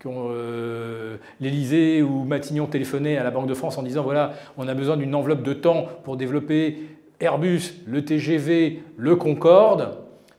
euh, 0.05 1.17
l'Élysée 1.41 2.01
ou 2.01 2.23
Matignon 2.23 2.67
téléphonaient 2.67 3.17
à 3.17 3.23
la 3.23 3.31
Banque 3.31 3.47
de 3.47 3.53
France 3.53 3.77
en 3.77 3.83
disant 3.83 4.03
voilà, 4.03 4.33
on 4.57 4.67
a 4.67 4.73
besoin 4.73 4.97
d'une 4.97 5.13
enveloppe 5.15 5.43
de 5.43 5.53
temps 5.53 5.87
pour 6.03 6.17
développer 6.17 6.77
Airbus, 7.19 7.83
le 7.85 8.05
TGV, 8.05 8.81
le 8.95 9.15
Concorde, 9.17 9.97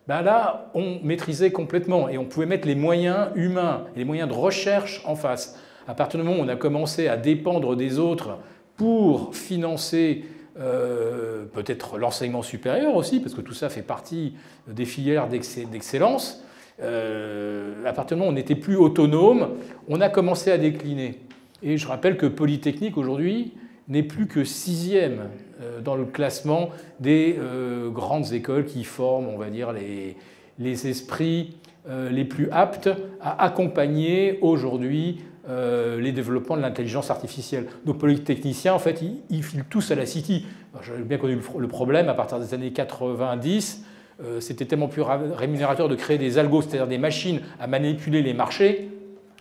ben 0.08 0.22
là, 0.22 0.70
on 0.74 0.98
maîtrisait 1.02 1.52
complètement 1.52 2.08
et 2.08 2.18
on 2.18 2.24
pouvait 2.24 2.46
mettre 2.46 2.66
les 2.66 2.74
moyens 2.74 3.28
humains 3.34 3.84
les 3.94 4.04
moyens 4.04 4.28
de 4.28 4.34
recherche 4.34 5.02
en 5.04 5.14
face. 5.14 5.58
À 5.86 5.94
partir 5.94 6.18
du 6.18 6.26
moment 6.26 6.40
où 6.40 6.44
on 6.44 6.48
a 6.48 6.56
commencé 6.56 7.06
à 7.08 7.16
dépendre 7.16 7.76
des 7.76 7.98
autres 7.98 8.38
pour 8.76 9.36
financer 9.36 10.24
euh, 10.58 11.44
peut-être 11.52 11.98
l'enseignement 11.98 12.42
supérieur 12.42 12.96
aussi, 12.96 13.20
parce 13.20 13.34
que 13.34 13.40
tout 13.40 13.54
ça 13.54 13.68
fait 13.68 13.82
partie 13.82 14.34
des 14.66 14.84
filières 14.84 15.28
d'excellence, 15.28 16.44
à 16.82 17.92
partir 17.92 18.16
du 18.16 18.20
moment 18.20 18.30
où 18.30 18.32
on 18.32 18.36
n'était 18.36 18.54
plus 18.54 18.76
autonome, 18.76 19.50
on 19.88 20.00
a 20.00 20.08
commencé 20.08 20.50
à 20.50 20.58
décliner. 20.58 21.20
Et 21.62 21.76
je 21.76 21.86
rappelle 21.86 22.16
que 22.16 22.26
Polytechnique 22.26 22.96
aujourd'hui 22.96 23.52
n'est 23.88 24.02
plus 24.02 24.26
que 24.26 24.44
sixième 24.44 25.28
euh, 25.60 25.80
dans 25.80 25.96
le 25.96 26.04
classement 26.04 26.70
des 27.00 27.36
euh, 27.38 27.90
grandes 27.90 28.32
écoles 28.32 28.64
qui 28.64 28.84
forment, 28.84 29.28
on 29.28 29.38
va 29.38 29.50
dire, 29.50 29.72
les, 29.72 30.16
les 30.58 30.88
esprits 30.88 31.56
les 32.10 32.26
plus 32.26 32.46
aptes 32.52 32.90
à 33.22 33.42
accompagner 33.42 34.38
aujourd'hui 34.42 35.22
les 35.48 36.12
développements 36.12 36.56
de 36.56 36.62
l'intelligence 36.62 37.10
artificielle. 37.10 37.66
Nos 37.86 37.94
polytechniciens, 37.94 38.74
en 38.74 38.78
fait, 38.78 39.02
ils, 39.30 39.42
filent 39.42 39.64
tous 39.68 39.90
à 39.90 39.94
la 39.94 40.04
City. 40.04 40.44
J'ai 40.82 41.02
bien 41.02 41.16
connu 41.16 41.40
le 41.58 41.68
problème 41.68 42.08
à 42.10 42.14
partir 42.14 42.38
des 42.38 42.52
années 42.52 42.70
90. 42.70 43.82
Euh, 44.22 44.40
c'était 44.40 44.66
tellement 44.66 44.88
plus 44.88 45.02
rémunérateur 45.02 45.88
de 45.88 45.94
créer 45.94 46.18
des 46.18 46.38
algos, 46.38 46.62
c'est-à-dire 46.62 46.86
des 46.86 46.98
machines 46.98 47.40
à 47.58 47.66
manipuler 47.66 48.22
les 48.22 48.34
marchés, 48.34 48.88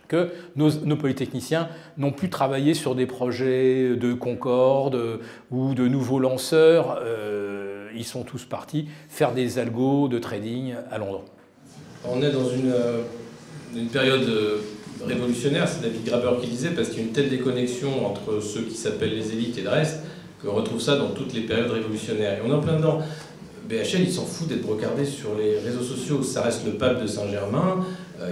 que 0.08 0.32
nos, 0.56 0.96
polytechniciens 0.96 1.70
n'ont 1.98 2.12
plus 2.12 2.30
travaillé 2.30 2.74
sur 2.74 2.96
des 2.96 3.06
projets 3.06 3.96
de 3.96 4.14
Concorde 4.14 5.20
ou 5.52 5.76
de 5.76 5.88
nouveaux 5.88 6.20
lanceurs. 6.20 7.00
Euh, 7.04 7.90
ils 7.96 8.06
sont 8.06 8.24
tous 8.24 8.46
partis 8.46 8.88
faire 9.08 9.34
des 9.34 9.60
algos 9.60 10.08
de 10.08 10.18
trading 10.18 10.74
à 10.90 10.98
Londres. 10.98 11.26
On 12.06 12.22
est 12.24 12.32
dans 12.32 12.50
une, 12.50 12.72
euh, 12.72 13.02
une 13.76 13.88
période 13.88 14.28
révolutionnaire, 15.06 15.68
c'est 15.68 15.82
David 15.82 16.06
Graber 16.06 16.42
qui 16.42 16.48
disait, 16.48 16.70
parce 16.70 16.90
qu'il 16.90 17.00
y 17.00 17.02
a 17.02 17.04
une 17.06 17.14
telle 17.14 17.30
déconnexion 17.30 18.06
entre 18.08 18.42
ceux 18.42 18.62
qui 18.62 18.76
s'appellent 18.76 19.16
les 19.16 19.32
élites 19.32 19.58
et 19.58 19.62
le 19.62 19.70
reste, 19.70 20.02
qu'on 20.42 20.54
retrouve 20.54 20.80
ça 20.80 20.98
dans 20.98 21.10
toutes 21.10 21.34
les 21.34 21.42
périodes 21.42 21.72
révolutionnaires. 21.72 22.40
Et 22.40 22.42
on 22.46 22.50
est 22.50 22.56
en 22.56 22.62
plein 22.62 22.78
dedans. 22.78 23.02
BHL, 23.70 24.02
il 24.02 24.12
s'en 24.12 24.26
fout 24.26 24.48
d'être 24.48 24.64
brocardé 24.64 25.06
sur 25.06 25.38
les 25.38 25.60
réseaux 25.60 25.84
sociaux. 25.84 26.24
Ça 26.24 26.41
reste 26.41 26.66
le 26.66 26.72
pape 26.72 27.00
de 27.00 27.06
Saint-Germain. 27.06 27.86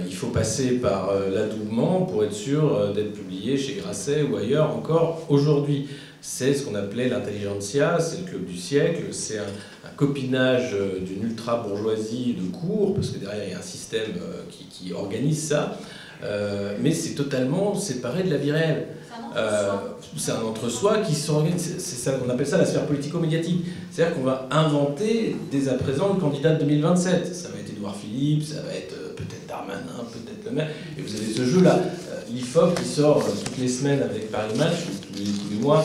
il 0.04 0.14
faut 0.14 0.26
passer 0.26 0.78
par 0.78 1.12
l'adoubement 1.32 2.02
pour 2.02 2.24
être 2.24 2.32
sûr 2.32 2.92
d'être 2.92 3.12
publié 3.12 3.56
chez 3.56 3.74
Grasset 3.74 4.24
ou 4.24 4.36
ailleurs 4.36 4.74
encore 4.74 5.24
aujourd'hui. 5.28 5.86
C'est 6.20 6.54
ce 6.54 6.64
qu'on 6.64 6.74
appelait 6.74 7.08
l'intelligentsia, 7.08 8.00
c'est 8.00 8.22
le 8.22 8.24
club 8.24 8.44
du 8.46 8.56
siècle, 8.56 9.04
c'est 9.12 9.38
un, 9.38 9.44
copinage 9.96 10.76
d'une 11.00 11.24
ultra-bourgeoisie 11.24 12.36
de 12.38 12.56
cours, 12.56 12.94
parce 12.94 13.10
que 13.10 13.18
derrière 13.18 13.44
il 13.44 13.50
y 13.50 13.54
a 13.54 13.58
un 13.58 13.62
système 13.62 14.12
qui, 14.70 14.92
organise 14.92 15.48
ça, 15.48 15.78
mais 16.80 16.92
c'est 16.92 17.14
totalement 17.14 17.74
séparé 17.74 18.24
de 18.24 18.30
la 18.30 18.36
vie 18.36 18.52
réelle. 18.52 18.86
Euh, 19.36 19.72
c'est 20.16 20.32
un 20.32 20.42
entre-soi 20.42 20.98
qui 20.98 21.14
s'organise, 21.14 22.06
on 22.24 22.30
appelle 22.30 22.46
ça 22.46 22.58
la 22.58 22.66
sphère 22.66 22.86
politico-médiatique. 22.86 23.64
C'est-à-dire 23.90 24.16
qu'on 24.16 24.24
va 24.24 24.48
inventer 24.50 25.36
dès 25.50 25.68
à 25.68 25.74
présent 25.74 26.14
le 26.14 26.20
candidat 26.20 26.54
de 26.54 26.60
2027. 26.60 27.34
Ça 27.34 27.48
va 27.48 27.60
être 27.60 27.70
Édouard 27.70 27.96
Philippe, 27.96 28.44
ça 28.44 28.62
va 28.62 28.74
être 28.74 28.94
euh, 28.94 29.14
peut-être 29.14 29.46
Darmanin, 29.46 30.04
peut-être 30.12 30.44
le 30.44 30.50
maire. 30.52 30.68
Et 30.98 31.02
vous 31.02 31.14
avez 31.14 31.32
ce 31.32 31.44
jeu-là. 31.44 31.78
Euh, 31.78 32.20
L'IFOP 32.32 32.74
qui 32.74 32.84
sort 32.84 33.24
toutes 33.44 33.58
les 33.58 33.68
semaines 33.68 34.02
avec 34.02 34.30
Paris 34.30 34.54
Match, 34.56 34.74
tous 35.12 35.18
les 35.50 35.58
mois, 35.60 35.84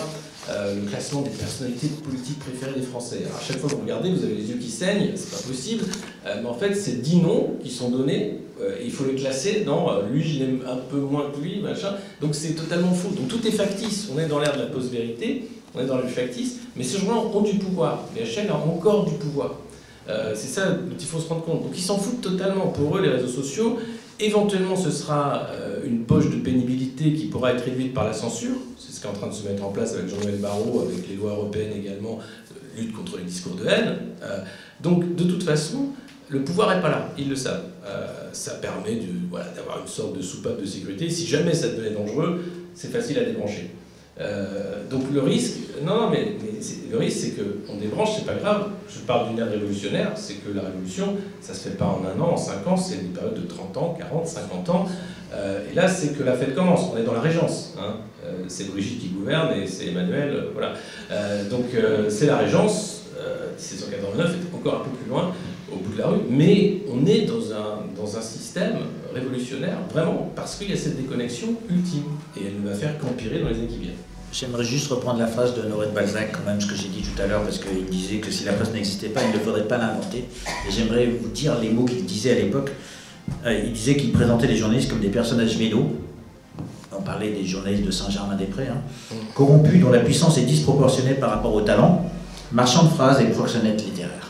le 0.50 0.90
classement 0.90 1.22
des 1.22 1.30
personnalités 1.30 1.88
politiques 2.04 2.40
préférées 2.40 2.78
des 2.78 2.86
Français. 2.86 3.22
Alors, 3.26 3.38
à 3.38 3.42
chaque 3.42 3.60
fois 3.60 3.70
que 3.70 3.76
vous 3.76 3.82
regardez, 3.82 4.12
vous 4.12 4.26
avez 4.26 4.36
les 4.36 4.50
yeux 4.50 4.58
qui 4.58 4.70
saignent, 4.70 5.12
c'est 5.16 5.32
pas 5.32 5.48
possible, 5.48 5.86
mais 6.26 6.46
en 6.46 6.54
fait, 6.54 6.76
c'est 6.76 7.02
10 7.02 7.22
noms 7.22 7.52
qui 7.64 7.72
sont 7.72 7.90
donnés, 7.92 8.43
euh, 8.62 8.78
il 8.84 8.92
faut 8.92 9.06
les 9.06 9.16
classer 9.16 9.64
dans 9.66 10.02
lui, 10.02 10.24
je 10.24 10.40
l'aime 10.40 10.62
un 10.68 10.78
peu 10.78 10.98
moins 10.98 11.32
que 11.32 11.42
lui, 11.42 11.60
machin. 11.60 11.94
Donc 12.22 12.36
c'est 12.36 12.54
totalement 12.54 12.94
faux. 12.94 13.10
Donc 13.10 13.28
tout 13.28 13.46
est 13.48 13.52
factice. 13.52 14.10
On 14.14 14.20
est 14.20 14.28
dans 14.28 14.40
l'ère 14.40 14.56
de 14.56 14.60
la 14.60 14.68
post-vérité, 14.68 15.50
on 15.76 15.82
est 15.82 15.86
dans 15.86 15.98
le 15.98 16.08
factice, 16.08 16.58
mais 16.76 16.84
ces 16.84 17.00
gens-là 17.00 17.18
ont 17.18 17.42
du 17.42 17.54
pouvoir. 17.56 18.08
Les 18.16 18.26
chaînes 18.26 18.52
ont 18.52 18.76
encore 18.76 19.06
du 19.06 19.16
pouvoir. 19.16 19.56
c'est 20.08 20.48
ça 20.48 20.72
dont 20.72 20.96
il 21.00 21.06
faut 21.06 21.20
se 21.20 21.28
rendre 21.28 21.44
compte. 21.44 21.64
Donc 21.64 21.74
ils 21.76 21.82
s'en 21.82 21.98
foutent 21.98 22.22
totalement. 22.22 22.68
Pour 22.68 22.98
eux, 22.98 23.02
les 23.02 23.10
réseaux 23.10 23.42
sociaux, 23.42 23.78
Éventuellement, 24.20 24.76
ce 24.76 24.92
sera 24.92 25.48
une 25.84 26.04
poche 26.06 26.30
de 26.30 26.38
pénibilité 26.38 27.14
qui 27.14 27.26
pourra 27.26 27.52
être 27.52 27.66
réduite 27.66 27.96
par 27.96 28.06
la 28.06 28.14
censure. 28.14 28.56
C'est 28.78 28.94
ce 28.94 29.02
qui 29.02 29.08
est 29.08 29.10
en 29.10 29.14
train 29.14 29.28
de 29.28 29.34
se 29.34 29.46
mettre 29.46 29.66
en 29.66 29.70
place 29.70 29.96
avec 29.96 30.08
Jean-Noël 30.08 30.38
Barrot, 30.38 30.88
avec 30.88 31.10
les 31.10 31.16
lois 31.16 31.32
européennes 31.32 31.74
également, 31.76 32.20
lutte 32.78 32.94
contre 32.94 33.18
les 33.18 33.24
discours 33.24 33.56
de 33.56 33.66
haine. 33.66 33.98
Euh, 34.24 34.40
donc, 34.82 35.16
de 35.16 35.24
toute 35.24 35.44
façon, 35.44 35.90
le 36.34 36.42
pouvoir 36.42 36.76
n'est 36.76 36.82
pas 36.82 36.90
là, 36.90 37.10
ils 37.16 37.30
le 37.30 37.36
savent. 37.36 37.62
Euh, 37.86 38.08
ça 38.32 38.56
permet 38.56 39.00
d'avoir 39.56 39.80
une 39.82 39.88
sorte 39.88 40.18
de 40.18 40.22
soupape 40.22 40.60
de 40.60 40.66
sécurité. 40.66 41.08
Si 41.08 41.28
jamais 41.28 41.54
ça 41.54 41.68
devenait 41.68 41.92
dangereux, 41.92 42.44
c'est 42.74 42.92
facile 42.92 43.20
à 43.20 43.24
débrancher. 43.24 43.70
Euh, 44.20 44.88
donc 44.90 45.04
le 45.14 45.22
risque, 45.22 45.58
non, 45.86 46.02
non, 46.02 46.10
mais, 46.10 46.34
le 46.92 46.98
risque, 46.98 47.18
c'est 47.20 47.32
qu'on 47.36 47.78
débranche, 47.78 48.10
c'est 48.18 48.26
pas 48.26 48.34
grave. 48.34 48.70
Je 48.90 49.00
parle 49.02 49.30
d'une 49.30 49.40
ère 49.40 49.50
révolutionnaire, 49.50 50.14
c'est 50.16 50.36
que 50.36 50.52
la 50.56 50.64
révolution, 50.64 51.18
ça 51.40 51.54
se 51.54 51.70
fait 51.70 51.78
pas 51.78 51.86
en 51.86 52.02
un 52.04 52.20
an, 52.20 52.32
en 52.32 52.38
cinq 52.38 52.66
ans, 52.66 52.78
c'est 52.78 52.96
une 52.96 53.10
période 53.10 53.36
de 53.36 53.48
30 53.48 53.78
ans, 53.78 53.96
40, 54.00 54.26
50 54.26 54.70
ans. 54.70 54.88
Euh, 55.36 55.62
et 55.72 55.76
là, 55.76 55.88
c'est 55.88 56.18
que 56.18 56.24
la 56.24 56.34
fête 56.34 56.56
commence. 56.56 56.90
On 56.92 56.98
est 56.98 57.04
dans 57.04 57.14
la 57.14 57.22
régence. 57.22 57.76
Hein. 57.80 57.98
C'est 58.48 58.72
Brigitte 58.72 59.02
qui 59.02 59.10
gouverne 59.10 59.54
et 59.54 59.68
c'est 59.68 59.88
Emmanuel, 59.88 60.46
voilà. 60.54 60.74
donc 61.50 61.66
c'est 62.10 62.26
la 62.26 62.38
régence. 62.38 63.02
1789 63.58 64.32
est 64.32 64.56
encore 64.56 64.82
un 64.82 64.84
peu 64.84 64.90
plus 64.90 65.10
loin, 65.10 65.34
au 65.74 65.84
bout 65.84 65.94
de 65.94 66.00
la 66.00 66.08
rue, 66.08 66.22
mais 66.30 66.82
on 66.92 67.06
est 67.06 67.22
dans 67.22 67.52
un, 67.52 67.84
dans 67.96 68.18
un 68.18 68.22
système 68.22 68.78
révolutionnaire, 69.14 69.78
vraiment, 69.92 70.32
parce 70.36 70.56
qu'il 70.56 70.70
y 70.70 70.74
a 70.74 70.78
cette 70.78 70.98
déconnexion 70.98 71.50
ultime, 71.70 72.04
et 72.38 72.48
elle 72.48 72.62
ne 72.62 72.70
va 72.70 72.76
faire 72.76 72.98
qu'empirer 72.98 73.40
dans 73.40 73.50
les 73.50 73.56
années 73.56 73.68
qui 73.68 73.80
viennent. 73.80 73.94
J'aimerais 74.32 74.64
juste 74.64 74.88
reprendre 74.88 75.20
la 75.20 75.28
phrase 75.28 75.54
de 75.54 75.62
Honoré 75.62 75.88
de 75.88 75.92
Balzac, 75.92 76.32
quand 76.32 76.50
même, 76.50 76.60
ce 76.60 76.66
que 76.66 76.76
j'ai 76.76 76.88
dit 76.88 77.04
tout 77.04 77.22
à 77.22 77.28
l'heure, 77.28 77.44
parce 77.44 77.60
qu'il 77.60 77.86
disait 77.86 78.18
que 78.18 78.32
si 78.32 78.46
la 78.46 78.54
presse 78.54 78.74
n'existait 78.74 79.10
pas, 79.10 79.22
il 79.24 79.32
ne 79.32 79.44
faudrait 79.44 79.68
pas 79.68 79.78
l'inventer. 79.78 80.26
Et 80.68 80.72
j'aimerais 80.72 81.06
vous 81.06 81.30
dire 81.30 81.60
les 81.60 81.70
mots 81.70 81.86
qu'il 81.86 82.04
disait 82.04 82.32
à 82.32 82.36
l'époque. 82.36 82.72
Euh, 83.46 83.62
il 83.66 83.74
disait 83.74 83.96
qu'il 83.96 84.12
présentait 84.12 84.48
les 84.48 84.58
journalistes 84.58 84.90
comme 84.90 85.02
des 85.02 85.10
personnages 85.10 85.56
vélos. 85.56 85.88
On 86.92 87.02
parlait 87.02 87.32
des 87.32 87.46
journalistes 87.46 87.86
de 87.86 87.92
Saint-Germain-des-Prés, 87.92 88.70
hein, 88.70 88.82
mm. 89.12 89.16
corrompus, 89.36 89.80
dont 89.80 89.92
la 89.92 90.00
puissance 90.00 90.38
est 90.40 90.46
disproportionnée 90.46 91.14
par 91.14 91.30
rapport 91.30 91.54
au 91.54 91.62
talent, 91.62 92.10
marchands 92.52 92.86
de 92.86 92.90
phrases 92.90 93.22
et 93.22 93.26
proxénètes 93.26 93.86
littéraires. 93.86 94.23